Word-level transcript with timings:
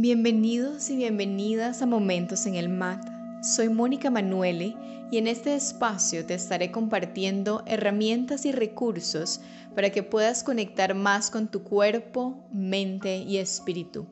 Bienvenidos 0.00 0.90
y 0.90 0.96
bienvenidas 0.96 1.82
a 1.82 1.86
Momentos 1.86 2.46
en 2.46 2.54
el 2.54 2.68
MAT. 2.68 3.04
Soy 3.42 3.68
Mónica 3.68 4.12
Manuele 4.12 4.76
y 5.10 5.18
en 5.18 5.26
este 5.26 5.56
espacio 5.56 6.24
te 6.24 6.34
estaré 6.34 6.70
compartiendo 6.70 7.64
herramientas 7.66 8.46
y 8.46 8.52
recursos 8.52 9.40
para 9.74 9.90
que 9.90 10.04
puedas 10.04 10.44
conectar 10.44 10.94
más 10.94 11.32
con 11.32 11.48
tu 11.48 11.64
cuerpo, 11.64 12.46
mente 12.52 13.16
y 13.16 13.38
espíritu 13.38 14.06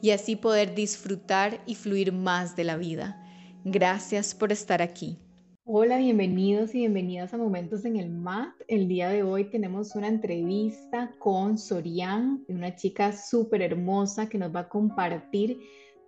y 0.00 0.10
así 0.10 0.36
poder 0.36 0.76
disfrutar 0.76 1.60
y 1.66 1.74
fluir 1.74 2.12
más 2.12 2.54
de 2.54 2.62
la 2.62 2.76
vida. 2.76 3.20
Gracias 3.64 4.36
por 4.36 4.52
estar 4.52 4.80
aquí. 4.80 5.18
Hola, 5.64 5.98
bienvenidos 5.98 6.74
y 6.74 6.78
bienvenidas 6.78 7.32
a 7.32 7.38
Momentos 7.38 7.84
en 7.84 7.94
el 7.94 8.10
MAT. 8.10 8.52
El 8.66 8.88
día 8.88 9.08
de 9.08 9.22
hoy 9.22 9.44
tenemos 9.44 9.94
una 9.94 10.08
entrevista 10.08 11.14
con 11.20 11.56
Sorian, 11.56 12.44
una 12.48 12.74
chica 12.74 13.12
súper 13.12 13.62
hermosa 13.62 14.28
que 14.28 14.38
nos 14.38 14.52
va 14.52 14.60
a 14.60 14.68
compartir 14.68 15.60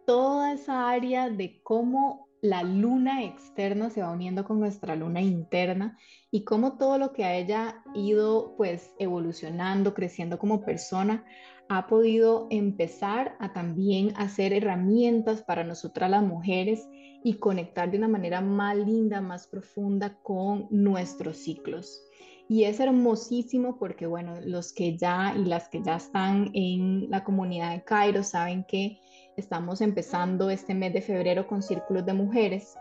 toda 0.07 0.55
esa 0.55 0.91
área 0.91 1.31
de 1.31 1.63
cómo 1.63 2.27
la 2.41 2.65
luna 2.65 3.23
externa 3.23 3.91
se 3.91 4.03
va 4.03 4.11
uniendo 4.11 4.45
con 4.45 4.59
nuestra 4.59 4.97
luna 4.97 5.21
interna 5.21 5.97
y 6.33 6.43
cómo 6.43 6.77
todo 6.77 6.99
lo 6.99 7.13
que 7.13 7.25
a 7.25 7.37
ella 7.37 7.81
ido 7.95 8.57
pues 8.57 8.93
evolucionando, 8.99 9.95
creciendo 9.95 10.37
como 10.37 10.65
persona, 10.65 11.25
ha 11.69 11.87
podido 11.87 12.49
empezar 12.51 13.37
a 13.39 13.53
también 13.53 14.15
hacer 14.17 14.53
herramientas 14.53 15.43
para 15.43 15.63
nosotras 15.63 16.11
las 16.11 16.25
mujeres 16.25 16.89
y 17.25 17.35
conectar 17.39 17.91
de 17.91 17.97
una 17.97 18.07
manera 18.07 18.43
más 18.43 18.77
linda, 18.77 19.23
más 19.23 19.47
profunda 19.47 20.19
con 20.23 20.69
nuestros 20.71 21.39
ciclos. 21.39 22.03
Y 22.51 22.65
es 22.65 22.79
hermosísimo 22.79 23.79
porque, 23.79 24.07
bueno, 24.07 24.35
los 24.45 24.75
que 24.75 24.99
ya 24.99 25.35
y 25.35 25.47
las 25.47 25.71
que 25.71 25.83
ya 25.83 25.97
están 25.97 26.51
en 26.53 27.11
la 27.11 27.25
comunidad 27.25 27.73
de 27.73 27.83
Cairo 27.83 28.23
saben 28.23 28.65
que 28.69 29.01
estamos 29.39 29.81
empezando 29.81 30.51
este 30.51 30.75
mes 30.75 30.93
de 30.93 31.01
febrero 31.01 31.47
con 31.47 31.63
círculos 31.63 32.05
de 32.05 32.13
mujeres 32.13 32.75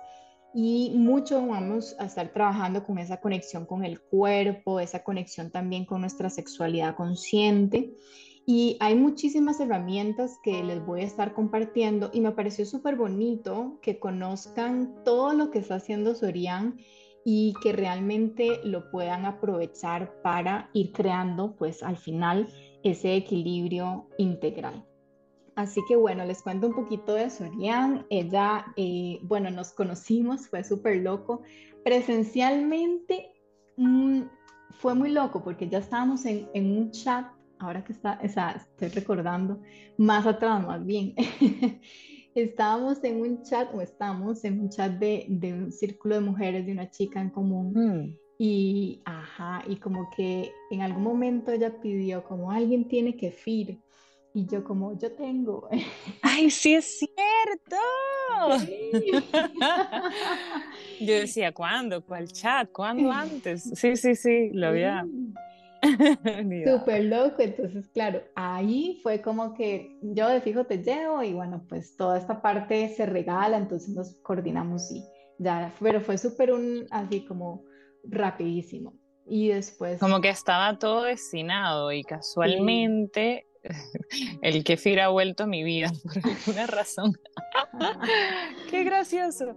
y 0.54 0.92
mucho 0.94 1.48
vamos 1.48 1.96
a 1.98 2.06
estar 2.06 2.28
trabajando 2.34 2.84
con 2.84 2.98
esa 2.98 3.22
conexión 3.22 3.66
con 3.66 3.86
el 3.86 4.02
cuerpo, 4.02 4.82
esa 4.82 5.04
conexión 5.04 5.52
también 5.52 5.86
con 5.86 6.02
nuestra 6.02 6.30
sexualidad 6.30 6.96
consciente 6.96 7.94
y 8.46 8.76
hay 8.82 8.96
muchísimas 8.96 9.60
herramientas 9.62 10.38
que 10.44 10.64
les 10.64 10.86
voy 10.86 11.02
a 11.02 11.06
estar 11.06 11.34
compartiendo 11.34 12.10
y 12.14 12.20
me 12.20 12.34
pareció 12.34 12.66
súper 12.66 12.98
bonito 12.98 13.80
que 13.82 14.00
conozcan 14.00 15.04
todo 15.06 15.34
lo 15.34 15.50
que 15.50 15.60
está 15.60 15.76
haciendo 15.76 16.14
Sorian 16.14 16.78
y 17.24 17.54
que 17.64 17.72
realmente 17.72 18.60
lo 18.66 18.92
puedan 18.92 19.26
aprovechar 19.26 20.22
para 20.22 20.70
ir 20.74 20.92
creando 20.92 21.56
pues 21.56 21.82
al 21.84 21.96
final 21.96 22.50
ese 22.84 23.16
equilibrio 23.16 24.10
integral. 24.18 24.86
Así 25.56 25.82
que 25.88 25.96
bueno, 25.96 26.26
les 26.26 26.42
cuento 26.42 26.68
un 26.68 26.74
poquito 26.74 27.14
de 27.14 27.30
Sorian. 27.30 28.06
Ella, 28.10 28.66
eh, 28.76 29.20
bueno, 29.24 29.52
nos 29.52 29.72
conocimos, 29.72 30.50
fue 30.50 30.66
súper 30.66 30.98
loco. 30.98 31.44
Presencialmente 31.86 33.32
mm, 33.78 34.24
fue 34.72 34.96
muy 34.96 35.12
loco 35.12 35.42
porque 35.44 35.70
ya 35.70 35.78
estábamos 35.78 36.26
en, 36.26 36.50
en 36.54 36.78
un 36.78 36.92
chat 36.92 37.26
ahora 37.64 37.84
que 37.84 37.94
está, 37.94 38.20
estoy 38.22 38.90
recordando, 38.90 39.62
más 39.98 40.26
atrás 40.26 40.66
más 40.66 40.86
bien, 40.86 41.16
estábamos 42.36 43.04
en 43.04 43.22
un 43.22 43.44
chat 43.44 43.74
o 43.74 43.82
estamos 43.82 44.44
en 44.44 44.60
un 44.60 44.70
chat 44.70 44.92
de, 44.94 45.26
de, 45.30 45.54
un 45.54 45.72
círculo 45.72 46.16
de 46.16 46.22
mujeres, 46.22 46.66
de 46.66 46.72
una 46.72 46.90
chica 46.90 47.22
en 47.22 47.30
común. 47.30 47.74
Mm. 47.74 48.18
Y, 48.40 49.02
ajá, 49.06 49.64
y 49.68 49.78
como 49.78 50.10
que 50.16 50.52
en 50.72 50.82
algún 50.82 51.04
momento 51.04 51.52
ella 51.52 51.80
pidió 51.80 52.24
como 52.24 52.52
alguien 52.52 52.88
tiene 52.88 53.16
que 53.16 53.32
fir. 53.32 53.80
Y 54.36 54.48
yo 54.48 54.64
como, 54.64 54.98
yo 54.98 55.12
tengo. 55.12 55.70
¡Ay, 56.24 56.50
sí 56.50 56.74
es 56.74 57.00
cierto! 57.00 57.76
yo 61.00 61.14
decía, 61.14 61.52
¿cuándo? 61.52 62.04
¿Cuál 62.04 62.32
chat? 62.32 62.72
¿Cuándo 62.72 63.12
antes? 63.12 63.70
Sí, 63.76 63.96
sí, 63.96 64.16
sí, 64.16 64.50
lo 64.52 64.70
había, 64.70 65.06
Súper 66.66 67.06
loco, 67.06 67.42
entonces 67.42 67.88
claro, 67.90 68.24
ahí 68.36 69.00
fue 69.04 69.22
como 69.22 69.54
que 69.54 69.98
yo 70.02 70.30
de 70.30 70.42
fijo 70.42 70.66
te 70.66 70.78
llevo 70.78 71.22
y 71.24 71.34
bueno, 71.34 71.66
pues 71.68 71.96
toda 71.98 72.18
esta 72.18 72.42
parte 72.42 72.90
se 72.90 73.06
regala, 73.06 73.58
entonces 73.58 73.90
nos 73.90 74.16
coordinamos 74.22 74.92
y 74.92 75.04
ya, 75.40 75.74
pero 75.80 76.00
fue 76.02 76.18
súper 76.18 76.54
un, 76.54 76.86
así 76.92 77.26
como 77.26 77.66
rapidísimo. 78.04 78.94
Y 79.26 79.50
después... 79.50 80.00
Como 80.00 80.22
que 80.22 80.30
estaba 80.30 80.78
todo 80.78 81.04
destinado 81.04 81.92
y 81.92 82.04
casualmente 82.04 83.48
el 84.42 84.64
kefir 84.64 85.00
ha 85.00 85.10
vuelto 85.10 85.44
a 85.44 85.48
mi 85.48 85.64
vida 85.64 85.92
por 86.04 86.18
alguna 86.18 86.68
razón. 86.68 87.14
Qué 88.70 88.84
gracioso. 88.84 89.56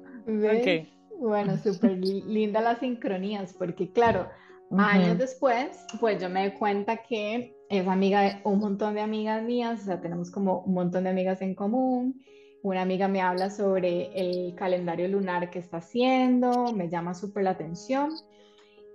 Bueno, 1.19 1.57
súper 1.57 1.97
linda 1.99 2.61
las 2.61 2.81
sincronías, 2.81 3.55
porque 3.55 3.91
claro, 3.91 4.29
Años 4.71 5.19
después, 5.19 5.87
pues 6.01 6.21
yo 6.21 6.29
me 6.29 6.49
doy 6.49 6.59
cuenta 6.59 6.97
que 6.99 7.55
es 7.69 7.87
amiga 7.87 8.23
de 8.23 8.41
un 8.45 8.59
montón 8.59 8.95
de 8.95 9.01
amigas 9.01 9.43
mías, 9.43 9.83
o 9.83 9.85
sea, 9.85 10.01
tenemos 10.01 10.31
como 10.31 10.61
un 10.61 10.75
montón 10.75 11.05
de 11.05 11.11
amigas 11.11 11.41
en 11.41 11.55
común. 11.55 12.21
Una 12.63 12.83
amiga 12.83 13.07
me 13.07 13.21
habla 13.21 13.51
sobre 13.51 14.11
el 14.15 14.55
calendario 14.57 15.07
lunar 15.07 15.51
que 15.51 15.61
está 15.61 15.77
haciendo, 15.77 16.73
me 16.73 16.89
llama 16.89 17.15
súper 17.15 17.45
la 17.45 17.51
atención, 17.51 18.11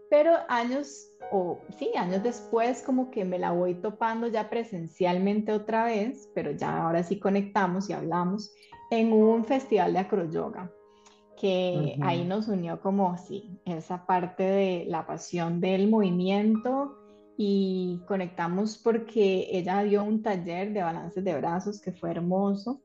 pero 0.09 0.34
años, 0.50 1.09
o 1.32 1.59
sí, 1.78 1.90
años 1.96 2.22
después 2.22 2.84
como 2.84 3.09
que 3.09 3.24
me 3.24 3.40
la 3.40 3.52
voy 3.52 3.76
topando 3.76 4.28
ya 4.28 4.50
presencialmente 4.50 5.53
otra 5.53 5.86
vez, 5.86 6.30
pero 6.36 6.52
ya 6.52 6.84
ahora 6.84 7.02
sí 7.03 7.18
conectamos 7.18 7.90
y 7.90 7.94
hablamos 7.94 8.53
en 8.90 9.14
un 9.14 9.46
festival 9.46 9.94
de 9.94 10.00
acroyoga 10.00 10.70
que 11.41 11.97
ahí 12.03 12.24
nos 12.24 12.47
unió 12.47 12.79
como, 12.79 13.18
sí, 13.18 13.59
esa 13.66 14.06
parte 14.06 14.44
de 14.44 14.85
la 14.88 15.07
pasión 15.07 15.59
del 15.59 15.90
movimiento 15.90 16.96
y 17.35 18.00
conectamos 18.07 18.78
porque 18.78 19.47
ella 19.52 19.81
dio 19.81 20.03
un 20.03 20.22
taller 20.22 20.72
de 20.72 20.84
balances 20.84 21.24
de 21.24 21.35
brazos 21.35 21.81
que 21.81 21.94
fue 21.94 22.12
hermoso 22.12 22.84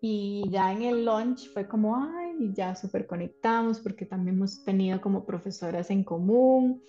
y 0.00 0.48
ya 0.48 0.70
en 0.70 0.82
el 0.82 1.04
lunch 1.04 1.52
fue 1.52 1.66
como, 1.66 1.96
ay, 1.96 2.52
ya 2.54 2.76
súper 2.76 3.08
conectamos 3.08 3.80
porque 3.80 4.06
también 4.06 4.36
hemos 4.36 4.62
tenido 4.62 5.00
como 5.00 5.26
profesoras 5.26 5.90
en 5.90 6.04
común 6.04 6.80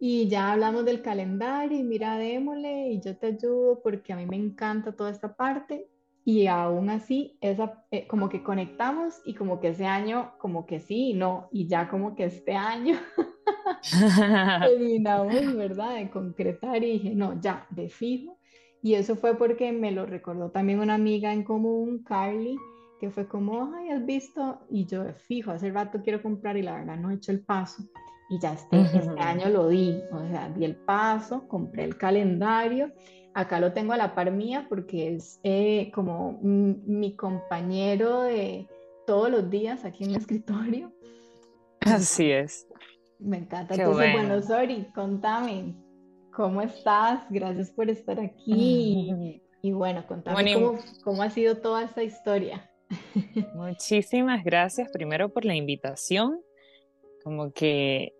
y 0.00 0.26
ya 0.26 0.52
hablamos 0.52 0.84
del 0.84 1.02
calendario 1.02 1.78
y 1.78 1.84
mira, 1.84 2.18
démosle 2.18 2.88
y 2.88 3.00
yo 3.00 3.16
te 3.16 3.28
ayudo 3.28 3.80
porque 3.80 4.12
a 4.12 4.16
mí 4.16 4.26
me 4.26 4.36
encanta 4.36 4.90
toda 4.90 5.10
esta 5.10 5.36
parte 5.36 5.88
y 6.28 6.48
aún 6.48 6.90
así, 6.90 7.38
esa, 7.40 7.84
eh, 7.92 8.08
como 8.08 8.28
que 8.28 8.42
conectamos 8.42 9.22
y 9.24 9.34
como 9.34 9.60
que 9.60 9.68
ese 9.68 9.86
año, 9.86 10.32
como 10.38 10.66
que 10.66 10.80
sí 10.80 11.10
y 11.10 11.14
no, 11.14 11.48
y 11.52 11.68
ya 11.68 11.88
como 11.88 12.16
que 12.16 12.24
este 12.24 12.56
año 12.56 12.96
terminamos, 14.60 15.54
¿verdad? 15.54 15.94
De 15.94 16.10
concretar 16.10 16.82
y 16.82 16.94
dije, 16.94 17.14
no, 17.14 17.40
ya, 17.40 17.64
de 17.70 17.88
fijo. 17.88 18.38
Y 18.82 18.94
eso 18.94 19.14
fue 19.14 19.38
porque 19.38 19.70
me 19.70 19.92
lo 19.92 20.04
recordó 20.04 20.50
también 20.50 20.80
una 20.80 20.94
amiga 20.94 21.32
en 21.32 21.44
común, 21.44 22.02
Carly, 22.02 22.58
que 22.98 23.08
fue 23.08 23.28
como, 23.28 23.72
ay, 23.76 23.90
has 23.90 24.04
visto, 24.04 24.62
y 24.68 24.84
yo 24.84 25.04
de 25.04 25.14
fijo, 25.14 25.52
hace 25.52 25.70
rato 25.70 26.00
quiero 26.02 26.20
comprar 26.20 26.56
y 26.56 26.62
la 26.62 26.74
verdad 26.74 26.96
no 26.96 27.12
he 27.12 27.14
hecho 27.14 27.30
el 27.30 27.44
paso. 27.44 27.84
Y 28.30 28.40
ya 28.40 28.54
este, 28.54 28.80
este 28.80 29.20
año 29.20 29.48
lo 29.48 29.68
di, 29.68 29.96
o 30.10 30.26
sea, 30.26 30.48
di 30.48 30.64
el 30.64 30.74
paso, 30.74 31.46
compré 31.46 31.84
el 31.84 31.96
calendario 31.96 32.90
Acá 33.36 33.60
lo 33.60 33.74
tengo 33.74 33.92
a 33.92 33.98
la 33.98 34.14
par 34.14 34.30
mía 34.30 34.64
porque 34.66 35.14
es 35.14 35.40
eh, 35.42 35.90
como 35.94 36.38
mi 36.40 37.14
compañero 37.16 38.22
de 38.22 38.66
todos 39.06 39.30
los 39.30 39.50
días 39.50 39.84
aquí 39.84 40.04
en 40.04 40.10
el 40.12 40.16
escritorio. 40.16 40.90
Así 41.80 42.30
es. 42.30 42.66
Me 43.18 43.36
encanta. 43.36 43.74
Entonces, 43.74 44.12
bueno. 44.14 44.40
Sori, 44.40 44.86
contame, 44.94 45.74
¿cómo 46.32 46.62
estás? 46.62 47.26
Gracias 47.28 47.70
por 47.70 47.90
estar 47.90 48.18
aquí. 48.18 49.42
Y 49.62 49.72
bueno, 49.72 50.06
contame 50.06 50.54
cómo, 50.54 50.78
cómo 51.02 51.22
ha 51.22 51.30
sido 51.30 51.56
toda 51.56 51.82
esta 51.82 52.02
historia. 52.02 52.70
Muchísimas 53.54 54.44
gracias 54.44 54.88
primero 54.92 55.28
por 55.28 55.44
la 55.44 55.56
invitación. 55.56 56.40
Como 57.24 57.52
que 57.52 58.15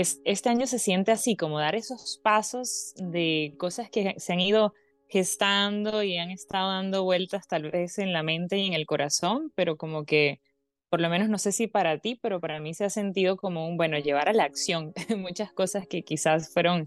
este 0.00 0.48
año 0.48 0.66
se 0.66 0.78
siente 0.78 1.12
así, 1.12 1.36
como 1.36 1.58
dar 1.58 1.74
esos 1.74 2.20
pasos 2.22 2.94
de 2.96 3.54
cosas 3.58 3.90
que 3.90 4.14
se 4.18 4.32
han 4.32 4.40
ido 4.40 4.74
gestando 5.08 6.02
y 6.02 6.16
han 6.18 6.30
estado 6.30 6.70
dando 6.70 7.04
vueltas 7.04 7.46
tal 7.46 7.70
vez 7.70 7.98
en 7.98 8.12
la 8.12 8.22
mente 8.22 8.58
y 8.58 8.66
en 8.66 8.72
el 8.74 8.86
corazón, 8.86 9.52
pero 9.54 9.76
como 9.76 10.04
que, 10.04 10.40
por 10.88 11.00
lo 11.00 11.08
menos 11.08 11.28
no 11.28 11.38
sé 11.38 11.52
si 11.52 11.66
para 11.66 11.98
ti, 11.98 12.18
pero 12.20 12.40
para 12.40 12.60
mí 12.60 12.74
se 12.74 12.84
ha 12.84 12.90
sentido 12.90 13.36
como 13.36 13.68
un, 13.68 13.76
bueno, 13.76 13.98
llevar 13.98 14.28
a 14.28 14.32
la 14.32 14.44
acción 14.44 14.92
muchas 15.16 15.52
cosas 15.52 15.86
que 15.86 16.02
quizás 16.02 16.52
fueron 16.52 16.86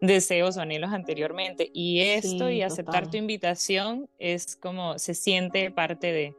deseos 0.00 0.56
o 0.56 0.60
anhelos 0.60 0.92
anteriormente. 0.92 1.70
Y 1.72 2.00
esto 2.00 2.50
y 2.50 2.62
aceptar 2.62 3.10
tu 3.10 3.16
invitación 3.16 4.08
es 4.18 4.56
como 4.56 4.98
se 4.98 5.14
siente 5.14 5.70
parte 5.70 6.12
de, 6.12 6.34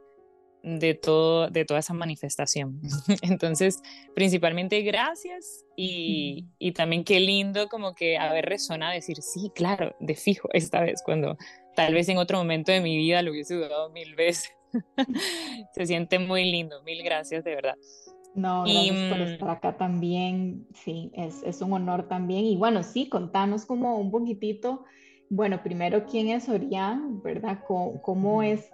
de, 0.62 0.94
todo, 0.94 1.48
de 1.48 1.64
toda 1.64 1.80
esa 1.80 1.94
manifestación. 1.94 2.80
Entonces, 3.22 3.80
principalmente 4.14 4.80
gracias 4.82 5.64
y, 5.76 6.46
y, 6.58 6.72
también 6.72 7.04
qué 7.04 7.20
lindo 7.20 7.68
como 7.68 7.94
que 7.94 8.18
haber 8.18 8.46
resonado, 8.46 8.92
decir, 8.92 9.22
sí, 9.22 9.50
claro, 9.54 9.94
de 10.00 10.14
fijo, 10.14 10.48
esta 10.52 10.80
vez, 10.80 11.02
cuando 11.04 11.36
tal 11.74 11.94
vez 11.94 12.08
en 12.08 12.18
otro 12.18 12.38
momento 12.38 12.72
de 12.72 12.80
mi 12.80 12.96
vida 12.96 13.22
lo 13.22 13.30
hubiese 13.30 13.54
dudado 13.54 13.90
mil 13.90 14.14
veces. 14.14 14.52
Se 15.74 15.86
siente 15.86 16.18
muy 16.18 16.50
lindo, 16.50 16.82
mil 16.82 17.02
gracias, 17.02 17.44
de 17.44 17.54
verdad. 17.54 17.74
No, 18.34 18.62
gracias 18.62 19.10
por 19.10 19.18
mm, 19.18 19.22
estar 19.22 19.50
acá 19.50 19.76
también, 19.76 20.68
sí, 20.72 21.10
es, 21.14 21.42
es 21.42 21.60
un 21.62 21.72
honor 21.72 22.06
también. 22.06 22.44
Y 22.44 22.56
bueno, 22.56 22.84
sí, 22.84 23.08
contanos 23.08 23.66
como 23.66 23.96
un 23.98 24.12
poquitito, 24.12 24.84
bueno, 25.28 25.62
primero, 25.64 26.06
¿quién 26.06 26.28
es 26.28 26.48
Orián, 26.48 27.20
verdad? 27.22 27.64
¿Cómo, 27.66 28.00
cómo 28.02 28.42
es 28.44 28.70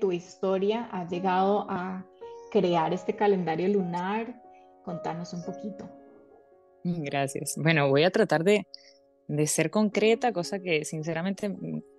tu 0.00 0.12
historia 0.12 0.88
ha 0.92 1.08
llegado 1.08 1.66
a 1.68 2.06
crear 2.50 2.92
este 2.92 3.16
calendario 3.16 3.68
lunar. 3.68 4.40
Contanos 4.84 5.32
un 5.32 5.44
poquito. 5.44 5.88
Gracias. 6.84 7.54
Bueno, 7.56 7.88
voy 7.88 8.04
a 8.04 8.10
tratar 8.10 8.44
de, 8.44 8.66
de 9.28 9.46
ser 9.46 9.70
concreta, 9.70 10.32
cosa 10.32 10.60
que 10.60 10.84
sinceramente 10.84 11.54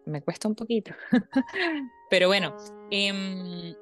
me 0.06 0.22
cuesta 0.22 0.48
un 0.48 0.56
poquito. 0.56 0.92
Pero 2.10 2.27
bueno, 2.27 2.56
eh, 2.92 3.74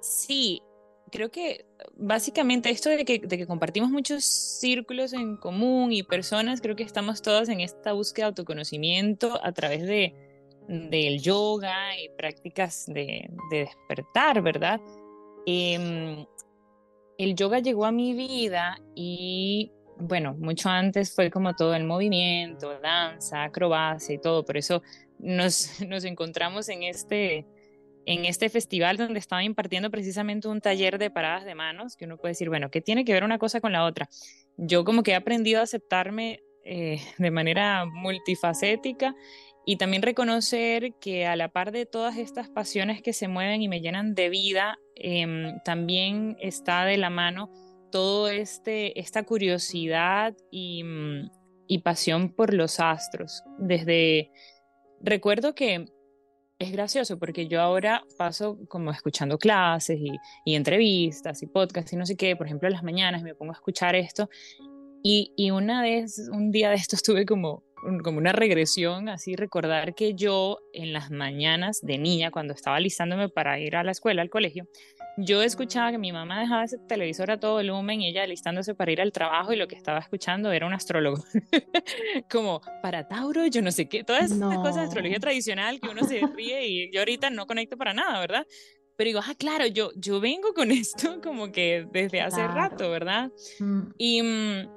sí, 0.00 0.62
creo 1.10 1.30
que 1.30 1.66
básicamente 1.96 2.70
esto 2.70 2.88
de 2.88 3.04
que, 3.04 3.18
de 3.18 3.38
que, 3.38 3.46
compartimos 3.46 3.90
muchos 3.90 4.24
círculos 4.24 5.12
en 5.12 5.36
común 5.36 5.92
y 5.92 6.02
personas, 6.02 6.60
creo 6.60 6.76
que 6.76 6.82
estamos 6.82 7.22
todas 7.22 7.48
en 7.48 7.60
esta 7.60 7.92
búsqueda 7.92 8.26
de 8.26 8.28
autoconocimiento 8.28 9.40
a 9.42 9.52
través 9.52 9.86
de, 9.86 10.14
del 10.70 11.20
yoga 11.20 11.98
y 11.98 12.08
prácticas 12.10 12.86
de, 12.86 13.28
despertar, 13.50 14.40
¿verdad? 14.40 14.80
Em, 15.44 16.24
el 17.18 17.34
yoga 17.34 17.58
llegó 17.58 17.86
a 17.86 17.90
mi 17.90 18.14
vida 18.14 18.78
y, 18.94 19.72
bueno, 19.98 20.36
mucho 20.38 20.68
antes 20.68 21.12
fue 21.12 21.28
como 21.28 21.56
todo 21.56 21.74
el 21.74 21.82
movimiento, 21.82 22.78
danza, 22.78 23.42
acrobacia 23.42 24.14
y 24.14 24.18
todo, 24.18 24.44
por 24.44 24.56
eso 24.56 24.80
nos, 25.18 25.80
nos 25.88 26.04
encontramos 26.04 26.68
en 26.68 26.84
este, 26.84 27.46
en 28.06 28.24
este 28.24 28.48
festival 28.48 28.96
donde 28.96 29.18
estaba 29.18 29.42
impartiendo 29.42 29.90
precisamente 29.90 30.46
un 30.46 30.60
taller 30.60 30.98
de 30.98 31.10
paradas 31.10 31.44
de 31.44 31.56
manos, 31.56 31.96
que 31.96 32.04
uno 32.04 32.16
puede 32.16 32.32
decir, 32.32 32.48
bueno, 32.48 32.70
¿qué 32.70 32.80
tiene 32.80 33.04
que 33.04 33.12
ver 33.12 33.24
una 33.24 33.38
cosa 33.38 33.60
con 33.60 33.72
la 33.72 33.84
otra? 33.84 34.08
Yo 34.56 34.84
como 34.84 35.02
que 35.02 35.10
he 35.10 35.16
aprendido 35.16 35.58
a 35.58 35.64
aceptarme 35.64 36.38
eh, 36.64 37.00
de 37.18 37.30
manera 37.32 37.86
multifacética 37.86 39.16
y 39.70 39.76
también 39.76 40.02
reconocer 40.02 40.94
que 41.00 41.26
a 41.26 41.36
la 41.36 41.48
par 41.48 41.70
de 41.70 41.86
todas 41.86 42.16
estas 42.16 42.48
pasiones 42.48 43.02
que 43.02 43.12
se 43.12 43.28
mueven 43.28 43.62
y 43.62 43.68
me 43.68 43.80
llenan 43.80 44.16
de 44.16 44.28
vida, 44.28 44.80
em, 44.96 45.60
también 45.64 46.36
está 46.40 46.84
de 46.84 46.96
la 46.96 47.08
mano 47.08 47.52
todo 47.92 48.28
este 48.28 48.98
esta 48.98 49.22
curiosidad 49.22 50.34
y, 50.50 50.82
mm, 50.82 51.30
y, 51.68 51.78
pasión 51.82 52.34
por 52.34 52.52
los 52.52 52.80
astros. 52.80 53.44
Desde 53.58 54.32
recuerdo 55.02 55.54
que 55.54 55.84
es 56.58 56.72
gracioso 56.72 57.20
porque 57.20 57.46
yo 57.46 57.60
ahora 57.60 58.02
paso 58.18 58.58
como 58.68 58.90
escuchando 58.90 59.38
clases 59.38 60.00
y, 60.44 60.54
entrevistas 60.56 61.44
y 61.44 61.46
podcasts 61.46 61.92
y 61.92 61.96
no 61.96 62.06
sé 62.06 62.16
qué, 62.16 62.34
por 62.34 62.46
ejemplo, 62.46 62.66
en 62.66 62.74
las 62.74 62.82
mañanas 62.82 63.22
me 63.22 63.36
pongo 63.36 63.52
a 63.52 63.54
escuchar 63.54 63.94
esto 63.94 64.28
y, 65.04 65.32
y 65.36 65.52
una 65.52 65.80
vez, 65.80 66.28
un 66.32 66.50
día 66.50 66.70
de 66.70 66.76
esto 66.76 66.96
estuve 66.96 67.24
como 67.24 67.62
como 68.02 68.18
una 68.18 68.32
regresión, 68.32 69.08
así 69.08 69.36
recordar 69.36 69.94
que 69.94 70.14
yo 70.14 70.58
en 70.72 70.92
las 70.92 71.10
mañanas 71.10 71.80
de 71.82 71.98
niña, 71.98 72.30
cuando 72.30 72.54
estaba 72.54 72.76
alistándome 72.76 73.28
para 73.28 73.58
ir 73.58 73.76
a 73.76 73.84
la 73.84 73.92
escuela, 73.92 74.22
al 74.22 74.30
colegio, 74.30 74.68
yo 75.16 75.42
escuchaba 75.42 75.90
que 75.90 75.98
mi 75.98 76.12
mamá 76.12 76.40
dejaba 76.40 76.64
ese 76.64 76.78
televisor 76.78 77.30
a 77.30 77.40
todo 77.40 77.54
volumen 77.54 78.00
y 78.00 78.08
ella 78.08 78.22
alistándose 78.22 78.74
para 78.74 78.92
ir 78.92 79.00
al 79.00 79.12
trabajo 79.12 79.52
y 79.52 79.56
lo 79.56 79.68
que 79.68 79.76
estaba 79.76 79.98
escuchando 79.98 80.52
era 80.52 80.66
un 80.66 80.72
astrólogo. 80.72 81.22
como 82.30 82.60
para 82.82 83.06
Tauro, 83.08 83.46
yo 83.46 83.62
no 83.62 83.70
sé 83.70 83.88
qué, 83.88 84.04
todas 84.04 84.30
esas 84.30 84.56
cosas 84.56 84.76
de 84.76 84.82
astrología 84.82 85.18
tradicional 85.18 85.80
que 85.80 85.88
uno 85.88 86.04
se 86.06 86.20
ríe 86.34 86.66
y 86.66 86.92
yo 86.92 87.00
ahorita 87.00 87.30
no 87.30 87.46
conecto 87.46 87.76
para 87.76 87.92
nada, 87.94 88.20
¿verdad? 88.20 88.46
Pero 88.96 89.08
digo, 89.08 89.20
ah, 89.26 89.34
claro, 89.34 89.66
yo, 89.66 89.90
yo 89.96 90.20
vengo 90.20 90.52
con 90.52 90.70
esto 90.70 91.20
como 91.22 91.52
que 91.52 91.86
desde 91.90 92.20
hace 92.20 92.46
rato, 92.46 92.90
¿verdad? 92.90 93.30
Mm. 93.58 93.80
Y, 93.98 94.22
mm, 94.22 94.68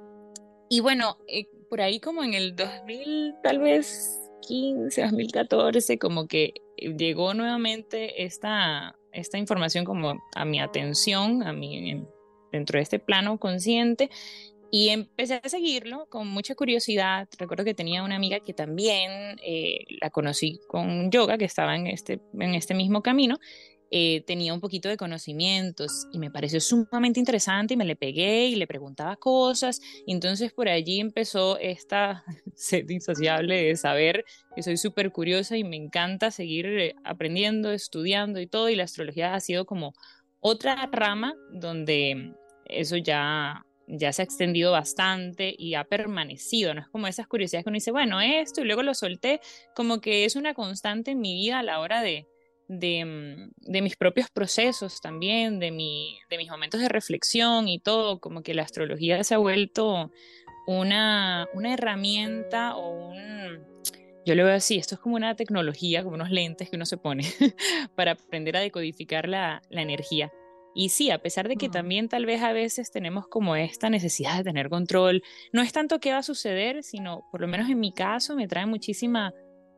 y 0.70 0.80
bueno, 0.80 1.18
eh, 1.28 1.46
por 1.68 1.80
ahí 1.80 2.00
como 2.00 2.22
en 2.22 2.34
el 2.34 2.54
2000, 2.56 3.34
tal 3.42 3.58
vez 3.58 4.20
15, 4.46 5.02
2014, 5.02 5.98
como 5.98 6.26
que 6.26 6.54
llegó 6.76 7.34
nuevamente 7.34 8.24
esta, 8.24 8.96
esta 9.12 9.38
información 9.38 9.84
como 9.84 10.20
a 10.34 10.44
mi 10.44 10.60
atención, 10.60 11.42
a 11.42 11.52
mi, 11.52 12.04
dentro 12.52 12.78
de 12.78 12.82
este 12.82 12.98
plano 12.98 13.38
consciente, 13.38 14.10
y 14.70 14.88
empecé 14.88 15.40
a 15.42 15.48
seguirlo 15.48 16.06
con 16.06 16.26
mucha 16.26 16.56
curiosidad. 16.56 17.28
Recuerdo 17.38 17.64
que 17.64 17.74
tenía 17.74 18.02
una 18.02 18.16
amiga 18.16 18.40
que 18.40 18.54
también 18.54 19.36
eh, 19.44 19.84
la 20.00 20.10
conocí 20.10 20.60
con 20.66 21.12
yoga, 21.12 21.38
que 21.38 21.44
estaba 21.44 21.76
en 21.76 21.86
este, 21.86 22.20
en 22.40 22.54
este 22.56 22.74
mismo 22.74 23.00
camino, 23.00 23.38
eh, 23.96 24.24
tenía 24.26 24.52
un 24.52 24.60
poquito 24.60 24.88
de 24.88 24.96
conocimientos 24.96 26.08
y 26.10 26.18
me 26.18 26.28
pareció 26.28 26.60
sumamente 26.60 27.20
interesante 27.20 27.74
y 27.74 27.76
me 27.76 27.84
le 27.84 27.94
pegué 27.94 28.46
y 28.48 28.56
le 28.56 28.66
preguntaba 28.66 29.14
cosas. 29.14 29.80
Y 30.04 30.10
entonces 30.10 30.52
por 30.52 30.68
allí 30.68 30.98
empezó 30.98 31.58
esta 31.58 32.24
sed 32.56 32.90
insociable 32.90 33.62
de 33.62 33.76
saber 33.76 34.24
que 34.56 34.64
soy 34.64 34.78
súper 34.78 35.12
curiosa 35.12 35.56
y 35.56 35.62
me 35.62 35.76
encanta 35.76 36.32
seguir 36.32 36.66
eh, 36.66 36.96
aprendiendo, 37.04 37.70
estudiando 37.70 38.40
y 38.40 38.48
todo 38.48 38.68
y 38.68 38.74
la 38.74 38.82
astrología 38.82 39.32
ha 39.32 39.38
sido 39.38 39.64
como 39.64 39.94
otra 40.40 40.88
rama 40.90 41.36
donde 41.52 42.32
eso 42.66 42.96
ya 42.96 43.64
ya 43.86 44.12
se 44.12 44.22
ha 44.22 44.24
extendido 44.24 44.72
bastante 44.72 45.54
y 45.56 45.74
ha 45.74 45.84
permanecido, 45.84 46.74
no 46.74 46.80
es 46.80 46.88
como 46.88 47.06
esas 47.06 47.28
curiosidades 47.28 47.64
que 47.64 47.68
uno 47.68 47.76
dice, 47.76 47.90
bueno, 47.92 48.20
esto 48.20 48.62
y 48.62 48.64
luego 48.64 48.82
lo 48.82 48.94
solté, 48.94 49.40
como 49.76 50.00
que 50.00 50.24
es 50.24 50.36
una 50.36 50.54
constante 50.54 51.10
en 51.10 51.20
mi 51.20 51.34
vida 51.34 51.58
a 51.58 51.62
la 51.62 51.80
hora 51.80 52.00
de, 52.00 52.26
Mm, 52.68 53.50
de, 53.56 53.82
mis 53.82 53.96
propios 53.96 54.30
procesos 54.30 55.00
también, 55.00 55.58
de, 55.58 55.70
mi, 55.70 56.18
de 56.30 56.38
mis 56.38 56.50
momentos 56.50 56.80
de 56.80 56.88
reflexión 56.88 57.68
y 57.68 57.78
todo, 57.78 58.20
como 58.20 58.42
que 58.42 58.54
la 58.54 58.62
astrología 58.62 59.22
se 59.22 59.34
ha 59.34 59.38
vuelto 59.38 60.10
una, 60.66 61.46
una 61.52 61.74
herramienta 61.74 62.74
o 62.76 63.10
un, 63.10 63.60
yo 64.24 64.34
lo 64.34 64.44
veo 64.44 64.54
así, 64.54 64.76
esto 64.76 64.94
es 64.94 65.00
como 65.00 65.16
una 65.16 65.36
tecnología, 65.36 66.02
como 66.02 66.14
unos 66.14 66.30
lentes 66.30 66.70
que 66.70 66.76
uno 66.76 66.86
se 66.86 66.96
pone 66.96 67.24
para 67.96 68.12
aprender 68.12 68.56
a 68.56 68.60
decodificar 68.60 69.28
la, 69.28 69.60
la, 69.68 69.82
energía. 69.82 70.32
Y 70.74 70.88
sí, 70.88 71.10
a 71.10 71.18
pesar 71.18 71.46
de 71.46 71.56
que 71.56 71.68
también 71.68 72.08
tal 72.08 72.26
vez 72.26 72.42
a 72.42 72.52
veces 72.52 72.90
tenemos 72.90 73.28
como 73.28 73.54
esta 73.56 73.90
necesidad 73.90 74.38
de 74.38 74.44
tener 74.44 74.70
control, 74.70 75.22
no 75.52 75.62
es 75.62 75.72
tanto 75.72 76.00
qué 76.00 76.12
va 76.12 76.18
a 76.18 76.22
suceder, 76.22 76.82
sino 76.82 77.28
por 77.30 77.42
lo 77.42 77.46
menos 77.46 77.68
en 77.68 77.78
mi 77.78 77.92
caso 77.92 78.34
me 78.34 78.48
trae 78.48 78.66
muchísima 78.66 79.32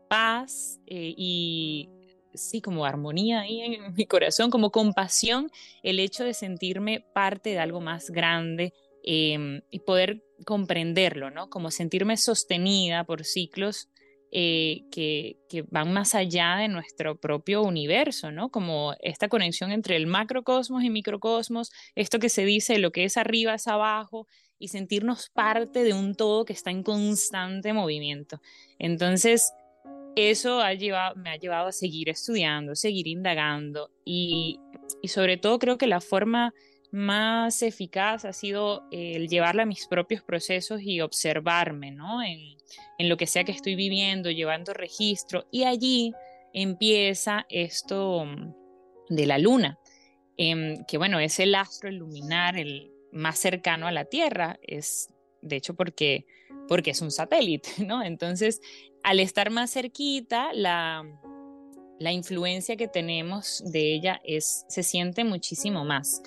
paz 0.08 0.80
eh, 0.86 1.12
y 1.16 1.90
sí, 2.36 2.60
como 2.60 2.84
armonía 2.84 3.40
ahí 3.40 3.60
en 3.60 3.94
mi 3.94 4.06
corazón, 4.06 4.50
como 4.50 4.70
compasión, 4.70 5.50
el 5.82 6.00
hecho 6.00 6.24
de 6.24 6.34
sentirme 6.34 7.04
parte 7.14 7.50
de 7.50 7.58
algo 7.58 7.80
más 7.80 8.10
grande 8.10 8.72
em, 9.02 9.62
y 9.70 9.80
poder 9.80 10.22
comprenderlo, 10.44 11.30
¿no? 11.30 11.48
Como 11.48 11.70
sentirme 11.70 12.16
sostenida 12.16 13.04
por 13.04 13.24
ciclos 13.24 13.88
eh, 14.32 14.82
que, 14.90 15.38
que, 15.48 15.62
van 15.62 15.92
más 15.92 16.14
allá 16.14 16.56
de 16.56 16.68
nuestro 16.68 17.18
propio 17.18 17.62
universo, 17.62 18.32
¿no? 18.32 18.50
Como 18.50 18.94
esta 19.00 19.28
conexión 19.28 19.70
entre 19.70 19.96
el 19.96 20.06
macrocosmos 20.06 20.82
y 20.82 20.90
microcosmos, 20.90 21.72
esto 21.94 22.18
que 22.18 22.28
se 22.28 22.44
dice, 22.44 22.78
lo 22.78 22.90
que 22.90 23.04
es 23.04 23.16
arriba 23.16 23.54
es 23.54 23.68
abajo, 23.68 24.26
y 24.58 24.68
sentirnos 24.68 25.28
parte 25.30 25.84
de 25.84 25.92
un 25.92 26.14
todo 26.14 26.44
que 26.44 26.52
está 26.52 26.70
en 26.70 26.82
constante 26.82 27.72
movimiento. 27.72 28.40
Entonces, 28.78 29.52
eso 30.16 30.62
ha 30.62 30.70
me 31.14 31.30
ha 31.30 31.36
llevado 31.36 31.68
a 31.68 31.72
seguir 31.72 32.08
estudiando, 32.08 32.74
seguir 32.74 33.06
indagando 33.06 33.90
y, 34.04 34.58
sobre 35.04 35.36
todo 35.36 35.58
creo 35.58 35.78
que 35.78 35.86
la 35.86 36.00
forma 36.00 36.54
más 36.90 37.62
eficaz 37.62 38.24
ha 38.24 38.32
sido 38.32 38.84
el 38.90 39.28
llevarla 39.28 39.64
a 39.64 39.66
mis 39.66 39.86
propios 39.86 40.22
procesos 40.22 40.80
y 40.82 41.02
observarme, 41.02 41.90
¿no? 41.90 42.22
En, 42.22 42.56
lo 42.98 43.18
que 43.18 43.26
sea 43.26 43.44
que 43.44 43.52
estoy 43.52 43.76
viviendo, 43.76 44.30
llevando 44.30 44.72
registro 44.72 45.46
y 45.50 45.64
allí 45.64 46.14
empieza 46.54 47.44
esto 47.50 48.24
de 49.10 49.26
la 49.26 49.38
luna, 49.38 49.78
em, 50.38 50.82
que 50.86 50.96
bueno, 50.96 51.20
es 51.20 51.38
el 51.38 51.54
astro, 51.54 51.90
el 51.90 51.96
luminar, 51.96 52.56
el 52.56 52.90
más 53.12 53.38
cercano 53.38 53.86
a 53.86 53.92
la 53.92 54.06
Tierra, 54.06 54.58
es 54.62 55.08
de 55.42 55.56
hecho 55.56 55.74
porque, 55.74 56.26
porque 56.68 56.90
es 56.90 57.02
un 57.02 57.10
satélite, 57.10 57.68
¿no? 57.86 58.02
Entonces 58.02 58.60
al 59.06 59.20
estar 59.20 59.50
más 59.50 59.72
cerquita, 59.72 60.52
la, 60.52 61.04
la 62.00 62.10
influencia 62.10 62.76
que 62.76 62.88
tenemos 62.88 63.62
de 63.64 63.94
ella 63.94 64.20
es, 64.24 64.64
se 64.68 64.82
siente 64.82 65.22
muchísimo 65.22 65.84
más. 65.84 66.20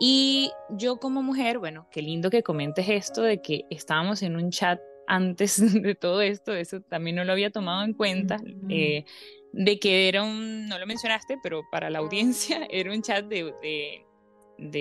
Y 0.00 0.50
yo 0.70 0.96
como 0.96 1.22
mujer, 1.22 1.58
bueno, 1.58 1.86
qué 1.90 2.00
lindo 2.00 2.30
que 2.30 2.42
comentes 2.42 2.88
esto 2.88 3.20
de 3.20 3.42
que 3.42 3.66
estábamos 3.68 4.22
en 4.22 4.36
un 4.36 4.50
chat 4.50 4.80
antes 5.06 5.56
de 5.82 5.94
todo 5.94 6.22
esto, 6.22 6.54
eso 6.54 6.80
también 6.80 7.16
no 7.16 7.24
lo 7.24 7.32
había 7.32 7.50
tomado 7.50 7.84
en 7.84 7.92
cuenta. 7.92 8.38
Eh, 8.70 9.04
de 9.52 9.78
que 9.78 10.08
era 10.08 10.22
un, 10.22 10.66
no 10.66 10.78
lo 10.78 10.86
mencionaste, 10.86 11.36
pero 11.42 11.60
para 11.70 11.90
la 11.90 11.98
audiencia 11.98 12.66
era 12.70 12.90
un 12.90 13.02
chat 13.02 13.26
de, 13.26 13.52
de, 13.60 14.06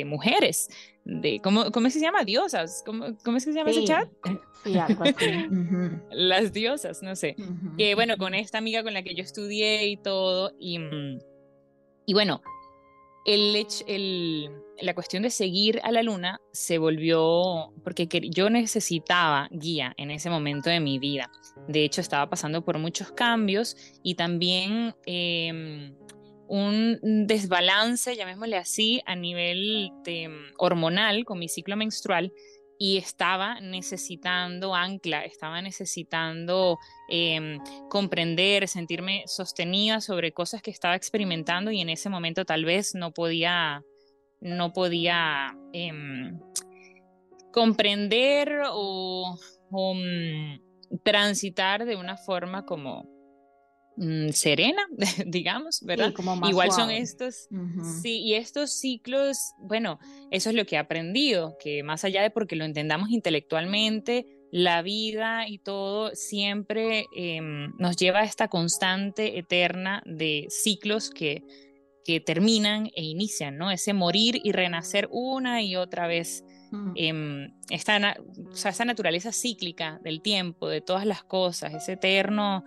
mujeres, 0.05 0.69
de, 1.05 1.39
¿cómo, 1.41 1.71
¿cómo 1.71 1.89
se 1.89 1.99
llama? 1.99 2.23
Diosas, 2.23 2.83
¿cómo, 2.85 3.17
cómo 3.23 3.39
se 3.39 3.53
llama 3.53 3.71
ese 3.71 3.83
chat? 3.83 4.09
Sí, 4.63 4.77
algo 4.77 5.03
así. 5.03 5.25
Las 6.11 6.53
diosas, 6.53 7.01
no 7.03 7.15
sé. 7.15 7.35
Que 7.77 7.95
bueno, 7.95 8.17
con 8.17 8.33
esta 8.33 8.57
amiga 8.57 8.83
con 8.83 8.93
la 8.93 9.03
que 9.03 9.15
yo 9.15 9.23
estudié 9.23 9.87
y 9.87 9.97
todo, 9.97 10.53
y, 10.59 10.79
y 12.05 12.13
bueno, 12.13 12.41
el, 13.25 13.65
el, 13.87 14.49
la 14.81 14.93
cuestión 14.93 15.23
de 15.23 15.29
seguir 15.29 15.79
a 15.83 15.91
la 15.91 16.03
luna 16.03 16.41
se 16.51 16.77
volvió 16.77 17.73
porque 17.83 18.07
yo 18.29 18.49
necesitaba 18.49 19.47
guía 19.51 19.93
en 19.97 20.11
ese 20.11 20.29
momento 20.29 20.69
de 20.69 20.79
mi 20.79 20.99
vida. 20.99 21.31
De 21.67 21.83
hecho, 21.83 22.01
estaba 22.01 22.29
pasando 22.29 22.63
por 22.65 22.77
muchos 22.79 23.11
cambios 23.11 23.77
y 24.03 24.15
también 24.15 24.95
em, 25.05 25.95
un 26.53 27.25
desbalance, 27.25 28.15
llamémosle 28.15 28.57
así, 28.57 29.01
a 29.07 29.15
nivel 29.15 29.91
hormonal 30.59 31.25
con 31.25 31.39
mi 31.39 31.49
ciclo 31.49 31.75
menstrual 31.75 32.31
y 32.77 32.97
estaba 32.97 33.59
necesitando 33.59 34.75
ancla, 34.75 35.25
estaba 35.25 35.63
necesitando 35.63 36.77
em, 37.09 37.59
comprender, 37.89 38.67
sentirme 38.67 39.23
sostenida 39.25 39.99
sobre 39.99 40.31
cosas 40.31 40.61
que 40.61 40.69
estaba 40.69 40.95
experimentando 40.95 41.71
y 41.71 41.81
en 41.81 41.89
ese 41.89 42.09
momento 42.09 42.45
tal 42.45 42.65
vez 42.65 42.93
no 42.93 43.11
podía, 43.13 43.83
no 44.39 44.73
podía 44.73 45.57
em, 45.71 46.39
comprender 47.51 48.61
o, 48.69 49.39
mm, 49.71 50.99
transitar 51.03 51.85
de 51.85 51.95
una 51.95 52.15
forma 52.15 52.63
como 52.63 53.12
Mm, 53.95 54.29
serena, 54.29 54.87
digamos, 55.27 55.81
¿verdad? 55.83 56.13
Igual 56.49 56.71
son 56.71 56.89
estos, 56.89 57.47
sí, 58.01 58.21
y 58.21 58.33
estos 58.33 58.71
ciclos, 58.79 59.37
bueno, 59.59 59.99
eso 60.31 60.49
es 60.49 60.55
lo 60.55 60.65
que 60.65 60.75
he 60.75 60.79
aprendido, 60.79 61.57
que 61.59 61.83
más 61.83 62.03
allá 62.03 62.23
de 62.23 62.31
porque 62.31 62.55
lo 62.55 62.65
entendamos 62.65 63.11
intelectualmente, 63.11 64.25
la 64.51 64.81
vida 64.81 65.47
y 65.47 65.59
todo 65.59 66.11
siempre 66.15 67.05
em, 67.15 67.71
nos 67.77 67.95
lleva 67.95 68.19
a 68.19 68.23
esta 68.23 68.47
constante 68.47 69.37
eterna 69.37 70.01
de 70.05 70.47
ciclos 70.49 71.09
que, 71.11 71.43
que 72.03 72.19
terminan 72.19 72.89
e 72.95 73.03
inician, 73.03 73.57
¿no? 73.57 73.71
Ese 73.71 73.93
morir 73.93 74.39
y 74.43 74.51
renacer 74.53 75.07
una 75.11 75.61
y 75.61 75.75
otra 75.75 76.07
vez. 76.07 76.43
Em, 76.95 77.53
esta, 77.69 78.17
o 78.51 78.55
sea, 78.55 78.71
esa 78.71 78.83
naturaleza 78.83 79.31
cíclica 79.31 79.99
del 80.03 80.23
tiempo, 80.23 80.67
de 80.67 80.81
todas 80.81 81.05
las 81.05 81.23
cosas, 81.23 81.71
ese 81.75 81.93
eterno 81.93 82.63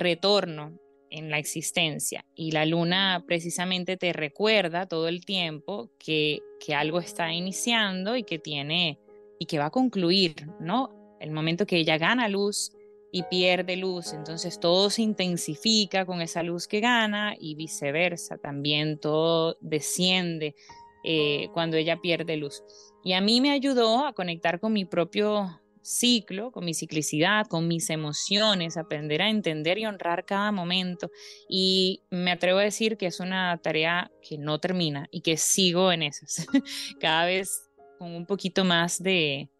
retorno 0.00 0.78
en 1.10 1.30
la 1.30 1.38
existencia 1.38 2.24
y 2.34 2.52
la 2.52 2.66
luna 2.66 3.24
precisamente 3.26 3.96
te 3.96 4.12
recuerda 4.12 4.86
todo 4.86 5.08
el 5.08 5.24
tiempo 5.24 5.90
que, 5.98 6.40
que 6.64 6.74
algo 6.74 7.00
está 7.00 7.32
iniciando 7.32 8.16
y 8.16 8.24
que 8.24 8.38
tiene 8.38 8.98
y 9.38 9.46
que 9.46 9.58
va 9.58 9.66
a 9.66 9.70
concluir, 9.70 10.46
¿no? 10.60 11.16
El 11.20 11.32
momento 11.32 11.66
que 11.66 11.76
ella 11.76 11.98
gana 11.98 12.28
luz 12.28 12.72
y 13.12 13.24
pierde 13.24 13.76
luz, 13.76 14.12
entonces 14.12 14.60
todo 14.60 14.88
se 14.88 15.02
intensifica 15.02 16.06
con 16.06 16.20
esa 16.20 16.42
luz 16.42 16.68
que 16.68 16.80
gana 16.80 17.34
y 17.38 17.54
viceversa, 17.56 18.38
también 18.38 18.98
todo 18.98 19.56
desciende 19.60 20.54
eh, 21.02 21.48
cuando 21.52 21.76
ella 21.76 22.00
pierde 22.00 22.36
luz. 22.36 22.62
Y 23.02 23.14
a 23.14 23.20
mí 23.20 23.40
me 23.40 23.50
ayudó 23.50 24.04
a 24.06 24.12
conectar 24.12 24.60
con 24.60 24.72
mi 24.72 24.84
propio 24.84 25.60
ciclo, 25.90 26.52
con 26.52 26.64
mi 26.64 26.74
ciclicidad, 26.74 27.46
con 27.46 27.66
mis 27.66 27.90
emociones, 27.90 28.76
aprender 28.76 29.22
a 29.22 29.28
entender 29.28 29.78
y 29.78 29.86
honrar 29.86 30.24
cada 30.24 30.52
momento. 30.52 31.10
Y 31.48 32.02
me 32.10 32.30
atrevo 32.30 32.58
a 32.58 32.64
decir 32.64 32.96
que 32.96 33.06
es 33.06 33.20
una 33.20 33.58
tarea 33.58 34.10
que 34.22 34.38
no 34.38 34.58
termina 34.60 35.08
y 35.10 35.20
que 35.20 35.36
sigo 35.36 35.92
en 35.92 36.02
esas, 36.02 36.46
cada 37.00 37.26
vez 37.26 37.68
con 37.98 38.14
un 38.14 38.24
poquito 38.24 38.64
más 38.64 39.02
de, 39.02 39.50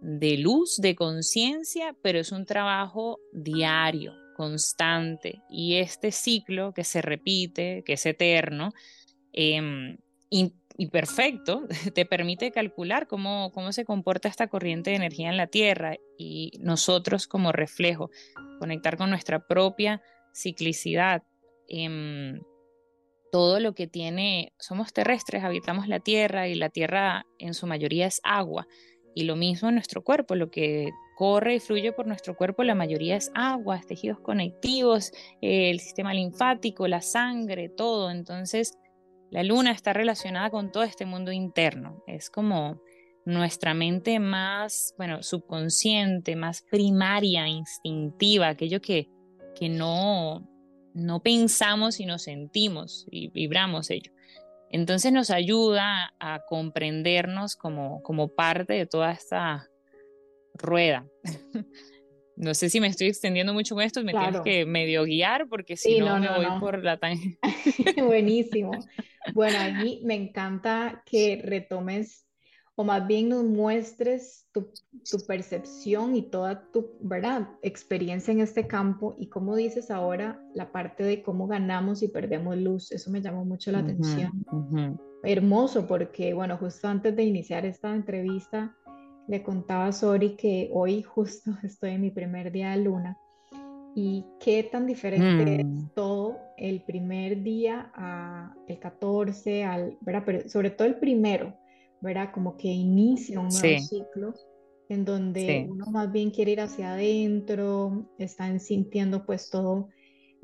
de 0.00 0.38
luz, 0.38 0.76
de 0.78 0.96
conciencia, 0.96 1.94
pero 2.02 2.18
es 2.18 2.32
un 2.32 2.46
trabajo 2.46 3.20
diario, 3.32 4.14
constante. 4.36 5.42
Y 5.50 5.76
este 5.76 6.12
ciclo 6.12 6.72
que 6.72 6.84
se 6.84 7.02
repite, 7.02 7.82
que 7.84 7.92
es 7.92 8.06
eterno, 8.06 8.72
eh, 9.32 9.98
y 10.80 10.86
perfecto, 10.86 11.66
te 11.94 12.06
permite 12.06 12.52
calcular 12.52 13.08
cómo, 13.08 13.50
cómo 13.52 13.72
se 13.72 13.84
comporta 13.84 14.28
esta 14.28 14.46
corriente 14.46 14.90
de 14.90 14.96
energía 14.96 15.28
en 15.28 15.36
la 15.36 15.48
Tierra 15.48 15.96
y 16.16 16.52
nosotros 16.60 17.26
como 17.26 17.52
reflejo, 17.52 18.10
conectar 18.60 18.96
con 18.96 19.10
nuestra 19.10 19.46
propia 19.46 20.00
ciclicidad. 20.32 21.24
Em, 21.66 22.40
todo 23.32 23.60
lo 23.60 23.74
que 23.74 23.88
tiene, 23.88 24.52
somos 24.58 24.92
terrestres, 24.92 25.42
habitamos 25.42 25.88
la 25.88 25.98
Tierra 25.98 26.48
y 26.48 26.54
la 26.54 26.70
Tierra 26.70 27.26
en 27.38 27.54
su 27.54 27.66
mayoría 27.66 28.06
es 28.06 28.20
agua. 28.22 28.66
Y 29.14 29.24
lo 29.24 29.34
mismo 29.34 29.68
en 29.68 29.74
nuestro 29.74 30.04
cuerpo, 30.04 30.36
lo 30.36 30.48
que 30.48 30.90
corre 31.16 31.56
y 31.56 31.60
fluye 31.60 31.90
por 31.90 32.06
nuestro 32.06 32.36
cuerpo, 32.36 32.62
la 32.62 32.76
mayoría 32.76 33.16
es 33.16 33.32
agua, 33.34 33.80
tejidos 33.80 34.20
conectivos, 34.20 35.10
el 35.40 35.80
sistema 35.80 36.14
linfático, 36.14 36.86
la 36.86 37.02
sangre, 37.02 37.68
todo. 37.68 38.12
Entonces, 38.12 38.78
la 39.30 39.42
luna 39.42 39.72
está 39.72 39.92
relacionada 39.92 40.50
con 40.50 40.72
todo 40.72 40.82
este 40.82 41.06
mundo 41.06 41.32
interno. 41.32 42.02
Es 42.06 42.30
como 42.30 42.80
nuestra 43.24 43.74
mente 43.74 44.18
más, 44.20 44.94
bueno, 44.96 45.22
subconsciente, 45.22 46.34
más 46.34 46.62
primaria, 46.62 47.46
instintiva, 47.46 48.48
aquello 48.48 48.80
que, 48.80 49.10
que 49.54 49.68
no, 49.68 50.48
no 50.94 51.20
pensamos 51.22 52.00
y 52.00 52.06
nos 52.06 52.22
sentimos 52.22 53.06
y 53.10 53.28
vibramos 53.28 53.90
ello. 53.90 54.12
Entonces 54.70 55.12
nos 55.12 55.30
ayuda 55.30 56.14
a 56.18 56.40
comprendernos 56.46 57.56
como, 57.56 58.02
como 58.02 58.28
parte 58.28 58.74
de 58.74 58.86
toda 58.86 59.12
esta 59.12 59.68
rueda. 60.54 61.06
No 62.38 62.54
sé 62.54 62.70
si 62.70 62.80
me 62.80 62.86
estoy 62.86 63.08
extendiendo 63.08 63.52
mucho 63.52 63.74
con 63.74 63.82
esto, 63.82 64.02
me 64.04 64.12
tienes 64.12 64.40
que 64.42 64.64
medio 64.64 65.02
guiar 65.04 65.48
porque 65.48 65.76
si 65.76 65.98
no, 65.98 66.18
me 66.20 66.28
voy 66.28 66.46
por 66.60 66.82
la 66.84 66.96
tangente. 66.96 67.38
Buenísimo. 68.04 68.70
Bueno, 69.34 69.58
a 69.58 69.82
mí 69.82 70.00
me 70.04 70.14
encanta 70.14 71.02
que 71.04 71.42
retomes 71.44 72.28
o 72.76 72.84
más 72.84 73.04
bien 73.08 73.28
nos 73.28 73.42
muestres 73.42 74.46
tu, 74.52 74.70
tu, 75.10 75.26
percepción 75.26 76.14
y 76.14 76.22
toda 76.30 76.70
tu 76.70 76.96
¿verdad? 77.00 77.48
experiencia 77.60 78.30
en 78.30 78.38
este 78.38 78.68
campo 78.68 79.16
y 79.18 79.28
como 79.28 79.56
dices 79.56 79.90
ahora 79.90 80.40
la 80.54 80.70
parte 80.70 81.02
de 81.02 81.24
cómo 81.24 81.48
ganamos 81.48 82.04
y 82.04 82.08
perdemos 82.08 82.56
luz. 82.56 82.92
Eso 82.92 83.10
me 83.10 83.20
llamó 83.20 83.44
mucho 83.44 83.72
la 83.72 83.80
atención. 83.80 84.44
Hermoso 85.24 85.88
porque, 85.88 86.32
bueno, 86.34 86.56
justo 86.56 86.86
antes 86.86 87.16
de 87.16 87.24
iniciar 87.24 87.66
esta 87.66 87.92
entrevista, 87.92 88.76
le 89.28 89.42
contaba 89.42 89.86
a 89.86 89.92
Sori 89.92 90.36
que 90.36 90.70
hoy 90.72 91.02
justo 91.02 91.52
estoy 91.62 91.90
en 91.90 92.00
mi 92.00 92.10
primer 92.10 92.50
día 92.50 92.70
de 92.70 92.78
luna 92.78 93.18
y 93.94 94.24
qué 94.40 94.62
tan 94.62 94.86
diferente 94.86 95.60
es 95.60 95.66
mm. 95.66 95.88
todo 95.94 96.36
el 96.56 96.82
primer 96.82 97.42
día 97.42 97.90
a 97.94 98.54
el 98.68 98.78
14, 98.78 99.64
al, 99.64 99.98
¿verdad? 100.00 100.22
Pero 100.24 100.48
sobre 100.48 100.70
todo 100.70 100.86
el 100.86 100.96
primero, 100.96 101.54
¿verdad? 102.00 102.30
Como 102.32 102.56
que 102.56 102.68
inicia 102.68 103.40
un 103.40 103.48
nuevo 103.48 103.80
ciclo 103.80 104.34
en 104.88 105.04
donde 105.04 105.66
uno 105.68 105.86
más 105.86 106.10
bien 106.12 106.30
quiere 106.30 106.52
ir 106.52 106.60
hacia 106.60 106.92
adentro, 106.92 108.08
están 108.18 108.60
sintiendo 108.60 109.26
pues 109.26 109.50
todo, 109.50 109.88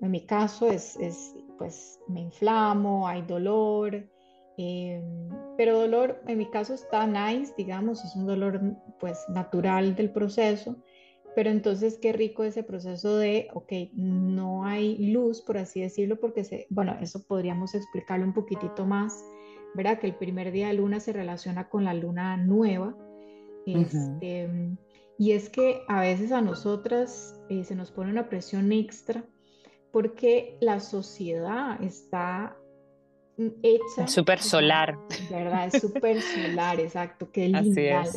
en 0.00 0.10
mi 0.10 0.26
caso 0.26 0.70
es, 0.70 0.96
es 0.96 1.34
pues 1.56 2.00
me 2.08 2.20
inflamo, 2.20 3.06
hay 3.06 3.22
dolor, 3.22 4.06
Em, 4.56 5.28
pero 5.56 5.78
dolor, 5.78 6.22
en 6.26 6.38
mi 6.38 6.50
caso 6.50 6.74
está 6.74 7.06
nice, 7.06 7.52
digamos, 7.56 8.04
es 8.04 8.14
un 8.16 8.26
dolor 8.26 8.60
pues 9.00 9.24
natural 9.28 9.96
del 9.96 10.10
proceso, 10.10 10.76
pero 11.34 11.50
entonces 11.50 11.98
qué 12.00 12.12
rico 12.12 12.44
ese 12.44 12.62
proceso 12.62 13.16
de, 13.16 13.48
ok, 13.54 13.72
no 13.94 14.64
hay 14.64 15.10
luz, 15.10 15.42
por 15.42 15.58
así 15.58 15.80
decirlo, 15.80 16.20
porque, 16.20 16.44
se, 16.44 16.66
bueno, 16.70 16.96
eso 17.00 17.22
podríamos 17.26 17.74
explicarlo 17.74 18.24
un 18.24 18.34
poquitito 18.34 18.86
más, 18.86 19.24
¿verdad? 19.74 19.98
Que 19.98 20.06
el 20.06 20.14
primer 20.14 20.52
día 20.52 20.68
de 20.68 20.74
luna 20.74 21.00
se 21.00 21.12
relaciona 21.12 21.68
con 21.68 21.84
la 21.84 21.94
luna 21.94 22.36
nueva. 22.36 22.96
Este, 23.66 24.76
y 25.18 25.32
es 25.32 25.48
que 25.48 25.82
a 25.88 26.00
veces 26.00 26.32
a 26.32 26.42
nosotras 26.42 27.40
eh, 27.48 27.64
se 27.64 27.74
nos 27.74 27.90
pone 27.90 28.10
una 28.10 28.28
presión 28.28 28.70
extra 28.72 29.24
porque 29.90 30.58
la 30.60 30.80
sociedad 30.80 31.82
está 31.82 32.56
hecha. 33.62 34.06
Súper 34.06 34.40
solar. 34.40 34.98
¿Verdad? 35.30 35.68
Es 35.72 35.80
súper 35.80 36.20
solar, 36.20 36.80
exacto. 36.80 37.30
Qué 37.32 37.48
lineal. 37.48 38.08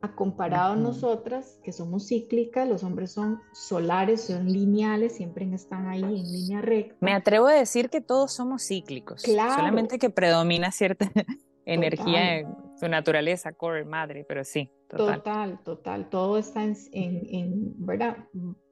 A 0.00 0.14
comparado 0.14 0.74
a 0.74 0.76
nosotras, 0.76 1.58
que 1.64 1.72
somos 1.72 2.06
cíclicas, 2.06 2.68
los 2.68 2.84
hombres 2.84 3.10
son 3.10 3.40
solares, 3.52 4.22
son 4.22 4.46
lineales, 4.46 5.16
siempre 5.16 5.44
están 5.52 5.88
ahí 5.88 6.02
en 6.02 6.30
línea 6.30 6.60
recta. 6.60 6.96
Me 7.00 7.12
atrevo 7.12 7.48
a 7.48 7.54
decir 7.54 7.90
que 7.90 8.00
todos 8.00 8.32
somos 8.32 8.64
cíclicos. 8.64 9.22
Claro. 9.22 9.54
Solamente 9.54 9.98
que 9.98 10.08
predomina 10.08 10.70
cierta 10.70 11.10
energía 11.64 12.38
en 12.38 12.46
su 12.78 12.88
naturaleza, 12.88 13.52
core, 13.52 13.84
madre, 13.84 14.24
pero 14.28 14.44
sí. 14.44 14.70
Total, 14.88 15.16
total. 15.16 15.60
total. 15.64 16.08
Todo 16.10 16.38
está 16.38 16.62
en, 16.62 16.76
en, 16.92 17.74
¿verdad? 17.84 18.18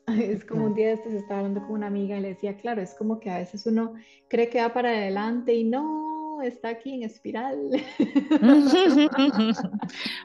Es 0.36 0.44
como 0.44 0.66
un 0.66 0.74
día 0.74 0.88
de 0.88 0.92
estos 0.94 1.12
estaba 1.12 1.40
hablando 1.40 1.62
con 1.62 1.72
una 1.72 1.88
amiga 1.88 2.16
y 2.16 2.20
le 2.20 2.28
decía, 2.28 2.56
claro, 2.56 2.80
es 2.80 2.94
como 2.94 3.18
que 3.18 3.30
a 3.30 3.38
veces 3.38 3.66
uno 3.66 3.94
cree 4.28 4.48
que 4.48 4.60
va 4.60 4.72
para 4.72 4.90
adelante 4.90 5.52
y 5.54 5.64
no, 5.64 6.42
está 6.42 6.68
aquí 6.68 6.94
en 6.94 7.02
espiral. 7.02 7.70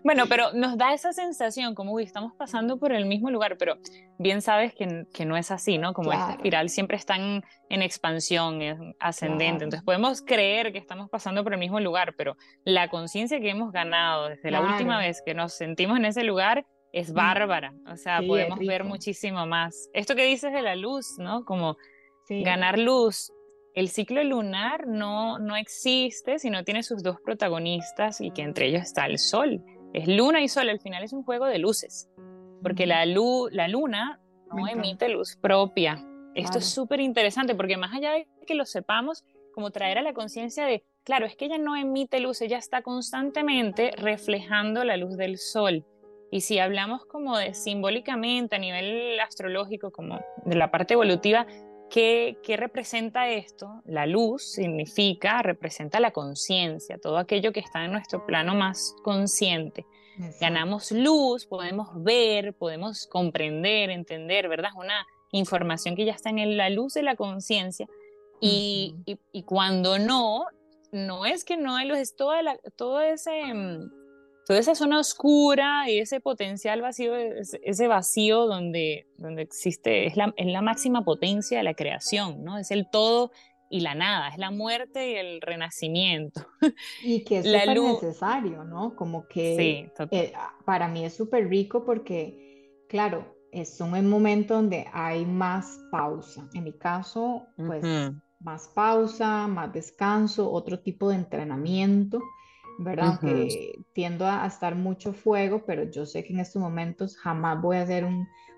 bueno, 0.03 0.25
pero 0.27 0.53
nos 0.53 0.77
da 0.77 0.93
esa 0.93 1.13
sensación 1.13 1.73
como, 1.73 1.93
uy, 1.93 2.03
estamos 2.03 2.33
pasando 2.35 2.77
por 2.77 2.91
el 2.91 3.05
mismo 3.05 3.31
lugar, 3.31 3.57
pero 3.57 3.77
bien 4.19 4.41
sabes 4.41 4.75
que, 4.75 5.05
que 5.13 5.25
no 5.25 5.35
es 5.35 5.49
así, 5.49 5.79
¿no? 5.79 5.93
Como 5.93 6.11
esta 6.11 6.33
espiral 6.33 6.69
siempre 6.69 6.97
está 6.97 7.15
en, 7.15 7.43
expansión, 7.69 8.61
es 8.61 8.77
ascendente, 8.99 9.63
entonces 9.63 9.83
podemos 9.83 10.21
creer 10.21 10.71
que 10.71 10.77
estamos 10.77 11.09
pasando 11.09 11.43
por 11.43 11.53
el 11.53 11.59
mismo 11.59 11.79
lugar, 11.79 12.13
pero 12.17 12.37
la 12.65 12.89
conciencia 12.89 13.39
que 13.39 13.49
hemos 13.49 13.71
ganado 13.71 14.29
desde 14.29 14.51
la 14.51 14.61
última 14.61 14.99
vez 14.99 15.23
que 15.25 15.33
nos 15.33 15.53
sentimos 15.53 15.97
en 15.97 16.05
ese 16.05 16.23
lugar 16.23 16.65
es 16.91 17.13
bárbara, 17.13 17.73
o 17.91 17.95
sea, 17.95 18.21
podemos 18.21 18.59
ver 18.59 18.83
muchísimo 18.83 19.45
más. 19.45 19.89
Esto 19.93 20.15
que 20.15 20.25
dices 20.25 20.51
de 20.51 20.61
la 20.61 20.75
luz, 20.75 21.17
¿no? 21.17 21.45
Como 21.45 21.77
ganar 22.29 22.77
luz, 22.77 23.31
el 23.73 23.89
ciclo 23.89 24.23
lunar 24.23 24.87
no, 24.87 25.39
no 25.39 25.55
existe 25.55 26.39
si 26.39 26.49
no 26.49 26.63
tiene 26.63 26.83
sus 26.83 27.03
dos 27.03 27.17
protagonistas 27.23 28.19
y 28.21 28.31
que 28.31 28.41
entre 28.41 28.67
ellos 28.67 28.83
está 28.83 29.05
el 29.05 29.17
sol. 29.17 29.63
Es 29.93 30.07
luna 30.07 30.41
y 30.41 30.47
sol, 30.47 30.69
al 30.69 30.79
final 30.79 31.03
es 31.03 31.13
un 31.13 31.23
juego 31.23 31.45
de 31.45 31.59
luces, 31.59 32.09
porque 32.61 32.85
la, 32.85 33.05
la 33.05 33.67
luna 33.67 34.19
no 34.53 34.67
emite 34.67 35.09
luz 35.09 35.37
propia. 35.37 36.05
Esto 36.35 36.59
es 36.59 36.65
súper 36.65 37.01
interesante 37.01 37.55
porque 37.55 37.77
más 37.77 37.93
allá 37.93 38.11
de 38.11 38.27
que 38.45 38.55
lo 38.55 38.65
sepamos, 38.65 39.25
como 39.53 39.71
traer 39.71 39.97
a 39.97 40.01
la 40.01 40.13
conciencia 40.13 40.65
de, 40.65 40.83
claro, 41.03 41.25
es 41.25 41.35
que 41.35 41.45
ella 41.45 41.57
no 41.57 41.75
emite 41.75 42.19
luz, 42.21 42.41
ella 42.41 42.57
está 42.57 42.81
constantemente 42.81 43.91
reflejando 43.97 44.83
la 44.85 44.95
luz 44.95 45.17
del 45.17 45.37
sol. 45.37 45.85
Y 46.31 46.41
si 46.41 46.59
hablamos 46.59 47.05
como 47.05 47.37
de 47.37 47.53
simbólicamente 47.53 48.55
a 48.55 48.59
nivel 48.59 49.19
astrológico, 49.19 49.91
como 49.91 50.19
de 50.45 50.55
la 50.55 50.71
parte 50.71 50.93
evolutiva, 50.93 51.45
¿Qué, 51.91 52.37
representa 52.57 53.29
esto? 53.29 53.81
La 53.83 54.05
luz 54.05 54.53
significa, 54.53 55.41
representa 55.41 55.99
la 55.99 56.11
conciencia, 56.11 56.97
todo 56.97 57.17
aquello 57.17 57.51
que 57.51 57.59
está 57.59 57.83
en 57.83 57.91
nuestro 57.91 58.25
plano 58.25 58.55
más 58.55 58.95
consciente. 59.03 59.85
Ganamos 60.39 60.91
luz, 60.93 61.45
podemos 61.45 61.89
ver, 62.01 62.53
podemos 62.53 63.07
comprender, 63.07 63.89
entender, 63.89 64.47
¿verdad? 64.47 64.71
Es 64.73 64.79
una 64.79 65.05
información 65.31 65.97
que 65.97 66.05
ya 66.05 66.13
está 66.13 66.29
en 66.29 66.55
la 66.55 66.69
luz 66.69 66.93
de 66.93 67.03
la 67.03 67.17
conciencia. 67.17 67.87
Y, 68.39 68.95
cuando 69.45 69.99
no, 69.99 70.45
no 70.93 71.25
es 71.25 71.43
que 71.43 71.57
no 71.57 71.75
hay 71.75 71.89
luz, 71.89 71.97
es 71.97 72.15
toda 72.15 72.41
la, 72.41 72.57
todo 72.77 73.01
ese 73.01 73.43
esa 74.55 74.75
zona 74.75 74.99
oscura 74.99 75.89
y 75.89 75.99
ese 75.99 76.19
potencial 76.19 76.81
vacío, 76.81 77.15
ese 77.15 77.87
vacío 77.87 78.47
donde, 78.47 79.07
donde 79.17 79.41
existe, 79.41 80.07
es 80.07 80.17
la, 80.17 80.33
es 80.37 80.47
la 80.47 80.61
máxima 80.61 81.03
potencia 81.03 81.57
de 81.57 81.63
la 81.63 81.73
creación, 81.73 82.43
¿no? 82.43 82.57
Es 82.57 82.71
el 82.71 82.89
todo 82.89 83.31
y 83.69 83.79
la 83.79 83.95
nada, 83.95 84.27
es 84.27 84.37
la 84.37 84.51
muerte 84.51 85.11
y 85.11 85.15
el 85.15 85.41
renacimiento. 85.41 86.45
Y 87.03 87.23
que 87.23 87.39
es 87.39 87.45
súper 87.45 87.81
necesario, 87.81 88.63
¿no? 88.63 88.95
Como 88.95 89.27
que 89.27 89.89
eh, 90.11 90.33
para 90.65 90.87
mí 90.87 91.05
es 91.05 91.15
súper 91.15 91.47
rico 91.47 91.85
porque, 91.85 92.85
claro, 92.89 93.35
es 93.51 93.79
un 93.79 94.09
momento 94.09 94.55
donde 94.55 94.85
hay 94.93 95.25
más 95.25 95.79
pausa. 95.91 96.47
En 96.53 96.65
mi 96.65 96.73
caso, 96.73 97.47
pues 97.55 97.83
más 98.39 98.67
pausa, 98.69 99.47
más 99.47 99.71
descanso, 99.71 100.51
otro 100.51 100.79
tipo 100.79 101.09
de 101.09 101.15
entrenamiento. 101.15 102.19
¿Verdad? 102.79 103.19
Que 103.19 103.79
tiendo 103.93 104.25
a, 104.25 104.45
estar 104.45 104.75
mucho 104.75 105.13
fuego, 105.13 105.63
pero 105.65 105.83
yo 105.89 106.05
sé 106.05 106.23
que 106.23 106.33
en 106.33 106.39
estos 106.39 106.61
momentos 106.61 107.17
jamás 107.17 107.61
voy 107.61 107.77
a 107.77 107.83
hacer 107.83 108.05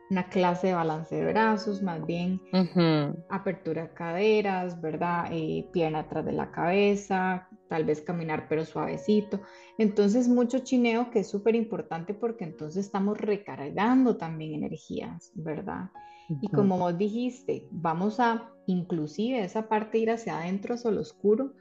una 0.10 0.30
clase 0.30 0.68
de 0.68 0.74
balance 0.74 1.16
de 1.16 1.26
brazos, 1.26 1.82
más 1.82 2.06
bien 2.06 2.42
apertura 3.30 3.84
de 3.84 3.94
caderas, 3.94 4.80
¿verdad? 4.82 5.28
Eh, 5.32 5.68
pierna 5.72 6.00
atrás 6.00 6.26
de 6.26 6.34
la 6.34 6.52
cabeza, 6.52 7.48
tal 7.68 7.86
vez 7.86 8.02
caminar 8.02 8.48
pero 8.48 8.66
suavecito. 8.66 9.42
Entonces 9.78 10.28
mucho 10.28 10.60
chineo 10.60 11.10
que 11.10 11.20
es 11.20 11.30
súper 11.30 11.56
importante 11.56 12.14
porque 12.14 12.44
entonces 12.44 12.86
estamos 12.86 13.18
recargando 13.18 14.18
también 14.18 14.54
energías, 14.54 15.32
¿verdad? 15.36 15.90
Y 16.42 16.48
como 16.50 16.78
vos 16.78 16.98
dijiste, 16.98 17.68
vamos 17.72 18.20
a 18.20 18.50
inclusive 18.66 19.44
esa 19.44 19.68
parte 19.68 19.98
ir 19.98 20.10
hacia 20.10 20.40
adentro, 20.40 20.76
hacia 20.76 20.92
lo 20.92 21.02
oscuro, 21.02 21.54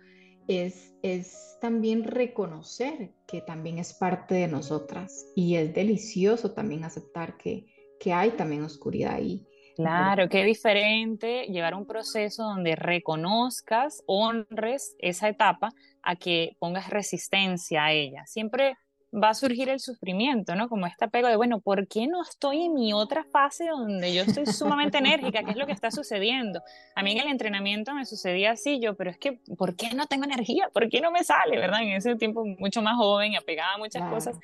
es, 0.49 0.95
es 1.03 1.59
también 1.61 2.05
reconocer 2.05 3.13
que 3.27 3.41
también 3.41 3.79
es 3.79 3.95
parte 3.95 4.35
de 4.35 4.49
nosotras 4.49 5.27
y 5.35 5.57
es 5.57 5.73
delicioso 5.75 6.53
también 6.53 6.85
aceptar 6.85 7.37
que, 7.37 7.67
que 8.01 8.13
hay 8.13 8.31
también 8.31 8.63
oscuridad 8.63 9.15
ahí. 9.15 9.47
Claro, 9.77 10.29
qué 10.29 10.45
diferente 10.45 11.47
llevar 11.47 11.75
un 11.75 11.87
proceso 11.87 12.43
donde 12.43 12.77
reconozcas, 12.77 14.03
honres 14.07 14.95
esa 14.99 15.29
etapa 15.29 15.71
a 16.03 16.17
que 16.17 16.57
pongas 16.59 16.91
resistencia 16.91 17.85
a 17.85 17.93
ella. 17.93 18.27
Siempre 18.27 18.77
va 19.13 19.31
a 19.31 19.35
surgir 19.35 19.69
el 19.69 19.79
sufrimiento, 19.79 20.55
¿no? 20.55 20.69
Como 20.69 20.87
este 20.87 21.05
apego 21.05 21.29
de, 21.29 21.37
bueno, 21.37 21.61
¿por 21.61 21.87
qué 21.87 22.07
no 22.07 22.23
estoy 22.23 22.65
en 22.65 22.75
mi 22.75 22.93
otra 22.93 23.25
fase 23.25 23.69
donde 23.69 24.15
yo 24.15 24.23
estoy 24.23 24.47
sumamente 24.47 24.99
enérgica? 24.99 25.43
¿Qué 25.43 25.51
es 25.51 25.57
lo 25.57 25.67
que 25.67 25.73
está 25.73 25.91
sucediendo? 25.91 26.63
A 26.95 27.03
mí 27.03 27.13
en 27.13 27.19
el 27.19 27.29
entrenamiento 27.29 27.93
me 27.95 28.07
sucedía 28.07 28.53
así, 28.53 28.81
yo, 28.81 28.95
pero 28.95 29.11
es 29.11 29.19
que, 29.19 29.41
¿por 29.59 29.77
qué 29.77 29.95
no 29.95 30.07
tengo 30.07 30.25
energía? 30.25 30.71
¿Por 30.73 30.89
qué 30.89 31.01
no 31.01 31.11
me 31.11 31.25
sale, 31.25 31.59
verdad? 31.59 31.83
En 31.83 31.93
ese 31.93 32.17
tiempo 32.17 32.45
mucho 32.59 32.81
más 32.81 32.97
joven, 32.97 33.37
apegada 33.37 33.75
a 33.75 33.79
muchas 33.79 34.09
cosas, 34.09 34.39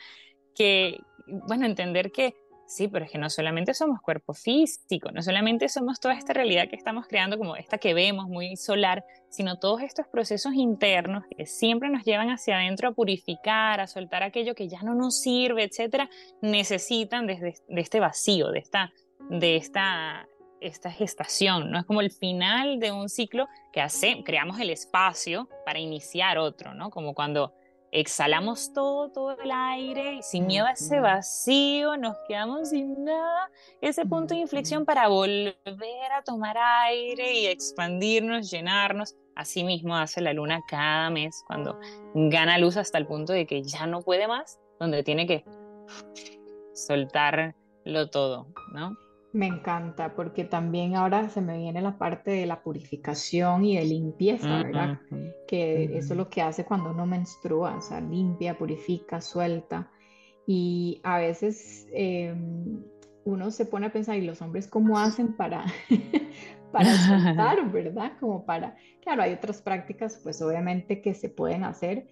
que, 0.55 1.01
bueno, 1.27 1.65
entender 1.65 2.13
que 2.13 2.37
Sí, 2.69 2.87
pero 2.87 3.07
es 3.07 3.11
que 3.11 3.17
no 3.17 3.31
solamente 3.31 3.73
somos 3.73 4.03
cuerpo 4.03 4.35
físico, 4.35 5.11
no 5.11 5.23
solamente 5.23 5.71
somos 5.71 6.01
toda 6.01 6.13
esta 6.13 6.35
realidad 6.35 6.69
que 6.69 6.77
estamos 6.77 7.07
creando 7.07 7.39
como 7.39 7.57
esta 7.57 7.79
que 7.79 7.95
vemos 7.95 8.29
muy 8.29 8.57
solar, 8.57 9.07
sino 9.31 9.59
todos 9.59 9.81
estos 9.81 10.07
procesos 10.07 10.53
internos 10.53 11.25
que 11.35 11.47
siempre 11.47 11.89
nos 11.89 12.05
llevan 12.05 12.29
hacia 12.29 12.59
adentro 12.59 12.91
a 12.91 12.93
purificar, 12.93 13.81
a 13.81 13.87
soltar 13.87 14.23
aquello 14.23 14.55
que 14.55 14.69
ya 14.69 14.83
no 14.83 14.95
nos 14.95 15.19
sirve, 15.19 15.65
etcétera, 15.65 16.11
necesitan 16.43 17.27
desde 17.27 17.55
de 17.69 17.81
este 17.81 18.01
vacío, 18.01 18.51
de 18.51 18.59
esta, 18.59 18.93
de 19.31 19.57
esta, 19.57 20.29
esta 20.61 20.91
gestación, 20.91 21.71
¿no? 21.71 21.79
Es 21.79 21.87
como 21.87 22.03
el 22.03 22.11
final 22.11 22.81
de 22.81 22.93
un 22.93 23.09
ciclo 23.09 23.49
que 23.73 23.81
hace, 23.81 24.23
creamos 24.27 24.61
el 24.61 24.69
espacio 24.69 25.49
para 25.65 25.79
iniciar 25.79 26.37
otro, 26.37 26.75
¿no? 26.75 26.91
Como 26.91 27.15
cuando 27.15 27.55
exhalamos 27.93 28.73
todo, 28.73 29.11
todo 29.11 29.37
el 29.41 29.51
aire 29.51 30.15
y 30.15 30.23
sin 30.23 30.47
miedo 30.47 30.67
a 30.67 30.73
ese 30.73 31.01
vacío, 31.01 31.97
nos 31.97 32.17
quedamos 32.27 32.71
sin 32.71 33.05
nada, 33.05 33.51
ese 33.81 34.05
punto 34.05 34.35
de 34.35 34.41
inflexión 34.41 34.85
para 34.85 35.09
volver 35.09 36.13
a 36.17 36.23
tomar 36.23 36.57
aire 36.59 37.33
y 37.35 37.47
expandirnos, 37.47 38.51
llenarnos. 38.51 39.17
Así 39.35 39.63
mismo 39.63 39.97
hace 39.97 40.21
la 40.21 40.33
luna 40.33 40.61
cada 40.69 41.11
mes 41.11 41.45
cuando 41.47 41.79
gana 42.15 42.59
luz 42.59 42.77
hasta 42.77 42.99
el 42.99 43.07
punto 43.07 43.33
de 43.33 43.47
que 43.47 43.63
ya 43.63 43.87
no 43.87 44.03
puede 44.03 44.27
más, 44.27 44.59
donde 44.81 45.03
tiene 45.03 45.27
que 45.27 45.45
soltarlo 46.75 47.55
todo, 48.11 48.49
¿no? 48.73 48.97
Me 49.33 49.47
encanta 49.47 50.15
porque 50.15 50.45
también 50.45 50.97
ahora 50.97 51.29
se 51.29 51.43
me 51.43 51.59
viene 51.59 51.83
la 51.83 51.99
parte 51.99 52.31
de 52.31 52.47
la 52.47 52.63
purificación 52.63 53.65
y 53.65 53.77
de 53.77 53.85
limpieza, 53.85 54.63
¿verdad? 54.63 55.01
Que 55.47 55.99
eso 55.99 56.15
es 56.15 56.17
lo 56.17 56.31
que 56.31 56.41
hace 56.41 56.65
cuando 56.65 56.91
uno 56.91 57.05
menstrua, 57.05 57.77
o 57.77 57.81
sea, 57.83 58.01
limpia, 58.01 58.57
purifica, 58.57 59.21
suelta. 59.21 59.91
Y 60.47 61.01
a 61.05 61.19
veces 61.19 61.87
em, 61.93 62.83
uno 63.25 63.51
se 63.51 63.67
pone 63.67 63.87
a 63.87 63.93
pensar, 63.93 64.17
¿y 64.17 64.23
los 64.23 64.41
hombres 64.41 64.67
cómo 64.67 64.99
hacen 64.99 65.35
para, 65.35 65.67
para 66.73 66.95
soltar, 66.95 67.71
verdad? 67.73 68.13
Como 68.19 68.47
para, 68.47 68.77
claro, 69.03 69.23
hay 69.23 69.35
otras 69.35 69.61
prácticas, 69.61 70.19
pues 70.23 70.41
obviamente 70.41 71.03
que 71.03 71.13
se 71.13 71.29
pueden 71.29 71.65
hacer, 71.65 72.09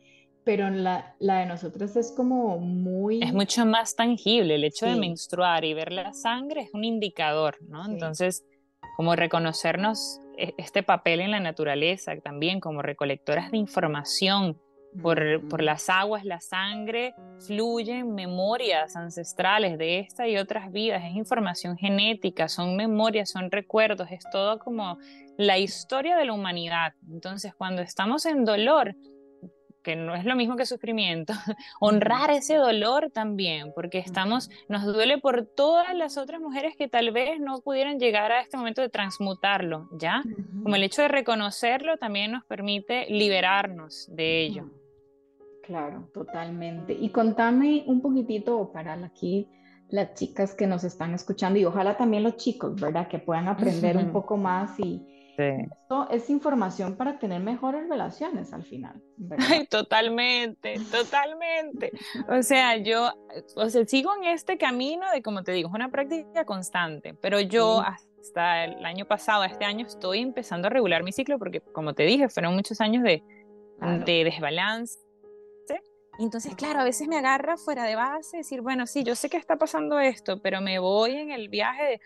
pero 0.46 0.70
la, 0.70 1.16
la, 1.18 1.40
de 1.40 1.46
nosotras 1.46 1.96
es 1.96 2.12
como 2.12 2.58
muy... 2.58 3.20
Es 3.20 3.34
mucho 3.34 3.66
más 3.66 3.96
tangible, 3.96 4.54
el 4.54 4.62
hecho 4.62 4.86
de 4.86 4.94
menstruar 4.94 5.64
y 5.64 5.74
ver 5.74 5.90
la 5.90 6.12
sangre 6.12 6.60
es 6.60 6.70
un 6.72 6.84
indicador, 6.84 7.56
¿no? 7.68 7.84
Entonces, 7.84 8.44
como 8.96 9.16
reconocernos 9.16 10.20
e, 10.38 10.54
este 10.56 10.84
papel 10.84 11.18
en 11.18 11.32
la 11.32 11.40
naturaleza 11.40 12.12
también, 12.22 12.60
como 12.60 12.80
recolectoras 12.80 13.50
de 13.50 13.56
información, 13.56 14.56
por, 15.02 15.46
por, 15.48 15.64
las 15.64 15.90
aguas, 15.90 16.24
la 16.24 16.40
sangre, 16.40 17.16
fluyen 17.44 18.14
memorias 18.14 18.94
ancestrales 18.94 19.78
de 19.78 19.98
esta 19.98 20.28
y 20.28 20.36
otras 20.36 20.70
vidas, 20.70 21.02
es 21.04 21.16
información 21.16 21.76
genética, 21.76 22.48
son 22.48 22.76
memorias, 22.76 23.30
son 23.30 23.50
recuerdos, 23.50 24.12
es 24.12 24.24
todo 24.30 24.60
como 24.60 24.96
la 25.36 25.58
historia 25.58 26.16
de 26.16 26.24
la 26.24 26.34
humanidad. 26.34 26.94
Entonces, 27.10 27.52
cuando 27.52 27.82
estamos 27.82 28.26
en 28.26 28.44
dolor, 28.44 28.94
que 29.86 29.94
no 29.94 30.16
es 30.16 30.24
lo 30.24 30.34
mismo 30.34 30.56
que 30.56 30.66
sufrimiento, 30.66 31.32
honrar 31.80 32.32
ese 32.32 32.56
dolor 32.56 33.12
también, 33.12 33.70
porque 33.72 33.98
estamos, 33.98 34.50
nos 34.68 34.84
duele 34.84 35.18
por 35.18 35.46
todas 35.46 35.94
las 35.94 36.18
otras 36.18 36.40
mujeres 36.40 36.74
que 36.76 36.88
tal 36.88 37.12
vez 37.12 37.38
no 37.38 37.60
pudieran 37.60 38.00
llegar 38.00 38.32
a 38.32 38.40
este 38.40 38.56
momento 38.56 38.82
de 38.82 38.88
transmutarlo, 38.88 39.88
¿ya? 39.92 40.24
Como 40.64 40.74
el 40.74 40.82
hecho 40.82 41.02
de 41.02 41.08
reconocerlo 41.08 41.98
también 41.98 42.32
nos 42.32 42.44
permite 42.46 43.06
liberarnos 43.10 44.08
de 44.10 44.42
ello. 44.42 44.70
Claro, 45.62 46.10
totalmente. 46.12 46.92
Y 46.92 47.10
contame 47.10 47.84
un 47.86 48.02
poquitito, 48.02 48.72
para 48.72 48.94
aquí 48.94 49.48
las 49.88 50.14
chicas 50.14 50.56
que 50.56 50.66
nos 50.66 50.82
están 50.82 51.14
escuchando 51.14 51.60
y 51.60 51.64
ojalá 51.64 51.96
también 51.96 52.24
los 52.24 52.34
chicos, 52.34 52.74
¿verdad? 52.74 53.06
Que 53.06 53.20
puedan 53.20 53.46
aprender 53.46 53.96
un 53.96 54.10
poco 54.12 54.36
más 54.36 54.80
y 54.80 55.15
esto 55.38 56.08
es 56.10 56.30
información 56.30 56.96
para 56.96 57.18
tener 57.18 57.40
mejores 57.40 57.88
relaciones 57.88 58.52
al 58.52 58.62
final. 58.62 59.02
Ay, 59.38 59.66
totalmente, 59.66 60.76
totalmente. 60.90 61.92
O 62.28 62.42
sea, 62.42 62.76
yo, 62.76 63.12
o 63.56 63.68
sea, 63.68 63.84
sigo 63.86 64.14
en 64.16 64.24
este 64.24 64.58
camino 64.58 65.10
de, 65.12 65.22
como 65.22 65.42
te 65.42 65.52
digo, 65.52 65.68
es 65.68 65.74
una 65.74 65.90
práctica 65.90 66.44
constante, 66.44 67.14
pero 67.14 67.40
yo 67.40 67.80
hasta 67.80 68.64
el 68.64 68.84
año 68.84 69.06
pasado, 69.06 69.44
este 69.44 69.64
año, 69.64 69.86
estoy 69.86 70.20
empezando 70.20 70.66
a 70.66 70.70
regular 70.70 71.02
mi 71.02 71.12
ciclo 71.12 71.38
porque, 71.38 71.60
como 71.60 71.94
te 71.94 72.04
dije, 72.04 72.28
fueron 72.28 72.54
muchos 72.54 72.80
años 72.80 73.02
de, 73.02 73.22
de 74.04 74.24
desbalance 74.24 75.06
entonces, 76.18 76.54
claro, 76.54 76.80
a 76.80 76.84
veces 76.84 77.08
me 77.08 77.18
agarra 77.18 77.56
fuera 77.56 77.84
de 77.84 77.94
base, 77.94 78.38
decir, 78.38 78.62
bueno, 78.62 78.86
sí, 78.86 79.04
yo 79.04 79.14
sé 79.14 79.28
que 79.28 79.36
está 79.36 79.56
pasando 79.56 80.00
esto, 80.00 80.40
pero 80.40 80.60
me 80.60 80.78
voy 80.78 81.12
en 81.12 81.30
el 81.30 81.48
viaje 81.48 81.84
de, 81.84 82.00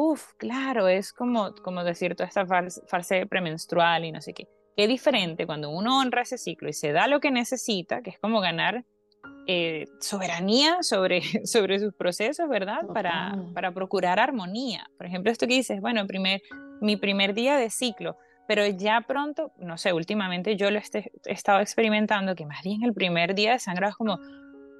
uff, 0.00 0.34
claro, 0.36 0.86
es 0.86 1.12
como, 1.12 1.52
como 1.56 1.82
decir 1.82 2.14
toda 2.14 2.28
esta 2.28 2.46
fase 2.46 3.26
premenstrual 3.26 4.04
y 4.04 4.12
no 4.12 4.20
sé 4.20 4.32
qué. 4.32 4.46
Qué 4.76 4.86
diferente 4.86 5.44
cuando 5.44 5.70
uno 5.70 5.98
honra 5.98 6.22
ese 6.22 6.38
ciclo 6.38 6.68
y 6.68 6.72
se 6.72 6.92
da 6.92 7.08
lo 7.08 7.18
que 7.18 7.32
necesita, 7.32 8.00
que 8.00 8.10
es 8.10 8.18
como 8.20 8.40
ganar 8.40 8.84
eh, 9.48 9.86
soberanía 9.98 10.84
sobre, 10.84 11.20
sobre 11.44 11.80
sus 11.80 11.92
procesos, 11.94 12.48
¿verdad? 12.48 12.86
Para, 12.94 13.36
para 13.52 13.72
procurar 13.72 14.20
armonía. 14.20 14.88
Por 14.96 15.06
ejemplo, 15.06 15.32
esto 15.32 15.48
que 15.48 15.54
dices, 15.54 15.80
bueno, 15.80 16.06
primer, 16.06 16.42
mi 16.80 16.96
primer 16.96 17.34
día 17.34 17.56
de 17.56 17.68
ciclo, 17.68 18.16
pero 18.46 18.64
ya 18.66 19.00
pronto, 19.00 19.50
no 19.58 19.78
sé, 19.78 19.92
últimamente 19.92 20.54
yo 20.54 20.70
lo 20.70 20.78
he 20.78 21.10
estado 21.24 21.58
experimentando, 21.58 22.36
que 22.36 22.46
más 22.46 22.62
bien 22.62 22.84
el 22.84 22.94
primer 22.94 23.34
día 23.34 23.50
de 23.50 23.58
sangre 23.58 23.88
es 23.88 23.96
como, 23.96 24.20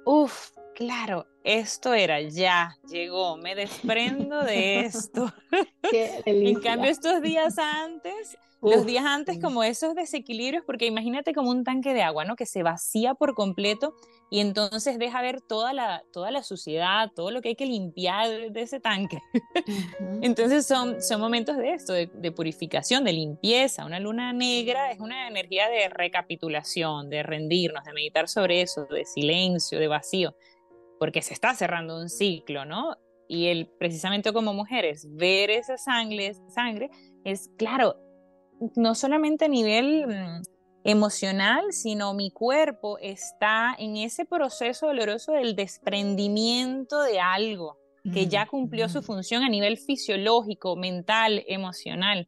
uff, 0.05 0.51
claro, 0.79 1.27
esto 1.43 1.93
era, 1.93 2.21
ya, 2.21 2.77
llegó, 2.89 3.35
me 3.35 3.53
desprendo 3.53 4.41
de 4.43 4.79
esto. 4.79 5.31
en 6.25 6.59
cambio, 6.61 6.89
estos 6.89 7.21
días 7.21 7.59
antes 7.59 8.37
los 8.61 8.85
días 8.85 9.05
antes 9.05 9.39
como 9.39 9.63
esos 9.63 9.95
desequilibrios, 9.95 10.65
porque 10.65 10.85
imagínate 10.85 11.33
como 11.33 11.49
un 11.49 11.63
tanque 11.63 11.93
de 11.93 12.01
agua, 12.01 12.25
¿no? 12.25 12.35
Que 12.35 12.45
se 12.45 12.61
vacía 12.61 13.13
por 13.13 13.33
completo 13.33 13.95
y 14.29 14.41
entonces 14.41 14.99
deja 14.99 15.21
ver 15.21 15.41
toda 15.41 15.71
la, 15.71 16.03
toda 16.11 16.29
la 16.29 16.43
suciedad, 16.43 17.09
todo 17.15 17.31
lo 17.31 17.41
que 17.41 17.49
hay 17.49 17.55
que 17.55 17.65
limpiar 17.65 18.51
de 18.51 18.61
ese 18.61 18.81
tanque. 18.81 19.19
entonces 20.21 20.65
son, 20.65 21.01
son 21.01 21.21
momentos 21.21 21.55
de 21.55 21.71
esto, 21.71 21.93
de, 21.93 22.07
de, 22.07 22.31
purificación, 22.31 23.05
de 23.05 23.13
limpieza. 23.13 23.85
Una 23.85 23.99
luna 23.99 24.33
negra 24.33 24.91
es 24.91 24.99
una 24.99 25.29
energía 25.29 25.69
de 25.69 25.87
recapitulación, 25.87 27.09
de 27.09 27.23
rendirnos, 27.23 27.85
de 27.85 27.93
meditar 27.93 28.27
sobre 28.27 28.61
eso, 28.61 28.85
de 28.85 29.05
silencio, 29.05 29.79
de 29.79 29.87
vacío, 29.87 30.35
porque 30.99 31.21
se 31.21 31.33
está 31.33 31.55
cerrando 31.55 31.97
un 31.99 32.09
ciclo, 32.09 32.65
¿no? 32.65 32.97
Y 33.27 33.47
el, 33.47 33.67
precisamente 33.67 34.33
como 34.33 34.53
mujeres, 34.53 35.07
ver 35.11 35.49
esa 35.49 35.77
sangre, 35.77 36.33
sangre 36.53 36.89
es, 37.23 37.49
claro, 37.57 37.95
no 38.75 38.95
solamente 38.95 39.45
a 39.45 39.47
nivel 39.47 40.07
mm, 40.07 40.41
emocional, 40.83 41.71
sino 41.71 42.13
mi 42.13 42.31
cuerpo 42.31 42.97
está 42.99 43.75
en 43.77 43.97
ese 43.97 44.25
proceso 44.25 44.87
doloroso 44.87 45.33
del 45.33 45.55
desprendimiento 45.55 47.01
de 47.03 47.19
algo 47.19 47.77
que 48.13 48.27
ya 48.27 48.47
cumplió 48.47 48.89
su 48.89 49.03
función 49.03 49.43
a 49.43 49.49
nivel 49.49 49.77
fisiológico, 49.77 50.75
mental, 50.75 51.43
emocional. 51.47 52.27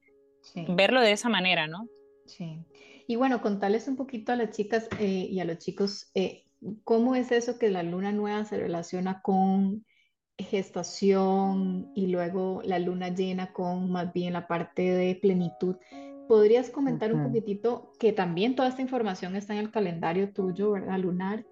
Verlo 0.53 1.01
de 1.01 1.13
esa 1.13 1.29
manera, 1.29 1.65
¿no? 1.65 1.87
Sí. 2.25 2.59
Y 3.07 3.15
bueno, 3.15 3.41
contarles 3.41 3.87
un 3.87 3.95
poquito 3.95 4.31
a 4.31 4.35
las 4.35 4.55
chicas 4.55 4.87
eh, 4.99 5.27
y 5.29 5.39
a 5.39 5.45
los 5.45 5.57
chicos 5.57 6.11
eh, 6.13 6.43
cómo 6.83 7.15
es 7.15 7.31
eso 7.31 7.57
que 7.57 7.69
la 7.69 7.83
luna 7.83 8.11
nueva 8.11 8.45
se 8.45 8.57
relaciona 8.57 9.21
con 9.21 9.85
gestación 10.37 11.91
y 11.95 12.07
luego 12.07 12.61
la 12.63 12.79
luna 12.79 13.09
llena 13.09 13.53
con 13.53 13.91
más 13.91 14.11
bien 14.13 14.33
la 14.33 14.47
parte 14.47 14.83
de 14.91 15.15
plenitud. 15.15 15.75
¿Podrías 16.27 16.69
comentar 16.69 17.13
un 17.13 17.23
poquitito 17.23 17.91
que 17.99 18.13
también 18.13 18.55
toda 18.55 18.69
esta 18.69 18.81
información 18.81 19.35
está 19.35 19.53
en 19.53 19.59
el 19.59 19.71
calendario 19.71 20.31
tuyo, 20.31 20.71
¿verdad? 20.71 20.99
Lunar. 20.99 21.45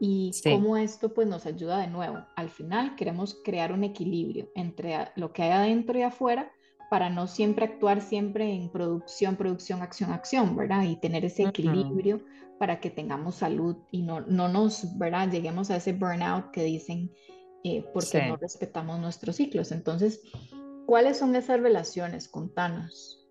Y 0.00 0.32
cómo 0.42 0.76
esto 0.76 1.14
pues 1.14 1.26
nos 1.26 1.46
ayuda 1.46 1.78
de 1.78 1.86
nuevo. 1.86 2.18
Al 2.34 2.50
final 2.50 2.96
queremos 2.96 3.40
crear 3.44 3.72
un 3.72 3.84
equilibrio 3.84 4.50
entre 4.54 5.08
lo 5.14 5.32
que 5.32 5.44
hay 5.44 5.52
adentro 5.52 5.98
y 5.98 6.02
afuera 6.02 6.50
para 6.90 7.10
no 7.10 7.26
siempre 7.26 7.66
actuar 7.66 8.00
siempre 8.00 8.52
en 8.52 8.70
producción, 8.70 9.36
producción, 9.36 9.82
acción, 9.82 10.12
acción, 10.12 10.56
¿verdad? 10.56 10.84
Y 10.84 10.96
tener 10.96 11.24
ese 11.24 11.44
equilibrio 11.44 12.20
para 12.58 12.80
que 12.80 12.90
tengamos 12.90 13.36
salud 13.36 13.76
y 13.90 14.02
no, 14.02 14.20
no 14.20 14.48
nos, 14.48 14.96
¿verdad? 14.98 15.30
Lleguemos 15.30 15.70
a 15.70 15.76
ese 15.76 15.92
burnout 15.92 16.50
que 16.50 16.64
dicen 16.64 17.10
eh, 17.64 17.84
porque 17.92 18.26
no 18.28 18.36
respetamos 18.36 19.00
nuestros 19.00 19.36
ciclos. 19.36 19.72
Entonces, 19.72 20.20
¿cuáles 20.86 21.18
son 21.18 21.34
esas 21.34 21.60
relaciones? 21.60 22.28
Contanos. 22.28 23.26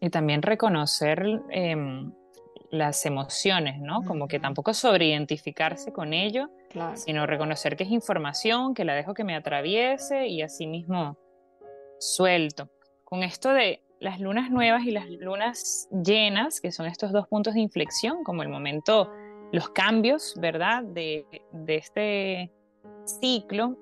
Y 0.00 0.10
también 0.10 0.42
reconocer 0.42 1.24
em, 1.50 2.12
las 2.70 3.06
emociones, 3.06 3.80
¿no? 3.80 4.02
Como 4.02 4.28
que 4.28 4.40
tampoco 4.40 4.74
sobreidentificarse 4.74 5.92
con 5.92 6.12
ello, 6.12 6.50
sino 6.94 7.26
reconocer 7.26 7.76
que 7.76 7.84
es 7.84 7.90
información, 7.90 8.74
que 8.74 8.84
la 8.84 8.94
dejo 8.94 9.14
que 9.14 9.24
me 9.24 9.36
atraviese 9.36 10.26
y 10.26 10.42
así 10.42 10.66
mismo 10.66 11.16
suelto. 11.98 12.68
Con 13.12 13.22
esto 13.22 13.52
de 13.52 13.82
las 14.00 14.20
lunas 14.20 14.50
nuevas 14.50 14.84
y 14.86 14.90
las 14.90 15.06
lunas 15.06 15.86
llenas, 15.90 16.62
que 16.62 16.72
son 16.72 16.86
estos 16.86 17.12
dos 17.12 17.28
puntos 17.28 17.52
de 17.52 17.60
inflexión, 17.60 18.24
como 18.24 18.42
el 18.42 18.48
momento, 18.48 19.12
los 19.52 19.68
cambios, 19.68 20.34
¿verdad? 20.40 20.82
De, 20.82 21.26
este 21.68 22.50
ciclo, 23.04 23.76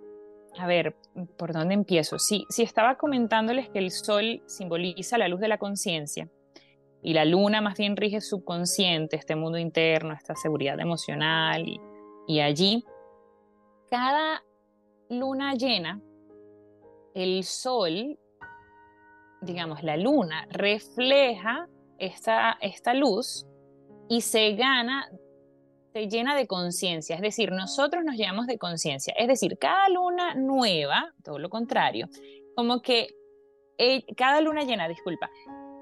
a 0.59 0.67
ver, 0.67 0.97
¿por 1.39 1.53
dónde 1.53 1.75
empiezo? 1.75 2.19
Sí, 2.19 2.45
si 2.49 2.65
estaba 2.65 2.97
comentándoles 2.99 3.69
que 3.69 3.79
el 3.79 3.93
sol 3.93 4.43
simboliza 4.47 5.17
la 5.17 5.29
luz 5.29 5.39
de 5.39 5.47
la 5.47 5.59
conciencia 5.59 6.29
y 7.01 7.15
la 7.15 7.25
luna 7.25 7.61
más 7.61 7.79
bien 7.79 7.97
rige 7.97 8.21
subconsciente, 8.21 9.15
este 9.15 9.37
mundo 9.37 9.59
interno, 9.59 10.13
esta 10.13 10.35
seguridad 10.35 10.81
emocional 10.81 11.65
y 12.27 12.41
allí, 12.41 12.85
cada 13.93 14.43
luna 15.09 15.55
llena, 15.55 16.01
el 17.15 17.45
sol, 17.45 18.19
digamos, 19.43 19.83
la 19.83 19.97
luna 19.97 20.47
refleja 20.51 21.69
esta, 21.99 22.59
esta 22.61 22.95
luz 22.95 23.47
y 24.09 24.21
se 24.23 24.55
gana 24.55 25.09
se 25.93 26.07
llena 26.07 26.37
de 26.37 26.47
conciencia, 26.47 27.17
es 27.17 27.23
decir, 27.23 27.51
nosotros 27.51 28.05
nos 28.05 28.17
llenamos 28.17 28.47
de 28.47 28.59
conciencia, 28.59 29.13
es 29.19 29.27
decir, 29.27 29.59
cada 29.59 29.89
luna 29.89 30.35
nueva, 30.35 31.13
todo 31.25 31.39
lo 31.39 31.51
contrario, 31.51 32.09
como 32.55 32.81
que 32.81 33.09
eh, 33.77 34.05
cada 34.17 34.41
luna 34.41 34.63
llena, 34.63 34.87
disculpa, 34.89 35.29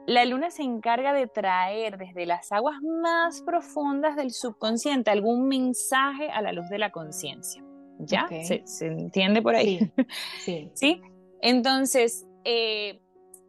la 0.06 0.24
luna 0.24 0.50
se 0.50 0.62
encarga 0.62 1.12
de 1.12 1.26
traer 1.26 1.98
desde 1.98 2.24
las 2.24 2.50
aguas 2.52 2.76
más 2.80 3.42
profundas 3.42 4.16
del 4.16 4.30
subconsciente 4.30 5.10
algún 5.10 5.48
mensaje 5.48 6.30
a 6.30 6.40
la 6.40 6.52
luz 6.52 6.68
de 6.70 6.78
la 6.78 6.90
conciencia. 6.90 7.62
¿Ya? 7.98 8.26
¿Se, 8.28 8.86
entiende 8.86 9.42
por 9.42 9.54
ahí? 9.54 9.92
Sí. 10.40 10.70
¿Sí? 10.74 11.02
Entonces, 11.42 12.26
eh, 12.44 13.00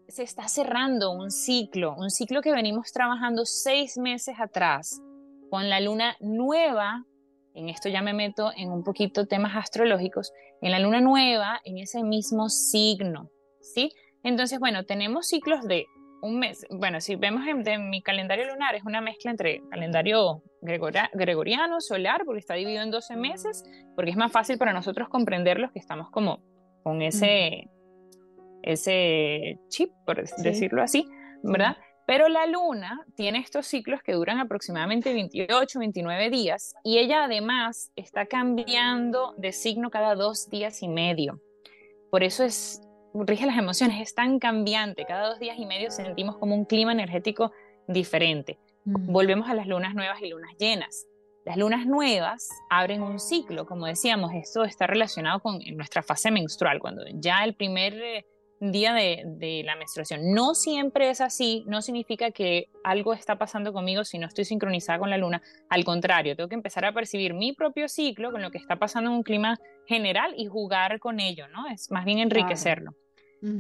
se 0.10 0.24
está 0.24 0.48
cerrando 0.48 1.12
un 1.12 1.30
ciclo, 1.30 1.96
un 1.96 2.10
ciclo 2.10 2.42
que 2.42 2.52
venimos 2.52 2.92
trabajando 2.92 3.46
seis 3.46 3.98
meses 3.98 4.36
atrás 4.40 5.02
con 5.50 5.70
la 5.70 5.80
luna 5.80 6.16
nueva, 6.20 7.06
en 7.54 7.70
esto 7.70 7.90
ya 7.90 8.02
me 8.02 8.14
meto 8.14 8.52
en 8.56 8.72
un 8.72 8.84
poquito 8.84 9.28
temas 9.28 9.56
astrológicos, 9.56 10.32
en 10.62 10.72
la 10.72 10.80
luna 10.80 11.00
nueva, 11.00 11.62
en 11.64 11.78
ese 11.78 12.04
mismo 12.04 12.50
signo, 12.50 13.30
¿sí? 13.62 13.92
Entonces, 14.24 14.60
bueno, 14.60 14.84
tenemos 14.84 15.28
ciclos 15.28 15.64
de 15.64 15.86
un 16.22 16.40
mes. 16.40 16.66
Bueno, 16.70 17.00
si 17.02 17.16
vemos 17.16 17.44
en, 17.48 17.90
mi 17.90 18.02
calendario 18.02 18.46
lunar, 18.48 18.76
es 18.76 18.84
una 18.84 19.02
mezcla 19.02 19.32
entre 19.32 19.62
calendario 19.70 20.44
gregoriano, 20.62 21.80
solar, 21.80 22.24
porque 22.26 22.40
está 22.40 22.56
dividido 22.56 22.84
en 22.84 22.92
12 22.92 23.16
meses, 23.16 23.64
porque 23.96 24.12
es 24.12 24.18
más 24.18 24.32
fácil 24.32 24.58
para 24.58 24.74
nosotros 24.74 25.08
comprenderlos 25.08 25.72
que 25.72 25.80
estamos 25.80 26.10
como 26.10 26.42
con 26.84 27.02
ese, 27.02 27.70
ese 28.74 29.60
chip, 29.70 29.92
por 30.06 30.24
decirlo 30.42 30.82
así, 30.82 31.08
¿verdad? 31.44 31.78
Pero 32.10 32.28
la 32.28 32.48
luna 32.48 33.06
tiene 33.16 33.38
estos 33.38 33.68
ciclos 33.68 34.02
que 34.02 34.14
duran 34.14 34.40
aproximadamente 34.40 35.14
28, 35.14 35.78
29 35.78 36.30
días 36.32 36.74
y 36.84 36.98
ella 36.98 37.26
además 37.26 37.92
está 37.96 38.26
cambiando 38.26 39.36
de 39.38 39.52
signo 39.52 39.92
cada 39.92 40.16
dos 40.16 40.50
días 40.50 40.82
y 40.82 40.88
medio. 40.88 41.40
Por 42.10 42.24
eso 42.24 42.44
es, 42.44 42.82
rige 43.14 43.46
las 43.46 43.60
emociones, 43.60 44.02
es 44.02 44.16
tan 44.16 44.40
cambiante. 44.40 45.06
Cada 45.06 45.30
dos 45.30 45.40
días 45.40 45.60
y 45.60 45.68
medio 45.68 45.92
sentimos 45.92 46.38
como 46.38 46.56
un 46.56 46.66
clima 46.66 46.94
energético 46.94 47.52
diferente. 47.88 48.58
Volvemos 48.86 49.48
a 49.48 49.54
las 49.54 49.68
lunas 49.68 49.94
nuevas 49.94 50.20
y 50.22 50.30
lunas 50.30 50.56
llenas. 50.58 51.06
Las 51.46 51.58
lunas 51.58 51.86
nuevas 51.86 52.50
abren 52.70 53.04
un 53.04 53.20
ciclo, 53.20 53.66
como 53.68 53.86
decíamos, 53.86 54.32
esto 54.34 54.64
está 54.64 54.88
relacionado 54.88 55.40
con 55.42 55.60
nuestra 55.76 56.02
fase 56.02 56.32
menstrual, 56.32 56.80
cuando 56.80 57.04
ya 57.14 57.44
el 57.44 57.54
primer 57.54 57.94
eh, 57.94 58.26
día 58.60 58.94
de, 58.94 59.64
la 59.66 59.76
menstruación. 59.76 60.34
No 60.34 60.54
siempre 60.54 61.10
es 61.10 61.22
así, 61.22 61.64
no 61.68 61.82
significa 61.82 62.32
que 62.32 62.70
algo 62.84 63.14
está 63.14 63.38
pasando 63.38 63.72
conmigo 63.74 64.04
si 64.04 64.18
no 64.18 64.28
estoy 64.28 64.46
sincronizada 64.46 65.00
con 65.00 65.10
la 65.10 65.18
luna. 65.18 65.42
Al 65.70 65.84
contrario, 65.84 66.36
tengo 66.36 66.50
que 66.50 66.56
empezar 66.56 66.86
a 66.86 66.94
percibir 66.94 67.34
mi 67.34 67.54
propio 67.54 67.88
ciclo 67.88 68.32
con 68.32 68.42
lo 68.42 68.52
que 68.52 68.58
está 68.58 68.78
pasando 68.78 69.10
en 69.10 69.18
un 69.18 69.24
clima 69.24 69.58
general 69.88 70.34
y 70.38 70.48
jugar 70.48 71.00
con 71.00 71.20
ello, 71.20 71.48
¿no? 71.48 71.68
Es 71.68 71.90
más 71.92 72.06
bien 72.06 72.20
enriquecerlo. 72.20 72.92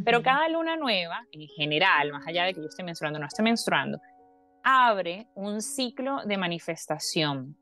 Pero 0.03 0.21
cada 0.21 0.49
luna 0.49 0.75
nueva, 0.75 1.25
en 1.31 1.47
general, 1.47 2.11
más 2.11 2.27
allá 2.27 2.43
de 2.43 2.53
que 2.53 2.59
yo 2.59 2.67
esté 2.67 2.83
menstruando 2.83 3.17
o 3.17 3.21
no 3.21 3.27
esté 3.27 3.41
menstruando, 3.41 3.97
abre 4.61 5.27
un 5.35 5.61
ciclo 5.61 6.25
de 6.25 6.37
manifestación. 6.37 7.55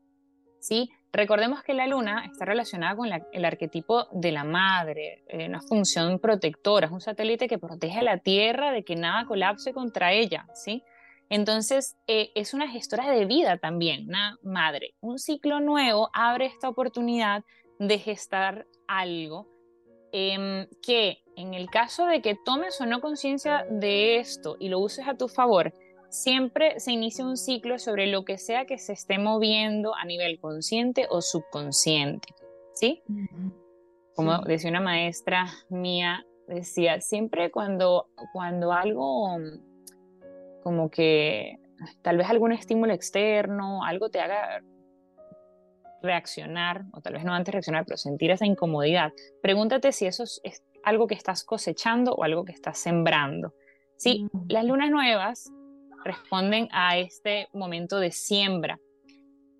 ¿sí? 0.60 0.90
Recordemos 1.12 1.62
que 1.62 1.72
la 1.72 1.86
luna 1.86 2.24
está 2.26 2.44
relacionada 2.44 2.94
con 2.94 3.08
el 3.32 3.44
arquetipo 3.44 4.08
de 4.12 4.30
la 4.30 4.44
madre, 4.44 5.24
eh, 5.28 5.48
una 5.48 5.60
función 5.60 6.18
protectora, 6.18 6.86
es 6.86 6.92
un 6.92 7.00
satélite 7.00 7.48
que 7.48 7.58
protege 7.58 8.00
a 8.00 8.02
la 8.02 8.18
Tierra 8.18 8.72
de 8.72 8.84
que 8.84 8.94
nada 8.94 9.24
colapse 9.24 9.72
contra 9.72 10.12
ella, 10.12 10.46
¿sí? 10.52 10.82
Entonces, 11.30 11.96
eh, 12.06 12.30
es 12.34 12.54
una 12.54 12.68
gestora 12.68 13.10
de 13.10 13.24
vida 13.24 13.58
también, 13.58 14.08
una 14.08 14.38
madre. 14.42 14.94
Un 15.00 15.18
ciclo 15.18 15.60
nuevo 15.60 16.10
abre 16.12 16.46
esta 16.46 16.68
oportunidad 16.68 17.44
de 17.78 17.98
gestar 17.98 18.66
algo 18.86 19.46
em, 20.12 20.66
que 20.82 21.22
en 21.36 21.54
el 21.54 21.68
caso 21.70 22.06
de 22.06 22.22
que 22.22 22.34
tomes 22.34 22.80
o 22.80 22.86
no 22.86 23.00
conciencia 23.00 23.66
de 23.70 24.16
esto 24.16 24.56
y 24.58 24.68
lo 24.68 24.78
uses 24.78 25.06
a 25.06 25.14
tu 25.14 25.28
favor, 25.28 25.72
siempre 26.08 26.80
se 26.80 26.92
inicia 26.92 27.24
un 27.24 27.36
ciclo 27.36 27.78
sobre 27.78 28.06
lo 28.06 28.24
que 28.24 28.38
sea 28.38 28.64
que 28.64 28.78
se 28.78 28.92
esté 28.92 29.18
moviendo 29.18 29.94
a 29.94 30.04
nivel 30.04 30.38
consciente 30.40 31.06
o 31.10 31.20
subconsciente, 31.20 32.28
¿sí? 32.74 33.02
Como 34.14 34.38
decía 34.38 34.70
una 34.70 34.80
maestra 34.80 35.46
mía, 35.68 36.24
decía, 36.46 37.00
siempre 37.00 37.50
cuando, 37.50 38.08
cuando 38.32 38.72
algo 38.72 39.36
como 40.62 40.90
que 40.90 41.58
tal 42.02 42.16
vez 42.16 42.28
algún 42.28 42.52
estímulo 42.52 42.92
externo, 42.92 43.84
algo 43.84 44.10
te 44.10 44.20
haga 44.20 44.62
reaccionar, 46.02 46.84
o 46.92 47.00
tal 47.00 47.14
vez 47.14 47.24
no 47.24 47.32
antes 47.32 47.52
reaccionar, 47.52 47.84
pero 47.84 47.96
sentir 47.96 48.30
esa 48.30 48.46
incomodidad, 48.46 49.12
pregúntate 49.42 49.92
si 49.92 50.06
eso 50.06 50.24
es 50.24 50.62
algo 50.84 51.06
que 51.06 51.14
estás 51.14 51.44
cosechando 51.44 52.14
o 52.14 52.24
algo 52.24 52.44
que 52.44 52.52
estás 52.52 52.78
sembrando. 52.78 53.54
Sí, 53.96 54.28
las 54.48 54.64
lunas 54.64 54.90
nuevas 54.90 55.50
responden 56.04 56.68
a 56.72 56.98
este 56.98 57.48
momento 57.52 57.98
de 57.98 58.10
siembra. 58.10 58.78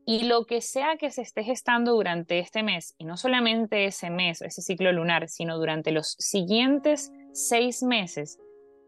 Y 0.06 0.24
lo 0.24 0.46
que 0.46 0.62
sea 0.62 0.96
que 0.96 1.10
se 1.10 1.20
esté 1.20 1.44
gestando 1.44 1.92
durante 1.92 2.38
este 2.38 2.62
mes, 2.62 2.94
y 2.96 3.04
no 3.04 3.18
solamente 3.18 3.84
ese 3.84 4.08
mes, 4.08 4.40
ese 4.40 4.62
ciclo 4.62 4.90
lunar, 4.90 5.28
sino 5.28 5.58
durante 5.58 5.92
los 5.92 6.16
siguientes 6.18 7.12
seis 7.34 7.82
meses, 7.82 8.38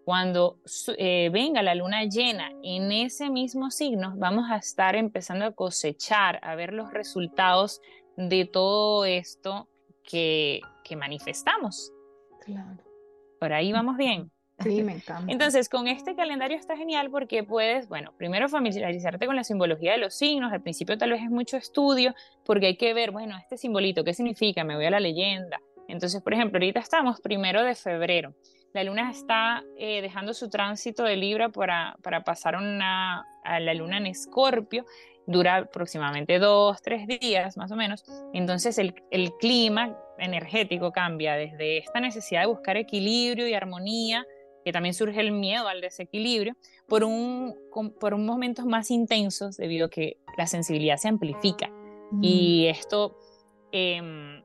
cuando 0.06 0.58
eh, 0.96 1.28
venga 1.30 1.62
la 1.62 1.74
luna 1.74 2.04
llena 2.04 2.50
en 2.62 2.90
ese 2.90 3.28
mismo 3.28 3.70
signo, 3.70 4.14
vamos 4.16 4.50
a 4.50 4.56
estar 4.56 4.96
empezando 4.96 5.44
a 5.44 5.52
cosechar, 5.52 6.40
a 6.42 6.54
ver 6.54 6.72
los 6.72 6.90
resultados 6.90 7.82
de 8.16 8.46
todo 8.46 9.04
esto 9.04 9.68
que, 10.02 10.60
que 10.84 10.96
manifestamos. 10.96 11.92
Claro. 12.40 12.82
Por 13.38 13.52
ahí 13.52 13.72
vamos 13.72 13.96
bien. 13.96 14.32
Sí, 14.62 14.82
me 14.84 14.92
encanta. 14.92 15.32
Entonces, 15.32 15.68
con 15.68 15.88
este 15.88 16.14
calendario 16.14 16.56
está 16.56 16.76
genial 16.76 17.10
porque 17.10 17.42
puedes, 17.42 17.88
bueno, 17.88 18.12
primero 18.16 18.48
familiarizarte 18.48 19.26
con 19.26 19.36
la 19.36 19.44
simbología 19.44 19.92
de 19.92 19.98
los 19.98 20.14
signos. 20.14 20.52
Al 20.52 20.62
principio 20.62 20.96
tal 20.98 21.10
vez 21.10 21.22
es 21.22 21.30
mucho 21.30 21.56
estudio 21.56 22.14
porque 22.44 22.66
hay 22.66 22.76
que 22.76 22.94
ver, 22.94 23.10
bueno, 23.10 23.36
este 23.38 23.56
simbolito, 23.56 24.04
¿qué 24.04 24.14
significa? 24.14 24.64
Me 24.64 24.76
voy 24.76 24.86
a 24.86 24.90
la 24.90 25.00
leyenda. 25.00 25.60
Entonces, 25.88 26.22
por 26.22 26.34
ejemplo, 26.34 26.58
ahorita 26.58 26.80
estamos 26.80 27.20
primero 27.20 27.62
de 27.62 27.74
febrero. 27.74 28.34
La 28.72 28.84
luna 28.84 29.10
está 29.10 29.64
eh, 29.76 30.00
dejando 30.00 30.32
su 30.32 30.48
tránsito 30.48 31.02
de 31.02 31.16
Libra 31.16 31.48
para, 31.48 31.96
para 32.02 32.22
pasar 32.22 32.54
una, 32.54 33.26
a 33.42 33.58
la 33.58 33.74
luna 33.74 33.98
en 33.98 34.06
Escorpio. 34.06 34.84
Dura 35.26 35.56
aproximadamente 35.56 36.38
dos, 36.38 36.80
tres 36.80 37.06
días 37.06 37.56
más 37.56 37.72
o 37.72 37.76
menos. 37.76 38.04
Entonces 38.32 38.78
el, 38.78 38.94
el 39.10 39.32
clima 39.40 39.96
energético 40.18 40.92
cambia 40.92 41.34
desde 41.34 41.78
esta 41.78 41.98
necesidad 41.98 42.42
de 42.42 42.46
buscar 42.46 42.76
equilibrio 42.76 43.48
y 43.48 43.54
armonía 43.54 44.24
que 44.64 44.72
también 44.72 44.94
surge 44.94 45.20
el 45.20 45.32
miedo 45.32 45.68
al 45.68 45.80
desequilibrio, 45.80 46.56
por, 46.86 47.04
un, 47.04 47.54
por 48.00 48.16
momentos 48.16 48.66
más 48.66 48.90
intensos 48.90 49.56
debido 49.56 49.86
a 49.86 49.90
que 49.90 50.18
la 50.36 50.46
sensibilidad 50.46 50.96
se 50.96 51.08
amplifica. 51.08 51.68
Mm. 52.10 52.20
Y 52.22 52.66
esto, 52.66 53.18
em, 53.72 54.42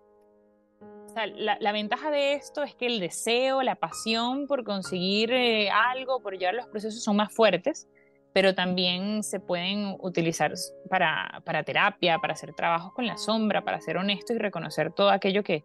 la, 1.15 1.71
ventaja 1.71 2.12
de 2.12 2.34
esto 2.34 2.63
es 2.63 2.75
que 2.75 2.88
el 2.88 2.99
deseo, 2.99 3.63
la 3.63 3.75
pasión 3.75 4.47
por 4.47 4.63
conseguir 4.63 5.32
eh, 5.32 5.69
algo, 5.69 6.21
por 6.21 6.38
llevar 6.38 6.56
los 6.56 6.67
procesos 6.67 7.04
son 7.04 7.15
más 7.15 7.34
fuertes, 7.34 7.88
pero 8.34 8.54
también 8.54 9.23
se 9.23 9.39
pueden 9.39 9.95
utilizar 9.99 10.54
para, 10.89 11.41
para 11.45 11.63
terapia, 11.63 12.19
para 12.19 12.34
hacer 12.34 12.54
trabajos 12.54 12.93
con 12.93 13.08
la 13.08 13.17
sombra, 13.17 13.63
para 13.63 13.80
ser 13.80 13.97
honestos 13.97 14.36
y 14.36 14.39
reconocer 14.39 14.91
todo 14.91 15.10
aquello 15.10 15.41
que, 15.41 15.63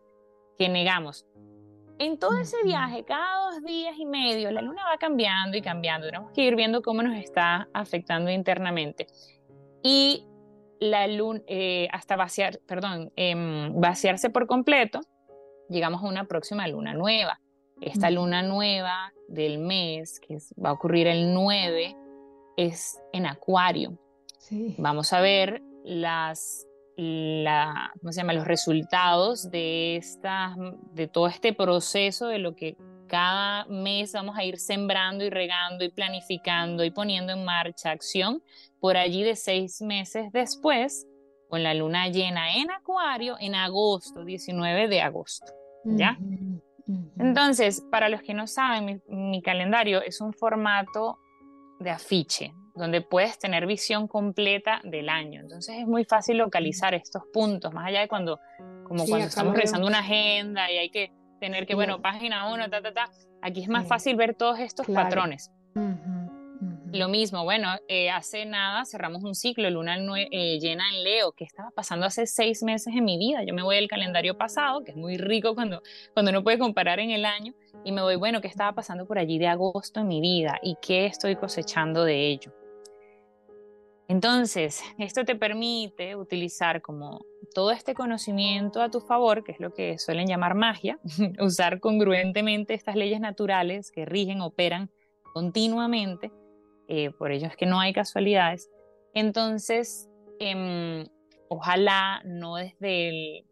que 0.56 0.68
negamos. 0.68 1.26
En 2.00 2.18
todo 2.18 2.38
ese 2.38 2.56
viaje, 2.64 3.04
cada 3.04 3.50
dos 3.50 3.62
días 3.62 3.94
y 3.98 4.06
medio, 4.06 4.50
la 4.50 4.62
luna 4.62 4.82
va 4.90 4.96
cambiando 4.96 5.58
y 5.58 5.60
cambiando. 5.60 6.06
Tenemos 6.06 6.32
que 6.32 6.44
ir 6.44 6.56
viendo 6.56 6.80
cómo 6.80 7.02
nos 7.02 7.14
está 7.14 7.68
afectando 7.74 8.30
internamente. 8.30 9.06
Y 9.82 10.24
la 10.78 11.06
luna, 11.06 11.42
eh, 11.46 11.88
hasta 11.92 12.16
vaciar, 12.16 12.58
perdón, 12.66 13.12
em, 13.16 13.78
vaciarse 13.78 14.30
por 14.30 14.46
completo, 14.46 15.00
llegamos 15.68 16.02
a 16.02 16.06
una 16.06 16.24
próxima 16.24 16.66
luna 16.68 16.94
nueva. 16.94 17.38
Esta 17.82 18.10
luna 18.10 18.42
nueva 18.42 19.12
del 19.28 19.58
mes, 19.58 20.20
que 20.20 20.38
va 20.58 20.70
a 20.70 20.72
ocurrir 20.72 21.06
el 21.06 21.34
9, 21.34 21.94
es 22.56 22.98
en 23.12 23.26
Acuario. 23.26 23.98
Vamos 24.78 25.12
a 25.12 25.20
ver 25.20 25.60
las 25.84 26.66
la, 27.00 27.92
¿cómo 28.00 28.12
se 28.12 28.20
llama? 28.20 28.32
los 28.34 28.46
resultados 28.46 29.50
de, 29.50 29.96
esta, 29.96 30.54
de 30.92 31.08
todo 31.08 31.28
este 31.28 31.52
proceso 31.54 32.26
de 32.28 32.38
lo 32.38 32.54
que 32.54 32.76
cada 33.06 33.64
mes 33.64 34.12
vamos 34.12 34.36
a 34.36 34.44
ir 34.44 34.58
sembrando 34.58 35.24
y 35.24 35.30
regando 35.30 35.84
y 35.84 35.88
planificando 35.88 36.84
y 36.84 36.90
poniendo 36.90 37.32
en 37.32 37.44
marcha 37.44 37.90
acción 37.90 38.42
por 38.80 38.96
allí 38.96 39.24
de 39.24 39.34
seis 39.34 39.80
meses 39.80 40.30
después 40.32 41.06
con 41.48 41.62
la 41.62 41.74
luna 41.74 42.08
llena 42.08 42.54
en 42.54 42.70
Acuario 42.70 43.36
en 43.40 43.54
agosto, 43.54 44.24
19 44.24 44.88
de 44.88 45.00
agosto. 45.00 45.52
¿Ya? 45.84 46.18
Entonces, 47.18 47.82
para 47.90 48.08
los 48.08 48.22
que 48.22 48.34
no 48.34 48.46
saben, 48.46 49.02
mi 49.08 49.42
calendario 49.42 50.02
es 50.02 50.20
un 50.20 50.32
formato 50.32 51.18
de 51.78 51.90
afiche, 51.90 52.52
donde 52.80 53.02
puedes 53.02 53.38
tener 53.38 53.66
visión 53.66 54.08
completa 54.08 54.80
del 54.84 55.08
año. 55.08 55.40
Entonces 55.40 55.76
es 55.78 55.86
muy 55.86 56.04
fácil 56.04 56.38
localizar 56.38 56.94
estos 56.94 57.22
puntos, 57.32 57.72
más 57.72 57.86
allá 57.86 58.00
de 58.00 58.08
cuando, 58.08 58.40
como 58.84 59.06
cuando 59.06 59.26
estamos 59.26 59.54
realizando 59.54 59.86
una 59.86 60.00
agenda 60.00 60.70
y 60.72 60.78
hay 60.78 60.90
que 60.90 61.12
tener 61.38 61.66
que, 61.66 61.74
bueno, 61.74 62.00
página 62.00 62.52
1, 62.52 62.70
ta, 62.70 62.82
ta, 62.82 62.92
ta. 62.92 63.10
Aquí 63.42 63.62
es 63.62 63.68
más 63.68 63.86
fácil 63.86 64.16
ver 64.16 64.34
todos 64.34 64.58
estos 64.58 64.86
patrones. 64.86 65.50
Lo 66.92 67.08
mismo, 67.08 67.44
bueno, 67.44 67.68
eh, 67.86 68.10
hace 68.10 68.44
nada 68.46 68.84
cerramos 68.84 69.22
un 69.22 69.36
ciclo, 69.36 69.70
luna 69.70 69.96
eh, 70.32 70.58
llena 70.58 70.84
en 70.92 71.04
Leo, 71.04 71.32
que 71.32 71.44
estaba 71.44 71.70
pasando 71.70 72.04
hace 72.04 72.26
seis 72.26 72.64
meses 72.64 72.92
en 72.94 73.04
mi 73.04 73.16
vida. 73.16 73.44
Yo 73.44 73.54
me 73.54 73.62
voy 73.62 73.76
al 73.76 73.86
calendario 73.86 74.36
pasado, 74.36 74.82
que 74.82 74.90
es 74.90 74.96
muy 74.96 75.16
rico 75.16 75.54
cuando, 75.54 75.82
cuando 76.14 76.32
uno 76.32 76.42
puede 76.42 76.58
comparar 76.58 76.98
en 76.98 77.12
el 77.12 77.24
año, 77.24 77.54
y 77.84 77.92
me 77.92 78.02
voy, 78.02 78.16
bueno, 78.16 78.40
¿qué 78.40 78.48
estaba 78.48 78.74
pasando 78.74 79.06
por 79.06 79.18
allí 79.18 79.38
de 79.38 79.46
agosto 79.46 80.00
en 80.00 80.08
mi 80.08 80.20
vida 80.20 80.58
y 80.62 80.76
qué 80.82 81.06
estoy 81.06 81.36
cosechando 81.36 82.04
de 82.04 82.26
ello? 82.26 82.52
Entonces, 84.10 84.82
esto 84.98 85.24
te 85.24 85.36
permite 85.36 86.16
utilizar 86.16 86.82
como 86.82 87.24
todo 87.54 87.70
este 87.70 87.94
conocimiento 87.94 88.82
a 88.82 88.90
tu 88.90 89.00
favor, 89.00 89.44
que 89.44 89.52
es 89.52 89.60
lo 89.60 89.72
que 89.72 90.00
suelen 90.00 90.26
llamar 90.26 90.56
magia, 90.56 90.98
usar 91.38 91.78
congruentemente 91.78 92.74
estas 92.74 92.96
leyes 92.96 93.20
naturales 93.20 93.92
que 93.92 94.04
rigen, 94.06 94.40
operan 94.40 94.90
continuamente, 95.32 96.32
eh, 96.88 97.12
por 97.12 97.30
ello 97.30 97.46
es 97.46 97.56
que 97.56 97.66
no 97.66 97.78
hay 97.78 97.92
casualidades. 97.92 98.68
Entonces, 99.14 100.08
em, 100.40 101.06
ojalá 101.48 102.20
no 102.24 102.56
desde, 102.56 103.44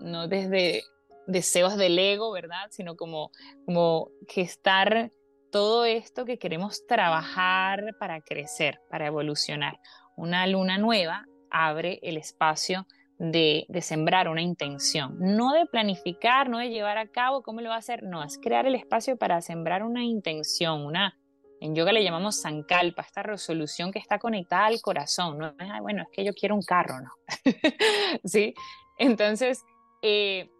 no 0.00 0.28
desde 0.28 0.82
deseos 1.26 1.76
del 1.76 1.98
ego, 1.98 2.32
¿verdad? 2.32 2.68
Sino 2.70 2.96
como, 2.96 3.32
como 3.66 4.08
que 4.26 4.40
estar 4.40 5.12
todo 5.52 5.84
esto 5.84 6.24
que 6.24 6.38
queremos 6.38 6.86
trabajar 6.86 7.94
para 7.98 8.22
crecer, 8.22 8.80
para 8.90 9.06
evolucionar 9.06 9.78
una 10.16 10.46
luna 10.46 10.78
nueva 10.78 11.26
abre 11.50 12.00
el 12.02 12.16
espacio 12.16 12.86
de, 13.18 13.66
sembrar 13.80 14.28
una 14.28 14.42
intención, 14.42 15.16
no 15.18 15.52
de 15.52 15.66
planificar, 15.66 16.48
no 16.48 16.58
de 16.58 16.68
llevar 16.68 16.98
a 16.98 17.06
cabo 17.08 17.42
cómo 17.42 17.60
lo 17.60 17.70
va 17.70 17.76
a 17.76 17.78
hacer, 17.78 18.02
no, 18.02 18.22
es 18.22 18.38
crear 18.38 18.66
el 18.66 18.74
espacio 18.74 19.16
para 19.16 19.40
sembrar 19.40 19.82
una 19.82 20.04
intención, 20.04 20.84
una, 20.84 21.16
en 21.60 21.74
yoga 21.74 21.92
le 21.92 22.04
llamamos 22.04 22.40
sankalpa, 22.40 23.02
esta 23.02 23.22
resolución 23.22 23.90
que 23.90 23.98
está 23.98 24.18
conectada 24.18 24.66
al 24.66 24.80
corazón, 24.80 25.38
no 25.38 25.46
es, 25.46 25.80
bueno, 25.80 26.02
es 26.02 26.08
que 26.12 26.24
yo 26.24 26.32
quiero 26.34 26.54
un 26.54 26.62
carro, 26.62 27.00
no, 27.00 27.10
¿sí? 28.24 28.54
Entonces, 28.98 29.64
eh, 30.02 30.50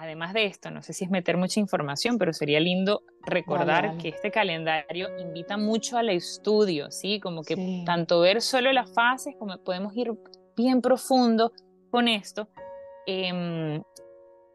además 0.00 0.32
de 0.32 0.46
esto, 0.46 0.70
no 0.70 0.82
sé 0.82 0.94
si 0.94 1.04
es 1.04 1.10
meter 1.10 1.36
mucha 1.36 1.60
información, 1.60 2.16
pero 2.16 2.32
sería 2.32 2.58
lindo 2.58 3.02
recordar 3.22 3.98
que 3.98 4.08
este 4.08 4.30
calendario 4.30 5.08
invita 5.18 5.58
mucho 5.58 5.98
al 5.98 6.08
estudio, 6.08 6.90
¿sí? 6.90 7.20
Como 7.20 7.42
que 7.42 7.82
tanto 7.84 8.20
ver 8.20 8.40
solo 8.40 8.72
las 8.72 8.90
fases, 8.94 9.36
como 9.38 9.58
podemos 9.62 9.94
ir 9.94 10.10
bien 10.56 10.80
profundo 10.80 11.52
con 11.90 12.08
esto. 12.08 12.48
Em, 13.06 13.82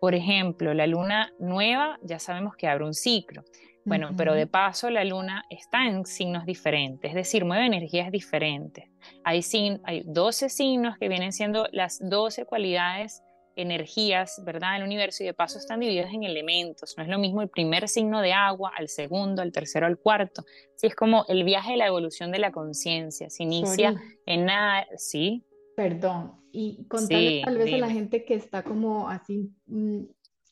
por 0.02 0.16
ejemplo, 0.16 0.74
la 0.74 0.88
luna 0.88 1.32
nueva, 1.38 2.00
ya 2.02 2.18
sabemos 2.18 2.56
que 2.56 2.68
abre 2.68 2.84
un 2.84 2.96
ciclo. 2.96 3.44
Bueno, 3.86 4.10
pero 4.18 4.34
de 4.34 4.48
paso 4.48 4.90
la 4.90 5.06
luna 5.06 5.44
está 5.52 5.86
en 5.86 6.08
signos 6.08 6.48
diferentes, 6.48 7.12
es 7.12 7.16
decir, 7.16 7.46
mueve 7.46 7.68
energías 7.68 8.10
diferentes. 8.10 8.86
Hay, 9.24 9.42
hay 9.84 10.02
12 10.08 10.50
signos 10.50 10.98
que 10.98 11.08
vienen 11.08 11.32
siendo 11.32 11.68
las 11.72 12.00
12 12.02 12.46
cualidades 12.46 13.22
energías, 13.56 14.42
¿verdad?, 14.46 14.74
del 14.74 14.84
universo 14.84 15.24
y 15.24 15.28
de 15.28 15.34
paso 15.34 15.58
están 15.58 15.80
divididos 15.80 16.12
en 16.14 16.24
elementos. 16.24 16.96
No 16.98 17.04
es 17.04 17.10
lo 17.10 17.20
mismo 17.20 17.42
el 17.42 17.50
primer 17.50 17.88
signo 17.88 18.22
de 18.22 18.34
agua 18.34 18.72
al 18.78 18.90
segundo, 18.90 19.42
al 19.42 19.52
tercero, 19.52 19.86
al 19.86 19.98
cuarto. 19.98 20.44
Sí, 20.76 20.88
es 20.88 20.96
como 20.96 21.26
el 21.28 21.44
viaje 21.44 21.72
de 21.72 21.78
la 21.78 21.88
evolución 21.88 22.32
de 22.32 22.40
la 22.40 22.52
conciencia. 22.52 23.30
Se 23.30 23.44
inicia 23.44 23.96
en 24.26 24.46
nada, 24.46 24.86
¿sí? 24.98 25.46
Perdón, 25.76 26.42
y 26.52 26.86
contarle 26.88 27.42
tal 27.44 27.58
vez 27.58 27.74
a 27.74 27.78
la 27.78 27.90
gente 27.90 28.24
que 28.24 28.36
está 28.36 28.64
como 28.64 29.10
así, 29.10 29.52
mm, 29.68 30.04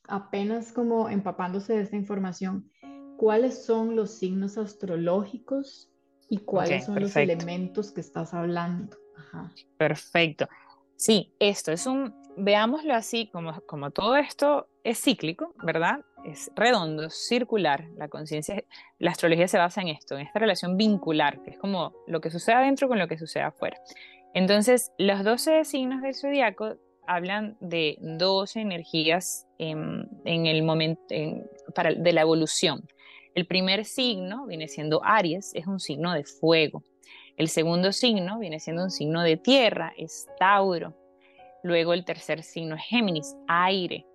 apenas 0.08 0.74
como 0.74 1.10
empapándose 1.10 1.74
de 1.74 1.82
esta 1.82 1.96
información, 1.96 2.70
¿cuáles 3.18 3.66
son 3.66 3.96
los 3.96 4.12
signos 4.12 4.58
astrológicos 4.58 5.90
y 6.30 6.40
cuáles 6.40 6.86
son 6.86 7.00
los 7.00 7.16
elementos 7.16 7.92
que 7.92 8.02
estás 8.02 8.34
hablando? 8.34 8.98
Perfecto. 9.78 10.48
Sí, 10.96 11.34
esto 11.40 11.72
es 11.72 11.86
un, 11.86 12.14
veámoslo 12.38 12.94
así, 12.94 13.28
como, 13.28 13.62
como 13.66 13.92
todo 13.92 14.16
esto 14.16 14.68
es 14.84 15.02
cíclico, 15.02 15.54
¿verdad? 15.64 16.02
Es 16.26 16.52
redondo, 16.56 17.10
circular. 17.10 17.86
La 17.98 18.08
conciencia, 18.08 18.64
la 19.00 19.12
astrología 19.12 19.48
se 19.48 19.58
basa 19.58 19.82
en 19.82 19.90
esto, 19.90 20.16
en 20.16 20.26
esta 20.26 20.40
relación 20.40 20.78
vincular, 20.78 21.42
que 21.44 21.52
es 21.52 21.58
como 21.58 21.94
lo 22.08 22.22
que 22.22 22.32
sucede 22.32 22.56
adentro 22.56 22.88
con 22.88 23.00
lo 23.00 23.08
que 23.08 23.18
sucede 23.18 23.44
afuera. 23.44 23.78
Entonces, 24.34 24.92
los 24.98 25.24
12 25.24 25.64
signos 25.66 26.02
del 26.02 26.16
zodiaco 26.16 26.76
hablan 27.06 27.58
de 27.60 27.98
12 28.00 28.62
energías 28.62 29.48
en, 29.58 30.08
el 30.26 30.64
momento 30.64 31.02
para, 31.76 31.94
de 31.94 32.14
la 32.14 32.22
evolución. 32.22 32.88
El 33.36 33.46
primer 33.46 33.86
signo 33.86 34.46
viene 34.46 34.68
siendo 34.68 35.04
Aries, 35.04 35.52
es 35.54 35.68
un 35.68 35.80
signo 35.80 36.14
de 36.14 36.24
fuego. 36.24 36.84
El 37.36 37.50
segundo 37.50 37.92
signo 37.92 38.38
viene 38.38 38.60
siendo 38.60 38.84
un 38.84 38.92
signo 38.92 39.24
de 39.24 39.38
tierra, 39.38 39.94
es 39.98 40.28
Tauro. 40.38 40.94
Luego 41.64 41.94
el 41.94 42.06
tercer 42.06 42.44
signo 42.44 42.76
es 42.76 42.84
Géminis, 42.84 43.36
aire. 43.48 44.06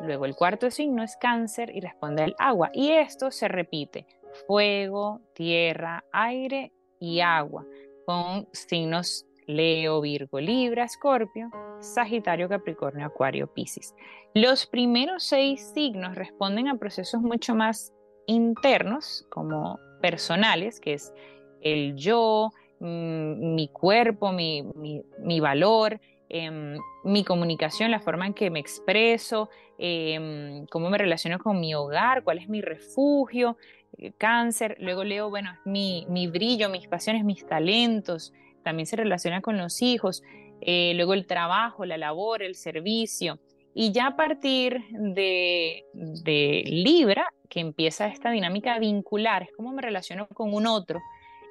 Luego 0.00 0.24
el 0.24 0.34
cuarto 0.34 0.70
signo 0.70 1.02
es 1.02 1.16
Cáncer 1.16 1.74
y 1.74 1.80
responde 1.80 2.22
al 2.22 2.34
agua. 2.38 2.70
Y 2.72 2.92
esto 2.92 3.30
se 3.30 3.48
repite, 3.48 4.06
fuego, 4.46 5.20
tierra, 5.34 6.04
aire 6.12 6.72
y 7.00 7.20
agua, 7.20 7.66
con 8.06 8.48
signos 8.52 9.26
Leo, 9.46 10.00
Virgo, 10.00 10.40
Libra, 10.40 10.84
Escorpio, 10.84 11.50
Sagitario, 11.80 12.48
Capricornio, 12.48 13.06
Acuario, 13.06 13.46
Piscis. 13.52 13.94
Los 14.34 14.66
primeros 14.66 15.22
seis 15.22 15.72
signos 15.74 16.14
responden 16.14 16.68
a 16.68 16.78
procesos 16.78 17.20
mucho 17.20 17.54
más 17.54 17.92
internos, 18.26 19.26
como 19.30 19.78
personales, 20.02 20.80
que 20.80 20.94
es 20.94 21.12
el 21.60 21.96
yo, 21.96 22.50
mm, 22.80 23.54
mi 23.54 23.68
cuerpo, 23.68 24.32
mi, 24.32 25.40
valor, 25.40 26.00
em, 26.28 26.78
mi 27.04 27.24
comunicación, 27.24 27.90
la 27.90 28.00
forma 28.00 28.26
en 28.26 28.34
que 28.34 28.50
me 28.50 28.58
expreso, 28.58 29.48
em, 29.78 30.66
cómo 30.66 30.90
me 30.90 30.98
relaciono 30.98 31.38
con 31.38 31.60
mi 31.60 31.74
hogar, 31.74 32.24
cuál 32.24 32.38
es 32.38 32.48
mi 32.48 32.60
refugio, 32.60 33.56
eh, 33.98 34.12
cáncer. 34.18 34.76
Luego 34.80 35.04
leo, 35.04 35.30
bueno, 35.30 35.56
mi, 35.64 36.06
mi 36.08 36.26
brillo, 36.26 36.68
mis 36.68 36.88
pasiones, 36.88 37.24
mis 37.24 37.46
talentos, 37.46 38.32
también 38.62 38.86
se 38.86 38.96
relaciona 38.96 39.40
con 39.42 39.56
los 39.58 39.80
hijos, 39.82 40.22
eh, 40.60 40.92
luego 40.96 41.14
el 41.14 41.26
trabajo, 41.26 41.84
la 41.84 41.96
labor, 41.96 42.42
el 42.42 42.54
servicio. 42.54 43.38
Y 43.74 43.92
ya 43.92 44.08
a 44.08 44.16
partir 44.16 44.80
de, 44.90 45.84
de, 45.92 46.64
Libra, 46.66 47.28
que 47.48 47.60
empieza 47.60 48.06
esta 48.08 48.30
dinámica 48.30 48.78
vincular, 48.78 49.42
es 49.42 49.50
como 49.54 49.72
me 49.72 49.82
relaciono 49.82 50.26
con 50.28 50.54
un 50.54 50.66
otro, 50.66 51.00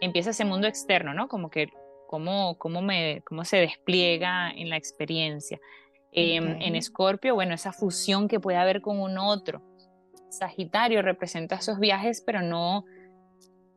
empieza 0.02 0.32
ese 0.32 0.44
mundo 0.44 0.68
externo, 0.68 1.14
¿no? 1.14 1.28
Como 1.28 1.50
que 1.50 1.70
cómo, 2.08 2.58
cómo, 2.58 2.82
me, 2.82 3.22
cómo 3.26 3.46
se 3.46 3.58
despliega 3.58 4.52
en 4.52 4.70
la 4.70 4.78
experiencia. 4.78 5.60
Em, 6.12 6.62
en 6.62 6.76
Escorpio, 6.76 7.36
bueno, 7.36 7.54
esa 7.54 7.74
fusión 7.74 8.28
que 8.28 8.40
puede 8.40 8.58
haber 8.58 8.82
con 8.82 9.00
un 9.00 9.18
otro. 9.18 9.62
Sagitario 10.30 11.02
representa 11.02 11.56
esos 11.56 11.80
viajes, 11.80 12.24
pero 12.26 12.42
no, 12.42 12.86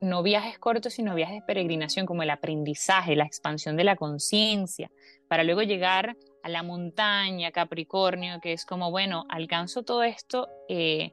no 0.00 0.22
viajes 0.22 0.58
cortos, 0.58 0.94
sino 0.94 1.14
viajes 1.14 1.36
de 1.40 1.46
peregrinación, 1.46 2.06
como 2.06 2.22
el 2.22 2.30
aprendizaje, 2.30 3.16
la 3.16 3.24
expansión 3.24 3.76
de 3.76 3.84
la 3.84 3.96
conciencia, 3.96 4.90
para 5.28 5.42
luego 5.44 5.62
llegar 5.62 6.16
a 6.42 6.48
la 6.48 6.62
montaña, 6.62 7.50
Capricornio, 7.50 8.40
que 8.40 8.52
es 8.52 8.64
como, 8.64 8.90
bueno, 8.90 9.24
alcanzo 9.28 9.82
todo 9.82 10.02
esto 10.02 10.48
eh, 10.68 11.12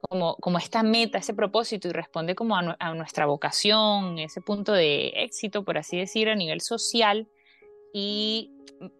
como, 0.00 0.36
como 0.36 0.58
esta 0.58 0.82
meta, 0.82 1.18
ese 1.18 1.34
propósito 1.34 1.88
y 1.88 1.92
responde 1.92 2.34
como 2.34 2.56
a, 2.56 2.94
nuestra 2.94 3.26
vocación, 3.26 4.18
ese 4.18 4.40
punto 4.40 4.72
de 4.72 5.08
éxito, 5.16 5.64
por 5.64 5.78
así 5.78 5.98
decir, 5.98 6.28
a 6.28 6.34
nivel 6.34 6.60
social. 6.60 7.28
Y 7.92 8.52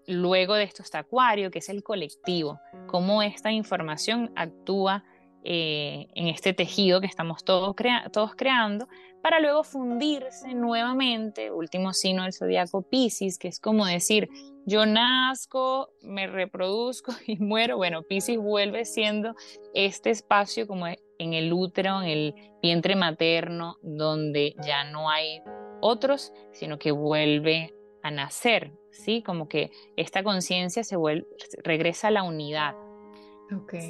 luego 0.07 0.55
de 0.55 0.65
esto 0.65 0.83
está 0.83 1.01
Acuario, 1.01 1.51
que 1.51 1.61
es 1.61 1.69
el 1.69 1.83
colectivo, 1.83 2.59
cómo 2.87 3.23
esta 3.23 3.51
información 3.51 4.33
actúa 4.37 5.05
eh, 5.45 6.09
en 6.15 6.29
este 6.29 6.53
tejido 6.53 7.01
que 7.01 7.07
estamos 7.07 7.45
todos, 7.45 7.75
creando, 7.75 8.89
para 9.23 9.41
luego 9.41 9.65
fundirse 9.65 10.55
nuevamente, 10.55 11.51
último 11.51 11.93
signo 11.93 12.25
del 12.25 12.33
zodiaco 12.33 12.83
Pisces, 12.83 13.39
que 13.39 13.49
es 13.49 13.61
como 13.61 13.87
decir, 13.87 14.29
yo 14.67 14.87
nazco, 14.87 15.91
me 16.03 16.27
reproduzco 16.27 17.13
y 17.27 17.37
muero. 17.37 17.77
Bueno, 17.77 18.03
Pisces 18.03 18.39
vuelve 18.39 18.85
siendo 18.85 19.35
este 19.75 20.11
espacio 20.11 20.67
como 20.67 20.87
en 20.87 21.35
el 21.35 21.53
útero, 21.53 22.03
en 22.03 22.09
el 22.09 22.35
vientre 22.63 22.97
materno, 22.97 23.77
donde 23.83 24.55
ya 24.65 24.85
no 24.85 25.11
hay 25.11 25.43
otros, 25.81 26.33
sino 26.53 26.79
que 26.79 26.93
vuelve 26.93 27.75
a 28.03 28.11
nacer, 28.11 28.73
¿sí? 28.91 29.23
Como 29.23 29.49
que 29.49 29.71
esta 29.97 30.23
conciencia 30.23 30.85
se 30.85 30.97
vuelve, 30.97 31.27
regresa 31.63 32.09
a 32.09 32.11
la 32.11 32.23
unidad. 32.23 32.75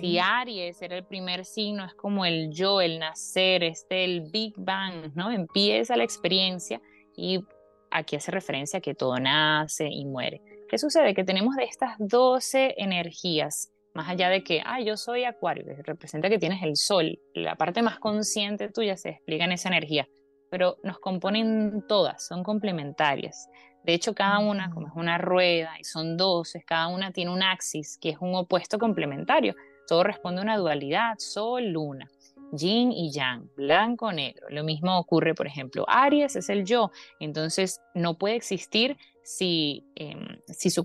Si 0.00 0.18
Aries 0.18 0.80
era 0.82 0.96
el 0.96 1.04
primer 1.04 1.44
signo, 1.44 1.84
es 1.84 1.94
como 1.94 2.24
el 2.24 2.50
yo, 2.50 2.80
el 2.80 2.98
nacer, 2.98 3.62
este, 3.62 4.04
el 4.04 4.22
Big 4.30 4.54
Bang, 4.56 5.12
¿no? 5.14 5.30
Empieza 5.30 5.96
la 5.96 6.04
experiencia 6.04 6.80
y 7.16 7.44
aquí 7.90 8.16
hace 8.16 8.30
referencia 8.30 8.78
a 8.78 8.80
que 8.80 8.94
todo 8.94 9.18
nace 9.18 9.88
y 9.90 10.04
muere. 10.04 10.40
¿Qué 10.68 10.78
sucede? 10.78 11.14
Que 11.14 11.24
tenemos 11.24 11.56
de 11.56 11.64
estas 11.64 11.96
12 11.98 12.74
energías, 12.78 13.72
más 13.92 14.08
allá 14.08 14.28
de 14.28 14.44
que, 14.44 14.62
ah, 14.64 14.80
yo 14.80 14.96
soy 14.96 15.24
Acuario, 15.24 15.64
que 15.64 15.82
representa 15.82 16.28
que 16.28 16.38
tienes 16.38 16.62
el 16.62 16.76
sol, 16.76 17.18
la 17.34 17.56
parte 17.56 17.82
más 17.82 17.98
consciente 17.98 18.68
tuya 18.68 18.96
se 18.96 19.10
explica 19.10 19.44
en 19.44 19.52
esa 19.52 19.68
energía, 19.68 20.08
pero 20.48 20.76
nos 20.84 20.98
componen 20.98 21.84
todas, 21.88 22.26
son 22.26 22.44
complementarias. 22.44 23.48
De 23.84 23.94
hecho, 23.94 24.14
cada 24.14 24.38
una, 24.38 24.70
como 24.70 24.88
es 24.88 24.92
una 24.94 25.18
rueda 25.18 25.72
y 25.78 25.84
son 25.84 26.16
12, 26.16 26.62
cada 26.66 26.88
una 26.88 27.12
tiene 27.12 27.32
un 27.32 27.42
axis 27.42 27.98
que 27.98 28.10
es 28.10 28.18
un 28.20 28.34
opuesto 28.34 28.78
complementario. 28.78 29.54
Todo 29.86 30.04
responde 30.04 30.40
a 30.40 30.44
una 30.44 30.56
dualidad, 30.56 31.14
sol, 31.18 31.68
luna, 31.68 32.08
yin 32.52 32.92
y 32.92 33.10
yang, 33.10 33.48
blanco, 33.56 34.12
negro. 34.12 34.46
Lo 34.50 34.64
mismo 34.64 34.98
ocurre, 34.98 35.34
por 35.34 35.46
ejemplo, 35.46 35.84
Aries 35.88 36.36
es 36.36 36.48
el 36.48 36.64
yo, 36.64 36.90
entonces 37.18 37.80
no 37.94 38.18
puede 38.18 38.36
existir 38.36 38.96
si, 39.22 39.84
em, 39.94 40.40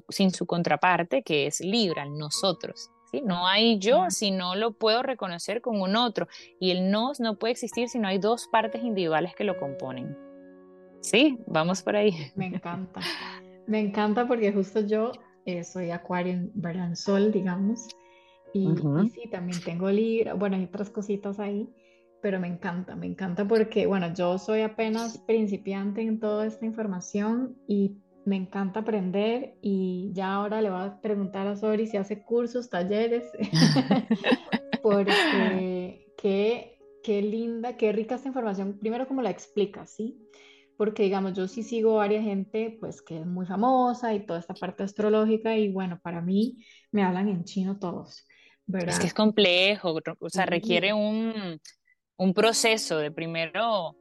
sin 0.10 0.31
su 0.31 0.45
contraparte, 0.45 1.23
que 1.23 1.47
es 1.47 1.62
Libra, 1.62 2.05
nosotros. 2.05 2.91
¿sí? 3.12 3.21
No 3.21 3.47
hay 3.47 3.79
yo 3.79 4.10
si 4.10 4.31
no 4.31 4.55
lo 4.55 4.71
puedo 4.71 5.03
reconocer 5.03 5.62
con 5.62 5.81
un 5.81 5.95
otro. 5.95 6.27
Y 6.60 6.71
el 6.71 6.91
nos 6.91 7.19
no 7.19 7.38
puede 7.38 7.53
existir 7.53 7.89
si 7.89 7.99
no 7.99 8.08
hay 8.08 8.19
dos 8.19 8.47
partes 8.51 8.84
individuales 8.84 9.36
que 9.36 9.43
lo 9.43 9.58
componen. 9.58 10.25
Sí, 11.06 11.38
vamos 11.46 11.84
por 11.84 11.96
ahí. 11.96 12.12
Me 12.36 12.48
encanta. 12.48 13.00
Me 13.68 13.80
encanta 13.80 14.28
porque 14.28 14.52
justo 14.52 14.82
yo 14.82 15.12
eh, 15.46 15.63
soy 15.63 15.91
acuario 15.91 16.34
en 16.34 16.52
verán 16.56 16.96
sol, 16.96 17.32
digamos. 17.32 17.88
Y, 18.54 18.74
sí, 19.13 19.30
también 19.30 19.62
tengo 19.63 19.89
Libra, 19.89 20.34
bueno, 20.34 20.56
hay 20.56 20.63
otras 20.63 20.89
cositas 20.89 21.39
ahí, 21.39 21.70
pero 22.22 22.39
me 22.39 22.48
encanta, 22.48 22.96
me 22.96 23.06
encanta 23.06 23.46
porque, 23.46 23.86
bueno, 23.86 24.13
yo 24.13 24.38
soy 24.38 24.62
apenas 24.62 25.18
principiante 25.18 26.02
en 26.02 26.22
toda 26.22 26.46
esta 26.46 26.65
información 26.65 27.58
y 27.68 27.98
me 28.24 28.38
encanta 28.38 28.80
aprender 28.80 29.58
y 29.62 30.10
ya 30.13 30.36
ahora 30.36 30.62
le 30.62 30.70
voy 30.70 30.84
a 30.84 31.02
preguntar 31.02 31.48
a 31.48 31.58
Sori 31.58 31.86
si 31.86 31.98
hace 31.98 32.24
cursos, 32.24 32.70
talleres, 32.70 33.30
porque 34.82 36.08
qué, 36.18 36.78
qué 37.04 37.22
linda, 37.22 37.76
qué 37.76 37.92
rica 37.92 38.15
esta 38.15 38.29
información. 38.29 38.79
Primero, 38.79 39.06
como 39.06 39.21
la 39.21 39.32
explica, 39.32 39.86
¿sí? 39.86 40.17
Porque 40.78 41.04
digamos, 41.04 41.34
yo 41.34 41.48
sí 41.48 41.63
sigo 41.63 41.96
varias 41.96 42.23
gente 42.23 42.78
pues 42.80 43.02
que 43.02 43.19
es 43.19 43.26
muy 43.26 43.46
famosa 43.46 44.13
y 44.13 44.26
toda 44.26 44.40
esta 44.40 44.54
parte 44.54 44.84
astrológica 44.84 45.56
y 45.56 45.71
bueno, 45.71 46.00
para 46.02 46.21
mí 46.21 46.65
me 46.92 47.04
hablan 47.04 47.30
en 47.30 47.44
chino 47.44 47.78
todos, 47.80 48.26
Es 48.67 49.00
que 49.00 49.08
es 49.08 49.13
complejo, 49.13 49.96
o 50.19 50.30
sea, 50.30 50.46
requiere 50.46 50.94
un, 50.94 51.60
un 52.17 52.34
proceso 52.34 52.98
de 52.98 53.12
primero, 53.12 53.96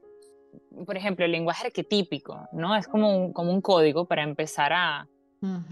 por 0.86 0.96
ejemplo, 0.96 1.24
el 1.24 1.32
lenguaje 1.32 1.66
arquetípico, 1.66 2.48
¿no? 2.52 2.74
Es 2.74 2.88
como 2.88 3.16
un, 3.16 3.32
como 3.32 3.52
un 3.52 3.60
código 3.60 4.06
para 4.06 4.22
empezar 4.22 4.72
a, 4.72 5.08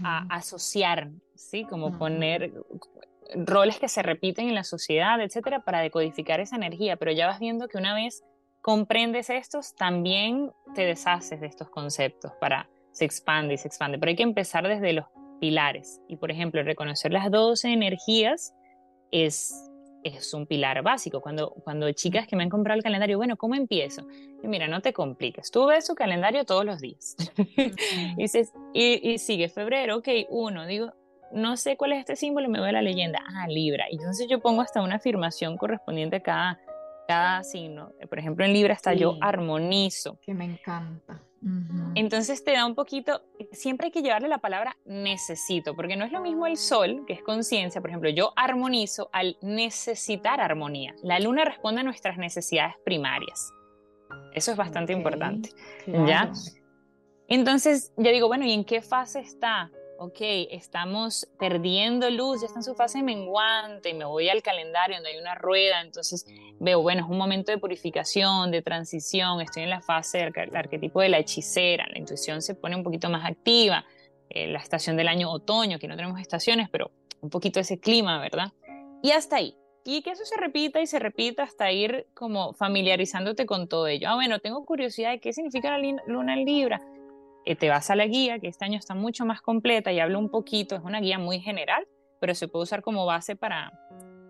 a 0.03 0.27
asociar, 0.29 1.09
¿sí? 1.35 1.65
Como 1.65 1.97
poner 1.97 2.53
roles 3.35 3.79
que 3.79 3.87
se 3.87 4.03
repiten 4.03 4.47
en 4.47 4.55
la 4.55 4.63
sociedad, 4.63 5.19
etcétera, 5.21 5.63
para 5.63 5.81
decodificar 5.81 6.39
esa 6.39 6.55
energía, 6.55 6.97
pero 6.97 7.11
ya 7.11 7.27
vas 7.27 7.39
viendo 7.39 7.67
que 7.67 7.77
una 7.77 7.95
vez 7.95 8.23
comprendes 8.63 9.29
estos, 9.29 9.75
también 9.75 10.51
te 10.73 10.85
deshaces 10.85 11.41
de 11.41 11.47
estos 11.47 11.69
conceptos 11.69 12.31
para 12.39 12.67
se 12.91 13.05
expande 13.05 13.55
y 13.55 13.57
se 13.57 13.67
expande, 13.67 13.99
pero 13.99 14.09
hay 14.09 14.15
que 14.15 14.23
empezar 14.23 14.67
desde 14.67 14.93
los 14.93 15.05
pilares 15.39 16.01
y 16.07 16.15
por 16.15 16.31
ejemplo 16.31 16.63
reconocer 16.63 17.11
las 17.11 17.29
12 17.29 17.73
energías 17.73 18.55
es 19.11 19.69
es 20.03 20.33
un 20.33 20.45
pilar 20.45 20.81
básico. 20.83 21.21
Cuando, 21.21 21.51
cuando 21.63 21.89
chicas 21.93 22.27
que 22.27 22.35
me 22.35 22.43
han 22.43 22.49
comprado 22.49 22.77
el 22.77 22.83
calendario, 22.83 23.17
bueno, 23.17 23.37
¿cómo 23.37 23.55
empiezo? 23.55 24.05
Y 24.43 24.47
mira, 24.49 24.67
no 24.67 24.81
te 24.81 24.91
compliques. 24.91 25.49
Tú 25.49 25.67
ves 25.67 25.85
su 25.85 25.95
calendario 25.95 26.43
todos 26.43 26.65
los 26.65 26.81
días. 26.81 27.15
y, 27.37 28.15
dices, 28.17 28.51
y, 28.73 29.11
y, 29.11 29.17
sigue 29.17 29.47
febrero, 29.47 29.99
ok, 29.99 30.09
uno, 30.29 30.65
digo, 30.65 30.91
no 31.31 31.55
sé 31.55 31.77
cuál 31.77 31.93
es 31.93 31.99
este 31.99 32.17
símbolo, 32.17 32.49
me 32.49 32.59
voy 32.59 32.67
a 32.67 32.73
la 32.73 32.81
leyenda, 32.81 33.19
ah, 33.25 33.47
Libra. 33.47 33.85
Y 33.89 33.95
entonces 33.95 34.27
yo 34.29 34.41
pongo 34.41 34.61
hasta 34.61 34.81
una 34.81 34.95
afirmación 34.95 35.57
correspondiente 35.57 36.17
a 36.17 36.19
cada, 36.21 36.59
cada 37.07 37.43
signo. 37.43 37.91
Por 38.09 38.19
ejemplo, 38.19 38.45
en 38.45 38.53
Libra 38.53 38.73
está 38.73 38.93
yo 38.93 39.17
armonizo. 39.21 40.19
Que 40.21 40.33
me 40.33 40.45
encanta. 40.45 41.21
Entonces 41.95 42.43
te 42.43 42.53
da 42.53 42.65
un 42.65 42.73
poquito, 42.73 43.21
siempre 43.51 43.87
hay 43.87 43.91
que 43.91 44.01
llevarle 44.01 44.29
la 44.29 44.37
palabra 44.37 44.77
necesito, 44.85 45.75
porque 45.75 45.97
no 45.97 46.05
es 46.05 46.11
lo 46.13 46.21
mismo 46.21 46.47
el 46.47 46.55
sol, 46.55 47.03
que 47.05 47.13
es 47.13 47.21
conciencia, 47.21 47.81
por 47.81 47.89
ejemplo, 47.89 48.09
yo 48.09 48.31
armonizo 48.37 49.09
al 49.11 49.37
necesitar 49.41 50.39
armonía. 50.39 50.95
La 51.03 51.19
luna 51.19 51.43
responde 51.43 51.81
a 51.81 51.83
nuestras 51.83 52.17
necesidades 52.17 52.75
primarias. 52.85 53.51
Eso 54.33 54.51
es 54.51 54.57
bastante 54.57 54.93
importante. 54.93 55.49
¿Ya? 55.85 56.31
Entonces, 57.27 57.91
yo 57.97 58.11
digo, 58.11 58.27
bueno, 58.27 58.45
¿y 58.45 58.53
en 58.53 58.63
qué 58.63 58.81
fase 58.81 59.19
está? 59.19 59.69
Ok, 60.03 60.19
estamos 60.51 61.25
perdiendo 61.39 62.09
luz, 62.09 62.41
ya 62.41 62.47
está 62.47 62.59
en 62.59 62.63
su 62.63 62.75
fase 62.75 63.01
menguante, 63.01 63.91
y 63.91 63.93
me 63.93 64.03
voy 64.03 64.27
al 64.27 64.43
calendario 64.43 64.97
donde 64.97 65.11
hay 65.11 65.17
una 65.17 65.33
rueda, 65.33 65.79
entonces 65.79 66.25
veo, 66.59 66.81
bueno, 66.81 67.05
es 67.05 67.09
un 67.09 67.17
momento 67.17 67.53
de 67.53 67.57
purificación, 67.57 68.51
de 68.51 68.61
transición, 68.61 69.39
estoy 69.39 69.63
en 69.63 69.69
la 69.69 69.79
fase 69.79 70.17
del 70.17 70.55
arquetipo 70.55 70.99
de 70.99 71.07
la 71.07 71.19
hechicera, 71.19 71.87
la 71.89 71.97
intuición 71.97 72.41
se 72.41 72.53
pone 72.53 72.75
un 72.75 72.83
poquito 72.83 73.09
más 73.09 73.23
activa, 73.23 73.85
eh, 74.29 74.47
la 74.47 74.59
estación 74.59 74.97
del 74.97 75.07
año 75.07 75.31
otoño, 75.31 75.79
que 75.79 75.87
no 75.87 75.95
tenemos 75.95 76.19
estaciones, 76.19 76.67
pero 76.69 76.91
un 77.21 77.29
poquito 77.29 77.61
ese 77.61 77.79
clima, 77.79 78.19
¿verdad? 78.19 78.51
Y 79.01 79.11
hasta 79.11 79.37
ahí. 79.37 79.55
Y 79.85 80.01
que 80.01 80.11
eso 80.11 80.25
se 80.25 80.35
repita 80.37 80.81
y 80.81 80.87
se 80.87 80.99
repita 80.99 81.43
hasta 81.43 81.71
ir 81.71 82.07
como 82.13 82.53
familiarizándote 82.53 83.45
con 83.45 83.69
todo 83.69 83.87
ello. 83.87 84.09
Ah, 84.09 84.15
bueno, 84.15 84.39
tengo 84.39 84.65
curiosidad 84.65 85.11
de 85.11 85.19
qué 85.19 85.33
significa 85.33 85.77
la 85.77 85.97
luna 86.07 86.33
en 86.33 86.45
Libra 86.45 86.81
te 87.43 87.69
vas 87.69 87.89
a 87.89 87.95
la 87.95 88.05
guía, 88.07 88.39
que 88.39 88.47
este 88.47 88.65
año 88.65 88.77
está 88.77 88.95
mucho 88.95 89.25
más 89.25 89.41
completa 89.41 89.91
y 89.91 89.99
hablo 89.99 90.19
un 90.19 90.29
poquito, 90.29 90.75
es 90.75 90.81
una 90.83 90.99
guía 90.99 91.19
muy 91.19 91.39
general, 91.39 91.87
pero 92.19 92.35
se 92.35 92.47
puede 92.47 92.63
usar 92.63 92.81
como 92.81 93.05
base 93.05 93.35
para, 93.35 93.71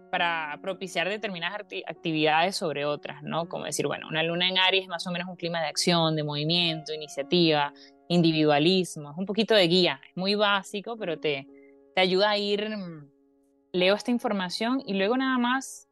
para 0.10 0.60
propiciar 0.62 1.10
determinadas 1.10 1.60
actividades 1.88 2.56
sobre 2.56 2.86
otras, 2.86 3.24
¿no? 3.24 3.48
Como 3.48 3.66
decir, 3.66 3.88
bueno, 3.88 4.08
una 4.08 4.24
luna 4.24 4.50
en 4.50 4.58
Aries 4.58 4.84
es 4.84 4.90
más 4.90 5.06
o 5.08 5.12
menos 5.12 5.28
un 5.28 5.36
clima 5.36 5.62
de 5.62 5.68
acción, 5.68 6.16
de 6.16 6.24
movimiento, 6.24 6.94
iniciativa, 6.94 7.74
individualismo, 8.10 9.12
es 9.12 9.18
un 9.18 9.26
poquito 9.26 9.56
de 9.56 9.68
guía, 9.68 10.00
es 10.08 10.18
muy 10.18 10.36
básico, 10.36 10.98
pero 10.98 11.20
te, 11.20 11.48
te 11.96 12.02
ayuda 12.02 12.32
a 12.32 12.38
ir, 12.38 12.70
mm, 12.70 13.10
leo 13.74 13.96
esta 13.96 14.12
información 14.12 14.82
y 14.86 14.94
luego 14.94 15.18
nada 15.18 15.38
más 15.38 15.88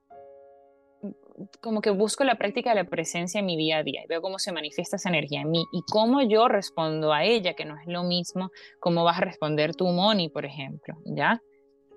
como 1.62 1.82
que 1.82 1.89
busco 1.89 2.24
la 2.24 2.36
práctica 2.36 2.72
de 2.72 2.84
la 2.84 2.89
presencia 2.89 3.39
en 3.39 3.46
mi 3.46 3.58
día 3.58 3.78
a 3.78 3.84
día 3.84 4.02
y 4.04 4.08
veo 4.08 4.22
cómo 4.22 4.39
se 4.39 4.52
manifiesta 4.52 4.96
esa 4.96 5.10
energía 5.10 5.42
en 5.42 5.52
mí 5.52 5.64
y 5.72 5.82
cómo 5.92 6.22
yo 6.22 6.48
respondo 6.48 7.14
a 7.14 7.24
ella, 7.24 7.54
que 7.54 7.66
no 7.66 7.76
es 7.80 7.88
lo 7.88 8.04
mismo 8.04 8.52
cómo 8.80 9.04
vas 9.04 9.18
a 9.18 9.22
responder 9.22 9.76
tu 9.76 9.88
Moni, 9.88 10.30
por 10.30 10.46
ejemplo, 10.46 10.96
¿ya? 11.06 11.42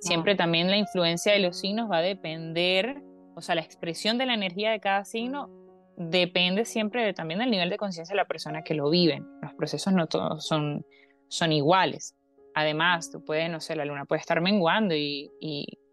Siempre 0.00 0.34
también 0.34 0.70
la 0.70 0.76
influencia 0.76 1.32
de 1.32 1.38
los 1.38 1.58
signos 1.58 1.90
va 1.90 1.98
a 1.98 2.02
depender, 2.02 3.02
o 3.34 3.40
sea, 3.40 3.54
la 3.54 3.62
expresión 3.62 4.18
de 4.18 4.26
la 4.26 4.34
energía 4.34 4.70
de 4.70 4.80
cada 4.80 5.04
signo 5.04 5.48
depende 5.96 6.64
siempre 6.64 7.14
también 7.14 7.40
del 7.40 7.50
nivel 7.50 7.70
de 7.70 7.76
conciencia 7.76 8.12
de 8.12 8.18
la 8.18 8.26
persona 8.26 8.62
que 8.62 8.74
lo 8.74 8.90
vive. 8.90 9.22
Los 9.40 9.54
procesos 9.54 9.92
no 9.92 10.06
todos 10.06 10.46
son, 10.46 10.84
son 11.28 11.52
iguales. 11.52 12.14
Además, 12.54 13.10
tú 13.10 13.24
puedes, 13.24 13.50
no 13.50 13.60
sé, 13.60 13.76
la 13.76 13.84
luna 13.84 14.04
puede 14.04 14.20
estar 14.20 14.40
menguando 14.40 14.94
y 14.94 15.30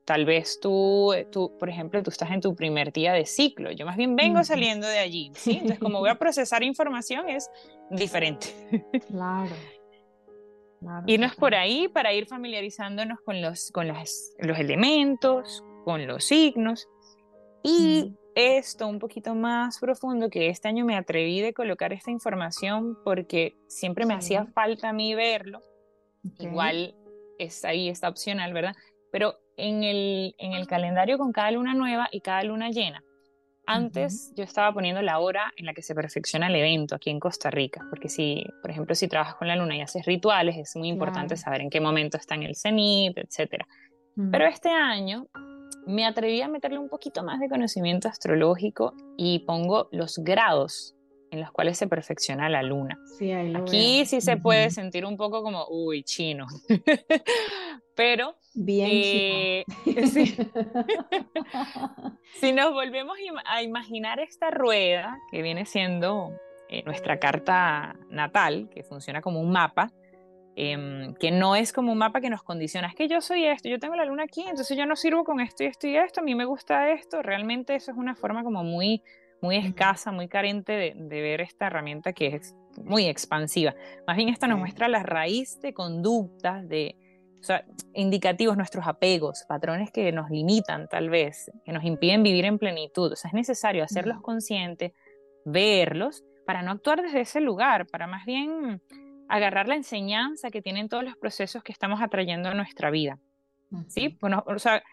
Tal 0.06 0.26
vez 0.26 0.60
tú, 0.60 1.14
eh, 1.14 1.26
tú, 1.26 1.56
por 1.60 1.70
ejemplo, 1.70 2.02
tú 2.02 2.10
estás 2.10 2.32
en 2.32 2.42
tu 2.42 2.56
primer 2.56 2.92
día 2.92 3.14
de 3.14 3.26
ciclo. 3.26 3.72
Yo 3.72 3.86
más 3.86 3.98
bien 3.98 4.16
vengo 4.16 4.44
saliendo 4.44 4.88
de 4.88 4.98
allí, 4.98 5.32
¿sí? 5.36 5.54
Entonces, 5.54 5.80
como 5.80 6.00
voy 6.00 6.10
a 6.10 6.16
procesar 6.20 6.64
información 6.64 7.30
es 7.30 7.50
diferente. 7.90 8.48
Claro. 9.08 9.52
Irnos 11.06 11.36
por 11.36 11.54
ahí 11.54 11.88
para 11.88 12.12
ir 12.12 12.26
familiarizándonos 12.26 13.20
con 13.24 13.40
los, 13.40 13.70
con 13.72 13.88
las, 13.88 14.34
los 14.40 14.58
elementos, 14.58 15.64
con 15.86 16.08
los 16.08 16.26
signos. 16.26 16.88
Y 17.62 18.16
esto 18.36 18.88
un 18.88 19.00
poquito 19.00 19.36
más 19.36 19.80
profundo, 19.80 20.30
que 20.30 20.50
este 20.50 20.68
año 20.68 20.86
me 20.86 20.96
atreví 20.96 21.42
de 21.42 21.54
colocar 21.54 21.94
esta 21.94 22.12
información 22.12 22.98
porque 23.04 23.56
siempre 23.68 24.06
me 24.06 24.14
hacía 24.14 24.46
falta 24.46 24.90
a 24.90 24.94
mí 24.94 25.14
verlo. 25.14 25.62
Igual 26.40 26.96
es 27.38 27.66
ahí, 27.66 27.90
está 27.90 28.10
opcional, 28.10 28.54
¿verdad? 28.54 28.76
Pero 29.12 29.36
en 29.58 29.84
el, 29.84 30.36
en 30.38 30.54
el 30.54 30.68
calendario 30.68 31.18
con 31.18 31.32
cada 31.32 31.52
luna 31.52 31.74
nueva 31.74 32.10
y 32.12 32.22
cada 32.22 32.44
luna 32.44 32.70
llena. 32.70 33.04
Antes 33.68 34.34
yo 34.36 34.44
estaba 34.44 34.74
poniendo 34.74 35.02
la 35.02 35.20
hora 35.20 35.54
en 35.56 35.66
la 35.66 35.74
que 35.74 35.82
se 35.82 35.96
perfecciona 35.96 36.48
el 36.48 36.56
evento 36.56 36.96
aquí 36.96 37.10
en 37.10 37.20
Costa 37.20 37.50
Rica, 37.50 37.86
porque 37.90 38.10
si, 38.10 38.44
por 38.62 38.72
ejemplo, 38.72 38.96
si 38.96 39.08
trabajas 39.08 39.36
con 39.36 39.48
la 39.48 39.56
luna 39.56 39.78
y 39.78 39.82
haces 39.82 40.06
rituales, 40.06 40.58
es 40.58 40.76
muy 40.76 40.90
importante 40.90 41.38
saber 41.38 41.62
en 41.62 41.70
qué 41.70 41.80
momento 41.80 42.18
está 42.18 42.36
en 42.36 42.44
el 42.44 42.56
cenit, 42.56 43.18
etc. 43.18 43.64
Pero 44.32 44.46
este 44.46 44.70
año 44.70 45.28
me 45.86 46.06
atreví 46.06 46.42
a 46.42 46.48
meterle 46.48 46.80
un 46.80 46.90
poquito 46.90 47.24
más 47.24 47.40
de 47.40 47.50
conocimiento 47.50 48.08
astrológico 48.08 48.94
y 49.18 49.40
pongo 49.40 49.88
los 49.92 50.18
grados 50.18 50.96
en 51.32 51.40
los 51.40 51.52
cuales 51.52 51.78
se 51.78 51.88
perfecciona 51.88 52.50
la 52.50 52.62
luna. 52.62 53.00
Aquí 53.56 54.06
sí 54.06 54.20
se 54.20 54.36
puede 54.36 54.70
sentir 54.70 55.06
un 55.06 55.16
poco 55.16 55.42
como, 55.42 55.66
uy, 55.70 56.04
chino. 56.04 56.46
Pero... 57.96 58.36
Bien. 58.54 58.90
Eh, 58.92 59.64
si 62.42 62.52
nos 62.52 62.74
volvemos 62.74 63.18
a 63.46 63.64
imaginar 63.64 64.20
esta 64.20 64.52
rueda, 64.52 65.18
que 65.32 65.42
viene 65.42 65.66
siendo 65.66 66.32
eh, 66.68 66.84
nuestra 66.84 67.18
carta 67.18 67.96
natal, 68.10 68.70
que 68.74 68.84
funciona 68.84 69.22
como 69.22 69.40
un 69.40 69.52
mapa, 69.52 69.90
em, 70.58 71.14
que 71.14 71.32
no 71.32 71.56
es 71.56 71.72
como 71.72 71.94
un 71.94 71.98
mapa 71.98 72.20
que 72.20 72.30
nos 72.30 72.44
condiciona, 72.44 72.88
es 72.88 72.96
que 72.96 73.08
yo 73.08 73.22
soy 73.22 73.46
esto, 73.46 73.70
yo 73.70 73.80
tengo 73.80 73.96
la 73.96 74.04
luna 74.04 74.24
aquí, 74.24 74.42
entonces 74.42 74.78
yo 74.78 74.86
no 74.86 74.98
sirvo 74.98 75.24
con 75.24 75.40
esto 75.40 75.64
y 75.64 75.68
esto 75.68 75.88
y 75.88 75.96
esto, 75.96 76.20
a 76.20 76.24
mí 76.24 76.36
me 76.36 76.44
gusta 76.44 76.92
esto, 76.92 77.22
realmente 77.22 77.76
eso 77.76 77.92
es 77.92 77.98
una 77.98 78.16
forma 78.16 78.44
como 78.44 78.66
muy 78.66 79.02
muy 79.42 79.58
escasa, 79.58 80.12
muy 80.12 80.28
carente 80.28 80.74
de, 80.74 81.22
ver 81.22 81.42
esta 81.42 81.68
herramienta 81.68 82.14
que 82.14 82.28
es 82.28 82.56
muy 82.84 83.08
expansiva. 83.08 83.76
Más 84.08 84.16
bien 84.16 84.30
esta 84.30 84.48
nos 84.48 84.60
muestra 84.60 84.88
la 84.88 85.04
raíz 85.04 85.60
de 85.62 85.74
conductas, 85.74 86.68
de 86.68 86.96
indicativos, 87.96 88.56
nuestros 88.56 88.86
apegos, 88.86 89.44
patrones 89.48 89.92
que 89.92 90.12
nos 90.12 90.30
limitan 90.30 90.88
tal 90.88 91.10
vez, 91.10 91.52
que 91.66 91.72
nos 91.72 91.84
impiden 91.84 92.22
vivir 92.22 92.46
en 92.46 92.60
plenitud. 92.60 93.12
O 93.12 93.16
sea, 93.16 93.30
es 93.30 93.34
necesario 93.34 93.84
hacerlos 93.84 94.22
conscientes, 94.22 94.94
verlos, 95.44 96.24
para 96.46 96.62
no 96.62 96.72
actuar 96.72 97.02
desde 97.02 97.22
ese 97.22 97.42
lugar, 97.42 97.88
para 97.88 98.08
más 98.08 98.26
bien 98.26 98.82
agarrar 99.28 99.68
la 99.68 99.76
enseñanza 99.76 100.52
que 100.52 100.62
tienen 100.62 100.88
todos 100.88 101.04
los 101.04 101.16
procesos 101.18 101.64
que 101.64 101.72
estamos 101.72 102.02
atrayendo 102.02 102.50
a 102.50 102.54
nuestra 102.54 102.92
vida. 102.92 103.18
¿Sí? 103.88 104.18
Bueno, 104.20 104.44
o 104.46 104.60
sea, 104.60 104.84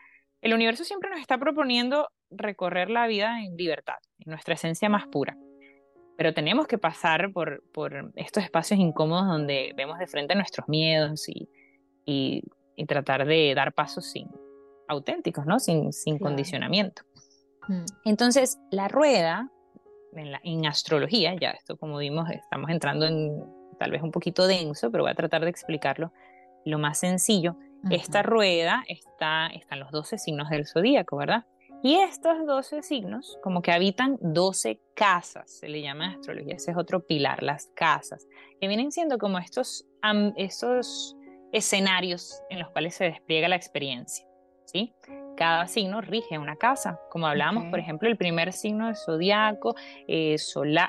el 0.41 0.55
universo 0.55 0.85
siempre 0.85 1.11
nos 1.11 1.21
está 1.21 1.37
proponiendo 1.37 2.09
recorrer 2.31 2.91
la 2.91 3.07
vida 3.07 3.43
en 3.43 3.57
libertad, 3.57 3.99
en 4.19 4.31
nuestra 4.31 4.55
esencia 4.55 4.89
más 4.89 5.07
pura. 5.07 5.37
Pero 6.17 6.35
tenemos 6.35 6.67
que 6.67 6.79
pasar 6.79 7.33
por, 7.33 7.63
por 7.73 8.13
estos 8.17 8.43
espacios 8.43 8.81
incómodos 8.81 9.27
donde 9.27 9.73
vemos 9.77 9.99
de 9.99 10.07
frente 10.07 10.35
nuestros 10.35 10.69
miedos 10.69 11.29
y, 11.29 11.49
y, 12.05 12.43
tratar 12.87 13.27
de 13.27 13.55
dar 13.55 13.73
pasos 13.73 14.07
sin, 14.07 14.29
auténticos, 14.89 15.47
¿no? 15.47 15.59
sin, 15.59 15.93
sin 15.93 16.19
condicionamiento. 16.19 17.03
Mm. 17.69 17.85
Entonces, 18.05 18.59
la 18.71 18.89
rueda, 18.89 19.51
en, 20.15 20.33
la, 20.33 20.41
en 20.43 20.67
astrología, 20.67 21.35
ya 21.41 21.51
esto 21.51 21.77
como 21.77 21.99
vimos, 21.99 22.31
estamos 22.31 22.71
entrando 22.71 23.07
en 23.07 23.45
tal 23.79 23.91
vez 23.91 24.03
un 24.03 24.11
poquito 24.11 24.47
denso, 24.47 24.91
pero 24.91 25.05
voy 25.05 25.13
a 25.13 25.15
tratar 25.15 25.43
de 25.43 25.51
explicarlo 25.51 26.13
lo 26.65 26.79
más 26.79 26.99
sencillo. 26.99 27.57
Esta 27.91 28.23
rueda 28.23 28.83
está, 28.89 29.47
están 29.49 29.79
los 29.79 29.93
12 29.93 30.19
signos 30.19 30.51
del 30.51 30.67
zodíaco, 30.67 31.17
¿verdad? 31.17 31.47
Y 31.83 31.97
estos 31.97 32.45
12 32.47 32.83
signos, 32.83 33.39
como 33.43 33.63
que 33.63 33.73
habitan 33.73 34.19
12 34.21 34.81
casas, 34.95 35.51
se 35.51 35.69
le 35.69 35.81
llama 35.81 36.07
en 36.07 36.11
astrología, 36.13 36.57
ese 36.57 36.73
es 36.73 36.77
otro 36.77 37.07
pilar, 37.07 37.43
las 37.43 37.67
casas, 37.75 38.27
que 38.61 38.67
vienen 38.67 38.91
siendo 38.91 39.19
como 39.19 39.39
estos, 39.39 39.87
estos 40.37 41.17
escenarios 41.53 42.43
en 42.51 42.59
los 42.59 42.71
cuales 42.71 42.95
se 42.95 43.05
despliega 43.05 43.49
la 43.49 43.57
experiencia. 43.57 44.27
¿sí? 44.65 44.93
cada 45.39 45.69
signo 45.69 46.01
rige 46.01 46.37
una 46.37 46.57
casa. 46.57 47.01
Como 47.11 47.29
hablábamos, 47.29 47.67
por 47.71 47.79
ejemplo, 47.79 48.09
el 48.09 48.17
primer 48.17 48.53
signo 48.53 48.87
del 48.87 48.97
zodiaco, 48.97 49.77
eh, 50.09 50.37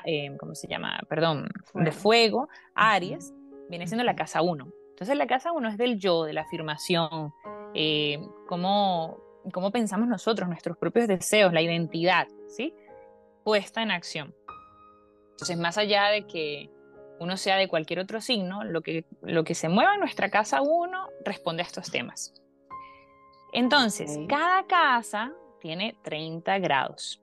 eh, 0.06 0.36
¿cómo 0.38 0.54
se 0.56 0.66
llama? 0.66 0.98
Perdón, 1.08 1.48
de 1.72 1.92
fuego, 1.92 2.48
Aries, 2.74 3.32
viene 3.68 3.86
siendo 3.86 4.02
la 4.02 4.16
casa 4.16 4.42
1. 4.42 4.68
Entonces 4.90 5.16
la 5.16 5.28
casa 5.28 5.52
1 5.52 5.68
es 5.68 5.78
del 5.78 6.00
yo, 6.00 6.24
de 6.24 6.32
la 6.32 6.42
afirmación, 6.42 7.32
eh, 7.74 8.18
cómo, 8.48 9.18
cómo 9.52 9.70
pensamos 9.70 10.08
nosotros, 10.08 10.48
nuestros 10.48 10.76
propios 10.76 11.08
deseos, 11.08 11.52
la 11.52 11.62
identidad, 11.62 12.28
¿sí? 12.48 12.74
Puesta 13.44 13.82
en 13.82 13.90
acción. 13.90 14.34
Entonces, 15.32 15.58
más 15.58 15.78
allá 15.78 16.08
de 16.08 16.26
que 16.26 16.70
uno 17.18 17.36
sea 17.36 17.56
de 17.56 17.68
cualquier 17.68 18.00
otro 18.00 18.20
signo, 18.20 18.64
lo 18.64 18.82
que, 18.82 19.04
lo 19.22 19.44
que 19.44 19.54
se 19.54 19.68
mueva 19.68 19.94
en 19.94 20.00
nuestra 20.00 20.30
casa 20.30 20.62
uno 20.62 21.08
responde 21.24 21.62
a 21.62 21.66
estos 21.66 21.90
temas. 21.90 22.34
Entonces, 23.52 24.18
cada 24.28 24.66
casa 24.66 25.32
tiene 25.60 25.96
30 26.02 26.58
grados. 26.58 27.22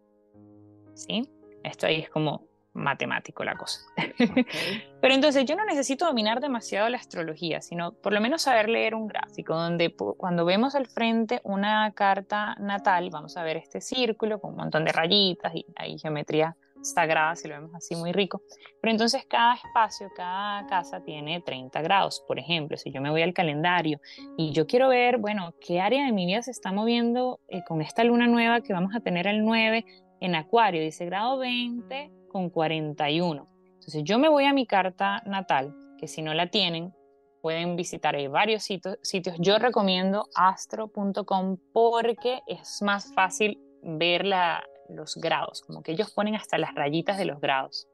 ¿Sí? 0.94 1.30
Esto 1.64 1.86
ahí 1.88 2.02
es 2.02 2.10
como 2.10 2.47
matemático 2.78 3.44
la 3.44 3.56
cosa. 3.56 3.82
Pero 5.02 5.14
entonces 5.14 5.46
yo 5.46 5.56
no 5.56 5.66
necesito 5.66 6.06
dominar 6.06 6.40
demasiado 6.40 6.88
la 6.90 6.98
astrología, 6.98 7.62
sino 7.62 7.92
por 7.92 8.14
lo 8.14 8.22
menos 8.22 8.44
saber 8.44 8.70
leer 8.70 8.96
un 8.96 9.08
gráfico 9.08 9.56
donde 9.56 9.94
cuando 9.96 10.46
vemos 10.46 10.76
al 10.76 10.88
frente 10.88 11.42
una 11.44 11.92
carta 11.94 12.56
natal, 12.60 13.10
vamos 13.12 13.38
a 13.38 13.44
ver 13.44 13.58
este 13.58 13.82
círculo 13.82 14.40
con 14.40 14.52
un 14.52 14.58
montón 14.58 14.86
de 14.86 14.92
rayitas 14.92 15.54
y 15.56 15.66
hay 15.76 15.98
geometría 16.00 16.56
sagrada, 16.82 17.36
si 17.36 17.48
lo 17.48 17.56
vemos 17.56 17.76
así 17.76 17.96
muy 17.96 18.12
rico. 18.12 18.42
Pero 18.82 18.92
entonces 18.92 19.26
cada 19.28 19.56
espacio, 19.56 20.10
cada 20.16 20.66
casa 20.68 21.02
tiene 21.02 21.42
30 21.42 21.82
grados. 21.82 22.24
Por 22.28 22.40
ejemplo, 22.40 22.78
si 22.78 22.92
yo 22.92 23.02
me 23.02 23.10
voy 23.10 23.22
al 23.22 23.34
calendario 23.34 24.00
y 24.38 24.52
yo 24.52 24.68
quiero 24.68 24.90
ver, 24.90 25.18
bueno, 25.18 25.54
qué 25.60 25.82
área 25.82 26.06
de 26.06 26.12
mi 26.12 26.26
vida 26.26 26.42
se 26.42 26.52
está 26.52 26.72
moviendo 26.72 27.40
eh, 27.48 27.64
con 27.68 27.82
esta 27.82 28.04
luna 28.04 28.28
nueva 28.28 28.62
que 28.62 28.74
vamos 28.74 28.96
a 28.96 29.00
tener 29.00 29.28
el 29.28 29.44
9 29.44 29.86
en 30.20 30.36
Acuario, 30.36 30.82
dice 30.82 31.06
grado 31.06 31.38
20 31.38 32.12
con 32.30 32.50
41. 32.50 33.48
Entonces 33.74 34.04
yo 34.04 34.20
me 34.20 34.30
voy 34.30 34.46
a 34.46 34.54
mi 34.54 34.66
carta 34.66 35.22
natal, 35.26 35.76
que 35.98 36.08
si 36.08 36.22
no 36.22 36.34
la 36.34 36.48
tienen, 36.48 36.94
pueden 37.42 37.76
visitar 37.76 38.16
hay 38.16 38.28
varios 38.28 38.64
sitios, 38.64 38.98
sitios. 39.02 39.38
Yo 39.40 39.58
recomiendo 39.60 40.28
astro.com 40.36 41.58
porque 41.72 42.42
es 42.48 42.82
más 42.82 43.14
fácil 43.14 43.60
ver 43.82 44.26
la, 44.26 44.64
los 44.90 45.16
grados, 45.16 45.62
como 45.62 45.82
que 45.82 45.94
ellos 45.94 46.12
ponen 46.12 46.36
hasta 46.36 46.58
las 46.58 46.76
rayitas 46.76 47.18
de 47.18 47.26
los 47.26 47.40
grados. 47.40 47.88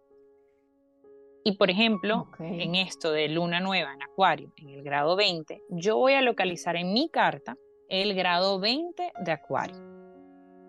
Y 1.45 1.57
por 1.57 1.69
ejemplo, 1.69 2.30
en 2.39 2.76
esto 2.76 3.11
de 3.11 3.28
luna 3.28 3.59
nueva 3.59 3.93
en 3.93 4.01
Acuario, 4.01 4.53
en 4.57 4.69
el 4.69 4.82
grado 4.82 5.17
20, 5.17 5.61
yo 5.69 5.97
voy 5.97 6.13
a 6.13 6.21
localizar 6.21 6.78
en 6.78 6.93
mi 6.93 7.09
carta 7.09 7.57
el 7.89 8.15
grado 8.15 8.59
20 8.59 9.11
de 9.19 9.32
Acuario. 9.32 9.76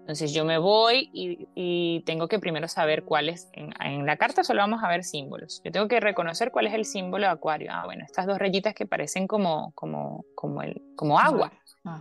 Entonces 0.05 0.35
yo 0.35 0.45
me 0.45 0.59
voy 0.59 1.09
y, 1.15 2.03
tengo 2.05 2.29
que 2.29 2.39
primero 2.39 2.69
saber 2.69 3.05
cuál 3.05 3.31
es, 3.31 3.49
en, 3.55 4.05
la 4.05 4.19
carta 4.19 4.45
solo 4.45 4.61
vamos 4.61 4.85
a 4.85 4.89
ver 4.89 5.03
símbolos. 5.03 5.63
Yo 5.65 5.73
tengo 5.73 5.89
que 5.89 5.99
reconocer 5.99 6.51
cuál 6.51 6.67
es 6.67 6.75
el 6.75 6.85
símbolo 6.85 7.25
de 7.25 7.33
Acuario. 7.33 7.71
Ah, 7.73 7.87
bueno, 7.87 8.05
estas 8.05 8.27
dos 8.27 8.39
rayitas 8.39 8.75
que 8.75 8.85
parecen 8.85 9.27
como, 9.27 9.73
como, 9.75 10.27
como, 10.35 10.61
el, 10.61 10.83
como 10.95 11.19
agua, 11.19 11.53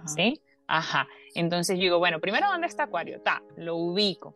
¿sí? 0.05 0.41
Ajá. 0.67 1.07
Entonces 1.33 1.77
yo 1.77 1.83
digo, 1.83 1.99
bueno, 1.99 2.19
primero, 2.19 2.47
¿dónde 2.47 2.67
está 2.67 2.83
Acuario? 2.83 3.21
Ta, 3.21 3.41
lo 3.55 3.77
ubico. 3.77 4.33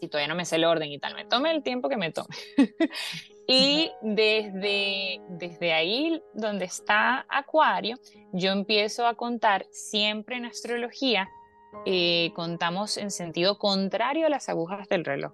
Si 0.00 0.08
todavía 0.08 0.26
no 0.26 0.34
me 0.34 0.44
sé 0.44 0.56
el 0.56 0.64
orden 0.64 0.90
y 0.90 0.98
tal, 0.98 1.14
me 1.14 1.24
tome 1.24 1.52
el 1.52 1.62
tiempo 1.62 1.88
que 1.88 1.96
me 1.96 2.10
tome. 2.10 2.34
y 3.46 3.92
desde, 4.02 5.20
desde 5.28 5.72
ahí, 5.72 6.20
donde 6.34 6.64
está 6.64 7.26
Acuario, 7.28 7.96
yo 8.32 8.50
empiezo 8.50 9.06
a 9.06 9.14
contar 9.14 9.66
siempre 9.70 10.36
en 10.36 10.46
astrología, 10.46 11.28
eh, 11.84 12.32
contamos 12.34 12.96
en 12.96 13.10
sentido 13.10 13.58
contrario 13.58 14.26
a 14.26 14.30
las 14.30 14.48
agujas 14.48 14.88
del 14.88 15.04
reloj. 15.04 15.32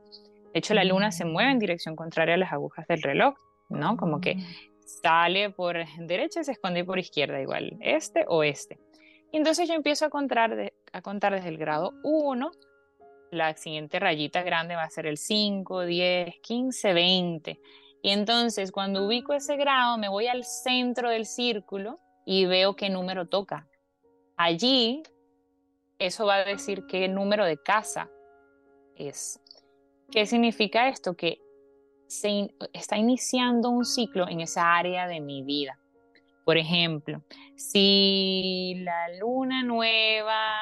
De 0.52 0.58
hecho, 0.58 0.74
la 0.74 0.84
luna 0.84 1.10
se 1.10 1.24
mueve 1.24 1.50
en 1.50 1.58
dirección 1.58 1.96
contraria 1.96 2.34
a 2.34 2.38
las 2.38 2.52
agujas 2.52 2.86
del 2.86 3.02
reloj, 3.02 3.34
¿no? 3.68 3.96
Como 3.96 4.20
que 4.20 4.36
mm. 4.36 4.44
sale 5.02 5.50
por 5.50 5.76
derecha 5.98 6.40
y 6.40 6.44
se 6.44 6.52
esconde 6.52 6.84
por 6.84 6.98
izquierda, 6.98 7.40
igual, 7.40 7.76
este 7.80 8.24
o 8.28 8.42
este. 8.42 8.78
Y 9.32 9.36
entonces 9.36 9.68
yo 9.68 9.74
empiezo 9.74 10.06
a 10.06 10.10
contar, 10.10 10.72
a 10.92 11.02
contar 11.02 11.34
desde 11.34 11.48
el 11.48 11.58
grado 11.58 11.92
1, 12.04 12.52
la 13.32 13.56
siguiente 13.56 13.98
rayita 13.98 14.42
grande 14.42 14.76
va 14.76 14.84
a 14.84 14.90
ser 14.90 15.06
el 15.06 15.18
5, 15.18 15.86
10, 15.86 16.36
15, 16.40 16.92
20. 16.92 17.60
Y 18.02 18.10
entonces 18.10 18.70
cuando 18.70 19.06
ubico 19.06 19.32
ese 19.32 19.56
grado 19.56 19.98
me 19.98 20.08
voy 20.08 20.28
al 20.28 20.44
centro 20.44 21.10
del 21.10 21.26
círculo 21.26 21.98
y 22.24 22.46
veo 22.46 22.76
qué 22.76 22.90
número 22.90 23.26
toca. 23.26 23.66
Allí, 24.36 25.02
eso 25.98 26.26
va 26.26 26.36
a 26.36 26.44
decir 26.44 26.84
qué 26.86 27.08
número 27.08 27.44
de 27.44 27.56
casa 27.56 28.10
es. 28.96 29.40
¿Qué 30.10 30.26
significa 30.26 30.88
esto? 30.88 31.14
Que 31.16 31.40
se 32.06 32.54
está 32.72 32.96
iniciando 32.96 33.70
un 33.70 33.84
ciclo 33.84 34.28
en 34.28 34.40
esa 34.40 34.76
área 34.76 35.06
de 35.06 35.20
mi 35.20 35.42
vida. 35.42 35.78
Por 36.44 36.58
ejemplo, 36.58 37.22
si 37.56 38.74
la 38.84 39.08
luna 39.18 39.62
nueva 39.62 40.54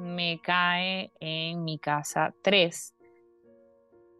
me 0.00 0.40
cae 0.42 1.12
en 1.18 1.64
mi 1.64 1.78
casa 1.78 2.34
3, 2.42 2.94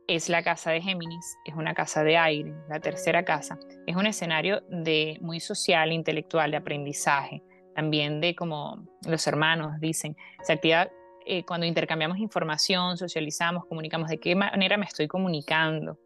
es 0.09 0.29
la 0.29 0.43
casa 0.43 0.73
de 0.73 0.81
Géminis, 0.81 1.37
es 1.45 1.55
una 1.55 1.73
casa 1.75 2.03
de 2.03 2.17
aire, 2.17 2.53
la 2.69 2.81
tercera 2.81 3.25
casa. 3.25 3.59
Es 3.87 3.95
un 3.95 4.07
escenario 4.07 4.63
de 4.69 5.19
muy 5.21 5.39
social, 5.39 5.93
intelectual, 5.93 6.51
de 6.51 6.57
aprendizaje, 6.57 7.45
también 7.75 8.21
de 8.21 8.35
como 8.35 8.87
los 9.07 9.27
hermanos 9.27 9.81
dicen, 9.81 10.17
se 10.43 10.53
activa 10.53 10.89
eh, 11.27 11.45
cuando 11.45 11.67
intercambiamos 11.67 12.19
información, 12.19 12.97
socializamos, 12.97 13.67
comunicamos, 13.67 14.09
de 14.09 14.19
qué 14.19 14.35
manera 14.35 14.77
me 14.77 14.87
estoy 14.87 15.07
comunicando. 15.07 15.99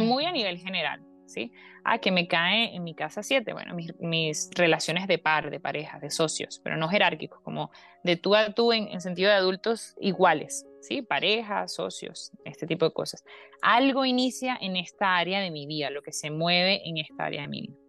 Muy 0.00 0.24
a 0.24 0.32
nivel 0.32 0.58
general. 0.58 1.02
¿sí? 1.26 1.52
Ah, 1.84 1.98
que 1.98 2.10
me 2.10 2.26
cae 2.26 2.74
en 2.74 2.84
mi 2.84 2.94
casa 2.94 3.22
7, 3.22 3.52
bueno, 3.52 3.76
mis, 3.98 4.50
relaciones 4.54 5.06
de 5.06 5.18
par, 5.18 5.50
de 5.50 5.60
pareja, 5.60 5.98
de 5.98 6.10
socios, 6.10 6.60
pero 6.62 6.76
no 6.76 6.88
jerárquicos, 6.88 7.40
como 7.42 7.70
de 8.02 8.16
tú 8.16 8.34
a 8.34 8.52
tú 8.52 8.72
en, 8.72 9.00
sentido 9.00 9.30
de 9.30 9.36
adultos 9.36 9.94
iguales, 10.00 10.66
¿sí? 10.80 11.02
Pareja, 11.02 11.68
socios, 11.68 12.32
este 12.44 12.66
tipo 12.66 12.84
de 12.84 12.92
cosas. 12.92 13.24
Algo 13.62 14.04
inicia 14.04 14.56
en 14.60 14.76
esta 14.76 15.16
área 15.16 15.40
de 15.40 15.50
mi 15.50 15.66
vida, 15.66 15.90
lo 15.90 16.02
que 16.02 16.12
se 16.12 16.30
mueve 16.30 16.88
en 16.88 16.98
esta 16.98 17.26
área 17.26 17.42
de 17.42 17.48
mi 17.48 17.62
vida. 17.62 17.85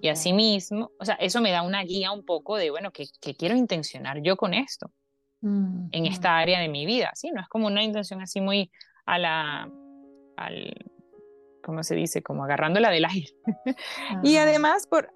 Y 0.00 0.08
asimismo, 0.08 0.92
o 0.98 1.04
sea, 1.04 1.14
eso 1.16 1.40
me 1.40 1.50
da 1.50 1.62
una 1.62 1.82
guía 1.82 2.12
un 2.12 2.24
poco 2.24 2.56
de, 2.56 2.70
bueno, 2.70 2.90
¿qué, 2.92 3.06
quiero 3.36 3.56
intencionar 3.56 4.20
yo 4.22 4.36
con 4.36 4.54
esto? 4.54 4.90
En 5.42 6.06
esta 6.06 6.38
área 6.38 6.58
de 6.58 6.68
mi 6.68 6.86
vida, 6.86 7.12
¿sí? 7.14 7.30
No 7.30 7.40
es 7.40 7.48
como 7.48 7.68
una 7.68 7.82
intención 7.82 8.20
así 8.20 8.40
muy 8.40 8.70
a 9.04 9.18
la, 9.18 9.70
al, 10.36 10.74
como 11.62 11.84
se 11.84 11.94
dice, 11.94 12.22
como 12.22 12.44
agarrándola 12.44 12.90
del 12.90 13.04
aire. 13.04 13.32
y 14.24 14.36
además, 14.38 14.88
por 14.88 15.12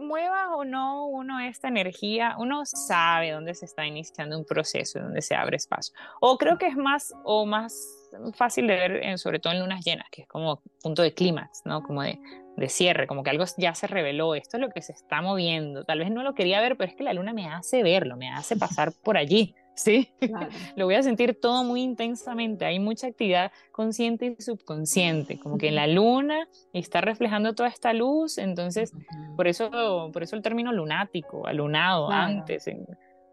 mueva 0.00 0.54
o 0.54 0.64
no 0.64 1.06
uno 1.06 1.40
esta 1.40 1.68
energía, 1.68 2.36
uno 2.38 2.64
sabe 2.64 3.32
dónde 3.32 3.54
se 3.54 3.64
está 3.64 3.86
iniciando 3.86 4.38
un 4.38 4.44
proceso, 4.44 5.00
dónde 5.00 5.22
se 5.22 5.34
abre 5.34 5.56
espacio. 5.56 5.94
O 6.20 6.38
creo 6.38 6.58
que 6.58 6.66
es 6.66 6.76
más 6.76 7.12
o 7.24 7.46
más 7.46 8.05
fácil 8.34 8.66
de 8.66 8.74
ver, 8.74 9.18
sobre 9.18 9.38
todo 9.38 9.52
en 9.52 9.60
lunas 9.60 9.84
llenas, 9.84 10.08
que 10.10 10.22
es 10.22 10.28
como 10.28 10.62
punto 10.82 11.02
de 11.02 11.14
clímax, 11.14 11.62
¿no? 11.64 11.82
Como 11.82 12.02
de, 12.02 12.18
de 12.56 12.68
cierre, 12.68 13.06
como 13.06 13.22
que 13.22 13.30
algo 13.30 13.44
ya 13.56 13.74
se 13.74 13.86
reveló, 13.86 14.34
esto 14.34 14.56
es 14.56 14.60
lo 14.60 14.70
que 14.70 14.82
se 14.82 14.92
está 14.92 15.22
moviendo. 15.22 15.84
Tal 15.84 15.98
vez 15.98 16.10
no 16.10 16.22
lo 16.22 16.34
quería 16.34 16.60
ver, 16.60 16.76
pero 16.76 16.90
es 16.90 16.96
que 16.96 17.04
la 17.04 17.12
luna 17.12 17.32
me 17.32 17.48
hace 17.48 17.82
verlo, 17.82 18.16
me 18.16 18.30
hace 18.30 18.56
pasar 18.56 18.92
por 19.04 19.16
allí. 19.16 19.54
¿sí? 19.76 20.08
Lo 20.76 20.86
voy 20.86 20.96
a 20.96 21.02
sentir 21.02 21.38
todo 21.40 21.62
muy 21.62 21.82
intensamente. 21.82 22.64
Hay 22.64 22.80
mucha 22.80 23.06
actividad 23.06 23.52
consciente 23.70 24.34
y 24.36 24.42
subconsciente, 24.42 25.38
como 25.38 25.58
que 25.58 25.68
en 25.68 25.76
la 25.76 25.86
luna 25.86 26.48
está 26.72 27.00
reflejando 27.00 27.54
toda 27.54 27.68
esta 27.68 27.92
luz, 27.92 28.38
entonces 28.38 28.92
por 29.36 29.46
eso, 29.46 30.10
por 30.12 30.22
eso 30.22 30.34
el 30.34 30.42
término 30.42 30.72
lunático, 30.72 31.46
alunado 31.46 32.10
antes, 32.10 32.68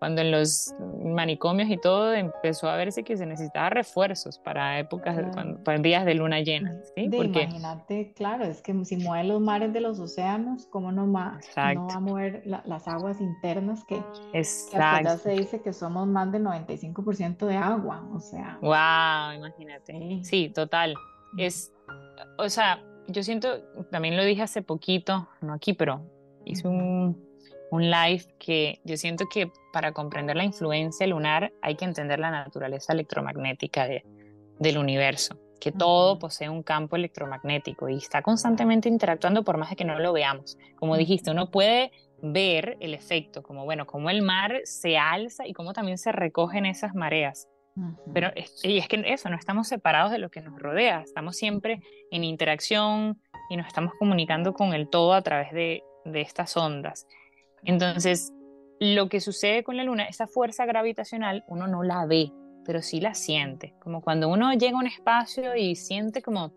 cuando 0.04 0.22
en 0.22 0.32
los 0.32 0.76
manicomios 1.02 1.70
y 1.70 1.78
todo 1.78 2.14
empezó 2.14 2.68
a 2.68 2.76
verse 2.76 3.06
que 3.06 3.16
se 3.16 3.26
necesitaba 3.26 3.70
refuerzos 3.70 4.38
para 4.38 4.78
épocas, 4.78 5.18
para 5.64 5.78
días 5.78 6.04
de 6.04 6.14
luna 6.14 6.42
llena. 6.42 6.74
¿sí? 6.94 7.08
Porque... 7.08 7.44
Imagínate, 7.44 8.12
claro, 8.12 8.44
es 8.44 8.62
que 8.62 8.84
si 8.84 8.98
mueve 8.98 9.30
los 9.30 9.40
mares 9.40 9.72
de 9.72 9.80
los 9.80 10.02
océanos, 10.02 10.66
¿cómo 10.66 10.92
no, 10.92 11.10
va 11.10 11.40
a 11.56 12.00
mover 12.02 12.44
las 12.46 12.86
aguas 12.86 13.22
internas 13.22 13.86
que, 13.86 14.04
Exacto. 14.34 15.10
que 15.10 15.18
se 15.20 15.30
dice 15.30 15.62
que 15.62 15.72
somos 15.72 16.06
más 16.06 16.30
del 16.34 16.44
95% 16.44 17.46
de 17.46 17.56
agua? 17.56 18.06
O 18.14 18.20
sea. 18.20 18.58
¡Wow! 18.62 19.38
Imagínate. 19.38 20.20
Sí, 20.24 20.50
total. 20.50 20.96
Es, 21.38 21.72
o 22.38 22.50
sea, 22.50 22.84
yo 23.08 23.24
siento, 23.24 23.62
también 23.90 24.18
lo 24.18 24.26
dije 24.26 24.42
hace 24.42 24.64
poquito, 24.64 25.30
no 25.40 25.54
aquí, 25.54 25.72
pero 25.72 26.02
hice 26.44 26.68
un 26.68 27.33
un 27.72 27.90
live 27.90 28.24
que 28.38 28.80
yo 28.84 28.98
siento 28.98 29.26
que 29.28 29.52
para 29.72 29.94
comprender 29.94 30.36
la 30.36 30.44
influencia 30.44 31.08
lunar 31.08 31.52
hay 31.62 31.76
que 31.76 31.86
entender 31.86 32.20
la 32.20 32.30
naturaleza 32.30 32.94
electromagnética 32.94 33.88
del 34.60 34.78
universo, 34.78 35.40
que 35.60 35.72
todo 35.72 36.20
posee 36.20 36.50
un 36.50 36.62
campo 36.62 36.96
electromagnético 36.96 37.90
y 37.90 37.98
está 37.98 38.22
constantemente 38.22 38.90
interactuando 38.90 39.44
por 39.44 39.58
más 39.58 39.72
de 39.72 39.76
que 39.76 39.86
no 39.86 39.98
lo 39.98 40.14
veamos. 40.14 40.58
Como 40.76 40.98
dijiste, 40.98 41.32
uno 41.32 41.50
puede 41.50 41.92
ver 42.22 42.78
el 42.80 42.94
efecto, 42.94 43.42
como 43.42 43.66
bueno, 43.66 43.88
cómo 43.88 44.10
el 44.10 44.22
mar 44.22 44.62
se 44.66 44.98
alza 44.98 45.48
y 45.48 45.54
cómo 45.54 45.74
también 45.74 45.98
se 45.98 46.12
recogen 46.12 46.66
esas 46.66 46.94
mareas. 46.94 47.48
Pero 48.14 48.32
y 48.62 48.78
es 48.78 48.88
que 48.88 49.04
eso, 49.08 49.30
no 49.30 49.36
estamos 49.36 49.68
separados 49.68 50.12
de 50.12 50.20
lo 50.20 50.30
que 50.30 50.42
nos 50.42 50.60
rodea, 50.60 51.02
estamos 51.02 51.36
siempre 51.36 51.82
en 52.12 52.24
interacción 52.24 53.20
y 53.50 53.58
nos 53.58 53.66
estamos 53.66 53.94
comunicando 53.98 54.54
con 54.54 54.74
el 54.74 54.90
todo 54.90 55.14
a 55.14 55.24
través 55.24 55.52
de, 55.54 55.84
de 56.06 56.22
estas 56.22 56.56
ondas. 56.56 57.08
Entonces, 57.66 58.34
lo 58.80 59.10
que 59.10 59.22
sucede 59.22 59.64
con 59.64 59.78
la 59.78 59.84
luna, 59.84 60.06
esa 60.06 60.28
fuerza 60.28 60.66
gravitacional, 60.66 61.44
uno 61.48 61.68
no 61.68 61.84
la 61.84 62.06
ve, 62.06 62.32
pero 62.66 62.82
sí 62.82 63.00
la 63.00 63.14
siente. 63.14 63.74
Como 63.80 64.02
cuando 64.02 64.30
uno 64.30 64.52
llega 64.54 64.78
a 64.78 64.82
un 64.82 64.88
espacio 64.88 65.56
y 65.56 65.76
siente 65.76 66.22
como, 66.22 66.54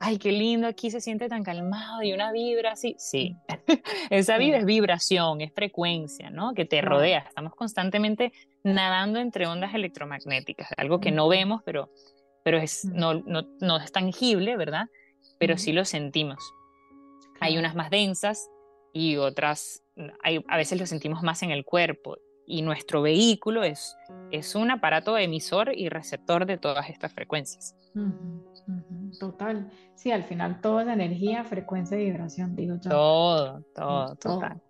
ay, 0.00 0.18
qué 0.18 0.32
lindo, 0.32 0.66
aquí 0.66 0.90
se 0.90 1.00
siente 1.00 1.28
tan 1.28 1.42
calmado 1.42 2.02
y 2.02 2.12
una 2.12 2.32
vibra 2.32 2.72
así. 2.72 2.96
Sí, 2.98 3.36
esa 4.10 4.36
vibra 4.36 4.58
es 4.58 4.66
vibración, 4.66 5.40
es 5.40 5.52
frecuencia, 5.54 6.30
¿no? 6.30 6.54
Que 6.54 6.64
te 6.64 6.82
rodea. 6.82 7.20
Estamos 7.20 7.54
constantemente 7.54 8.32
nadando 8.62 9.18
entre 9.18 9.46
ondas 9.46 9.74
electromagnéticas, 9.74 10.68
algo 10.76 11.00
que 11.00 11.12
no 11.12 11.28
vemos, 11.28 11.62
pero, 11.64 11.90
pero 12.42 12.58
es, 12.58 12.84
no, 12.84 13.14
no, 13.14 13.42
no 13.60 13.76
es 13.78 13.92
tangible, 13.92 14.56
¿verdad? 14.56 14.88
Pero 15.38 15.56
sí 15.56 15.72
lo 15.72 15.84
sentimos. 15.84 16.38
Hay 17.40 17.58
unas 17.58 17.74
más 17.74 17.90
densas 17.90 18.48
y 18.94 19.16
otras, 19.16 19.82
hay, 20.22 20.42
a 20.48 20.56
veces 20.56 20.80
lo 20.80 20.86
sentimos 20.86 21.22
más 21.22 21.42
en 21.42 21.50
el 21.50 21.64
cuerpo 21.64 22.16
y 22.46 22.62
nuestro 22.62 23.02
vehículo 23.02 23.64
es, 23.64 23.96
es 24.30 24.54
un 24.54 24.70
aparato 24.70 25.18
emisor 25.18 25.76
y 25.76 25.88
receptor 25.88 26.46
de 26.46 26.58
todas 26.58 26.88
estas 26.88 27.12
frecuencias. 27.12 27.76
Total. 29.18 29.68
Sí, 29.96 30.12
al 30.12 30.22
final 30.22 30.60
todo 30.60 30.80
es 30.80 30.88
energía, 30.88 31.44
frecuencia 31.44 31.98
y 31.98 32.04
vibración, 32.04 32.54
digo 32.54 32.76
yo. 32.76 32.90
Todo, 32.90 33.64
todo, 33.74 34.16
total. 34.16 34.62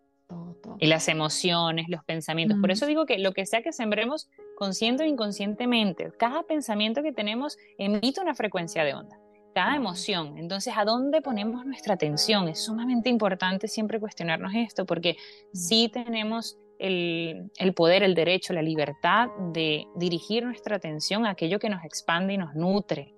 Y 0.78 0.86
las 0.86 1.08
emociones, 1.08 1.86
los 1.88 2.02
pensamientos. 2.04 2.58
Por 2.58 2.70
eso 2.70 2.86
digo 2.86 3.04
que 3.04 3.18
lo 3.18 3.32
que 3.32 3.44
sea 3.44 3.62
que 3.62 3.72
sembremos 3.72 4.30
consciente 4.56 5.02
o 5.02 5.06
inconscientemente, 5.06 6.12
cada 6.18 6.42
pensamiento 6.44 7.02
que 7.02 7.12
tenemos 7.12 7.58
emite 7.78 8.20
una 8.22 8.34
frecuencia 8.34 8.84
de 8.84 8.94
onda, 8.94 9.18
cada 9.54 9.76
emoción. 9.76 10.36
Entonces, 10.36 10.74
¿a 10.76 10.84
dónde 10.84 11.22
ponemos 11.22 11.64
nuestra 11.64 11.94
atención? 11.94 12.48
Es 12.48 12.64
sumamente 12.64 13.08
importante 13.08 13.68
siempre 13.68 14.00
cuestionarnos 14.00 14.52
esto, 14.54 14.84
porque 14.84 15.16
sí 15.52 15.88
tenemos 15.92 16.58
el, 16.78 17.50
poder, 17.74 18.02
el 18.02 18.14
derecho, 18.14 18.52
la 18.52 18.62
libertad 18.62 19.28
de 19.52 19.86
dirigir 19.94 20.44
nuestra 20.44 20.76
atención 20.76 21.24
a 21.24 21.30
aquello 21.30 21.58
que 21.58 21.70
nos 21.70 21.84
expande 21.84 22.34
y 22.34 22.38
nos 22.38 22.54
nutre. 22.54 23.14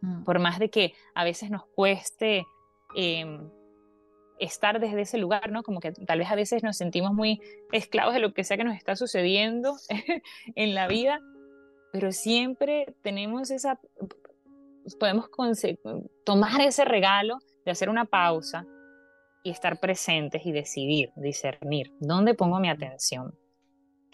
Mm. 0.00 0.24
Por 0.24 0.40
más 0.40 0.58
de 0.58 0.68
que 0.70 0.92
a 1.14 1.24
veces 1.24 1.50
nos 1.50 1.64
cueste 1.66 2.44
em, 2.96 3.48
estar 4.38 4.80
desde 4.80 5.02
ese 5.02 5.18
lugar, 5.18 5.50
¿no? 5.50 5.62
Como 5.62 5.80
que 5.80 5.92
tal 5.92 6.18
vez 6.18 6.30
a 6.30 6.34
veces 6.34 6.62
nos 6.62 6.76
sentimos 6.76 7.14
muy 7.14 7.40
esclavos 7.72 8.12
de 8.12 8.20
lo 8.20 8.34
que 8.34 8.44
sea 8.44 8.56
que 8.56 8.64
nos 8.64 8.76
está 8.76 8.96
sucediendo 8.96 9.76
en 10.54 10.74
la 10.74 10.88
vida, 10.88 11.20
pero 11.92 12.12
siempre 12.12 12.94
tenemos 13.02 13.50
esa, 13.50 13.80
podemos 14.94 15.28
tomar 16.24 16.60
ese 16.60 16.84
regalo 16.84 17.38
de 17.64 17.72
hacer 17.72 17.88
una 17.88 18.04
pausa, 18.04 18.64
y 19.46 19.50
estar 19.50 19.78
presentes 19.78 20.44
y 20.44 20.50
decidir, 20.50 21.12
discernir, 21.14 21.92
¿dónde 22.00 22.34
pongo 22.34 22.58
mi 22.58 22.68
atención? 22.68 23.32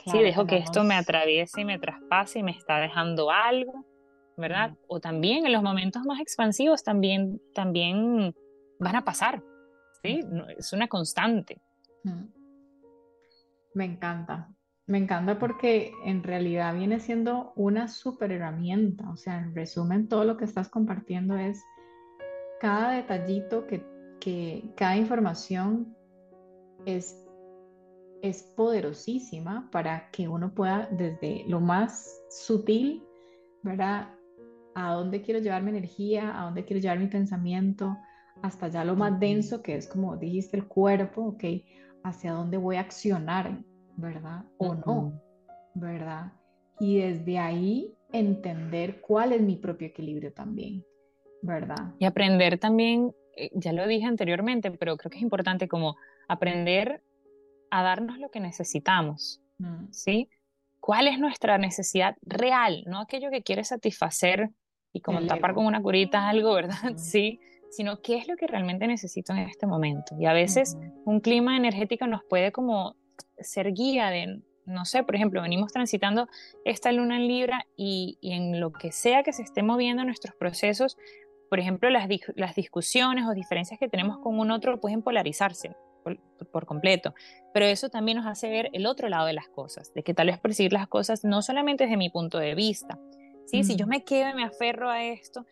si 0.04 0.18
dejo 0.18 0.46
que 0.46 0.58
esto 0.58 0.84
me 0.84 0.94
atraviese 0.94 1.62
y 1.62 1.64
me 1.64 1.78
traspase 1.78 2.40
y 2.40 2.42
me 2.42 2.50
está 2.50 2.80
dejando 2.80 3.30
algo, 3.30 3.86
¿verdad? 4.36 4.76
O 4.88 5.00
también 5.00 5.46
en 5.46 5.52
los 5.52 5.62
momentos 5.62 6.02
más 6.04 6.20
expansivos 6.20 6.82
también, 6.82 7.40
también 7.54 8.34
van 8.78 8.96
a 8.96 9.04
pasar, 9.04 9.42
¿sí? 10.02 10.20
Es 10.58 10.74
una 10.74 10.88
constante. 10.88 11.62
Me 13.74 13.84
encanta, 13.86 14.50
me 14.92 14.98
encanta 14.98 15.38
porque 15.38 15.92
en 16.04 16.22
realidad 16.22 16.74
viene 16.74 17.00
siendo 17.00 17.52
una 17.56 17.88
super 17.88 18.30
herramienta, 18.30 19.10
o 19.10 19.16
sea, 19.16 19.38
en 19.38 19.54
resumen, 19.54 20.06
todo 20.08 20.24
lo 20.24 20.36
que 20.36 20.44
estás 20.44 20.68
compartiendo 20.68 21.36
es 21.36 21.60
cada 22.60 22.92
detallito 22.92 23.66
que 23.66 23.92
que 24.22 24.72
cada 24.76 24.96
información 24.96 25.96
es, 26.86 27.26
es 28.22 28.44
poderosísima 28.56 29.68
para 29.72 30.10
que 30.12 30.28
uno 30.28 30.54
pueda 30.54 30.88
desde 30.92 31.44
lo 31.48 31.58
más 31.58 32.22
sutil, 32.30 33.02
¿verdad? 33.64 34.14
A 34.76 34.92
dónde 34.92 35.22
quiero 35.22 35.40
llevar 35.40 35.64
mi 35.64 35.70
energía, 35.70 36.40
a 36.40 36.44
dónde 36.44 36.64
quiero 36.64 36.80
llevar 36.80 37.00
mi 37.00 37.08
pensamiento, 37.08 37.98
hasta 38.42 38.68
ya 38.68 38.84
lo 38.84 38.94
más 38.94 39.18
denso 39.18 39.60
que 39.60 39.74
es 39.74 39.88
como 39.88 40.16
dijiste 40.16 40.56
el 40.56 40.68
cuerpo, 40.68 41.22
¿ok? 41.22 41.44
Hacia 42.04 42.32
dónde 42.32 42.58
voy 42.58 42.76
a 42.76 42.80
accionar, 42.80 43.58
¿verdad? 43.96 44.44
O 44.58 44.74
no, 44.74 45.20
¿verdad? 45.74 46.32
Y 46.80 46.98
desde 46.98 47.38
ahí 47.38 47.94
entender 48.12 49.00
cuál 49.00 49.32
es 49.32 49.40
mi 49.40 49.56
propio 49.56 49.88
equilibrio 49.88 50.32
también, 50.32 50.84
¿verdad? 51.42 51.94
Y 51.98 52.04
aprender 52.04 52.58
también 52.58 53.14
eh, 53.36 53.50
ya 53.54 53.72
lo 53.72 53.86
dije 53.86 54.06
anteriormente, 54.06 54.70
pero 54.70 54.96
creo 54.96 55.10
que 55.10 55.16
es 55.16 55.22
importante 55.22 55.68
como 55.68 55.96
aprender 56.28 57.02
a 57.70 57.82
darnos 57.82 58.18
lo 58.18 58.30
que 58.30 58.40
necesitamos, 58.40 59.40
mm. 59.58 59.90
¿sí? 59.90 60.28
¿Cuál 60.80 61.08
es 61.08 61.18
nuestra 61.18 61.58
necesidad 61.58 62.16
real? 62.22 62.84
No 62.86 63.00
aquello 63.00 63.30
que 63.30 63.42
quiere 63.42 63.64
satisfacer 63.64 64.50
y 64.92 65.00
como 65.00 65.24
tapar 65.26 65.54
con 65.54 65.64
una 65.64 65.80
curita 65.80 66.28
algo, 66.28 66.54
¿verdad? 66.54 66.74
Sí, 66.96 67.40
sino 67.70 68.02
qué 68.02 68.16
es 68.16 68.28
lo 68.28 68.36
que 68.36 68.46
realmente 68.46 68.86
necesito 68.86 69.32
en 69.32 69.38
este 69.38 69.66
momento. 69.66 70.14
Y 70.18 70.26
a 70.26 70.34
veces 70.34 70.76
un 71.06 71.20
clima 71.20 71.56
energético 71.56 72.06
nos 72.06 72.22
puede 72.28 72.52
como 72.52 72.96
ser 73.38 73.72
guía 73.72 74.10
de, 74.10 74.42
no 74.66 74.84
sé, 74.84 75.02
por 75.02 75.14
ejemplo, 75.14 75.42
venimos 75.42 75.72
transitando 75.72 76.28
esta 76.64 76.92
luna 76.92 77.16
en 77.16 77.28
Libra 77.28 77.66
y, 77.76 78.18
y 78.20 78.32
en 78.32 78.60
lo 78.60 78.72
que 78.72 78.92
sea 78.92 79.22
que 79.22 79.32
se 79.32 79.42
esté 79.42 79.62
moviendo 79.62 80.04
nuestros 80.04 80.34
procesos, 80.34 80.96
por 81.52 81.60
ejemplo, 81.60 81.90
las, 81.90 82.08
discusiones 82.56 83.26
o 83.26 83.34
diferencias 83.34 83.78
que 83.78 83.86
tenemos 83.86 84.16
con 84.20 84.38
un 84.38 84.50
otro 84.50 84.80
pueden 84.80 85.02
polarizarse 85.02 85.76
por, 86.50 86.64
completo, 86.64 87.14
pero 87.52 87.66
eso 87.66 87.90
también 87.90 88.16
nos 88.16 88.26
hace 88.26 88.48
ver 88.48 88.70
el 88.72 88.86
otro 88.86 89.10
lado 89.10 89.26
de 89.26 89.34
las 89.34 89.48
cosas, 89.48 89.92
de 89.92 90.02
que 90.02 90.14
tal 90.14 90.28
vez 90.28 90.40
percibir 90.40 90.72
las 90.72 90.88
cosas 90.88 91.24
no 91.24 91.42
solamente 91.42 91.84
desde 91.84 91.98
mi 91.98 92.08
punto 92.08 92.38
de 92.38 92.54
vista, 92.54 92.98
¿sí? 93.44 93.64
si 93.64 93.76
yo 93.76 93.86
me 93.86 94.02
quedo 94.02 94.30
y 94.30 94.34
me 94.34 94.44
aferro 94.44 94.88
a 94.88 95.04
esto, 95.04 95.44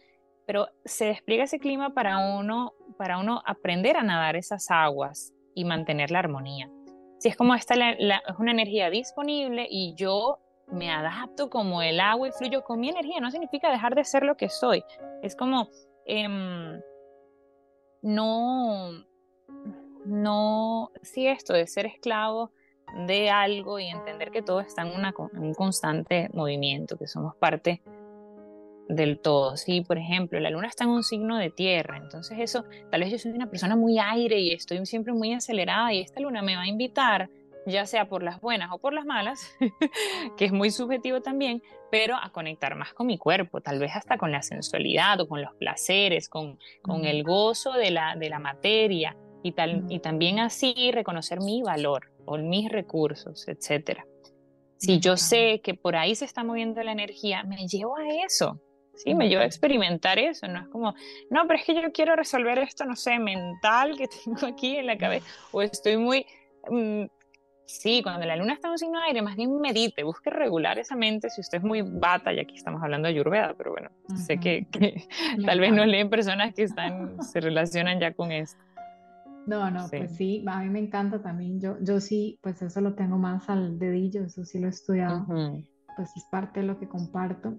pero 0.47 0.68
se 0.87 1.05
despliega 1.05 1.45
ese 1.45 1.59
clima 1.59 1.93
para 1.93 2.35
uno, 2.35 2.73
para 2.97 3.18
uno 3.18 3.43
aprender 3.45 3.99
a 3.99 4.03
nadar 4.03 4.37
esas 4.37 4.71
aguas 4.71 5.35
y 5.55 5.66
mantener 5.66 6.11
la 6.11 6.21
armonía. 6.21 6.71
Si 7.21 7.29
es 7.29 7.37
como 7.37 7.55
esta 7.55 7.75
es 7.75 8.39
una 8.39 8.51
energía 8.51 8.91
disponible 8.91 9.66
y 9.71 9.95
yo 9.95 10.41
me 10.66 10.91
adapto 10.91 11.49
como 11.49 11.83
el 11.83 12.01
agua 12.01 12.29
y 12.29 12.33
fluyo 12.33 12.64
con 12.64 12.81
mi 12.81 12.89
energía, 12.89 13.21
no 13.21 13.31
significa 13.31 13.71
dejar 13.71 13.95
de 13.95 14.05
ser 14.05 14.25
lo 14.25 14.37
que 14.37 14.49
soy. 14.49 14.83
Es 15.23 15.37
como 15.37 15.68
Em, 16.12 16.83
no, 18.03 18.91
no, 20.05 20.91
sí 21.03 21.29
esto 21.29 21.53
de 21.53 21.68
ser 21.68 21.87
esclavo 21.87 22.51
de 23.07 23.31
algo 23.31 23.79
y 23.79 23.87
entender 23.87 24.33
que 24.33 24.43
todo 24.43 24.59
está 24.59 24.83
en, 24.83 24.93
un 25.41 25.55
constante 25.55 26.29
movimiento, 26.33 26.99
que 26.99 27.07
somos 27.07 27.37
parte 27.37 27.81
del 28.91 29.18
todo. 29.20 29.57
Sí, 29.57 29.80
por 29.80 29.99
ejemplo, 29.99 30.38
la 30.41 30.51
luna 30.51 30.68
está 30.68 30.84
en 30.84 30.91
un 30.91 31.03
signo 31.03 31.38
de 31.38 31.51
tierra, 31.51 31.97
entonces 31.97 32.38
eso, 32.41 32.64
tal 32.91 33.01
vez 33.01 33.11
yo 33.11 33.18
soy 33.18 33.32
una 33.32 33.49
persona 33.49 33.76
muy 33.76 33.99
aire 33.99 34.38
y 34.38 34.53
estoy 34.53 34.84
siempre 34.86 35.12
muy 35.12 35.32
acelerada 35.32 35.93
y 35.93 36.01
esta 36.01 36.20
luna 36.20 36.43
me 36.43 36.57
va 36.57 36.62
a 36.62 36.68
invitar 36.68 37.30
ya 37.66 37.86
sea 37.86 38.09
por 38.09 38.22
las 38.22 38.41
buenas 38.41 38.70
o 38.72 38.78
por 38.78 38.93
las 38.93 39.05
malas, 39.05 39.41
que 40.36 40.47
es 40.47 40.53
muy 40.53 40.70
subjetivo 40.70 41.20
también, 41.20 41.62
pero 41.91 42.16
a 42.16 42.30
conectar 42.30 42.74
más 42.76 42.93
con 42.93 43.07
mi 43.07 43.18
cuerpo, 43.18 43.61
tal 43.61 43.78
vez 43.78 43.95
hasta 43.95 44.18
con 44.18 44.32
la 44.32 44.43
sensualidad 44.43 45.20
o 45.20 45.28
con 45.28 45.43
los 45.43 45.55
placeres, 45.55 46.28
con, 46.28 46.59
con 46.82 47.05
el 47.05 47.22
gozo 47.22 47.72
de 47.72 47.91
la, 47.91 48.16
de 48.16 48.28
la 48.28 48.38
materia 48.38 49.16
y, 49.43 49.53
tal, 49.53 49.84
y 49.88 50.01
también 50.01 50.38
así 50.38 50.91
reconocer 50.93 51.41
mi 51.41 51.62
valor 51.62 52.12
o 52.24 52.38
mis 52.38 52.70
recursos, 52.70 53.47
etc. 53.49 54.01
Si 54.78 54.99
yo 54.99 55.16
sé 55.16 55.61
que 55.62 55.74
por 55.74 55.97
ahí 55.97 56.14
se 56.14 56.24
está 56.24 56.45
moviendo 56.45 56.82
la 56.82 56.93
energía, 56.93 57.43
me 57.45 57.66
llevo 57.66 57.97
a 57.99 58.09
eso, 58.24 58.61
Sí, 59.03 59.15
me 59.15 59.29
llevo 59.29 59.43
a 59.43 59.47
experimentar 59.47 60.19
eso, 60.19 60.47
no 60.49 60.61
es 60.61 60.69
como, 60.69 60.95
no, 61.31 61.47
pero 61.47 61.59
es 61.59 61.65
que 61.65 61.75
yo 61.75 61.93
quiero 61.93 62.17
resolver 62.17 62.59
esto, 62.59 62.85
no 62.85 62.97
sé, 62.97 63.19
mental 63.19 63.97
que 63.97 64.09
tengo 64.25 64.47
aquí 64.47 64.77
en 64.77 64.87
la 64.87 64.99
cabeza, 64.99 65.27
o 65.53 65.63
estoy 65.63 65.97
muy, 65.97 66.27
mm, 66.69 67.05
Sí, 67.71 68.03
cuando 68.03 68.27
la 68.27 68.35
luna 68.35 68.55
está 68.55 68.67
en 68.67 68.73
un 68.73 68.79
signo 68.79 68.99
de 68.99 69.07
aire, 69.07 69.23
más 69.23 69.37
bien 69.37 69.61
medite, 69.61 70.03
busque 70.03 70.29
regular 70.29 70.79
esa 70.81 70.97
mente. 70.97 71.31
Si 71.31 71.41
usted 71.41 71.59
es 71.59 71.65
muy 71.65 71.83
bata, 71.83 72.33
y 72.33 72.41
aquí 72.41 72.57
estamos 72.57 72.83
hablando 72.83 73.07
de 73.07 73.15
Ayurveda, 73.15 73.55
pero 73.57 73.71
bueno, 73.71 73.91
sé 74.17 74.39
que, 74.39 74.67
tal 75.47 75.61
vez 75.61 75.73
no 75.73 75.87
leen 75.87 76.11
personas 76.11 76.53
que 76.53 76.65
están, 76.65 77.23
se 77.23 77.41
relacionan 77.41 78.01
ya 78.01 78.13
con 78.13 78.33
esto. 78.33 78.61
No, 79.47 79.71
no, 79.71 79.87
pues 79.89 80.17
sí, 80.17 80.45
a 80.49 80.61
mí 80.61 80.69
me 80.69 80.81
encanta 80.81 81.23
también. 81.23 81.61
Yo, 81.61 81.77
yo 81.81 82.01
sí, 82.01 82.39
pues 82.43 82.61
eso 82.61 82.81
lo 82.81 82.95
tengo 82.95 83.19
más 83.19 83.49
al 83.49 83.79
dedillo, 83.79 84.25
eso 84.25 84.45
sí 84.45 84.59
lo 84.59 84.67
he 84.67 84.71
estudiado. 84.71 85.25
Pues 85.97 86.11
es 86.17 86.25
parte 86.31 86.61
de 86.61 86.67
lo 86.67 86.79
que 86.79 86.89
comparto. 86.89 87.57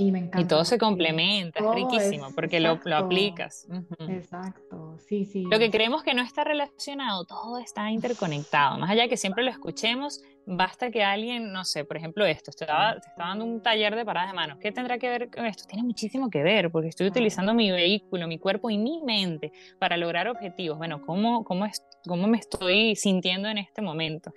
Y 0.00 0.12
me 0.12 0.20
encanta. 0.20 0.40
Y 0.40 0.44
todo 0.44 0.64
se 0.64 0.78
complementa, 0.78 1.58
es 1.58 1.74
riquísimo, 1.74 2.28
porque 2.32 2.60
lo, 2.60 2.78
lo, 2.84 2.96
aplicas. 2.96 3.66
Exacto, 4.08 4.96
sí, 4.98 5.24
sí. 5.24 5.42
Lo 5.50 5.58
que 5.58 5.72
creemos 5.72 6.04
que 6.04 6.14
no 6.14 6.22
está 6.22 6.44
relacionado, 6.44 7.24
todo 7.24 7.58
está 7.58 7.90
interconectado. 7.90 8.78
Más 8.78 8.90
allá 8.90 9.02
de 9.02 9.08
que 9.08 9.16
siempre 9.16 9.42
lo 9.42 9.50
escuchemos, 9.50 10.22
basta 10.46 10.92
que 10.92 11.02
alguien, 11.02 11.52
no 11.52 11.64
sé, 11.64 11.84
por 11.84 11.96
ejemplo 11.96 12.24
esto, 12.26 12.52
te 12.52 12.64
estaba, 12.64 12.96
dando 13.16 13.44
un 13.44 13.60
taller 13.60 13.96
de 13.96 14.04
paradas 14.04 14.30
de 14.30 14.36
manos. 14.36 14.58
¿Qué 14.60 14.70
tendrá 14.70 14.98
que 14.98 15.08
ver 15.08 15.30
con 15.32 15.44
esto? 15.46 15.64
Tiene 15.66 15.82
muchísimo 15.82 16.30
que 16.30 16.44
ver, 16.44 16.70
porque 16.70 16.90
estoy 16.90 17.08
utilizando 17.08 17.52
mi 17.52 17.72
vehículo, 17.72 18.28
mi 18.28 18.38
cuerpo 18.38 18.70
y 18.70 18.78
mi 18.78 19.02
mente 19.02 19.50
para 19.80 19.96
lograr 19.96 20.28
objetivos. 20.28 20.78
Bueno, 20.78 21.02
¿cómo, 21.04 21.42
cómo, 21.42 21.66
es, 21.66 21.82
cómo 22.06 22.28
me 22.28 22.38
estoy 22.38 22.94
sintiendo 22.94 23.48
en 23.48 23.58
este 23.58 23.82
momento? 23.82 24.32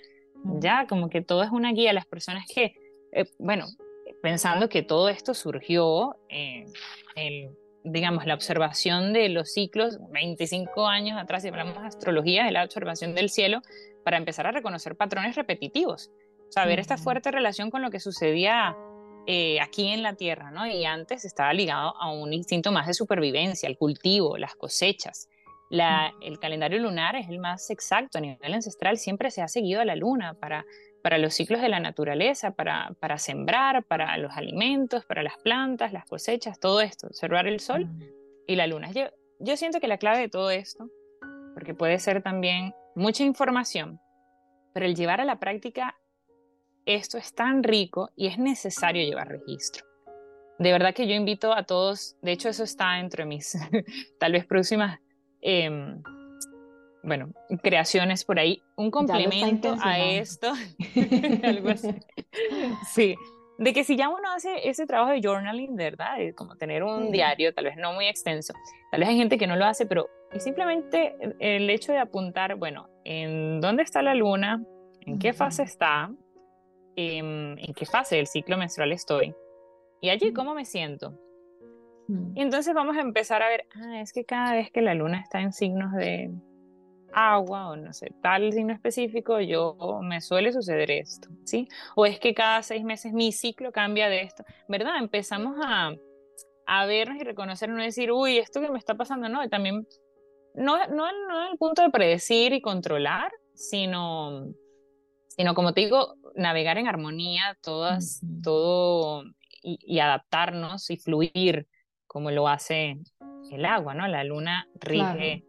Ya, 0.60 0.88
como 0.88 1.08
que 1.08 1.22
todo 1.22 1.44
es 1.44 1.52
una 1.52 1.72
guía. 1.72 1.94
Las 1.94 2.08
personas 2.08 2.46
que, 2.52 2.74
eh, 3.12 3.26
bueno, 3.38 3.68
pensando 4.22 4.70
que 4.70 4.84
todo 4.84 5.10
esto 5.10 5.34
surgió 5.34 6.18
en, 6.30 7.56
digamos, 7.84 8.26
la 8.26 8.34
observación 8.34 9.14
de 9.14 9.30
los 9.30 9.52
ciclos 9.52 10.00
25 10.12 10.88
años 10.88 11.20
atrás, 11.20 11.42
si 11.42 11.50
hablamos 11.50 11.80
de 11.80 11.88
astrología, 11.88 12.46
de 12.46 12.52
la 12.52 12.64
observación 12.64 13.16
del 13.16 13.30
cielo, 13.30 13.62
para 14.04 14.18
empezar 14.18 14.48
a 14.48 14.52
reconocer 14.52 14.96
patrones 14.96 15.36
repetitivos, 15.36 16.12
saber 16.50 16.80
esta 16.80 16.98
fuerte 16.98 17.32
relación 17.32 17.70
con 17.72 17.82
lo 17.82 17.90
que 17.90 18.00
sucedía 18.00 18.76
eh, 19.28 19.60
aquí 19.60 19.88
en 19.88 20.02
la 20.02 20.16
Tierra, 20.16 20.52
¿no? 20.52 20.66
Y 20.66 20.86
antes 20.86 21.26
estaba 21.26 21.54
ligado 21.54 21.96
a 22.00 22.12
un 22.12 22.34
instinto 22.34 22.72
más 22.72 22.88
de 22.88 22.94
supervivencia, 22.94 23.70
el 23.70 23.78
cultivo, 23.78 24.38
las 24.38 24.56
cosechas. 24.56 25.30
La, 25.70 26.14
el 26.22 26.40
calendario 26.40 26.80
lunar 26.80 27.16
es 27.16 27.30
el 27.30 27.40
más 27.40 27.70
exacto 27.70 28.18
a 28.18 28.22
nivel 28.22 28.54
ancestral, 28.54 28.98
siempre 28.98 29.32
se 29.32 29.42
ha 29.42 29.48
seguido 29.48 29.80
a 29.80 29.86
la 29.86 29.96
luna 29.96 30.34
para 30.34 30.66
para 31.02 31.18
los 31.18 31.34
ciclos 31.34 31.62
de 31.62 31.70
la 31.70 31.80
naturaleza, 31.80 32.52
para, 32.52 32.96
para, 33.00 33.18
sembrar, 33.18 33.84
para 33.84 34.18
los 34.18 34.36
alimentos, 34.38 35.06
para 35.06 35.24
las 35.24 35.38
plantas, 35.38 35.94
las 35.94 36.06
cosechas, 36.06 36.60
todo 36.60 36.82
esto, 36.82 37.08
observar 37.08 37.48
el 37.48 37.60
sol 37.60 37.88
y 38.48 38.56
la 38.56 38.68
luna. 38.68 38.92
Yo, 38.92 39.06
yo 39.40 39.58
siento 39.58 39.80
que 39.80 39.88
la 39.88 39.98
clave 39.98 40.20
de 40.20 40.30
todo 40.30 40.52
esto, 40.52 40.90
porque 41.54 41.74
puede 41.74 42.00
ser 42.00 42.22
también 42.22 42.74
mucha 42.96 43.24
información, 43.24 44.00
pero 44.74 44.86
el 44.86 44.96
llevar 44.96 45.22
a 45.22 45.26
la 45.26 45.40
práctica 45.40 45.96
esto 46.86 47.18
es 47.18 47.34
tan 47.34 47.64
rico 47.64 48.12
y 48.16 48.28
es 48.28 48.38
necesario 48.38 49.04
llevar 49.04 49.28
registro. 49.28 49.86
De 50.60 50.72
verdad 50.72 50.94
que 50.94 51.08
yo 51.08 51.16
invito 51.16 51.54
a 51.54 51.64
todos, 51.64 52.18
de 52.22 52.32
hecho 52.32 52.50
eso 52.50 52.64
está 52.64 53.00
entre 53.00 53.26
mis 53.26 53.58
tal 54.20 54.34
vez 54.34 54.46
próximas 54.46 55.00
eh, 55.42 55.98
bueno, 57.04 57.32
creaciones 57.64 58.26
por 58.26 58.40
ahí, 58.40 58.62
un 58.76 58.92
complemento 58.92 59.76
a 59.82 60.00
esto, 60.00 60.54
algo 61.44 61.70
así. 61.70 61.90
Sí, 62.92 63.16
de 63.58 63.74
que 63.74 63.84
si 63.84 63.96
ya 63.96 64.10
uno 64.10 64.32
hace 64.32 64.70
ese 64.70 64.86
trabajo 64.86 65.12
de 65.12 65.22
journaling, 65.22 65.76
¿verdad? 65.76 66.18
De 66.18 66.34
como 66.34 66.56
tener 66.56 66.84
un 66.84 67.12
diario, 67.12 67.54
tal 67.54 67.66
vez 67.66 67.78
no 67.78 67.94
muy 67.94 68.08
extenso, 68.08 68.54
tal 68.92 69.02
vez 69.02 69.10
hay 69.10 69.18
gente 69.18 69.38
que 69.38 69.48
no 69.48 69.56
lo 69.56 69.66
hace, 69.66 69.86
pero 69.86 70.10
simplemente 70.40 71.16
el 71.40 71.70
hecho 71.70 71.92
de 71.92 72.00
apuntar, 72.00 72.56
bueno, 72.56 72.90
en 73.04 73.62
dónde 73.62 73.84
está 73.84 74.02
la 74.02 74.16
luna, 74.16 74.64
en 75.02 75.20
qué 75.20 75.34
fase 75.34 75.64
está, 75.64 76.12
en, 76.96 77.58
en 77.60 77.74
qué 77.74 77.86
fase 77.86 78.16
del 78.16 78.28
ciclo 78.28 78.58
menstrual 78.58 78.92
estoy, 78.92 79.36
y 80.02 80.10
allí 80.10 80.34
cómo 80.34 80.54
me 80.54 80.66
siento. 80.66 81.18
Y 82.36 82.42
entonces 82.42 82.74
vamos 82.74 82.98
a 82.98 83.02
empezar 83.02 83.42
a 83.42 83.48
ver, 83.48 83.66
ah, 83.76 84.02
es 84.02 84.12
que 84.12 84.26
cada 84.26 84.54
vez 84.54 84.70
que 84.72 84.82
la 84.82 84.94
luna 84.94 85.22
está 85.22 85.40
en 85.40 85.54
signos 85.54 85.94
de 85.94 86.30
agua 87.14 87.70
o 87.70 87.76
no 87.76 87.94
sé, 87.94 88.12
tal 88.22 88.52
signo 88.54 88.74
específico, 88.74 89.40
yo 89.40 90.00
me 90.02 90.22
suele 90.22 90.52
suceder 90.52 90.92
esto, 90.92 91.30
¿sí? 91.46 91.68
O 91.96 92.06
es 92.06 92.20
que 92.20 92.34
cada 92.34 92.64
seis 92.64 92.84
meses 92.84 93.14
mi 93.14 93.32
ciclo 93.32 93.72
cambia 93.72 94.10
de 94.10 94.22
esto, 94.22 94.44
¿verdad? 94.68 94.98
Empezamos 94.98 95.58
a, 95.64 95.94
a 96.66 96.86
vernos 96.86 97.18
y 97.18 97.24
reconocernos 97.24 97.82
y 97.82 97.86
decir, 97.86 98.12
uy, 98.12 98.38
esto 98.38 98.62
que 98.62 98.70
me 98.70 98.80
está 98.80 98.96
pasando, 98.96 99.30
no, 99.30 99.44
y 99.44 99.50
también, 99.50 99.88
no, 100.56 100.78
no, 100.88 101.12
no 101.28 101.46
en 101.46 101.52
el 101.52 101.58
punto 101.58 101.82
de 101.82 101.90
predecir 101.90 102.54
y 102.54 102.62
controlar, 102.62 103.32
sino, 103.54 104.48
sino 105.28 105.54
como 105.54 105.74
te 105.74 105.82
digo, 105.82 106.16
navegar 106.36 106.78
en 106.78 106.88
armonía, 106.88 107.58
todas, 107.62 108.22
todo 108.44 109.24
y, 109.62 110.00
adaptarnos 110.00 110.90
y 110.90 110.98
fluir 110.98 111.68
como 112.08 112.32
lo 112.32 112.48
hace 112.48 112.98
el 113.52 113.66
agua, 113.66 113.94
¿no? 113.94 114.08
La 114.08 114.24
luna 114.24 114.68
rige 114.76 115.46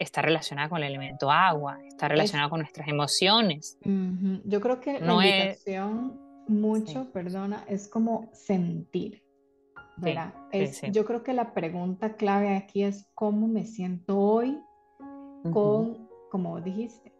está 0.00 0.22
relacionada 0.22 0.68
con 0.68 0.78
el 0.78 0.84
elemento 0.84 1.30
agua, 1.30 1.78
está 1.86 2.08
relacionada 2.08 2.48
con 2.48 2.60
nuestras 2.60 2.88
emociones. 2.88 3.78
Yo 4.44 4.60
creo 4.60 4.80
que 4.80 4.98
la 4.98 5.14
invitación 5.14 6.18
mucho, 6.48 7.12
perdona, 7.12 7.64
es 7.68 7.86
como 7.86 8.28
sentir. 8.32 9.22
¿verdad? 9.98 10.32
es, 10.50 10.80
Yo 10.92 11.04
creo 11.04 11.22
que 11.22 11.34
la 11.34 11.52
pregunta 11.52 12.14
clave 12.14 12.56
aquí 12.56 12.82
es 12.82 13.06
cómo 13.14 13.46
me 13.46 13.66
siento 13.66 14.18
hoy 14.18 14.58
con, 15.52 16.08
como 16.30 16.58
dijiste, 16.62 17.12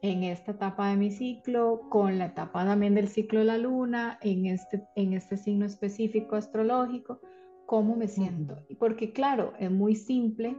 en 0.00 0.24
esta 0.24 0.52
etapa 0.52 0.88
de 0.88 0.96
mi 0.96 1.10
ciclo, 1.10 1.82
con 1.90 2.18
la 2.18 2.26
etapa 2.26 2.64
también 2.64 2.94
del 2.94 3.08
ciclo 3.08 3.40
de 3.40 3.44
la 3.44 3.58
luna, 3.58 4.18
en 4.22 4.46
este, 4.46 4.82
en 4.96 5.12
este 5.12 5.36
signo 5.36 5.66
específico 5.66 6.36
astrológico, 6.36 7.20
cómo 7.66 7.94
me 7.94 8.08
siento. 8.08 8.58
Porque 8.78 9.12
claro, 9.12 9.52
es 9.58 9.70
muy 9.70 9.94
simple 9.94 10.56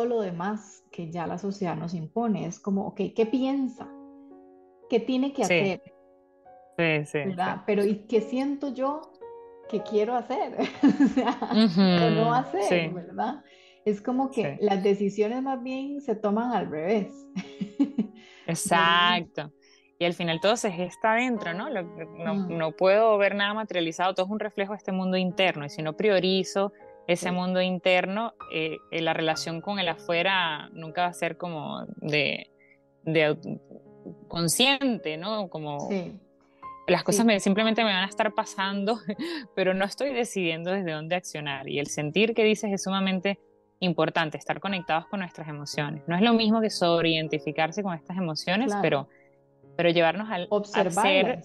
todo 0.00 0.08
lo 0.08 0.22
demás 0.22 0.82
que 0.90 1.10
ya 1.10 1.26
la 1.26 1.36
sociedad 1.36 1.76
nos 1.76 1.92
impone. 1.92 2.46
Es 2.46 2.58
como, 2.58 2.86
ok, 2.86 3.00
¿qué 3.14 3.26
piensa? 3.26 3.86
¿Qué 4.88 4.98
tiene 4.98 5.34
que 5.34 5.42
hacer? 5.42 5.82
Sí, 6.78 7.04
sí, 7.04 7.18
¿verdad? 7.18 7.64
Pero 7.66 7.84
¿y 7.84 8.06
qué 8.06 8.22
siento 8.22 8.72
yo 8.72 9.02
que 9.68 9.82
quiero 9.82 10.14
hacer? 10.14 10.56
o 11.66 12.10
no 12.14 12.32
hacer, 12.32 12.94
¿verdad? 12.94 13.44
Es 13.84 14.00
como 14.00 14.30
que 14.30 14.56
las 14.62 14.82
decisiones 14.82 15.42
más 15.42 15.62
bien 15.62 16.00
se 16.00 16.14
toman 16.14 16.52
al 16.52 16.70
revés. 16.70 17.12
Exacto. 18.46 19.52
Y 19.98 20.06
al 20.06 20.14
final 20.14 20.40
todo 20.40 20.56
se 20.56 20.70
gesta 20.70 21.12
adentro, 21.12 21.52
¿no? 21.52 21.68
no, 21.68 22.34
mm. 22.34 22.56
no 22.56 22.72
puedo 22.72 23.18
ver 23.18 23.34
nada 23.34 23.52
materializado, 23.52 24.14
todo 24.14 24.24
es 24.24 24.32
un 24.32 24.40
reflejo 24.40 24.72
de 24.72 24.78
este 24.78 24.92
mundo 24.92 25.18
interno. 25.18 25.66
Y 25.66 25.68
si 25.68 25.82
no 25.82 25.94
priorizo 25.94 26.72
ese 27.12 27.32
mundo 27.32 27.60
interno, 27.60 28.34
eh, 28.52 28.78
eh, 28.90 29.00
la 29.00 29.12
relación 29.12 29.60
con 29.60 29.78
el 29.78 29.88
afuera 29.88 30.68
nunca 30.72 31.02
va 31.02 31.08
a 31.08 31.12
ser 31.12 31.36
como 31.36 31.84
de, 31.96 32.50
consciente, 34.28 35.16
¿no? 35.16 35.48
Como 35.48 35.88
las 36.86 37.04
cosas 37.04 37.24
me, 37.24 37.40
simplemente 37.40 37.84
me 37.84 37.92
van 37.92 38.04
a 38.04 38.08
estar 38.08 38.32
pasando, 38.34 38.98
pero 39.54 39.74
no 39.74 39.84
estoy 39.84 40.12
decidiendo 40.12 40.70
desde 40.70 40.92
dónde 40.92 41.16
accionar. 41.16 41.68
Y 41.68 41.78
el 41.78 41.86
sentir 41.86 42.34
que 42.34 42.44
dices 42.44 42.72
es 42.72 42.82
sumamente 42.82 43.38
importante, 43.80 44.36
estar 44.36 44.60
conectados 44.60 45.06
con 45.06 45.20
nuestras 45.20 45.48
emociones. 45.48 46.02
No 46.06 46.16
es 46.16 46.22
lo 46.22 46.34
mismo 46.34 46.60
que 46.60 46.70
sobreidentificarse 46.70 47.82
con 47.82 47.94
estas 47.94 48.16
emociones, 48.18 48.72
pero, 48.82 49.08
pero 49.76 49.90
llevarnos 49.90 50.30
al, 50.30 50.46
observar 50.50 51.42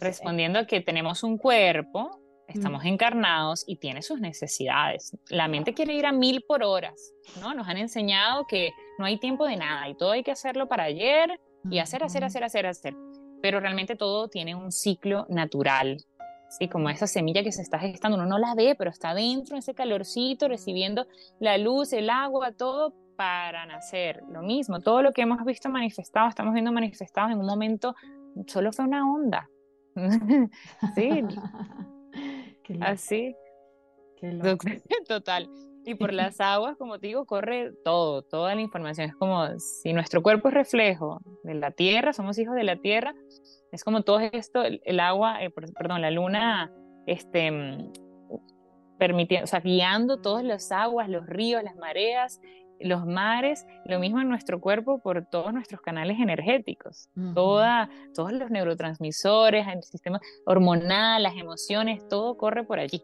respondiendo 0.00 0.60
a 0.60 0.66
que 0.66 0.80
tenemos 0.80 1.22
un 1.22 1.38
cuerpo 1.38 2.21
Estamos 2.54 2.84
encarnados 2.84 3.64
y 3.66 3.76
tiene 3.76 4.02
sus 4.02 4.20
necesidades. 4.20 5.16
La 5.30 5.48
mente 5.48 5.74
quiere 5.74 5.94
ir 5.94 6.06
a 6.06 6.12
mil 6.12 6.42
por 6.46 6.62
horas, 6.62 7.12
¿no? 7.40 7.54
Nos 7.54 7.66
han 7.66 7.78
enseñado 7.78 8.46
que 8.46 8.72
no 8.98 9.06
hay 9.06 9.18
tiempo 9.18 9.46
de 9.46 9.56
nada 9.56 9.88
y 9.88 9.94
todo 9.94 10.12
hay 10.12 10.22
que 10.22 10.32
hacerlo 10.32 10.68
para 10.68 10.84
ayer 10.84 11.40
y 11.70 11.78
hacer, 11.78 12.04
hacer, 12.04 12.24
hacer, 12.24 12.44
hacer, 12.44 12.66
hacer. 12.66 12.94
Pero 13.40 13.60
realmente 13.60 13.96
todo 13.96 14.28
tiene 14.28 14.54
un 14.54 14.70
ciclo 14.70 15.26
natural, 15.28 15.96
¿sí? 16.58 16.68
Como 16.68 16.90
esa 16.90 17.06
semilla 17.06 17.42
que 17.42 17.52
se 17.52 17.62
está 17.62 17.78
gestando, 17.78 18.16
uno 18.16 18.26
no 18.26 18.38
la 18.38 18.54
ve, 18.54 18.74
pero 18.76 18.90
está 18.90 19.14
dentro, 19.14 19.56
ese 19.56 19.74
calorcito, 19.74 20.48
recibiendo 20.48 21.06
la 21.40 21.58
luz, 21.58 21.92
el 21.92 22.10
agua, 22.10 22.52
todo 22.52 22.94
para 23.16 23.66
nacer. 23.66 24.22
Lo 24.30 24.42
mismo, 24.42 24.80
todo 24.80 25.02
lo 25.02 25.12
que 25.12 25.22
hemos 25.22 25.44
visto 25.44 25.68
manifestado, 25.68 26.28
estamos 26.28 26.52
viendo 26.52 26.72
manifestado 26.72 27.30
en 27.30 27.38
un 27.38 27.46
momento, 27.46 27.94
solo 28.46 28.72
fue 28.72 28.84
una 28.84 29.10
onda. 29.10 29.48
sí, 30.94 31.24
Así. 32.80 33.34
Total. 35.08 35.48
Y 35.84 35.94
por 35.94 36.12
las 36.12 36.40
aguas, 36.40 36.76
como 36.76 36.98
te 36.98 37.08
digo, 37.08 37.24
corre 37.26 37.72
todo, 37.84 38.22
toda 38.22 38.54
la 38.54 38.60
información. 38.60 39.08
Es 39.08 39.16
como 39.16 39.58
si 39.58 39.92
nuestro 39.92 40.22
cuerpo 40.22 40.48
es 40.48 40.54
reflejo 40.54 41.20
de 41.42 41.54
la 41.54 41.70
tierra, 41.70 42.12
somos 42.12 42.38
hijos 42.38 42.54
de 42.54 42.64
la 42.64 42.76
tierra, 42.76 43.14
es 43.72 43.84
como 43.84 44.02
todo 44.02 44.20
esto, 44.20 44.62
el, 44.64 45.00
agua, 45.00 45.42
eh, 45.42 45.50
perdón, 45.50 46.02
la 46.02 46.10
luna, 46.10 46.72
este, 47.06 47.50
mm, 47.50 47.92
permitiendo, 48.98 49.44
o 49.44 49.48
sea, 49.48 49.60
guiando 49.60 50.18
todas 50.18 50.44
las 50.44 50.70
aguas, 50.70 51.08
los 51.08 51.26
ríos, 51.26 51.62
las 51.62 51.76
mareas, 51.76 52.40
los 52.84 53.06
mares, 53.06 53.66
lo 53.86 53.98
mismo 53.98 54.20
en 54.20 54.28
nuestro 54.28 54.60
cuerpo 54.60 55.00
por 55.00 55.26
todos 55.26 55.52
nuestros 55.52 55.80
canales 55.80 56.18
energéticos, 56.20 57.08
toda, 57.34 57.88
todos 58.14 58.32
los 58.32 58.50
neurotransmisores, 58.50 59.66
el 59.68 59.82
sistema 59.82 60.20
hormonal, 60.46 61.22
las 61.22 61.36
emociones, 61.36 62.06
todo 62.08 62.36
corre 62.36 62.64
por 62.64 62.78
allí. 62.78 63.02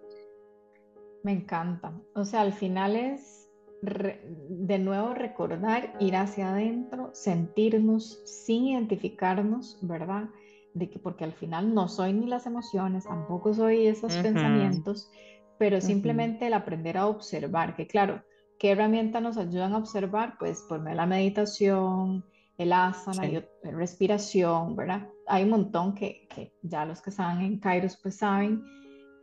Me 1.25 1.33
encanta. 1.33 1.93
O 2.15 2.25
sea, 2.25 2.43
al 2.43 2.53
final 2.53 2.97
es 2.97 3.51
de 3.83 4.79
nuevo 4.79 5.15
recordar, 5.15 5.95
ir 6.01 6.17
hacia 6.17 6.51
adentro, 6.51 7.11
sentirnos 7.13 8.21
sin 8.25 8.67
identificarnos, 8.67 9.79
¿verdad? 9.83 10.29
de 10.75 10.89
que 10.89 10.99
porque 10.99 11.25
al 11.25 11.33
final 11.33 11.75
no 11.75 11.89
soy 11.89 12.13
ni 12.13 12.27
las 12.27 12.47
emociones, 12.47 13.05
tampoco 13.05 13.53
soy 13.53 13.87
esos 13.87 14.15
pensamientos, 14.17 15.11
pero 15.59 15.81
simplemente 15.81 16.47
el 16.47 16.55
aprender 16.55 16.97
a 16.97 17.07
observar, 17.07 17.75
que 17.75 17.87
claro, 17.87 18.23
¿qué 18.59 18.73
herramientas 18.73 19.23
nos 19.23 19.37
ayudan 19.37 19.73
a 19.73 19.79
observar? 19.79 20.37
Pues 20.39 20.63
por 20.69 20.83
la 20.83 21.07
meditación, 21.07 22.25
el 22.59 22.73
asana, 22.73 23.27
y 23.27 23.45
respiración, 23.63 24.75
¿verdad? 24.75 25.09
Hay 25.27 25.45
un 25.45 25.51
montón 25.51 25.95
que, 25.95 26.27
que, 26.29 26.53
ya 26.63 26.85
los 26.85 27.01
que 27.01 27.11
saben 27.11 27.45
en 27.45 27.61
Kairos 27.61 27.97
pues 28.03 28.17
saben, 28.17 28.65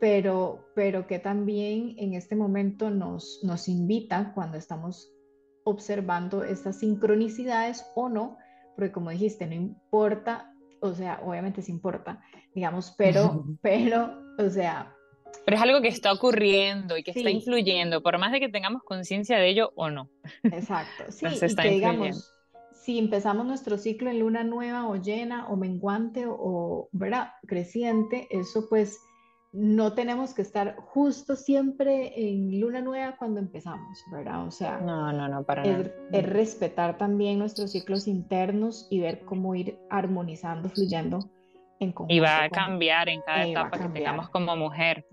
pero, 0.00 0.66
pero 0.74 1.06
que 1.06 1.18
también 1.18 1.94
en 1.98 2.14
este 2.14 2.34
momento 2.34 2.90
nos, 2.90 3.40
nos 3.42 3.68
invita 3.68 4.32
cuando 4.34 4.56
estamos 4.56 5.12
observando 5.64 6.42
estas 6.44 6.78
sincronicidades 6.78 7.84
o 7.94 8.08
no, 8.08 8.38
porque 8.74 8.92
como 8.92 9.10
dijiste, 9.10 9.46
no 9.46 9.54
importa, 9.54 10.52
o 10.80 10.92
sea, 10.92 11.20
obviamente 11.24 11.60
sí 11.60 11.72
importa, 11.72 12.22
digamos, 12.54 12.94
pero, 12.96 13.44
pero, 13.62 14.18
o 14.38 14.48
sea... 14.48 14.95
Pero 15.44 15.56
es 15.56 15.62
algo 15.62 15.80
que 15.80 15.88
está 15.88 16.12
ocurriendo 16.12 16.96
y 16.96 17.02
que 17.02 17.12
está 17.12 17.30
influyendo, 17.30 18.02
por 18.02 18.18
más 18.18 18.32
de 18.32 18.40
que 18.40 18.48
tengamos 18.48 18.82
conciencia 18.82 19.38
de 19.38 19.48
ello 19.48 19.72
o 19.76 19.90
no. 19.90 20.08
Exacto, 20.42 21.04
sí, 21.10 21.26
y 21.26 21.54
que 21.54 21.70
digamos, 21.70 22.32
si 22.72 22.98
empezamos 22.98 23.46
nuestro 23.46 23.78
ciclo 23.78 24.10
en 24.10 24.20
luna 24.20 24.44
nueva 24.44 24.88
o 24.88 24.96
llena 24.96 25.48
o 25.48 25.56
menguante 25.56 26.26
o, 26.26 26.36
o 26.38 26.88
¿verdad? 26.92 27.32
creciente, 27.46 28.28
eso 28.30 28.68
pues 28.68 28.98
no 29.52 29.94
tenemos 29.94 30.34
que 30.34 30.42
estar 30.42 30.76
justo 30.76 31.34
siempre 31.34 32.12
en 32.14 32.60
luna 32.60 32.82
nueva 32.82 33.16
cuando 33.16 33.40
empezamos, 33.40 34.04
¿verdad? 34.12 34.46
O 34.46 34.50
sea, 34.50 34.78
no, 34.78 35.12
no, 35.12 35.28
no, 35.28 35.44
para 35.44 35.64
es, 35.64 35.90
es, 36.12 36.28
respetar 36.28 36.98
también 36.98 37.38
nuestros 37.38 37.72
ciclos 37.72 38.06
internos 38.06 38.86
y 38.90 39.00
ver 39.00 39.24
cómo 39.24 39.54
ir 39.54 39.78
armonizando, 39.88 40.68
fluyendo. 40.68 41.30
Y 42.08 42.20
va 42.20 42.44
a 42.44 42.48
cambiar 42.48 43.08
en 43.08 43.20
cada 43.22 43.44
etapa 43.44 43.78
que 43.78 43.88
tengamos 43.88 44.30
como 44.30 44.56
mujer. 44.56 45.04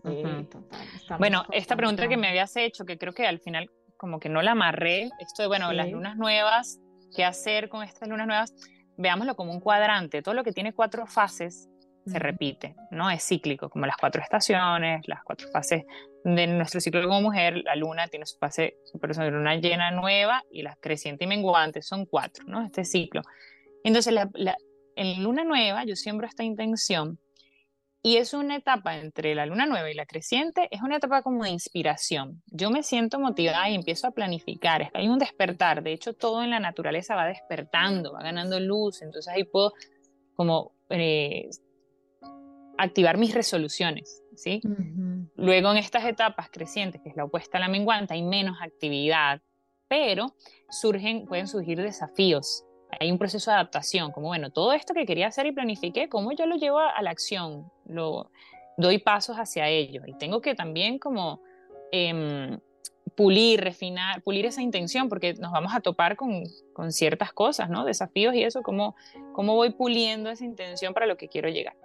bueno, 1.20 1.44
esta 1.52 1.76
pregunta 1.76 2.08
que 2.08 2.18
me 2.18 2.30
habías 2.30 2.56
hecho, 2.56 2.86
que 2.86 2.98
creo 2.98 3.14
que 3.14 3.28
al 3.28 3.40
final 3.40 3.70
como 3.98 4.20
que 4.20 4.30
no 4.30 4.42
la 4.42 4.52
amarré, 4.52 5.10
esto 5.20 5.44
de, 5.44 5.48
bueno, 5.48 5.72
las 5.72 5.90
lunas 5.90 6.18
nuevas, 6.18 6.80
¿qué 7.16 7.24
hacer 7.24 7.70
con 7.70 7.84
estas 7.84 8.10
lunas 8.10 8.28
nuevas? 8.28 8.54
Veámoslo 8.98 9.36
como 9.36 9.54
un 9.54 9.60
cuadrante, 9.60 10.22
todo 10.22 10.34
lo 10.34 10.44
que 10.44 10.52
tiene 10.52 10.74
cuatro 10.74 11.08
fases 11.08 11.70
se 12.06 12.20
repite, 12.20 12.76
¿no? 12.92 13.10
Es 13.10 13.26
cíclico, 13.26 13.70
como 13.70 13.86
las 13.86 13.96
cuatro 13.98 14.22
estaciones, 14.22 15.08
las 15.08 15.24
cuatro 15.24 15.48
fases 15.50 15.84
de 16.24 16.48
nuestro 16.48 16.82
ciclo 16.82 17.02
como 17.08 17.22
mujer, 17.22 17.62
la 17.64 17.76
luna 17.76 18.08
tiene 18.08 18.26
su 18.26 18.38
fase, 18.38 18.76
su 18.84 19.00
luna 19.00 19.56
llena 19.56 19.92
nueva 19.92 20.44
y 20.52 20.64
la 20.64 20.76
creciente 20.76 21.26
y 21.26 21.28
menguante, 21.28 21.82
son 21.82 22.06
cuatro, 22.06 22.44
¿no? 22.48 22.66
Este 22.66 22.84
ciclo. 22.84 23.22
Entonces, 23.84 24.14
en 24.96 25.24
luna 25.24 25.44
nueva 25.44 25.86
yo 25.86 25.96
siembro 25.96 26.28
esta 26.28 26.44
intención 26.44 27.20
y 28.06 28.18
es 28.18 28.34
una 28.34 28.58
etapa 28.58 28.98
entre 28.98 29.34
la 29.34 29.46
luna 29.46 29.66
nueva 29.66 29.90
y 29.90 29.94
la 29.94 30.06
creciente, 30.06 30.68
es 30.72 30.82
una 30.82 30.98
etapa 30.98 31.22
como 31.22 31.46
de 31.46 31.52
inspiración. 31.52 32.44
Yo 32.48 32.70
me 32.70 32.84
siento 32.84 33.18
motivada 33.18 33.70
y 33.70 33.76
empiezo 33.76 34.08
a 34.08 34.12
planificar, 34.12 34.92
hay 34.94 35.08
un 35.08 35.18
despertar, 35.18 35.82
de 35.82 35.94
hecho 35.94 36.14
todo 36.14 36.44
en 36.44 36.50
la 36.50 36.60
naturaleza 36.60 37.16
va 37.16 37.28
despertando, 37.28 38.12
va 38.12 38.22
ganando 38.22 38.60
luz, 38.60 39.02
entonces 39.02 39.34
ahí 39.34 39.46
puedo 39.46 39.72
como 40.36 40.74
eh, 40.90 41.50
activar 42.78 43.18
mis 43.18 43.34
resoluciones, 43.34 44.22
¿sí? 44.36 44.60
Luego 45.36 45.72
en 45.72 45.78
estas 45.78 46.04
etapas 46.06 46.50
crecientes, 46.52 47.02
que 47.02 47.10
es 47.10 47.16
la 47.16 47.24
opuesta 47.24 47.58
a 47.58 47.62
la 47.62 47.70
menguante, 47.70 48.16
hay 48.16 48.24
menos 48.24 48.58
actividad, 48.62 49.42
pero 49.88 50.36
surgen, 50.70 51.26
pueden 51.26 51.48
surgir 51.48 51.82
desafíos. 51.82 52.66
Hay 53.00 53.12
un 53.12 53.18
proceso 53.18 53.52
de 53.52 53.56
adaptación, 53.56 54.12
como 54.12 54.28
bueno, 54.28 54.52
todo 54.52 54.74
esto 54.74 54.94
que 54.94 55.06
quería 55.06 55.28
hacer 55.28 55.46
y 55.46 55.52
planifiqué, 55.52 56.10
¿cómo 56.10 56.32
yo 56.32 56.46
lo 56.46 56.56
llevo 56.56 56.80
a, 56.80 57.02
la 57.02 57.12
acción? 57.12 57.72
Lo 57.86 58.32
doy 58.78 58.98
pasos 58.98 59.38
hacia 59.38 59.70
ello 59.70 60.02
y 60.06 60.14
tengo 60.14 60.42
que 60.42 60.56
también 60.56 61.00
como 61.00 61.42
em, 61.92 62.60
pulir, 63.16 63.62
refinar, 63.62 64.22
pulir 64.24 64.46
esa 64.46 64.62
intención, 64.62 65.10
porque 65.10 65.34
nos 65.36 65.52
vamos 65.52 65.74
a 65.76 65.80
topar 65.80 66.16
con, 66.16 66.44
con 66.74 66.92
ciertas 66.92 67.34
cosas, 67.34 67.70
¿no? 67.70 67.86
Desafíos 67.86 68.34
y 68.36 68.44
eso, 68.44 68.64
¿cómo, 68.64 68.96
cómo 69.34 69.56
voy 69.56 69.72
puliendo 69.72 70.30
esa 70.30 70.46
intención 70.46 70.94
para 70.94 71.06
lo 71.06 71.18
que 71.18 71.28
quiero 71.28 71.50
llegar 71.50 71.76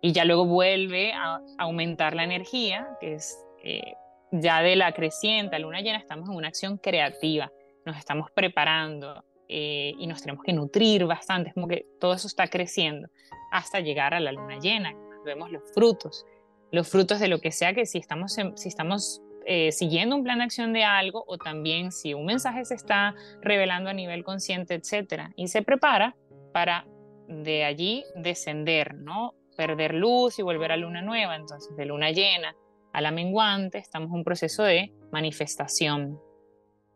y 0.00 0.12
ya 0.12 0.24
luego 0.24 0.46
vuelve 0.46 1.12
a 1.12 1.40
aumentar 1.58 2.14
la 2.14 2.24
energía, 2.24 2.88
que 3.00 3.14
es 3.14 3.44
eh, 3.64 3.94
ya 4.30 4.62
de 4.62 4.76
la 4.76 4.92
creciente 4.92 5.56
a 5.56 5.58
luna 5.58 5.80
llena, 5.80 5.98
estamos 5.98 6.28
en 6.28 6.36
una 6.36 6.48
acción 6.48 6.78
creativa, 6.78 7.50
nos 7.84 7.96
estamos 7.96 8.30
preparando 8.30 9.24
eh, 9.48 9.94
y 9.98 10.06
nos 10.06 10.22
tenemos 10.22 10.44
que 10.44 10.52
nutrir 10.52 11.04
bastante, 11.06 11.48
es 11.50 11.54
como 11.54 11.68
que 11.68 11.86
todo 12.00 12.14
eso 12.14 12.26
está 12.26 12.48
creciendo 12.48 13.08
hasta 13.52 13.80
llegar 13.80 14.14
a 14.14 14.20
la 14.20 14.32
luna 14.32 14.58
llena, 14.58 14.94
vemos 15.24 15.50
los 15.50 15.62
frutos, 15.72 16.24
los 16.72 16.88
frutos 16.88 17.20
de 17.20 17.28
lo 17.28 17.40
que 17.40 17.52
sea 17.52 17.74
que 17.74 17.86
si 17.86 17.98
estamos, 17.98 18.36
si 18.54 18.68
estamos 18.68 19.22
eh, 19.44 19.70
siguiendo 19.72 20.16
un 20.16 20.24
plan 20.24 20.38
de 20.38 20.44
acción 20.44 20.72
de 20.72 20.84
algo 20.84 21.24
o 21.26 21.38
también 21.38 21.92
si 21.92 22.14
un 22.14 22.26
mensaje 22.26 22.64
se 22.64 22.74
está 22.74 23.14
revelando 23.40 23.90
a 23.90 23.92
nivel 23.92 24.24
consciente, 24.24 24.74
etcétera, 24.74 25.32
y 25.36 25.48
se 25.48 25.62
prepara 25.62 26.16
para 26.52 26.86
de 27.28 27.64
allí 27.64 28.04
descender, 28.16 28.94
¿no? 28.94 29.34
perder 29.56 29.94
luz 29.94 30.38
y 30.38 30.42
volver 30.42 30.70
a 30.70 30.76
luna 30.76 31.02
nueva, 31.02 31.34
entonces 31.34 31.74
de 31.76 31.86
luna 31.86 32.10
llena 32.10 32.54
a 32.92 33.00
la 33.00 33.10
menguante 33.10 33.78
estamos 33.78 34.10
en 34.10 34.16
un 34.16 34.24
proceso 34.24 34.62
de 34.62 34.92
manifestación, 35.10 36.20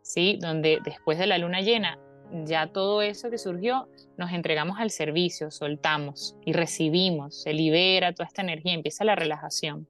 ¿sí? 0.02 0.38
Donde 0.40 0.78
después 0.84 1.18
de 1.18 1.26
la 1.26 1.38
luna 1.38 1.60
llena 1.60 1.98
ya 2.44 2.66
todo 2.68 3.02
eso 3.02 3.30
que 3.30 3.38
surgió 3.38 3.88
nos 4.16 4.32
entregamos 4.32 4.78
al 4.78 4.90
servicio, 4.90 5.50
soltamos 5.50 6.36
y 6.44 6.52
recibimos, 6.52 7.42
se 7.42 7.52
libera 7.52 8.12
toda 8.12 8.26
esta 8.26 8.42
energía, 8.42 8.74
empieza 8.74 9.04
la 9.04 9.16
relajación. 9.16 9.88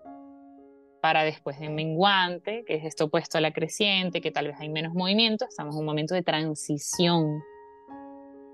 Para 1.02 1.24
después 1.24 1.58
de 1.58 1.70
menguante, 1.70 2.64
que 2.66 2.74
es 2.74 2.84
esto 2.84 3.06
opuesto 3.06 3.38
a 3.38 3.40
la 3.40 3.52
creciente, 3.52 4.20
que 4.20 4.30
tal 4.30 4.48
vez 4.48 4.56
hay 4.60 4.68
menos 4.68 4.92
movimiento, 4.94 5.46
estamos 5.48 5.74
en 5.74 5.80
un 5.80 5.86
momento 5.86 6.14
de 6.14 6.22
transición 6.22 7.42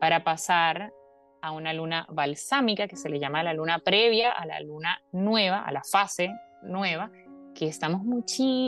para 0.01 0.23
pasar 0.23 0.93
a 1.43 1.53
una 1.53 1.73
luna 1.73 2.07
balsámica 2.11 2.89
que 2.89 2.97
se 2.97 3.09
le 3.09 3.19
llama 3.19 3.43
la 3.43 3.55
luna 3.55 3.81
previa 3.81 4.31
a 4.31 4.47
la 4.47 4.61
luna 4.61 5.03
nueva, 5.13 5.61
a 5.61 5.73
la 5.73 5.83
fase 5.83 6.33
nueva, 6.63 7.11
que 7.55 7.67
estamos 7.67 8.05
muy, 8.05 8.23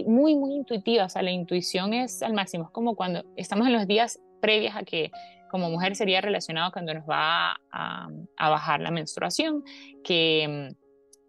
muy, 0.06 0.34
muy 0.34 0.54
intuitivas. 0.54 1.14
O 1.14 1.22
la 1.22 1.30
intuición 1.30 1.92
es 1.92 2.22
al 2.22 2.32
máximo. 2.32 2.64
Es 2.64 2.70
como 2.70 2.96
cuando 2.96 3.24
estamos 3.36 3.66
en 3.66 3.74
los 3.74 3.86
días 3.86 4.20
previos 4.38 4.74
a 4.76 4.82
que 4.82 5.10
como 5.50 5.70
mujer 5.70 5.96
sería 5.96 6.20
relacionado 6.20 6.72
cuando 6.72 6.92
nos 6.94 7.08
va 7.08 7.58
a, 7.72 8.08
a 8.36 8.48
bajar 8.50 8.80
la 8.80 8.90
menstruación, 8.90 9.64
que 10.04 10.74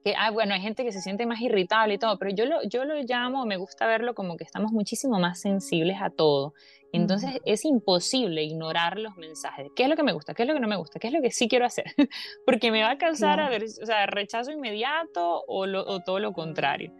que, 0.03 0.15
ah, 0.17 0.31
bueno, 0.31 0.53
hay 0.53 0.61
gente 0.61 0.83
que 0.83 0.91
se 0.91 1.01
siente 1.01 1.25
más 1.25 1.41
irritable 1.41 1.95
y 1.95 1.97
todo, 1.97 2.17
pero 2.17 2.31
yo 2.33 2.45
lo, 2.45 2.63
yo 2.63 2.85
lo 2.85 2.95
llamo, 3.03 3.45
me 3.45 3.57
gusta 3.57 3.85
verlo 3.85 4.15
como 4.15 4.37
que 4.37 4.45
estamos 4.45 4.71
muchísimo 4.71 5.19
más 5.19 5.41
sensibles 5.41 5.97
a 6.01 6.09
todo. 6.09 6.53
Entonces 6.91 7.39
es 7.45 7.65
imposible 7.65 8.43
ignorar 8.43 8.97
los 8.97 9.15
mensajes. 9.17 9.67
¿Qué 9.75 9.83
es 9.83 9.89
lo 9.89 9.95
que 9.95 10.03
me 10.03 10.13
gusta? 10.13 10.33
¿Qué 10.33 10.43
es 10.43 10.47
lo 10.47 10.55
que 10.55 10.59
no 10.59 10.67
me 10.67 10.77
gusta? 10.77 10.99
¿Qué 10.99 11.07
es 11.07 11.13
lo 11.13 11.21
que 11.21 11.31
sí 11.31 11.47
quiero 11.47 11.65
hacer? 11.65 11.85
Porque 12.45 12.71
me 12.71 12.81
va 12.81 12.91
a 12.91 12.97
causar 12.97 13.39
a 13.39 13.49
ver, 13.49 13.63
o 13.63 13.85
sea, 13.85 14.05
rechazo 14.07 14.51
inmediato 14.51 15.43
o, 15.47 15.67
o, 15.67 15.99
todo 15.99 16.19
lo 16.19 16.31
contrario. 16.31 16.91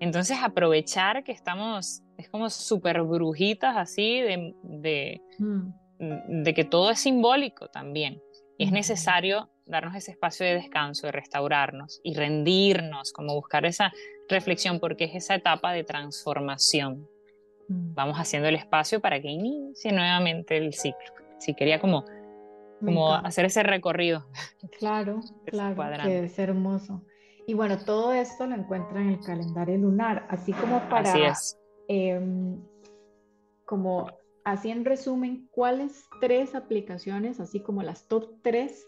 Entonces 0.00 0.38
aprovechar 0.42 1.24
que 1.24 1.32
estamos, 1.32 2.02
es 2.18 2.28
como 2.28 2.50
súper 2.50 3.02
brujitas 3.02 3.76
así 3.76 4.20
de, 4.20 4.54
de, 4.62 5.22
mm. 5.38 6.42
de, 6.42 6.54
que 6.54 6.64
todo 6.64 6.90
es 6.90 7.00
simbólico 7.00 7.68
también. 7.68 8.20
Y 8.58 8.64
es 8.64 8.72
necesario 8.72 9.50
darnos 9.66 9.94
ese 9.94 10.12
espacio 10.12 10.46
de 10.46 10.54
descanso, 10.54 11.06
de 11.06 11.12
restaurarnos 11.12 12.00
y 12.02 12.14
rendirnos, 12.14 13.12
como 13.12 13.34
buscar 13.34 13.66
esa 13.66 13.92
reflexión, 14.28 14.80
porque 14.80 15.04
es 15.04 15.14
esa 15.14 15.34
etapa 15.34 15.72
de 15.72 15.84
transformación. 15.84 17.08
Mm. 17.68 17.94
Vamos 17.94 18.18
haciendo 18.18 18.48
el 18.48 18.54
espacio 18.54 19.00
para 19.00 19.20
que 19.20 19.28
inicie 19.28 19.92
nuevamente 19.92 20.56
el 20.56 20.74
ciclo. 20.74 21.14
Sí, 21.38 21.54
quería 21.54 21.80
como, 21.80 22.04
como 22.84 23.14
hacer 23.14 23.46
ese 23.46 23.62
recorrido. 23.62 24.26
Claro, 24.78 25.20
claro, 25.46 26.02
que 26.02 26.24
es 26.24 26.38
hermoso. 26.38 27.02
Y 27.46 27.54
bueno, 27.54 27.78
todo 27.78 28.12
esto 28.12 28.46
lo 28.46 28.54
encuentran 28.54 29.04
en 29.04 29.08
el 29.14 29.20
calendario 29.20 29.78
lunar, 29.78 30.26
así 30.28 30.52
como 30.52 30.80
para, 30.88 31.10
así 31.10 31.22
es. 31.22 31.58
Em, 31.88 32.60
como 33.64 34.08
así 34.44 34.70
en 34.70 34.84
resumen, 34.84 35.48
¿cuáles 35.50 36.08
tres 36.20 36.54
aplicaciones, 36.54 37.40
así 37.40 37.60
como 37.60 37.82
las 37.82 38.08
top 38.08 38.42
tres 38.42 38.86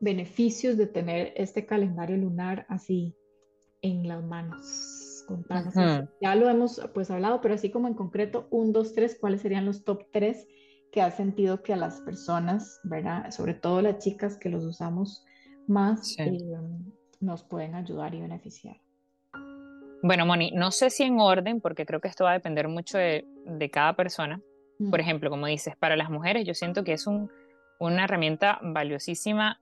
beneficios 0.00 0.76
de 0.76 0.86
tener 0.86 1.32
este 1.36 1.66
calendario 1.66 2.16
lunar 2.16 2.66
así 2.68 3.14
en 3.82 4.08
las 4.08 4.22
manos. 4.24 5.24
Contanos. 5.28 5.74
Ya 6.20 6.34
lo 6.34 6.48
hemos 6.48 6.80
pues 6.92 7.10
hablado, 7.10 7.40
pero 7.40 7.54
así 7.54 7.70
como 7.70 7.86
en 7.86 7.94
concreto, 7.94 8.48
un, 8.50 8.72
dos, 8.72 8.94
tres, 8.94 9.16
¿cuáles 9.20 9.42
serían 9.42 9.64
los 9.64 9.84
top 9.84 10.06
tres 10.12 10.48
que 10.90 11.02
ha 11.02 11.10
sentido 11.12 11.62
que 11.62 11.72
a 11.72 11.76
las 11.76 12.00
personas, 12.00 12.80
¿verdad? 12.82 13.30
Sobre 13.30 13.54
todo 13.54 13.80
las 13.80 13.98
chicas 13.98 14.36
que 14.36 14.48
los 14.48 14.64
usamos 14.64 15.24
más, 15.68 16.16
eh, 16.18 16.40
nos 17.20 17.42
pueden 17.44 17.74
ayudar 17.74 18.14
y 18.14 18.20
beneficiar. 18.20 18.76
Bueno, 20.02 20.24
Moni, 20.24 20.50
no 20.52 20.70
sé 20.70 20.90
si 20.90 21.02
en 21.02 21.20
orden, 21.20 21.60
porque 21.60 21.84
creo 21.84 22.00
que 22.00 22.08
esto 22.08 22.24
va 22.24 22.30
a 22.30 22.34
depender 22.34 22.68
mucho 22.68 22.96
de, 22.96 23.26
de 23.44 23.70
cada 23.70 23.94
persona. 23.94 24.40
Por 24.90 24.98
ejemplo, 24.98 25.28
como 25.28 25.46
dices, 25.46 25.76
para 25.76 25.96
las 25.96 26.08
mujeres 26.08 26.46
yo 26.46 26.54
siento 26.54 26.84
que 26.84 26.94
es 26.94 27.06
un, 27.06 27.30
una 27.78 28.04
herramienta 28.04 28.58
valiosísima 28.62 29.60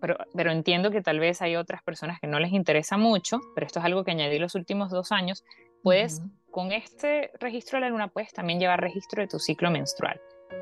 pero, 0.00 0.16
pero 0.34 0.52
entiendo 0.52 0.90
que 0.90 1.00
tal 1.00 1.18
vez 1.18 1.40
hay 1.42 1.56
otras 1.56 1.82
personas 1.82 2.20
que 2.20 2.26
no 2.26 2.38
les 2.38 2.52
interesa 2.52 2.96
mucho, 2.96 3.40
pero 3.54 3.66
esto 3.66 3.78
es 3.78 3.84
algo 3.84 4.04
que 4.04 4.10
añadí 4.10 4.38
los 4.38 4.54
últimos 4.54 4.90
dos 4.90 5.12
años, 5.12 5.44
puedes, 5.82 6.20
con 6.50 6.72
este 6.72 7.30
registro 7.40 7.78
de 7.78 7.82
la 7.82 7.90
luna, 7.90 8.08
puedes 8.08 8.32
también 8.32 8.60
llevar 8.60 8.80
registro 8.80 9.22
de 9.22 9.28
tu 9.28 9.38
ciclo 9.38 9.70
menstrual 9.70 10.20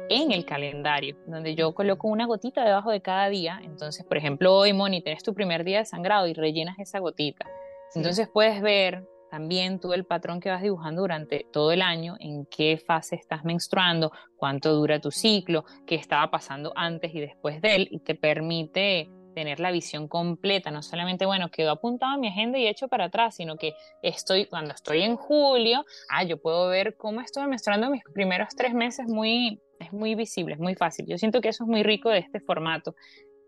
en 0.08 0.32
el 0.32 0.44
calendario, 0.44 1.16
donde 1.26 1.54
yo 1.54 1.72
coloco 1.74 2.08
una 2.08 2.26
gotita 2.26 2.64
debajo 2.64 2.90
de 2.90 3.00
cada 3.00 3.28
día. 3.28 3.60
Entonces, 3.62 4.04
por 4.04 4.16
ejemplo, 4.16 4.54
hoy, 4.56 4.72
Moni, 4.72 5.02
tienes 5.02 5.22
tu 5.22 5.34
primer 5.34 5.64
día 5.64 5.78
de 5.78 5.84
sangrado 5.84 6.26
y 6.26 6.34
rellenas 6.34 6.78
esa 6.78 6.98
gotita. 6.98 7.46
Entonces 7.94 8.28
puedes 8.32 8.60
ver 8.62 9.04
también 9.30 9.78
tú 9.78 9.92
el 9.92 10.04
patrón 10.04 10.40
que 10.40 10.50
vas 10.50 10.62
dibujando 10.62 11.02
durante 11.02 11.46
todo 11.52 11.70
el 11.72 11.82
año, 11.82 12.16
en 12.18 12.46
qué 12.46 12.82
fase 12.84 13.14
estás 13.14 13.44
menstruando, 13.44 14.10
cuánto 14.36 14.72
dura 14.74 15.00
tu 15.00 15.10
ciclo, 15.10 15.64
qué 15.86 15.94
estaba 15.94 16.30
pasando 16.30 16.72
antes 16.74 17.14
y 17.14 17.20
después 17.20 17.62
de 17.62 17.76
él, 17.76 17.88
y 17.90 18.00
te 18.00 18.16
permite 18.16 19.08
tener 19.34 19.60
la 19.60 19.70
visión 19.70 20.08
completa, 20.08 20.72
no 20.72 20.82
solamente, 20.82 21.24
bueno, 21.26 21.50
quedó 21.50 21.70
apuntado 21.70 22.14
en 22.14 22.20
mi 22.20 22.28
agenda 22.28 22.58
y 22.58 22.66
hecho 22.66 22.88
para 22.88 23.04
atrás, 23.04 23.36
sino 23.36 23.56
que 23.56 23.74
estoy, 24.02 24.46
cuando 24.46 24.74
estoy 24.74 25.02
en 25.02 25.16
julio, 25.16 25.84
ah, 26.10 26.24
yo 26.24 26.40
puedo 26.40 26.68
ver 26.68 26.96
cómo 26.96 27.20
estoy 27.20 27.46
menstruando 27.46 27.88
mis 27.90 28.02
primeros 28.12 28.48
tres 28.56 28.74
meses 28.74 29.06
muy, 29.06 29.60
es 29.80 29.92
muy 29.92 30.14
visible, 30.14 30.54
es 30.54 30.60
muy 30.60 30.74
fácil. 30.76 31.06
Yo 31.08 31.18
siento 31.18 31.40
que 31.40 31.48
eso 31.48 31.64
es 31.64 31.68
muy 31.68 31.82
rico 31.82 32.10
de 32.10 32.18
este 32.18 32.38
formato 32.40 32.94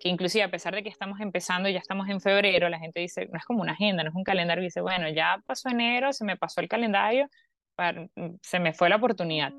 que 0.02 0.08
inclusive 0.08 0.42
a 0.42 0.50
pesar 0.50 0.74
de 0.74 0.82
que 0.82 0.88
estamos 0.88 1.20
empezando, 1.20 1.68
ya 1.68 1.78
estamos 1.78 2.08
en 2.08 2.20
febrero, 2.20 2.68
la 2.68 2.80
gente 2.80 2.98
dice, 2.98 3.26
no 3.26 3.38
es 3.38 3.44
como 3.44 3.62
una 3.62 3.72
agenda, 3.72 4.02
no 4.02 4.10
es 4.10 4.16
un 4.16 4.24
calendario, 4.24 4.64
dice, 4.64 4.80
bueno, 4.80 5.08
ya 5.08 5.40
pasó 5.46 5.68
enero, 5.68 6.12
se 6.12 6.24
me 6.24 6.36
pasó 6.36 6.60
el 6.60 6.66
calendario, 6.66 7.28
mm, 7.78 8.34
se 8.42 8.58
me 8.58 8.72
fue 8.72 8.88
la 8.88 8.96
oportunidad. 8.96 9.52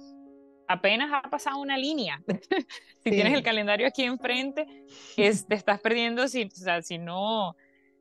Apenas 0.67 1.11
ha 1.13 1.29
pasado 1.29 1.59
una 1.61 1.77
línea. 1.77 2.21
si 3.05 3.09
tienes 3.09 3.33
el 3.33 3.41
calendario 3.41 3.87
aquí 3.87 4.03
enfrente, 4.03 4.67
es, 5.15 5.47
te 5.47 5.55
estás 5.55 5.79
perdiendo, 5.79 6.27
si, 6.27 6.43
o 6.43 6.49
sea, 6.49 6.81
si 6.81 6.97
no, 6.97 7.55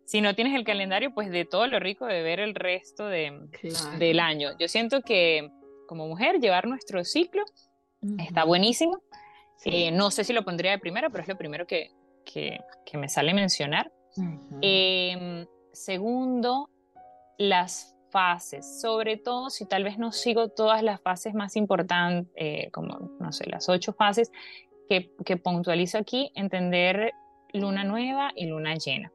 si 0.05 0.21
no 0.21 0.35
tienes 0.35 0.57
el 0.57 0.65
calendario, 0.65 1.15
pues 1.15 1.31
de 1.31 1.45
todo 1.45 1.69
lo 1.69 1.79
rico 1.79 2.07
de 2.07 2.23
ver 2.23 2.41
el 2.41 2.57
resto 2.57 3.07
de, 3.07 3.39
del 4.01 4.19
año. 4.19 4.51
Yo 4.59 4.67
siento 4.67 5.03
que 5.03 5.49
como 5.87 6.09
mujer 6.09 6.41
llevar 6.41 6.67
nuestro 6.67 7.05
ciclo 7.05 7.45
está 8.19 8.45
buenísimo. 8.45 9.03
Eh, 9.65 9.93
no 9.93 10.11
sé 10.11 10.25
si 10.25 10.33
lo 10.33 10.45
pondría 10.45 10.73
de 10.73 10.79
primero, 10.79 11.11
pero 11.11 11.23
es 11.23 11.29
lo 11.29 11.37
primero 11.37 11.67
que, 11.67 11.91
que, 12.25 12.59
me 12.99 13.09
sale 13.09 13.33
mencionar. 13.33 13.93
Em, 14.61 15.47
segundo, 15.73 16.69
las 17.39 17.97
fases, 18.11 18.81
sobre 18.81 19.17
todo 19.17 19.49
si 19.49 19.67
tal 19.67 19.85
vez 19.85 19.99
no 19.99 20.13
sigo 20.13 20.49
todas 20.49 20.83
las 20.83 21.01
fases 21.01 21.33
más 21.33 21.57
importantes, 21.57 22.31
eh, 22.37 22.71
como, 22.73 23.11
no 23.19 23.33
sé, 23.33 23.49
las 23.49 23.69
ocho 23.69 23.95
fases 23.95 24.31
que, 24.89 25.11
que, 25.25 25.37
puntualizo 25.39 25.97
aquí, 25.97 26.31
entender 26.35 27.13
luna 27.53 27.85
nueva 27.85 28.33
y 28.35 28.47
luna 28.47 28.75
llena. 28.75 29.11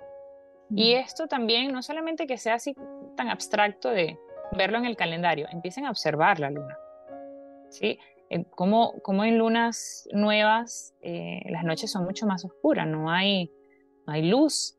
Y 0.76 0.94
esto 0.94 1.28
también, 1.28 1.72
no 1.72 1.82
solamente 1.82 2.28
que 2.28 2.38
sea 2.38 2.56
así 2.56 2.76
tan 3.16 3.30
abstracto 3.30 3.90
de 3.90 4.18
verlo 4.54 4.78
en 4.78 4.86
el 4.86 4.98
calendario, 4.98 5.48
empiecen 5.52 5.86
a 5.86 5.92
observar 5.92 6.40
la 6.40 6.50
luna. 6.50 6.78
¿sí? 7.70 8.00
Como, 8.50 8.94
como 9.02 9.24
en 9.24 9.38
lunas 9.38 10.08
nuevas 10.12 10.94
eh, 11.02 11.42
las 11.50 11.64
noches 11.64 11.92
son 11.92 12.04
mucho 12.04 12.26
más 12.26 12.44
oscuras, 12.46 12.88
no 12.88 13.10
hay, 13.10 13.52
no 14.06 14.14
hay 14.14 14.24
luz. 14.24 14.78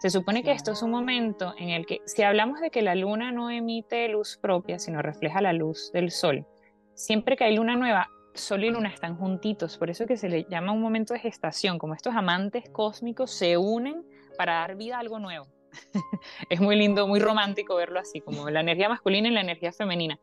Se 0.00 0.10
supone 0.10 0.42
que 0.42 0.52
esto 0.52 0.72
es 0.72 0.82
un 0.82 0.90
momento 0.90 1.54
en 1.58 1.70
el 1.70 1.86
que, 1.86 2.00
si 2.04 2.22
hablamos 2.22 2.60
de 2.60 2.70
que 2.70 2.82
la 2.82 2.94
luna 2.94 3.32
no 3.32 3.50
emite 3.50 4.08
luz 4.08 4.38
propia, 4.40 4.78
sino 4.78 5.02
refleja 5.02 5.40
la 5.40 5.52
luz 5.52 5.90
del 5.92 6.10
sol, 6.10 6.46
siempre 6.94 7.36
que 7.36 7.44
hay 7.44 7.56
luna 7.56 7.76
nueva, 7.76 8.08
sol 8.34 8.64
y 8.64 8.70
luna 8.70 8.90
están 8.90 9.16
juntitos, 9.16 9.78
por 9.78 9.90
eso 9.90 10.06
que 10.06 10.16
se 10.16 10.28
le 10.28 10.44
llama 10.44 10.72
un 10.72 10.82
momento 10.82 11.14
de 11.14 11.20
gestación, 11.20 11.78
como 11.78 11.94
estos 11.94 12.14
amantes 12.14 12.68
cósmicos 12.70 13.30
se 13.30 13.56
unen 13.56 14.04
para 14.36 14.54
dar 14.54 14.76
vida 14.76 14.96
a 14.96 15.00
algo 15.00 15.18
nuevo. 15.18 15.46
es 16.50 16.60
muy 16.60 16.76
lindo, 16.76 17.06
muy 17.06 17.20
romántico 17.20 17.76
verlo 17.76 18.00
así, 18.00 18.20
como 18.20 18.50
la 18.50 18.60
energía 18.60 18.88
masculina 18.88 19.28
y 19.28 19.32
la 19.32 19.40
energía 19.40 19.72
femenina. 19.72 20.18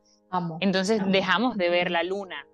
Entonces 0.61 1.01
dejamos 1.11 1.57
de 1.57 1.69
ver 1.69 1.91
la 1.91 2.01
luna, 2.03 2.47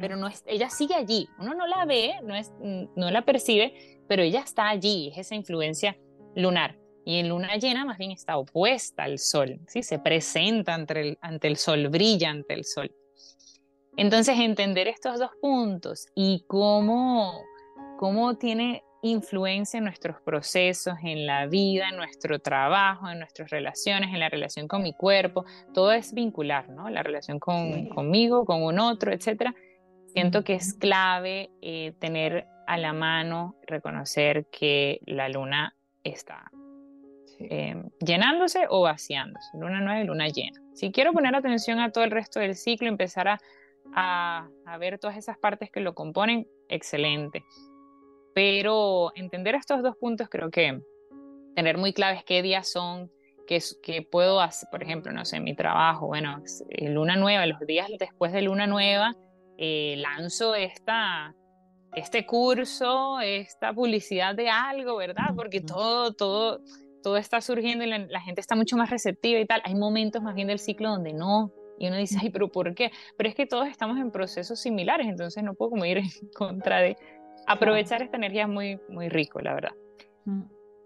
pero 0.00 0.16
no 0.16 0.28
es, 0.28 0.42
ella 0.46 0.70
sigue 0.70 0.94
allí. 0.94 1.28
Uno 1.38 1.54
no 1.54 1.66
la 1.66 1.84
ve, 1.84 2.14
no, 2.22 2.34
es, 2.34 2.52
no 2.60 3.10
la 3.10 3.24
percibe, 3.24 4.00
pero 4.08 4.22
ella 4.22 4.40
está 4.40 4.68
allí, 4.68 5.10
es 5.12 5.18
esa 5.18 5.34
influencia 5.34 5.96
lunar. 6.34 6.78
Y 7.04 7.18
en 7.18 7.28
luna 7.28 7.56
llena 7.56 7.84
más 7.84 7.98
bien 7.98 8.12
está 8.12 8.38
opuesta 8.38 9.04
al 9.04 9.18
sol, 9.18 9.60
¿sí? 9.68 9.82
se 9.82 9.98
presenta 9.98 10.74
ante 10.74 11.00
el, 11.00 11.18
ante 11.20 11.48
el 11.48 11.56
sol, 11.56 11.88
brilla 11.88 12.30
ante 12.30 12.54
el 12.54 12.64
sol. 12.64 12.90
Entonces, 13.96 14.38
entender 14.40 14.88
estos 14.88 15.18
dos 15.20 15.30
puntos 15.40 16.06
y 16.14 16.44
cómo, 16.48 17.42
cómo 17.98 18.36
tiene 18.36 18.82
influencia 19.02 19.78
en 19.78 19.84
nuestros 19.84 20.16
procesos, 20.22 20.94
en 21.02 21.26
la 21.26 21.46
vida, 21.46 21.90
en 21.90 21.96
nuestro 21.96 22.38
trabajo, 22.38 23.08
en 23.08 23.18
nuestras 23.18 23.50
relaciones, 23.50 24.12
en 24.12 24.18
la 24.18 24.30
relación 24.30 24.66
con 24.66 24.82
mi 24.82 24.94
cuerpo, 24.94 25.44
todo 25.74 25.92
es 25.92 26.14
vincular, 26.14 26.70
¿no? 26.70 26.88
La 26.88 27.02
relación 27.02 27.38
con, 27.38 27.90
conmigo, 27.90 28.46
con 28.46 28.62
un 28.62 28.78
otro, 28.78 29.12
etcétera. 29.12 29.54
Siento 30.14 30.44
que 30.44 30.54
es 30.54 30.74
clave 30.74 31.50
eh, 31.60 31.92
tener 31.98 32.46
a 32.68 32.78
la 32.78 32.92
mano, 32.92 33.56
reconocer 33.66 34.46
que 34.46 35.00
la 35.06 35.28
luna 35.28 35.74
está 36.04 36.52
em, 37.40 37.90
llenándose 37.98 38.66
o 38.70 38.82
vaciándose, 38.82 39.58
luna 39.58 39.80
nueva 39.80 40.00
y 40.00 40.04
luna 40.04 40.28
llena. 40.28 40.60
Si 40.72 40.92
quiero 40.92 41.12
poner 41.12 41.34
atención 41.34 41.80
a 41.80 41.90
todo 41.90 42.04
el 42.04 42.12
resto 42.12 42.38
del 42.38 42.54
ciclo, 42.54 42.86
empezar 42.86 43.26
a, 43.26 43.40
a, 43.94 44.78
ver 44.78 45.00
todas 45.00 45.16
esas 45.16 45.36
partes 45.36 45.72
que 45.72 45.80
lo 45.80 45.96
componen, 45.96 46.46
excelente. 46.68 47.44
Pero 48.36 49.10
entender 49.16 49.56
estos 49.56 49.82
dos 49.82 49.96
puntos 49.96 50.28
creo 50.28 50.48
que 50.50 50.80
tener 51.56 51.76
muy 51.76 51.92
claves 51.92 52.22
qué 52.24 52.40
días 52.40 52.70
son, 52.70 53.10
qué, 53.48 53.60
qué 53.82 54.02
puedo 54.02 54.40
hacer, 54.40 54.68
por 54.70 54.84
ejemplo, 54.84 55.10
no 55.10 55.24
sé, 55.24 55.40
mi 55.40 55.56
trabajo, 55.56 56.06
bueno, 56.06 56.40
eh, 56.70 56.88
luna 56.88 57.16
nueva, 57.16 57.46
los 57.46 57.58
días 57.66 57.88
después 57.98 58.32
de 58.32 58.42
luna 58.42 58.68
nueva, 58.68 59.12
eh, 59.56 59.94
lanzo 59.98 60.54
esta, 60.54 61.34
este 61.94 62.26
curso, 62.26 63.20
esta 63.20 63.72
publicidad 63.72 64.34
de 64.34 64.48
algo, 64.50 64.96
¿verdad? 64.96 65.34
Porque 65.36 65.60
todo, 65.60 66.12
todo, 66.12 66.60
todo 67.02 67.16
está 67.16 67.40
surgiendo 67.40 67.84
y 67.84 67.88
la, 67.88 68.20
gente 68.20 68.40
está 68.40 68.56
mucho 68.56 68.76
más 68.76 68.90
receptiva 68.90 69.38
y 69.38 69.46
tal. 69.46 69.62
Hay 69.64 69.74
momentos 69.74 70.22
más 70.22 70.34
bien 70.34 70.48
del 70.48 70.58
ciclo 70.58 70.90
donde 70.90 71.12
no. 71.12 71.52
Y 71.78 71.88
uno 71.88 71.96
dice, 71.96 72.18
ay, 72.20 72.30
pero 72.30 72.50
¿por 72.50 72.74
qué? 72.74 72.90
Pero 73.16 73.28
es 73.28 73.34
que 73.34 73.46
todos 73.46 73.68
estamos 73.68 73.98
en 73.98 74.10
procesos 74.10 74.60
similares, 74.60 75.06
entonces 75.08 75.42
no 75.42 75.54
puedo 75.54 75.70
como 75.70 75.84
ir 75.84 75.98
en 75.98 76.08
contra 76.34 76.80
de 76.80 76.96
aprovechar 77.46 78.02
esta 78.02 78.16
energía 78.16 78.46
muy, 78.46 78.80
muy 78.88 79.08
rico, 79.08 79.40
la 79.40 79.54
verdad. 79.54 79.72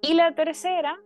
Y 0.01 0.15
la 0.15 0.35
tercera, 0.35 0.99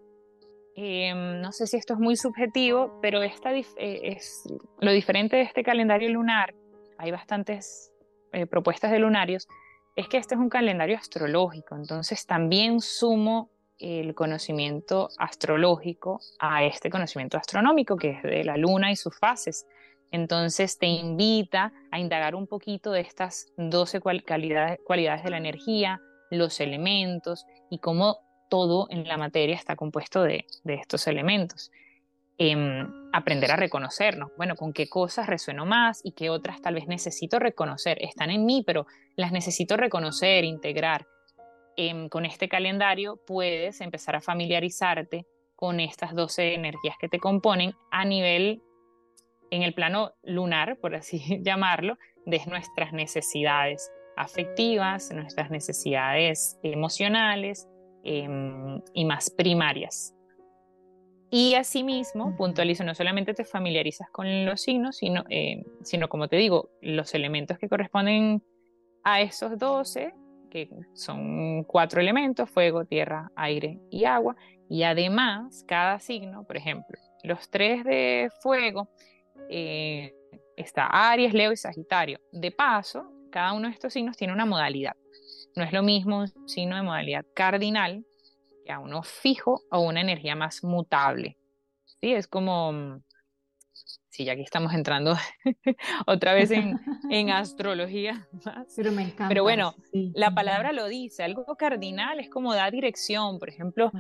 em, 0.77 1.41
no 1.41 1.51
sé 1.53 1.67
si 1.67 1.77
esto 1.77 1.95
es 1.95 2.01
muy 2.01 2.17
subjetivo, 2.17 2.99
pero 3.03 3.23
esta 3.23 3.53
eh, 3.55 3.65
es 3.77 4.45
lo 4.79 4.93
diferente 4.93 5.37
de 5.37 5.43
este 5.43 5.65
calendario 5.65 6.09
lunar 6.11 6.55
hay 7.03 7.11
bastantes 7.11 7.93
eh, 8.33 8.47
propuestas 8.47 8.93
de 8.93 9.01
lunarios, 9.01 9.49
es 9.97 10.09
que 10.09 10.19
este 10.19 10.37
es 10.37 10.41
un 10.41 10.49
calendario 10.49 10.97
astrológico, 10.97 11.75
entonces 11.75 12.25
también 12.27 12.81
sumo 12.81 13.51
el 13.79 14.15
conocimiento 14.15 15.09
astrológico 15.19 16.21
a 16.39 16.63
este 16.63 16.91
conocimiento 16.91 17.37
astronómico 17.37 17.97
que 17.97 18.11
es 18.11 18.23
de 18.23 18.45
la 18.45 18.57
luna 18.57 18.93
y 18.93 18.97
sus 18.97 19.19
fases. 19.19 19.67
Entonces 20.13 20.79
te 20.79 20.87
invita 20.87 21.73
a 21.91 21.99
indagar 21.99 22.37
un 22.37 22.47
poquito 22.47 22.93
de 22.93 23.01
estas 23.01 23.49
12 23.57 24.01
cualidades, 24.01 24.79
cualidades 24.85 25.25
de 25.25 25.31
la 25.31 25.39
energía, 25.39 26.01
los 26.31 26.61
elementos 26.61 27.45
y 27.69 27.79
cómo 27.79 28.19
todo 28.49 28.87
en 28.91 29.09
la 29.09 29.17
materia 29.17 29.57
está 29.57 29.75
compuesto 29.75 30.23
de 30.23 30.47
estos 30.65 31.09
elementos. 31.09 31.73
Em, 32.45 32.89
aprender 33.13 33.53
a 33.53 33.57
reconocernos. 33.57 34.33
Bueno, 34.37 34.57
con 34.57 34.73
qué 34.73 34.89
cosas 34.89 35.29
resueno 35.29 35.65
más 35.65 36.01
y 36.03 36.11
qué 36.11 36.29
otras 36.29 36.61
tal 36.61 36.75
vez 36.75 36.89
necesito 36.89 37.39
reconocer. 37.39 37.99
Están 38.03 38.31
en 38.31 38.45
mí, 38.45 38.65
pero 38.67 38.85
las 39.15 39.31
necesito 39.31 39.77
reconocer, 39.77 40.43
integrar. 40.43 41.07
Em, 41.77 42.09
con 42.09 42.25
este 42.25 42.49
calendario 42.49 43.21
puedes 43.29 43.81
empezar 43.81 44.17
a 44.17 44.21
familiarizarte 44.21 45.25
con 45.55 45.79
estas 45.79 46.17
12 46.17 46.55
energías 46.55 46.97
que 46.99 47.09
te 47.09 47.21
componen 47.21 47.75
a 47.93 48.05
nivel, 48.05 48.61
en 49.53 49.63
el 49.63 49.73
plano 49.73 50.11
lunar, 50.25 50.79
por 50.81 50.97
así 50.97 51.23
llamarlo, 51.45 51.97
de 52.27 52.41
nuestras 52.47 52.93
necesidades 52.93 53.89
afectivas, 54.17 55.13
nuestras 55.15 55.53
necesidades 55.53 56.59
emocionales 56.65 57.69
em, 58.03 58.81
y 58.95 59.05
más 59.05 59.31
primarias. 59.31 60.13
Y 61.35 61.55
asimismo, 61.55 62.37
puntualizo, 62.37 62.85
no 62.85 62.95
solamente 62.95 63.33
te 63.33 63.47
familiarizas 63.47 64.11
con 64.11 64.45
los 64.45 64.61
signos, 64.61 64.99
sino, 64.99 65.25
eh, 65.31 65.65
sino 65.83 66.11
como 66.11 66.29
te 66.29 66.37
digo, 66.37 66.69
los 66.83 67.15
elementos 67.15 67.57
que 67.59 67.71
corresponden 67.71 68.43
a 69.03 69.23
esos 69.23 69.59
12, 69.59 70.13
que 70.51 70.69
son 70.93 71.65
cuatro 71.65 72.03
elementos, 72.03 72.51
fuego, 72.51 72.85
tierra, 72.85 73.33
aire 73.35 73.81
y 73.89 74.05
agua. 74.05 74.37
Y 74.69 74.83
además, 74.83 75.65
cada 75.67 76.01
signo, 76.01 76.45
por 76.45 76.59
ejemplo, 76.59 76.99
los 77.23 77.49
tres 77.49 77.83
de 77.85 78.29
fuego, 78.43 78.91
eh, 79.49 80.13
está 80.55 80.85
Aries, 80.85 81.33
Leo 81.33 81.51
y 81.51 81.57
Sagitario. 81.57 82.21
De 82.31 82.51
paso, 82.51 83.11
cada 83.31 83.55
uno 83.55 83.69
de 83.69 83.73
estos 83.73 83.95
signos 83.95 84.19
tiene 84.19 84.35
una 84.35 84.45
modalidad. 84.45 84.97
No 85.57 85.65
es 85.65 85.73
lo 85.73 85.83
mismo 85.83 86.19
un 86.19 86.47
signo 86.47 86.77
de 86.77 86.83
modalidad 86.83 87.25
cardinal 87.33 88.05
a 88.69 88.79
uno 88.79 89.03
fijo 89.03 89.63
o 89.71 89.81
una 89.81 90.01
energía 90.01 90.35
más 90.35 90.63
mutable. 90.65 91.37
Sí, 92.01 92.13
es 92.13 92.27
como, 92.27 92.73
mm, 92.73 93.03
sí, 94.09 94.25
ya 94.25 94.33
aquí 94.33 94.43
estamos 94.43 94.75
entrando 94.75 95.17
otra 96.07 96.35
vez 96.35 96.51
en, 96.51 96.79
en 97.11 97.31
astrología. 97.31 98.29
Pero 98.77 98.93
me 98.93 99.03
encanta. 99.03 99.29
Pero 99.29 99.43
bueno, 99.43 99.75
la 99.93 100.35
palabra 100.35 100.73
lo 100.73 100.87
dice, 100.87 101.23
algo 101.23 101.45
cardinal 101.57 102.21
es 102.21 102.29
como 102.29 102.55
da 102.55 102.71
dirección, 102.71 103.39
por 103.39 103.49
ejemplo, 103.49 103.91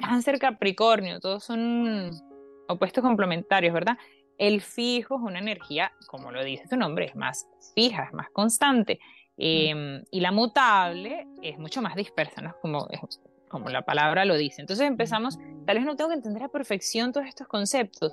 cáncer, 0.00 0.38
capricornio, 0.38 1.20
todos 1.20 1.44
son 1.44 2.10
opuestos 2.68 3.02
complementarios, 3.02 3.72
¿verdad? 3.72 3.96
El 4.38 4.60
fijo 4.60 5.16
es 5.16 5.22
una 5.22 5.38
energía, 5.38 5.92
como 6.08 6.32
lo 6.32 6.42
dice 6.42 6.66
su 6.68 6.76
nombre, 6.76 7.06
es 7.06 7.16
más 7.16 7.46
fija, 7.74 8.04
es 8.04 8.12
más 8.12 8.28
constante. 8.30 8.98
Em, 9.36 10.02
y 10.10 10.20
la 10.20 10.32
mutable 10.32 11.26
es 11.42 11.58
mucho 11.58 11.80
más 11.80 11.94
dispersa, 11.96 12.42
¿no? 12.42 12.54
Como, 12.60 12.86
como 13.52 13.68
la 13.68 13.82
palabra 13.82 14.24
lo 14.24 14.36
dice. 14.36 14.62
Entonces 14.62 14.88
empezamos, 14.88 15.38
tal 15.66 15.76
vez 15.76 15.84
no 15.84 15.94
tengo 15.94 16.08
que 16.08 16.16
entender 16.16 16.42
a 16.42 16.48
perfección 16.48 17.12
todos 17.12 17.26
estos 17.26 17.46
conceptos, 17.46 18.12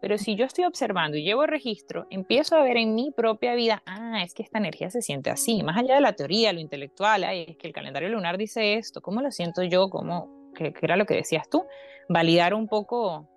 pero 0.00 0.16
si 0.16 0.34
yo 0.34 0.46
estoy 0.46 0.64
observando 0.64 1.18
y 1.18 1.22
llevo 1.22 1.44
registro, 1.46 2.06
empiezo 2.08 2.56
a 2.56 2.62
ver 2.62 2.78
en 2.78 2.94
mi 2.94 3.10
propia 3.10 3.54
vida, 3.54 3.82
ah, 3.84 4.22
es 4.24 4.32
que 4.32 4.42
esta 4.42 4.58
energía 4.58 4.90
se 4.90 5.02
siente 5.02 5.28
así, 5.28 5.62
más 5.62 5.76
allá 5.76 5.94
de 5.96 6.00
la 6.00 6.14
teoría, 6.14 6.52
lo 6.54 6.60
intelectual, 6.60 7.24
es 7.24 7.56
que 7.58 7.66
el 7.66 7.74
calendario 7.74 8.08
lunar 8.08 8.38
dice 8.38 8.74
esto, 8.74 9.02
¿cómo 9.02 9.20
lo 9.20 9.30
siento 9.30 9.62
yo? 9.62 9.90
¿Cómo, 9.90 10.52
qué, 10.54 10.72
era 10.80 10.96
lo 10.96 11.04
que 11.04 11.14
decías 11.14 11.48
tú? 11.50 11.66
Validar 12.08 12.54
un 12.54 12.66
poco 12.66 13.28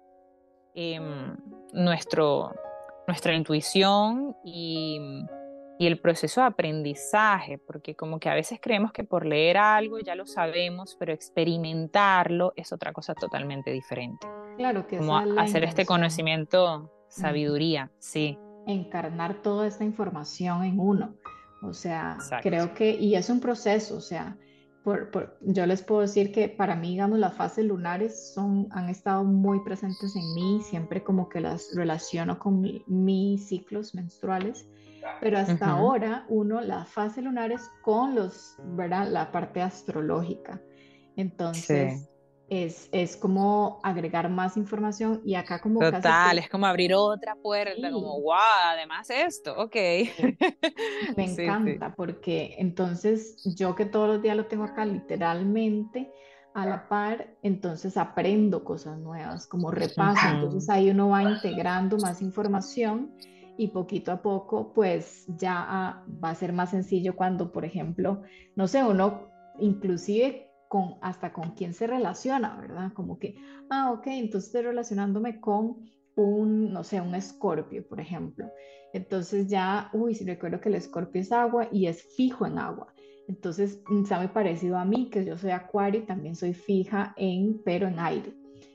em, 0.74 1.36
nuestro, 1.74 2.54
nuestra 3.08 3.36
intuición 3.36 4.38
y 4.46 5.00
y 5.80 5.88
el 5.88 6.00
proceso 6.00 6.42
de 6.42 6.48
aprendizaje, 6.48 7.58
porque 7.58 7.96
como 7.96 8.20
que 8.20 8.30
a 8.30 8.36
veces 8.36 8.60
creemos 8.62 8.92
que 8.92 9.04
por 9.04 9.26
leer 9.26 9.58
algo 9.58 10.00
ya 10.00 10.16
lo 10.16 10.26
sabemos, 10.26 10.96
pero 11.00 11.14
experimentarlo 11.14 12.54
es 12.56 12.72
otra 12.72 12.94
cosa 12.94 13.16
totalmente 13.16 13.72
diferente. 13.72 14.28
Claro 14.58 14.88
que 14.88 14.98
como 14.98 15.18
hacer 15.18 15.64
este 15.64 15.86
conocimiento 15.86 16.92
sabiduría, 17.10 17.92
sí. 18.00 18.38
Encarnar 18.68 19.42
toda 19.42 19.68
esta 19.68 19.84
información 19.84 20.64
en 20.64 20.80
uno. 20.80 21.16
O 21.64 21.74
sea, 21.74 22.18
creo 22.42 22.74
que, 22.74 22.92
y 22.92 23.16
es 23.16 23.30
un 23.30 23.40
proceso, 23.40 23.98
o 23.98 24.02
sea, 24.02 24.38
por, 24.84 25.38
yo 25.42 25.66
les 25.66 25.82
puedo 25.82 26.02
decir 26.02 26.34
que 26.34 26.50
para 26.50 26.76
mí, 26.76 26.90
digamos, 26.90 27.18
las 27.20 27.34
fases 27.34 27.66
lunares 27.66 28.34
son, 28.34 28.68
han 28.72 28.90
estado 28.90 29.24
muy 29.24 29.62
presentes 29.64 30.14
en 30.16 30.34
mí, 30.36 30.62
siempre 30.62 31.04
como 31.04 31.30
que 31.30 31.40
las 31.40 31.74
relaciono 31.74 32.38
con 32.38 32.62
mis 32.86 33.48
ciclos 33.48 33.96
menstruales 33.96 34.68
pero 35.20 35.38
hasta 35.38 35.72
ahora 35.72 36.26
uno 36.30 36.62
la 36.62 36.86
fase 36.86 37.22
lunar 37.22 37.52
es 37.52 37.70
con 37.82 38.16
los, 38.16 38.56
¿verdad? 38.60 39.08
La 39.10 39.32
parte 39.32 39.62
astrológica. 39.62 40.62
Entonces, 41.16 42.10
es, 42.50 42.90
es, 42.92 43.16
como 43.16 43.80
agregar 43.84 44.30
más 44.30 44.58
información 44.58 45.22
y 45.26 45.36
acá 45.36 45.60
como... 45.60 45.80
Total, 45.80 46.38
es 46.38 46.50
como 46.50 46.66
abrir 46.66 46.94
otra 46.94 47.36
puerta, 47.36 47.92
como, 47.92 48.22
wow, 48.22 48.36
además 48.66 49.10
esto, 49.10 49.56
ok. 49.58 49.76
Me 51.16 51.26
encanta 51.26 51.94
porque 51.96 52.56
entonces 52.58 53.42
yo 53.56 53.76
que 53.76 53.86
todos 53.86 54.08
los 54.08 54.22
días 54.22 54.36
lo 54.36 54.46
tengo 54.46 54.64
acá 54.64 54.86
literalmente 54.86 56.12
a 56.54 56.66
la 56.68 56.88
par, 56.88 57.36
entonces 57.42 57.98
aprendo 57.98 58.64
cosas 58.64 59.00
nuevas, 59.00 59.48
como 59.48 59.72
repaso, 59.72 60.28
entonces 60.28 60.70
ahí 60.70 60.92
uno 60.92 61.10
va 61.10 61.24
integrando 61.24 61.98
más 61.98 62.22
información 62.22 63.12
y 63.58 63.68
poquito 63.68 64.12
a 64.12 64.22
poco 64.22 64.74
pues 64.74 65.26
ya 65.38 65.54
ah, 65.58 66.06
va 66.24 66.32
a 66.32 66.36
ser 66.36 66.54
más 66.54 66.72
sencillo 66.72 67.16
cuando, 67.16 67.52
por 67.52 67.66
ejemplo, 67.66 68.22
no 68.56 68.68
sé, 68.68 68.84
uno 68.84 69.30
inclusive 69.60 70.50
con 70.68 70.96
hasta 71.02 71.32
con 71.34 71.52
quién 71.52 71.74
se 71.74 71.86
relaciona, 71.86 72.58
¿verdad? 72.60 72.94
Como 72.94 73.20
que, 73.20 73.36
ah, 73.70 73.92
ok, 73.92 74.08
entonces 74.08 74.48
estoy 74.48 74.64
relacionándome 74.64 75.40
con 75.40 75.78
un, 76.16 76.74
no 76.74 76.84
sé, 76.84 77.00
un 77.02 77.16
escorpio, 77.16 77.88
por 77.88 78.00
ejemplo. 78.00 78.50
Entonces 78.94 79.48
ya, 79.48 79.90
uy, 79.94 80.16
si 80.16 80.26
recuerdo 80.26 80.60
que 80.60 80.70
el 80.70 80.76
escorpio 80.76 81.22
es 81.22 81.32
agua 81.32 81.68
y 81.72 81.88
es 81.88 82.04
fijo 82.16 82.46
en 82.46 82.58
agua. 82.58 82.94
Entonces, 83.28 83.82
está 84.02 84.18
muy 84.18 84.28
parecido 84.28 84.78
a 84.78 84.86
mí, 84.86 85.10
que 85.10 85.24
yo 85.26 85.38
soy 85.38 85.52
acuario 85.52 86.02
y 86.02 86.06
también 86.06 86.36
soy 86.36 86.54
fija 86.54 87.14
en, 87.18 87.62
pero 87.64 87.88
en 87.88 88.00
aire, 88.00 88.34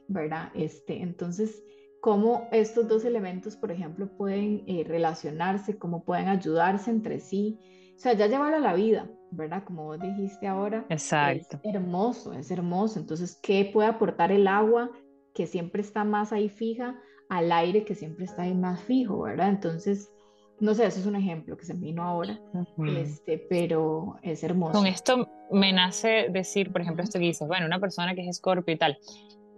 ¿verdad? 0.09 0.51
Este, 0.55 1.03
entonces, 1.03 1.63
cómo 2.01 2.49
estos 2.53 2.89
dos 2.89 3.05
elementos, 3.05 3.57
por 3.57 3.73
ejemplo, 3.73 4.09
pueden 4.17 4.65
eh, 4.67 4.85
relacionarse, 4.87 5.79
cómo 5.79 6.05
pueden 6.05 6.29
ayudarse 6.29 6.91
entre 6.91 7.21
sí. 7.21 7.59
O 7.97 8.01
sea, 8.01 8.13
ya 8.13 8.27
llevarlo 8.27 8.57
a 8.57 8.61
la 8.61 8.75
vida, 8.75 9.11
¿verdad? 9.31 9.65
Como 9.65 9.85
vos 9.85 10.01
dijiste 10.01 10.47
ahora. 10.47 10.87
Exacto. 10.89 11.59
Es 11.63 11.75
hermoso, 11.75 12.33
es 12.33 12.51
hermoso. 12.51 13.01
Entonces, 13.01 13.39
¿qué 13.43 13.69
puede 13.73 13.89
aportar 13.89 14.31
el 14.31 14.47
agua 14.47 14.91
que 15.35 15.47
siempre 15.47 15.83
está 15.83 16.05
más 16.05 16.33
ahí 16.33 16.49
fija 16.49 16.99
al 17.29 17.53
aire 17.53 17.85
que 17.85 17.95
siempre 17.95 18.25
está 18.25 18.43
ahí 18.43 18.55
más 18.55 18.83
fijo, 18.83 19.23
¿verdad? 19.23 19.51
Entonces, 19.51 20.11
no 20.61 20.75
sé, 20.75 20.87
eso 20.87 21.01
es 21.01 21.07
un 21.07 21.17
ejemplo 21.17 21.57
que 21.57 21.65
se 21.65 21.75
me 21.75 21.81
vino 21.81 22.03
ahora, 22.03 22.41
este, 22.97 23.39
pero 23.39 24.17
es 24.23 24.43
hermoso. 24.43 24.73
Con 24.73 24.87
esto 24.87 25.29
me 25.51 25.73
nace 25.73 26.29
decir, 26.31 26.73
por 26.73 26.81
ejemplo, 26.81 27.05
esto 27.05 27.19
que 27.19 27.27
dices, 27.27 27.47
bueno, 27.47 27.67
una 27.67 27.79
persona 27.79 28.15
que 28.15 28.23
es 28.23 28.29
escorpio 28.29 28.75
y 28.75 28.79
tal, 28.79 28.99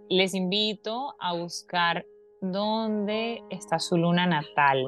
les 0.09 0.33
invito 0.33 1.15
a 1.19 1.33
buscar 1.35 2.05
dónde 2.41 3.43
está 3.49 3.79
su 3.79 3.97
luna 3.97 4.25
natal. 4.25 4.87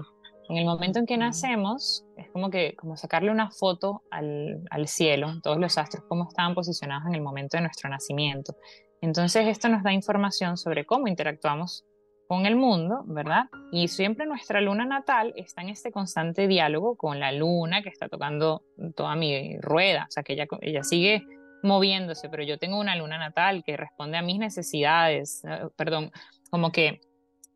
En 0.50 0.58
el 0.58 0.66
momento 0.66 1.00
en 1.00 1.06
que 1.06 1.18
nacemos, 1.18 2.06
es 2.18 2.30
como 2.32 2.50
que 2.50 2.76
como 2.76 2.98
sacarle 2.98 3.32
una 3.32 3.50
foto 3.52 4.02
al, 4.12 4.62
al 4.70 4.88
cielo, 4.88 5.40
todos 5.42 5.58
los 5.58 5.78
astros, 5.78 6.04
cómo 6.10 6.28
estaban 6.28 6.54
posicionados 6.54 7.06
en 7.08 7.16
el 7.16 7.22
momento 7.22 7.56
de 7.56 7.62
nuestro 7.62 7.90
nacimiento. 7.90 8.56
Entonces, 9.02 9.48
esto 9.48 9.70
nos 9.70 9.84
da 9.84 9.94
información 9.94 10.58
sobre 10.58 10.86
cómo 10.86 11.08
interactuamos 11.08 11.86
con 12.28 12.46
el 12.46 12.56
mundo, 12.56 13.04
¿verdad? 13.06 13.46
Y 13.72 13.88
siempre 13.88 14.26
nuestra 14.26 14.60
luna 14.62 14.86
natal 14.86 15.34
está 15.36 15.62
en 15.62 15.70
este 15.70 15.92
constante 15.92 16.48
diálogo 16.48 16.96
con 16.96 17.20
la 17.20 17.32
luna 17.32 17.84
que 17.84 17.90
está 17.90 18.10
tocando 18.10 18.64
toda 18.96 19.16
mi 19.16 19.58
rueda, 19.60 20.06
o 20.08 20.12
sea, 20.12 20.24
que 20.24 20.34
ella, 20.34 20.48
ella 20.62 20.84
sigue 20.84 21.24
moviéndose, 21.64 22.30
pero 22.30 22.44
yo 22.44 22.58
tengo 22.58 22.80
una 22.80 22.96
luna 22.96 23.18
natal 23.18 23.64
que 23.66 23.78
responde 23.78 24.18
a 24.18 24.22
mis 24.22 24.40
necesidades, 24.40 25.44
eh, 25.46 25.68
perdón, 25.76 26.12
como 26.50 26.72
que 26.72 27.02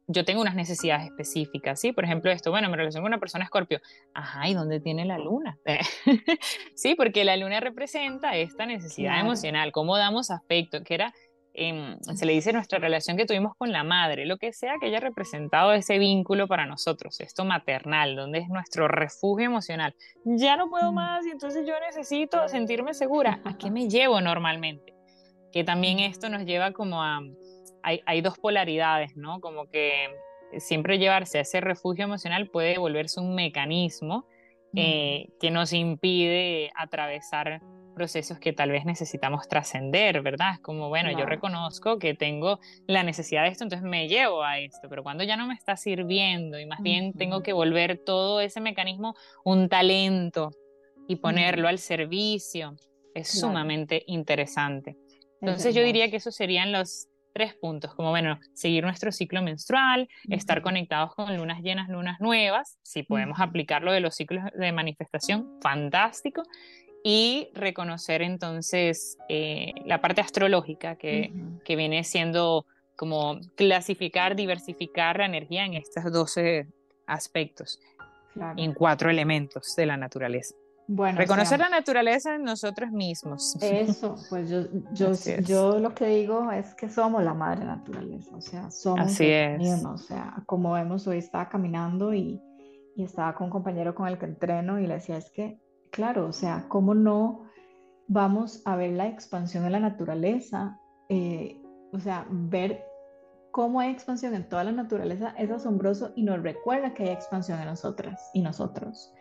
yo 0.07 0.23
tengo 0.23 0.41
unas 0.41 0.55
necesidades 0.55 1.05
específicas, 1.05 1.79
¿sí? 1.79 1.91
Por 1.91 2.05
ejemplo, 2.05 2.31
esto, 2.31 2.49
bueno, 2.49 2.69
me 2.69 2.77
relaciono 2.77 3.03
con 3.03 3.09
una 3.09 3.19
persona 3.19 3.43
escorpio. 3.43 3.81
Ajá, 4.13 4.47
¿y 4.47 4.53
dónde 4.53 4.79
tiene 4.79 5.05
la 5.05 5.17
luna? 5.17 5.57
sí, 6.75 6.95
porque 6.95 7.25
la 7.25 7.35
luna 7.35 7.59
representa 7.59 8.35
esta 8.37 8.65
necesidad 8.65 9.19
emocional, 9.19 9.71
cómo 9.73 9.97
damos 9.97 10.31
afecto, 10.31 10.81
que 10.83 10.93
era, 10.93 11.13
em, 11.53 11.99
se 11.99 12.25
le 12.25 12.31
dice 12.31 12.53
nuestra 12.53 12.79
relación 12.79 13.17
que 13.17 13.25
tuvimos 13.25 13.53
con 13.57 13.73
la 13.73 13.83
madre, 13.83 14.25
lo 14.25 14.37
que 14.37 14.53
sea 14.53 14.75
que 14.79 14.87
haya 14.87 15.01
representado 15.01 15.73
ese 15.73 15.99
vínculo 15.99 16.47
para 16.47 16.65
nosotros, 16.65 17.19
esto 17.19 17.43
maternal, 17.43 18.15
donde 18.15 18.39
es 18.39 18.47
nuestro 18.47 18.87
refugio 18.87 19.47
emocional. 19.47 19.93
Ya 20.23 20.55
no 20.55 20.69
puedo 20.69 20.93
más 20.93 21.25
y 21.25 21.31
entonces 21.31 21.67
yo 21.67 21.73
necesito 21.85 22.47
sentirme 22.47 22.93
segura. 22.93 23.41
¿A 23.43 23.57
qué 23.57 23.69
me 23.69 23.89
llevo 23.89 24.21
normalmente? 24.21 24.93
Que 25.51 25.65
también 25.65 25.99
esto 25.99 26.29
nos 26.29 26.45
lleva 26.45 26.71
como 26.71 27.03
a 27.03 27.19
hay, 27.83 28.21
dos 28.21 28.37
polaridades, 28.37 29.15
¿no? 29.15 29.39
Como 29.39 29.69
que 29.69 30.09
siempre 30.57 30.97
llevarse 30.97 31.37
a 31.37 31.41
ese 31.41 31.61
refugio 31.61 32.05
emocional 32.05 32.49
puede 32.49 32.77
volverse 32.77 33.19
un 33.19 33.35
mecanismo 33.35 34.27
eh, 34.75 35.29
que 35.39 35.51
nos 35.51 35.73
impide 35.73 36.71
atravesar 36.75 37.61
procesos 37.97 38.37
que 38.37 38.53
tal 38.53 38.69
vez 38.69 38.85
necesitamos 38.85 39.47
trascender, 39.47 40.21
¿verdad? 40.21 40.53
Es 40.53 40.59
como, 40.59 40.87
bueno, 40.87 41.11
yo 41.17 41.25
reconozco 41.25 41.97
que 41.97 42.13
tengo 42.13 42.59
la 42.85 43.01
necesidad 43.01 43.41
de 43.41 43.49
esto, 43.49 43.63
entonces 43.63 43.89
me 43.89 44.07
llevo 44.07 44.43
a 44.43 44.59
esto, 44.59 44.87
pero 44.87 45.01
cuando 45.01 45.23
ya 45.23 45.35
no 45.35 45.47
me 45.47 45.55
está 45.55 45.75
sirviendo 45.75 46.59
y 46.59 46.67
más 46.67 46.79
bien 46.81 47.13
tengo 47.13 47.41
que 47.41 47.53
volver 47.53 47.97
todo 47.97 48.39
ese 48.39 48.61
mecanismo 48.61 49.15
un 49.43 49.67
talento 49.67 50.51
y 51.07 51.15
ponerlo 51.15 51.67
al 51.67 51.79
servicio, 51.79 52.75
es 53.15 53.39
sumamente 53.39 54.03
interesante. 54.05 54.95
Entonces 55.41 55.73
yo 55.73 55.81
diría 55.81 56.11
que 56.11 56.17
esos 56.17 56.35
serían 56.35 56.71
los 56.71 57.07
tres 57.37 57.53
puntos, 57.53 57.93
como 57.93 58.09
bueno, 58.09 58.39
seguir 58.53 58.83
nuestro 58.83 59.11
ciclo 59.11 59.43
menstrual, 59.43 60.09
estar 60.27 60.63
conectados 60.63 61.13
con 61.13 61.37
lunas 61.37 61.61
llenas, 61.61 61.87
lunas 61.87 62.19
nuevas, 62.19 62.79
si 62.81 63.03
podemos 63.03 63.39
aplicar 63.39 63.83
lo 63.83 63.91
de 63.91 63.99
los 63.99 64.15
ciclos 64.15 64.43
de 64.55 64.71
manifestación, 64.71 65.47
fantástico, 65.61 66.41
y 67.03 67.49
reconocer 67.53 68.23
entonces 68.23 69.19
eh, 69.29 69.71
la 69.85 70.01
parte 70.01 70.19
astrológica 70.19 70.95
que, 70.95 71.31
que, 71.63 71.75
viene 71.75 72.03
siendo 72.03 72.65
como 72.95 73.39
clasificar, 73.55 74.35
diversificar 74.35 75.19
la 75.19 75.27
energía 75.27 75.63
en 75.63 75.75
estos 75.75 76.11
12 76.11 76.65
aspectos, 77.05 77.79
en 78.55 78.73
cuatro 78.73 79.11
elementos 79.11 79.75
de 79.75 79.85
la 79.85 79.95
naturaleza. 79.95 80.55
Bueno, 80.87 81.17
Reconocer 81.17 81.59
la 81.59 81.69
naturaleza 81.69 82.35
en 82.35 82.43
nosotros 82.43 82.91
mismos. 82.91 83.57
Eso, 83.61 84.15
pues 84.29 84.49
yo, 84.49 84.63
yo, 84.93 85.11
yo 85.45 85.79
lo 85.79 85.93
que 85.93 86.05
digo 86.05 86.49
es 86.51 86.73
que 86.75 86.89
somos 86.89 87.23
la 87.23 87.33
madre 87.33 87.65
naturaleza, 87.65 88.35
o 88.35 88.41
sea, 88.41 88.71
somos 88.71 89.07
Así 89.07 89.25
es. 89.25 89.83
o 89.83 89.97
sea, 89.97 90.43
como 90.45 90.73
vemos, 90.73 91.05
hoy 91.07 91.17
estaba 91.17 91.49
caminando 91.49 92.13
y, 92.13 92.41
y, 92.95 93.03
estaba 93.03 93.35
con 93.35 93.45
un 93.45 93.51
compañero 93.51 93.93
con 93.93 94.07
el 94.07 94.17
que 94.17 94.25
entreno 94.25 94.79
y 94.79 94.87
le 94.87 94.95
decía, 94.95 95.17
es 95.17 95.29
que, 95.29 95.59
claro, 95.91 96.27
o 96.27 96.33
sea, 96.33 96.65
¿cómo 96.69 96.95
no 96.95 97.43
vamos 98.07 98.61
a 98.65 98.77
ver 98.77 98.93
la 98.93 99.07
expansión 99.07 99.65
de 99.65 99.69
la 99.69 99.81
naturaleza 99.81 100.79
eh, 101.09 101.61
o 101.91 101.99
sea, 101.99 102.25
ver 102.29 102.83
cómo 103.51 103.79
hay 103.79 103.91
expansión 103.91 104.35
en 104.35 104.47
toda 104.47 104.63
la 104.63 104.71
naturaleza 104.71 105.33
es 105.37 105.49
asombroso 105.49 106.11
y 106.15 106.23
nos 106.23 106.41
recuerda 106.43 106.93
que 106.93 107.03
hay 107.03 107.09
expansión 107.09 107.59
en 107.59 107.65
nosotras 107.65 108.29
y 108.33 108.41
nosotros. 108.41 109.13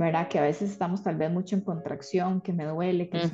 ¿Verdad? 0.00 0.28
Que 0.28 0.38
a 0.38 0.42
veces 0.42 0.70
estamos 0.70 1.02
tal 1.02 1.16
vez 1.16 1.30
mucho 1.30 1.54
en 1.54 1.60
contracción, 1.60 2.40
que 2.40 2.52
me 2.52 2.64
duele, 2.64 3.08
que 3.08 3.30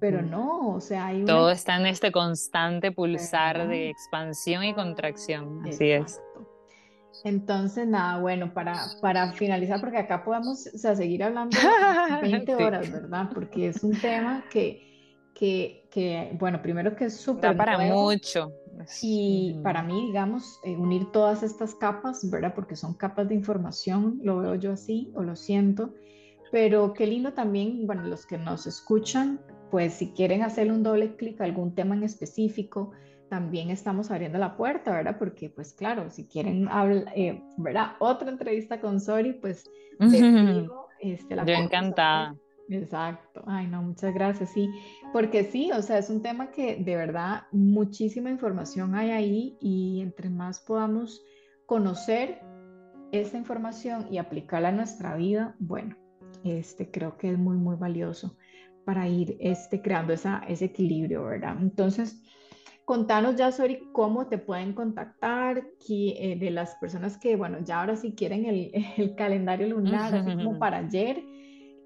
pero 0.00 0.20
no, 0.20 0.74
o 0.74 0.80
sea, 0.80 1.06
hay 1.06 1.24
Todo 1.24 1.50
está 1.50 1.76
en 1.76 1.86
este 1.86 2.10
constante 2.10 2.90
pulsar 2.90 3.68
de 3.68 3.90
expansión 3.90 4.64
y 4.64 4.74
contracción, 4.74 5.62
así 5.66 5.90
es. 5.90 6.20
Entonces, 7.24 7.86
nada, 7.86 8.20
bueno, 8.20 8.52
para, 8.52 8.74
para 9.00 9.32
finalizar, 9.32 9.80
porque 9.80 9.98
acá 9.98 10.24
podemos 10.24 10.66
o 10.66 10.78
sea, 10.78 10.96
seguir 10.96 11.22
hablando 11.22 11.56
20 12.22 12.54
horas, 12.56 12.90
¿verdad? 12.90 13.30
Porque 13.32 13.68
es 13.68 13.84
un 13.84 13.96
tema 13.96 14.44
que, 14.50 15.30
que, 15.32 15.88
que 15.92 16.36
bueno, 16.40 16.60
primero 16.60 16.96
que 16.96 17.04
es 17.04 17.20
súper... 17.20 17.56
para 17.56 17.78
mucho. 17.78 18.50
Y 19.02 19.60
para 19.62 19.82
mí, 19.82 20.06
digamos, 20.06 20.60
eh, 20.64 20.76
unir 20.76 21.10
todas 21.12 21.42
estas 21.42 21.74
capas, 21.74 22.28
¿verdad? 22.30 22.54
Porque 22.54 22.76
son 22.76 22.94
capas 22.94 23.28
de 23.28 23.34
información, 23.34 24.20
lo 24.22 24.38
veo 24.38 24.54
yo 24.54 24.72
así 24.72 25.10
o 25.14 25.22
lo 25.22 25.36
siento. 25.36 25.94
Pero 26.50 26.92
qué 26.92 27.06
lindo 27.06 27.32
también, 27.32 27.86
bueno, 27.86 28.02
los 28.04 28.26
que 28.26 28.38
nos 28.38 28.66
escuchan, 28.66 29.40
pues 29.70 29.94
si 29.94 30.12
quieren 30.12 30.42
hacerle 30.42 30.72
un 30.74 30.82
doble 30.82 31.16
clic 31.16 31.40
a 31.40 31.44
algún 31.44 31.74
tema 31.74 31.94
en 31.94 32.02
específico, 32.02 32.92
también 33.30 33.70
estamos 33.70 34.10
abriendo 34.10 34.38
la 34.38 34.56
puerta, 34.56 34.92
¿verdad? 34.92 35.16
Porque, 35.18 35.48
pues 35.48 35.72
claro, 35.72 36.10
si 36.10 36.26
quieren, 36.26 36.68
eh, 37.14 37.42
¿verdad? 37.56 37.92
Otra 37.98 38.28
entrevista 38.28 38.80
con 38.80 39.00
Sori, 39.00 39.32
pues, 39.32 39.70
este, 41.00 41.36
la 41.36 41.46
Yo 41.46 41.54
encantada. 41.54 42.36
Exacto. 42.68 43.42
Ay, 43.46 43.66
no, 43.66 43.82
muchas 43.82 44.12
gracias. 44.14 44.50
Sí, 44.50 44.68
porque 45.12 45.44
sí, 45.44 45.70
o 45.72 45.82
sea, 45.82 45.98
es 45.98 46.08
un 46.08 46.22
tema 46.22 46.50
que 46.50 46.76
de 46.76 46.96
verdad 46.96 47.42
muchísima 47.52 48.30
información 48.30 48.94
hay 48.94 49.10
ahí 49.10 49.58
y 49.60 50.00
entre 50.00 50.30
más 50.30 50.60
podamos 50.60 51.22
conocer 51.66 52.40
esta 53.12 53.36
información 53.36 54.06
y 54.10 54.18
aplicarla 54.18 54.68
a 54.68 54.72
nuestra 54.72 55.16
vida, 55.16 55.54
bueno, 55.58 55.96
este 56.44 56.90
creo 56.90 57.18
que 57.18 57.30
es 57.30 57.38
muy, 57.38 57.56
muy 57.56 57.76
valioso 57.76 58.36
para 58.84 59.06
ir 59.06 59.36
este, 59.38 59.82
creando 59.82 60.14
esa, 60.14 60.42
ese 60.48 60.64
equilibrio, 60.66 61.24
¿verdad? 61.24 61.56
Entonces, 61.60 62.22
contanos 62.84 63.36
ya, 63.36 63.52
Sori, 63.52 63.90
cómo 63.92 64.26
te 64.26 64.38
pueden 64.38 64.72
contactar, 64.72 65.62
que, 65.86 66.32
eh, 66.32 66.36
de 66.36 66.50
las 66.50 66.74
personas 66.76 67.18
que, 67.18 67.36
bueno, 67.36 67.58
ya 67.62 67.80
ahora 67.80 67.96
sí 67.96 68.14
quieren 68.14 68.46
el, 68.46 68.72
el 68.96 69.14
calendario 69.14 69.68
lunar, 69.68 70.14
así 70.14 70.34
como 70.36 70.58
para 70.58 70.78
ayer 70.78 71.22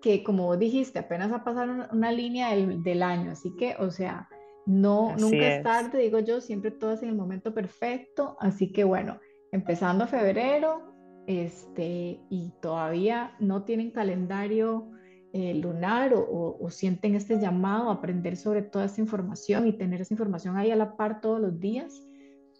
que 0.06 0.22
como 0.22 0.56
dijiste, 0.56 1.00
apenas 1.00 1.32
ha 1.32 1.42
pasado 1.42 1.88
una, 1.90 2.12
línea 2.12 2.54
del, 2.54 3.02
año, 3.02 3.32
así 3.32 3.56
que, 3.56 3.74
o 3.80 3.90
sea, 3.90 4.28
no, 4.64 5.16
nunca 5.16 5.56
es. 5.56 5.64
tarde, 5.64 5.98
digo 5.98 6.20
yo, 6.20 6.40
siempre 6.40 6.70
todo 6.70 6.92
es 6.92 7.02
en 7.02 7.08
el 7.08 7.16
momento 7.16 7.52
perfecto, 7.52 8.36
así 8.38 8.72
que 8.72 8.84
bueno, 8.84 9.18
empezando 9.50 10.06
febrero, 10.06 10.94
este, 11.26 12.20
y 12.30 12.52
todavía 12.62 13.34
no 13.40 13.64
tienen 13.64 13.90
calendario 13.90 14.92
eh, 15.32 15.54
lunar 15.54 16.14
o, 16.14 16.68
sienten 16.70 17.16
este 17.16 17.40
llamado 17.40 17.90
a 17.90 17.94
aprender 17.94 18.36
sobre 18.36 18.62
toda 18.62 18.84
esta 18.84 19.00
información 19.00 19.66
y 19.66 19.72
tener 19.72 20.02
esa 20.02 20.14
información 20.14 20.56
ahí 20.56 20.70
a 20.70 20.76
la 20.76 20.96
par 20.96 21.20
todos 21.20 21.40
los 21.40 21.58
días, 21.58 22.00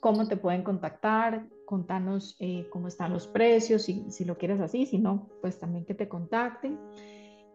cómo 0.01 0.27
te 0.27 0.37
pueden 0.37 0.65
contactar, 0.65 1.47
contanos 1.65 2.35
eh, 2.41 2.67
cómo 2.71 2.89
están 2.89 3.13
los 3.13 3.29
precios, 3.29 3.83
si, 3.83 4.11
si 4.11 4.25
lo 4.25 4.37
quieres 4.37 4.61
así, 4.61 4.85
si 4.85 4.99
no, 4.99 5.29
pues 5.41 5.61
también 5.61 5.85
que 5.85 5.95
te 5.95 6.09
contacten. 6.09 6.77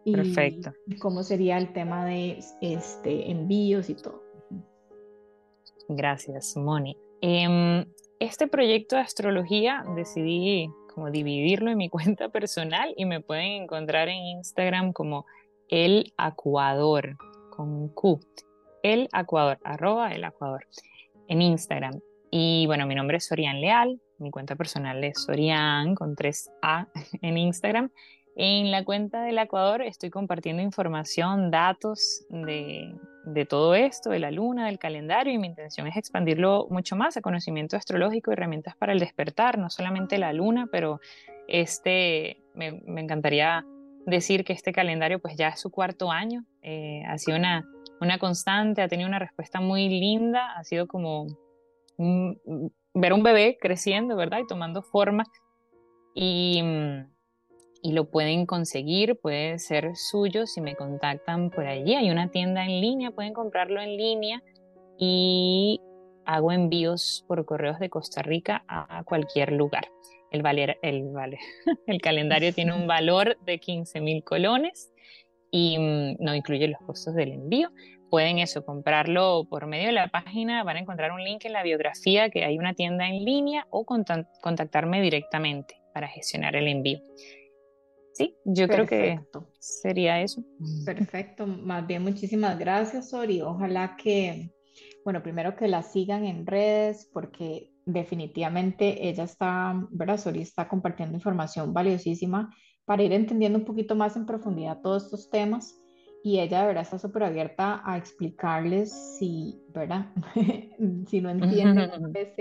Perfecto. 0.04 0.72
cómo 1.00 1.22
sería 1.22 1.58
el 1.58 1.72
tema 1.72 2.04
de 2.04 2.40
este, 2.60 3.30
envíos 3.30 3.88
y 3.88 3.94
todo. 3.94 4.22
Gracias, 5.88 6.56
Moni. 6.56 6.96
Em, 7.20 7.84
este 8.18 8.48
proyecto 8.48 8.96
de 8.96 9.02
astrología 9.02 9.84
decidí 9.96 10.68
como 10.94 11.10
dividirlo 11.10 11.70
en 11.70 11.78
mi 11.78 11.88
cuenta 11.90 12.28
personal 12.28 12.92
y 12.96 13.04
me 13.04 13.20
pueden 13.20 13.62
encontrar 13.62 14.08
en 14.08 14.16
Instagram 14.16 14.92
como 14.92 15.26
el 15.68 16.12
Acuador 16.16 17.16
con 17.50 17.88
Q. 17.88 18.20
El 18.82 19.08
Acuador, 19.12 19.58
arroba 19.62 20.12
el 20.12 20.24
Acuador 20.24 20.66
en 21.28 21.42
Instagram. 21.42 22.00
Y 22.30 22.66
bueno, 22.66 22.86
mi 22.86 22.94
nombre 22.94 23.18
es 23.18 23.26
Sorian 23.26 23.60
Leal, 23.60 24.00
mi 24.18 24.30
cuenta 24.30 24.56
personal 24.56 25.02
es 25.04 25.22
Sorian 25.22 25.94
con 25.94 26.16
3A 26.16 26.88
en 27.22 27.38
Instagram 27.38 27.90
en 28.34 28.70
la 28.70 28.84
cuenta 28.84 29.22
del 29.22 29.38
Ecuador 29.38 29.82
estoy 29.82 30.10
compartiendo 30.10 30.62
información, 30.62 31.50
datos 31.50 32.24
de, 32.30 33.46
todo 33.46 33.74
esto, 33.74 34.10
de 34.10 34.18
la 34.18 34.30
luna, 34.30 34.66
del 34.66 34.78
calendario, 34.78 35.34
y 35.34 35.38
mi 35.38 35.48
intención 35.48 35.86
es 35.86 35.96
expandirlo 35.96 36.66
mucho 36.70 36.96
más 36.96 37.16
a 37.16 37.20
conocimiento 37.20 37.76
astrológico, 37.76 38.32
herramientas 38.32 38.74
para 38.76 38.92
el 38.92 39.00
despertar, 39.00 39.58
no 39.58 39.68
solamente 39.68 40.18
la 40.18 40.32
luna, 40.32 40.68
pero 40.72 41.00
este, 41.46 42.42
me, 42.54 42.82
encantaría 43.00 43.66
decir 44.06 44.44
que 44.44 44.52
este 44.54 44.72
calendario 44.72 45.20
pues 45.20 45.36
ya 45.36 45.48
es 45.48 45.60
su 45.60 45.70
cuarto 45.70 46.10
año, 46.10 46.44
eh, 46.62 47.04
ha 47.06 47.18
sido 47.18 47.36
una, 47.36 47.68
una 48.00 48.18
constante, 48.18 48.82
ha 48.82 48.88
tenido 48.88 49.08
una 49.08 49.18
respuesta 49.18 49.60
muy 49.60 49.88
linda, 49.88 50.54
ha 50.56 50.64
sido 50.64 50.88
como 50.88 51.26
ver 52.94 53.12
un 53.12 53.22
bebé 53.22 53.58
creciendo, 53.60 54.16
¿verdad? 54.16 54.40
Y 54.40 54.46
tomando 54.46 54.82
forma. 54.82 55.24
Y 56.14 56.62
mm, 56.62 57.11
y 57.82 57.92
lo 57.92 58.08
pueden 58.08 58.46
conseguir, 58.46 59.16
puede 59.16 59.58
ser 59.58 59.96
suyo 59.96 60.46
si 60.46 60.60
me 60.60 60.76
contactan 60.76 61.50
por 61.50 61.66
allí. 61.66 61.96
Hay 61.96 62.10
una 62.10 62.30
tienda 62.30 62.64
en 62.64 62.80
línea, 62.80 63.10
pueden 63.10 63.34
comprarlo 63.34 63.80
en 63.82 63.96
línea 63.96 64.42
y 64.96 65.80
hago 66.24 66.52
envíos 66.52 67.24
por 67.26 67.44
correos 67.44 67.80
de 67.80 67.90
Costa 67.90 68.22
Rica 68.22 68.64
a 68.68 69.02
cualquier 69.04 69.52
lugar. 69.52 69.88
El, 70.30 70.42
valer, 70.42 70.78
el, 70.82 71.10
vale, 71.10 71.38
el 71.86 72.00
calendario 72.00 72.54
tiene 72.54 72.72
un 72.72 72.86
valor 72.86 73.36
de 73.44 73.58
15 73.58 74.00
mil 74.00 74.22
colones 74.22 74.92
y 75.50 75.76
mm, 75.78 76.16
no 76.20 76.34
incluye 76.34 76.68
los 76.68 76.80
costos 76.86 77.14
del 77.14 77.32
envío. 77.32 77.70
Pueden 78.10 78.38
eso, 78.38 78.64
comprarlo 78.64 79.46
por 79.48 79.66
medio 79.66 79.86
de 79.86 79.92
la 79.92 80.08
página, 80.08 80.62
van 80.64 80.76
a 80.76 80.80
encontrar 80.80 81.12
un 81.12 81.24
link 81.24 81.46
en 81.46 81.54
la 81.54 81.62
biografía 81.62 82.30
que 82.30 82.44
hay 82.44 82.58
una 82.58 82.74
tienda 82.74 83.08
en 83.08 83.24
línea 83.24 83.66
o 83.70 83.84
contactarme 83.84 85.00
directamente 85.00 85.76
para 85.94 86.08
gestionar 86.08 86.54
el 86.54 86.68
envío. 86.68 87.00
Sí, 88.12 88.36
yo 88.44 88.68
creo 88.68 88.86
que 88.86 89.20
sería 89.58 90.20
eso. 90.20 90.42
Perfecto, 90.84 91.46
más 91.46 91.86
bien 91.86 92.02
muchísimas 92.02 92.58
gracias, 92.58 93.10
Sori. 93.10 93.40
Ojalá 93.40 93.96
que, 93.96 94.52
bueno, 95.04 95.22
primero 95.22 95.56
que 95.56 95.68
la 95.68 95.82
sigan 95.82 96.24
en 96.24 96.46
redes 96.46 97.08
porque 97.12 97.72
definitivamente 97.86 99.08
ella 99.08 99.24
está, 99.24 99.86
¿verdad? 99.90 100.18
Sori 100.18 100.42
está 100.42 100.68
compartiendo 100.68 101.16
información 101.16 101.72
valiosísima 101.72 102.50
para 102.84 103.02
ir 103.02 103.12
entendiendo 103.12 103.58
un 103.58 103.64
poquito 103.64 103.94
más 103.94 104.16
en 104.16 104.26
profundidad 104.26 104.80
todos 104.82 105.04
estos 105.04 105.30
temas 105.30 105.78
y 106.24 106.38
ella 106.38 106.60
de 106.60 106.66
verdad 106.68 106.82
está 106.82 106.98
súper 106.98 107.24
abierta 107.24 107.82
a 107.84 107.96
explicarles 107.96 109.16
si, 109.18 109.60
¿verdad? 109.74 110.06
si 111.08 111.20
no 111.20 111.30
entienden, 111.30 111.90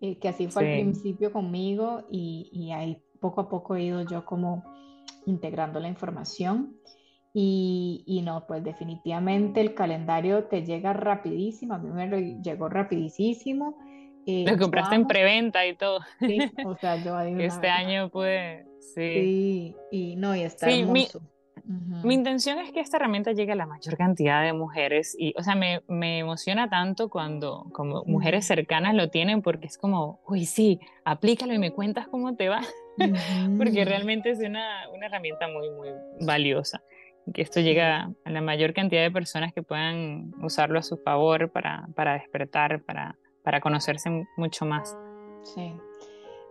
eh, 0.00 0.18
que 0.18 0.28
así 0.28 0.46
fue 0.48 0.64
al 0.64 0.80
principio 0.80 1.32
conmigo 1.32 2.06
y, 2.10 2.50
y 2.52 2.72
ahí 2.72 3.02
poco 3.20 3.40
a 3.42 3.48
poco 3.48 3.76
he 3.76 3.84
ido 3.84 4.02
yo 4.02 4.24
como 4.24 4.64
integrando 5.26 5.80
la 5.80 5.88
información. 5.88 6.76
Y, 7.32 8.22
no, 8.24 8.44
pues 8.46 8.64
definitivamente 8.64 9.60
el 9.60 9.74
calendario 9.74 10.44
te 10.44 10.64
llega 10.64 10.92
rapidísimo, 10.92 11.74
a 11.74 11.78
mí 11.78 11.88
me 11.90 12.40
llegó 12.42 12.68
rapidísimo. 12.68 13.78
Eh, 14.26 14.44
lo 14.46 14.58
compraste 14.58 14.96
en 14.96 15.06
preventa 15.06 15.64
y 15.66 15.76
todo. 15.76 16.00
Sí, 16.18 16.38
o 16.66 16.76
sea, 16.76 16.96
yo 16.96 17.18
Este 17.20 17.68
año 17.68 18.10
pude, 18.10 18.66
sí. 18.80 19.12
Sí, 19.12 19.76
y 19.92 20.16
no, 20.16 20.34
y 20.34 20.42
está 20.42 20.70
hermoso. 20.70 21.20
Mi, 22.02 22.14
intención 22.14 22.58
es 22.58 22.72
que 22.72 22.80
esta 22.80 22.96
herramienta 22.96 23.30
llegue 23.30 23.52
a 23.52 23.54
la 23.54 23.66
mayor 23.66 23.96
cantidad 23.96 24.42
de 24.42 24.52
mujeres 24.52 25.14
y, 25.16 25.34
o 25.38 25.42
sea, 25.44 25.54
me, 25.54 25.82
me 25.86 26.18
emociona 26.18 26.68
tanto 26.68 27.08
cuando 27.08 27.66
como 27.72 28.02
mujeres 28.06 28.44
cercanas 28.44 28.94
lo 28.94 29.08
tienen 29.08 29.40
porque 29.40 29.68
es 29.68 29.78
como, 29.78 30.20
uy, 30.26 30.46
sí, 30.46 30.80
aplícalo 31.04 31.54
y 31.54 31.58
me 31.58 31.70
cuentas 31.70 32.08
cómo 32.08 32.34
te 32.34 32.48
va 32.48 32.62
porque 33.58 33.84
realmente 33.84 34.30
es 34.30 34.38
una, 34.40 34.88
una, 34.90 35.06
herramienta 35.06 35.48
muy, 35.48 35.70
muy 35.70 35.88
valiosa. 36.20 36.82
Que 37.32 37.42
esto 37.42 37.60
llega 37.60 38.10
a 38.24 38.30
la 38.30 38.40
mayor 38.40 38.72
cantidad 38.72 39.02
de 39.02 39.10
personas 39.10 39.52
que 39.52 39.62
puedan 39.62 40.32
usarlo 40.42 40.78
a 40.78 40.82
su 40.82 40.96
favor 40.96 41.50
para, 41.50 41.86
para 41.94 42.14
despertar, 42.14 42.82
para, 42.82 43.16
para 43.44 43.60
conocerse 43.60 44.10
mucho 44.36 44.64
más. 44.64 44.96
Sí, 45.42 45.72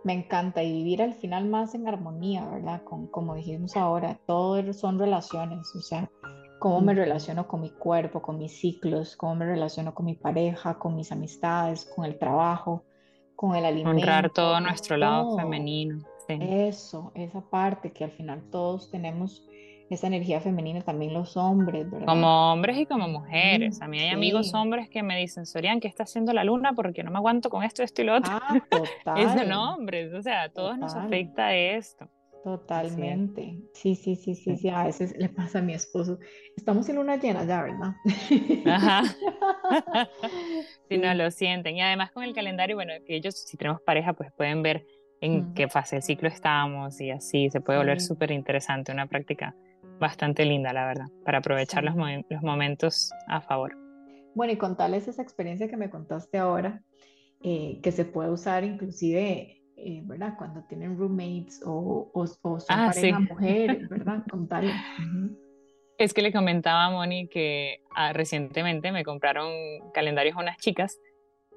me 0.04 0.14
encanta 0.14 0.62
y 0.62 0.72
vivir 0.72 1.02
al 1.02 1.14
final 1.14 1.46
más 1.46 1.74
en 1.74 1.86
armonía, 1.86 2.46
¿verdad? 2.46 2.82
Con, 2.84 3.06
como 3.08 3.34
dijimos 3.34 3.76
ahora, 3.76 4.18
todo 4.26 4.72
son 4.72 4.98
relaciones, 4.98 5.74
o 5.76 5.80
sea, 5.80 6.08
cómo 6.58 6.80
me 6.80 6.94
relaciono 6.94 7.46
con 7.46 7.60
mi 7.62 7.70
cuerpo, 7.70 8.22
con 8.22 8.38
mis 8.38 8.58
ciclos, 8.58 9.16
cómo 9.16 9.34
me 9.34 9.46
relaciono 9.46 9.94
con 9.94 10.06
mi 10.06 10.14
pareja, 10.14 10.78
con 10.78 10.96
mis 10.96 11.12
amistades, 11.12 11.84
con 11.84 12.04
el 12.04 12.18
trabajo, 12.18 12.84
con 13.34 13.56
el 13.56 13.64
alimento. 13.64 13.90
Honrar 13.90 14.30
todo 14.30 14.60
nuestro 14.60 14.96
lado 14.96 15.36
femenino. 15.36 16.04
Eso, 16.34 17.12
esa 17.14 17.40
parte 17.40 17.92
que 17.92 18.04
al 18.04 18.10
final 18.10 18.42
todos 18.50 18.90
tenemos 18.90 19.46
esa 19.90 20.06
energía 20.06 20.40
femenina 20.40 20.82
también 20.82 21.12
los 21.12 21.36
hombres, 21.36 21.90
¿verdad? 21.90 22.06
Como 22.06 22.52
hombres 22.52 22.78
y 22.78 22.86
como 22.86 23.08
mujeres. 23.08 23.82
A 23.82 23.88
mí 23.88 23.98
hay 23.98 24.10
amigos 24.10 24.54
hombres 24.54 24.88
que 24.88 25.02
me 25.02 25.18
dicen, 25.18 25.46
Sorian, 25.46 25.80
¿qué 25.80 25.88
está 25.88 26.04
haciendo 26.04 26.32
la 26.32 26.44
luna? 26.44 26.74
Porque 26.74 27.02
no 27.02 27.10
me 27.10 27.18
aguanto 27.18 27.50
con 27.50 27.64
esto, 27.64 27.82
esto 27.82 28.02
y 28.02 28.04
lo 28.04 28.16
otro. 28.16 28.30
Ah, 28.32 28.60
total. 28.70 29.18
y 29.18 29.38
son 29.38 29.52
hombres, 29.52 30.14
o 30.14 30.22
sea, 30.22 30.44
a 30.44 30.48
todos 30.48 30.78
nos 30.78 30.94
afecta 30.94 31.54
esto. 31.54 32.08
Totalmente. 32.44 33.58
Sí, 33.74 33.96
sí, 33.96 34.16
sí, 34.16 34.34
sí, 34.34 34.56
sí. 34.56 34.68
A 34.68 34.84
veces 34.84 35.14
le 35.18 35.28
pasa 35.28 35.58
a 35.58 35.62
mi 35.62 35.74
esposo. 35.74 36.18
Estamos 36.56 36.88
en 36.88 36.96
luna 36.96 37.16
llena 37.16 37.44
ya, 37.44 37.62
¿verdad? 37.62 37.94
Ajá. 38.66 39.02
si 40.88 40.96
no 40.96 41.12
lo 41.14 41.30
sienten. 41.30 41.76
Y 41.76 41.82
además 41.82 42.12
con 42.12 42.22
el 42.22 42.32
calendario, 42.32 42.76
bueno, 42.76 42.92
que 43.04 43.16
ellos 43.16 43.34
si 43.34 43.56
tenemos 43.58 43.82
pareja, 43.82 44.14
pues 44.14 44.32
pueden 44.32 44.62
ver 44.62 44.86
en 45.20 45.54
qué 45.54 45.68
fase 45.68 45.96
del 45.96 46.02
ciclo 46.02 46.28
estamos 46.28 47.00
y 47.00 47.10
así 47.10 47.50
se 47.50 47.60
puede 47.60 47.78
volver 47.78 48.00
súper 48.00 48.30
interesante, 48.30 48.92
una 48.92 49.06
práctica 49.06 49.54
bastante 49.98 50.44
linda, 50.44 50.72
la 50.72 50.86
verdad, 50.86 51.06
para 51.24 51.38
aprovechar 51.38 51.84
los, 51.84 51.94
los, 52.28 52.42
momentos 52.42 53.12
a 53.28 53.40
favor. 53.40 53.76
Bueno, 54.34 54.52
y 54.52 54.56
contarles 54.56 55.08
esa 55.08 55.22
experiencia 55.22 55.68
que 55.68 55.76
me 55.76 55.90
contaste 55.90 56.38
ahora, 56.38 56.82
eh, 57.42 57.80
que 57.82 57.92
se 57.92 58.04
puede 58.04 58.30
usar 58.30 58.64
inclusive 58.64 59.60
eh, 59.82 60.02
¿verdad? 60.04 60.34
Cuando 60.36 60.62
tienen 60.64 60.98
roommates 60.98 61.62
o, 61.64 62.10
o, 62.12 62.26
son 62.26 62.66
ah, 62.68 62.90
pareja 62.94 63.18
mujeres, 63.18 63.88
¿verdad? 63.88 64.22
Contarles. 64.30 64.74
Es 65.96 66.12
que 66.12 66.20
le 66.20 66.32
comentaba 66.32 66.84
a 66.84 66.90
Moni 66.90 67.28
que 67.28 67.80
ah, 67.94 68.12
recientemente 68.12 68.92
me 68.92 69.04
compraron 69.04 69.50
calendarios 69.94 70.36
a 70.36 70.40
unas 70.40 70.58
chicas 70.58 70.98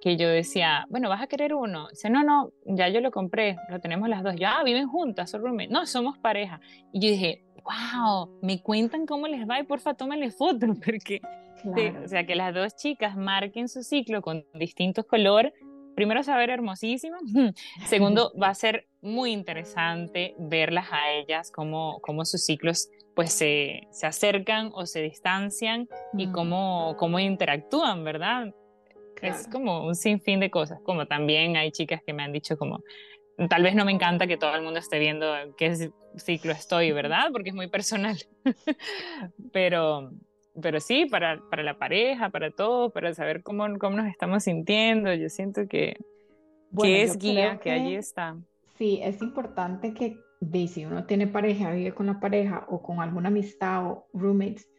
que 0.03 0.17
yo 0.17 0.27
decía, 0.27 0.85
bueno, 0.89 1.07
¿vas 1.07 1.21
a 1.21 1.27
querer 1.27 1.53
uno? 1.53 1.88
Dice, 1.88 2.09
no, 2.09 2.23
no, 2.23 2.51
ya 2.65 2.89
yo 2.89 2.99
lo 2.99 3.09
compré, 3.09 3.55
lo 3.69 3.80
tenemos 3.80 4.09
las 4.09 4.21
dos. 4.21 4.35
Ya, 4.35 4.59
ah, 4.59 4.63
viven 4.65 4.89
juntas, 4.89 5.31
son 5.31 5.43
roommates. 5.43 5.71
No, 5.71 5.85
somos 5.85 6.17
pareja. 6.17 6.59
Y 6.91 6.99
yo 6.99 7.09
dije, 7.09 7.45
wow, 7.63 8.38
me 8.41 8.61
cuentan 8.61 9.05
cómo 9.05 9.30
les 9.30 9.47
va 9.47 9.61
y 9.61 9.63
porfa, 9.63 9.93
tómenle 9.93 10.30
fotos, 10.31 10.71
porque, 10.85 11.21
o 12.03 12.07
sea, 12.09 12.25
que 12.25 12.35
las 12.35 12.53
dos 12.53 12.75
chicas 12.75 13.15
marquen 13.15 13.69
su 13.69 13.81
ciclo 13.81 14.21
con 14.21 14.45
distintos 14.53 15.05
colores 15.05 15.53
primero 15.95 16.23
saber 16.23 16.49
hermosísimo, 16.49 17.17
segundo 17.85 18.34
va 18.41 18.47
a 18.47 18.55
ser 18.55 18.88
muy 19.01 19.31
interesante 19.31 20.35
verlas 20.39 20.88
a 20.91 21.11
ellas, 21.11 21.51
cómo, 21.51 21.99
cómo 22.01 22.25
sus 22.25 22.43
ciclos 22.43 22.89
pues 23.15 23.31
se, 23.31 23.88
se 23.91 24.07
acercan 24.07 24.71
o 24.73 24.88
se 24.88 25.01
distancian 25.01 25.88
y 26.17 26.31
cómo, 26.31 26.95
cómo 26.97 27.19
interactúan, 27.19 28.03
¿verdad? 28.03 28.55
Es 29.22 29.48
como 29.48 29.85
un 29.85 29.95
sinfín 29.95 30.40
de 30.40 30.49
cosas, 30.49 30.80
como 30.84 31.06
también 31.06 31.56
hay 31.56 31.72
chicas 31.72 32.02
que 32.06 32.14
me 32.14 32.23
han 32.23 32.34
dicho 32.34 32.57
como, 32.57 32.84
tal 33.49 33.64
vez 33.64 33.76
no 33.76 33.85
me 33.85 33.91
encanta 33.91 34.27
que 34.27 34.38
todo 34.38 34.56
el 34.56 34.61
mundo 34.61 34.80
esté 34.80 34.99
viendo 34.99 35.34
qué 35.57 35.91
ciclo 36.18 36.52
estoy, 36.52 36.91
¿verdad? 36.91 37.30
Porque 37.31 37.49
es 37.49 37.56
muy 37.56 37.68
personal, 37.68 38.18
pero 39.53 40.11
pero 40.61 40.80
sí, 40.80 41.06
para, 41.06 41.41
para 41.49 41.64
la 41.64 41.77
pareja, 41.77 42.30
para 42.30 42.52
todo, 42.52 42.91
para 42.91 43.14
saber 43.14 43.41
cómo, 43.41 43.65
cómo 43.80 43.98
nos 43.98 44.07
estamos 44.07 44.44
sintiendo. 44.44 45.14
Yo 45.14 45.30
siento 45.30 45.68
que, 45.68 45.98
que 46.80 47.02
es 47.02 47.18
guía, 47.18 47.60
que, 47.60 47.72
allí 47.72 47.95
está. 47.95 48.38
Sí, 48.77 48.99
es 49.02 49.22
importante 49.22 49.94
que 49.94 50.18
si 50.68 50.85
uno 50.85 51.06
tiene 51.06 51.27
pareja, 51.27 51.72
vive 51.72 51.94
con 51.94 52.07
la 52.07 52.19
pareja 52.19 52.65
o 52.69 52.81
con 52.81 52.99
alguna 52.99 53.30
amistad 53.30 53.85
o 53.85 54.07
roommates, 54.14 54.69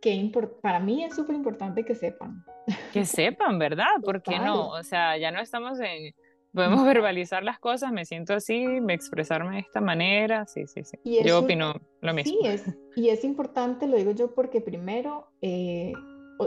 que 0.00 0.30
para 0.60 0.80
mí 0.80 1.04
es 1.04 1.14
súper 1.14 1.36
importante 1.36 1.84
que 1.84 1.94
sepan. 1.94 2.44
Que 3.00 3.06
sepan, 3.06 3.58
¿verdad? 3.58 3.86
¿Por 4.04 4.22
qué 4.22 4.38
no? 4.38 4.68
O 4.68 4.82
sea, 4.82 5.16
ya 5.16 5.30
no 5.30 5.40
estamos 5.40 5.78
en 5.80 6.14
podemos 6.56 6.84
verbalizar 6.86 7.44
las 7.44 7.60
cosas, 7.60 7.92
me 7.92 8.04
siento 8.04 8.34
así, 8.34 8.66
me 8.66 8.94
expresarme 8.94 9.56
de 9.56 9.60
esta 9.60 9.80
manera, 9.80 10.46
sí, 10.46 10.66
sí, 10.66 10.82
sí. 10.82 10.98
yo 11.24 11.40
opino 11.40 11.74
lo 12.00 12.14
mismo. 12.14 12.32
Sí, 12.40 12.46
es, 12.46 12.64
y 12.96 13.10
es 13.10 13.22
importante, 13.22 13.86
lo 13.86 13.96
digo 13.96 14.10
yo, 14.12 14.34
porque 14.34 14.60
primero, 14.60 15.28
eh, 15.42 15.92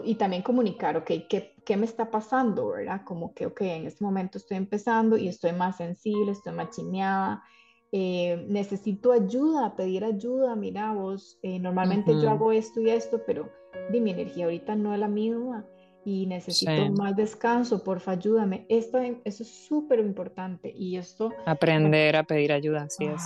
y 0.04 0.16
también 0.16 0.42
comunicar, 0.42 0.98
ok, 0.98 1.12
¿qué, 1.30 1.56
¿qué, 1.64 1.78
me 1.78 1.86
está 1.86 2.12
pasando, 2.12 2.70
verdad? 2.70 3.02
Como 3.06 3.34
que, 3.34 3.46
ok, 3.46 3.62
en 3.62 3.86
este 3.86 4.04
momento 4.04 4.38
estoy 4.38 4.58
empezando 4.58 5.16
y 5.16 5.28
estoy 5.28 5.54
más 5.54 5.78
sensible, 5.78 6.32
estoy 6.32 6.54
más 6.54 6.72
chineada, 6.72 7.44
eh, 7.92 8.46
necesito 8.48 9.12
ayuda, 9.12 9.76
pedir 9.76 10.04
ayuda, 10.04 10.56
mira 10.56 10.94
vos, 10.94 11.40
eh, 11.44 11.60
normalmente 11.60 12.12
yo 12.20 12.30
hago 12.30 12.52
esto 12.52 12.82
y 12.82 12.90
esto, 12.90 13.22
pero 13.26 13.50
di, 13.92 14.00
mi 14.00 14.12
energía 14.12 14.46
ahorita 14.46 14.76
no 14.76 14.94
es 14.94 15.00
la 15.00 15.08
misma 15.08 15.66
y 16.06 16.26
necesito 16.26 16.92
más 16.98 17.16
descanso, 17.16 17.84
porfa, 17.84 18.12
ayúdame. 18.12 18.66
Esto, 18.70 19.00
eso 19.00 19.44
es 19.44 19.50
súper 19.50 20.00
importante 20.00 20.74
y 20.76 20.98
esto... 20.98 21.32
Aprender 21.46 22.16
a 22.16 22.24
pedir 22.24 22.52
ayuda, 22.52 22.84
así 22.84 23.06
es. 23.06 23.22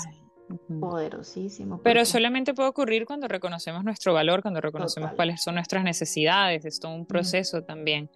Poderosísimo. 0.80 1.82
Pero 1.82 2.06
solamente 2.06 2.54
puede 2.54 2.70
ocurrir 2.70 3.06
cuando 3.06 3.28
reconocemos 3.28 3.84
nuestro 3.84 4.14
valor, 4.14 4.42
cuando 4.42 4.62
reconocemos 4.62 5.14
cuáles 5.14 5.42
son 5.42 5.56
nuestras 5.56 5.84
necesidades, 5.84 6.66
es 6.66 6.80
todo 6.80 6.94
un 6.94 7.06
proceso 7.06 7.64
también. 7.64 8.10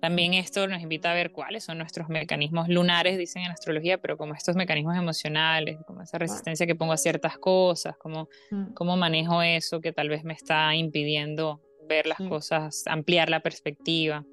También 0.00 0.34
esto 0.34 0.66
nos 0.66 0.80
invita 0.80 1.10
a 1.10 1.14
ver 1.14 1.32
cuáles 1.32 1.64
son 1.64 1.78
nuestros 1.78 2.08
mecanismos 2.08 2.68
lunares, 2.68 3.18
dicen 3.18 3.42
en 3.42 3.50
astrología, 3.50 3.98
pero 3.98 4.16
como 4.16 4.34
estos 4.34 4.56
mecanismos 4.56 4.96
emocionales, 4.96 5.78
como 5.86 6.02
esa 6.02 6.18
resistencia 6.18 6.66
que 6.66 6.74
pongo 6.74 6.92
a 6.92 6.96
ciertas 6.96 7.38
cosas, 7.38 7.96
como 7.96 8.28
cómo 8.74 8.96
manejo 8.96 9.42
eso 9.42 9.80
que 9.80 9.92
tal 9.92 10.08
vez 10.08 10.24
me 10.24 10.34
está 10.34 10.74
impidiendo 10.74 11.60
ver 11.88 12.06
las 12.06 12.18
cosas, 12.18 12.84
ampliar 12.86 13.30
la 13.30 13.40
perspectiva 13.40 14.24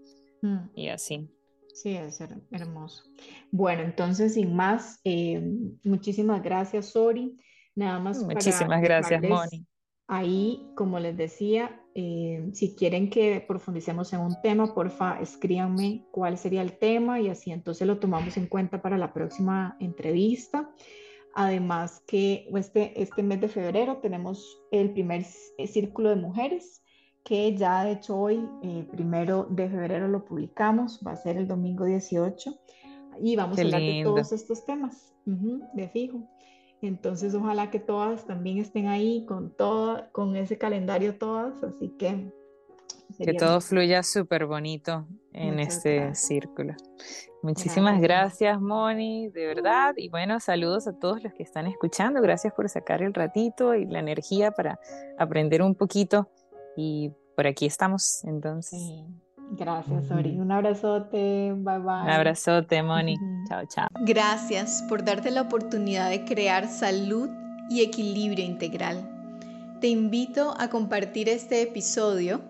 mm. 0.41 0.69
y 0.75 0.89
así. 0.89 1.29
Sí, 1.73 1.95
es 1.95 2.21
hermoso. 2.51 3.03
Bueno, 3.51 3.81
entonces, 3.83 4.33
sin 4.33 4.55
más, 4.55 4.99
eh, 5.03 5.41
muchísimas 5.83 6.43
gracias, 6.43 6.87
Sori. 6.87 7.37
Nada 7.75 7.99
más. 7.99 8.21
Muchísimas 8.21 8.81
gracias, 8.81 9.21
Moni. 9.21 9.65
Ahí, 10.07 10.69
como 10.75 10.99
les 10.99 11.15
decía, 11.15 11.81
eh, 11.95 12.49
si 12.53 12.75
quieren 12.75 13.09
que 13.09 13.43
profundicemos 13.47 14.11
en 14.11 14.19
un 14.19 14.35
tema, 14.41 14.73
porfa, 14.73 15.21
escríbanme 15.21 16.05
cuál 16.11 16.37
sería 16.37 16.61
el 16.61 16.77
tema 16.77 17.21
y 17.21 17.29
así 17.29 17.51
entonces 17.51 17.87
lo 17.87 17.97
tomamos 17.97 18.35
en 18.35 18.47
cuenta 18.47 18.81
para 18.81 18.97
la 18.97 19.13
próxima 19.13 19.77
entrevista. 19.79 20.69
Además 21.33 22.03
que 22.05 22.49
este, 22.55 23.01
este 23.01 23.23
mes 23.23 23.39
de 23.39 23.47
febrero 23.47 23.97
tenemos 23.97 24.61
el 24.71 24.91
primer 24.91 25.23
círculo 25.23 26.09
de 26.09 26.17
mujeres 26.17 26.83
que 27.23 27.55
ya 27.55 27.83
de 27.83 27.93
hecho 27.93 28.17
hoy, 28.17 28.47
eh, 28.63 28.87
primero 28.91 29.47
de 29.49 29.69
febrero, 29.69 30.07
lo 30.07 30.25
publicamos, 30.25 30.99
va 31.05 31.11
a 31.11 31.15
ser 31.15 31.37
el 31.37 31.47
domingo 31.47 31.85
18, 31.85 32.59
y 33.21 33.35
vamos 33.35 33.57
a 33.57 33.61
hablar 33.61 33.81
de 33.81 34.01
todos 34.03 34.31
estos 34.31 34.65
temas, 34.65 35.13
de 35.25 35.89
fijo. 35.89 36.27
Entonces, 36.81 37.35
ojalá 37.35 37.69
que 37.69 37.79
todas 37.79 38.25
también 38.25 38.57
estén 38.57 38.87
ahí 38.87 39.25
con, 39.27 39.55
todo, 39.55 40.11
con 40.11 40.35
ese 40.35 40.57
calendario 40.57 41.17
todas, 41.17 41.63
así 41.63 41.89
que... 41.89 42.31
Que 43.19 43.33
todo 43.33 43.59
fluya 43.59 44.03
súper 44.03 44.45
bonito 44.45 45.05
en 45.33 45.59
este 45.59 46.15
círculo. 46.15 46.73
Muchísimas 47.43 47.99
gracias. 47.99 48.39
gracias, 48.39 48.61
Moni, 48.61 49.27
de 49.29 49.47
verdad. 49.47 49.93
Y 49.97 50.09
bueno, 50.09 50.39
saludos 50.39 50.87
a 50.87 50.97
todos 50.97 51.21
los 51.21 51.33
que 51.33 51.43
están 51.43 51.67
escuchando. 51.67 52.21
Gracias 52.21 52.53
por 52.53 52.69
sacar 52.69 53.03
el 53.03 53.13
ratito 53.13 53.75
y 53.75 53.85
la 53.85 53.99
energía 53.99 54.51
para 54.51 54.79
aprender 55.19 55.61
un 55.61 55.75
poquito 55.75 56.29
y 56.75 57.11
por 57.35 57.47
aquí 57.47 57.65
estamos, 57.65 58.23
entonces. 58.23 58.79
Gracias, 59.51 60.09
Ori. 60.11 60.39
Un 60.39 60.51
abrazote. 60.51 61.53
Bye 61.53 61.79
bye. 61.79 62.03
Un 62.03 62.09
abrazote, 62.09 62.81
Moni. 62.81 63.17
Chao, 63.49 63.63
chao. 63.67 63.89
Gracias 64.05 64.83
por 64.87 65.03
darte 65.03 65.29
la 65.29 65.41
oportunidad 65.41 66.09
de 66.09 66.23
crear 66.23 66.69
salud 66.69 67.29
y 67.69 67.81
equilibrio 67.81 68.45
integral. 68.45 69.09
Te 69.81 69.87
invito 69.87 70.53
a 70.57 70.69
compartir 70.69 71.27
este 71.27 71.61
episodio 71.61 72.41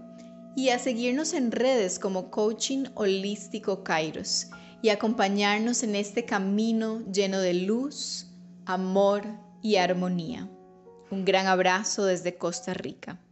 y 0.55 0.69
a 0.69 0.79
seguirnos 0.79 1.33
en 1.33 1.51
redes 1.51 1.97
como 1.97 2.29
Coaching 2.29 2.85
Holístico 2.93 3.83
Kairos 3.83 4.49
y 4.81 4.89
acompañarnos 4.89 5.83
en 5.83 5.95
este 5.95 6.25
camino 6.25 7.01
lleno 7.11 7.39
de 7.39 7.53
luz, 7.53 8.27
amor 8.65 9.23
y 9.61 9.77
armonía. 9.77 10.49
Un 11.09 11.25
gran 11.25 11.47
abrazo 11.47 12.05
desde 12.05 12.37
Costa 12.37 12.73
Rica. 12.73 13.19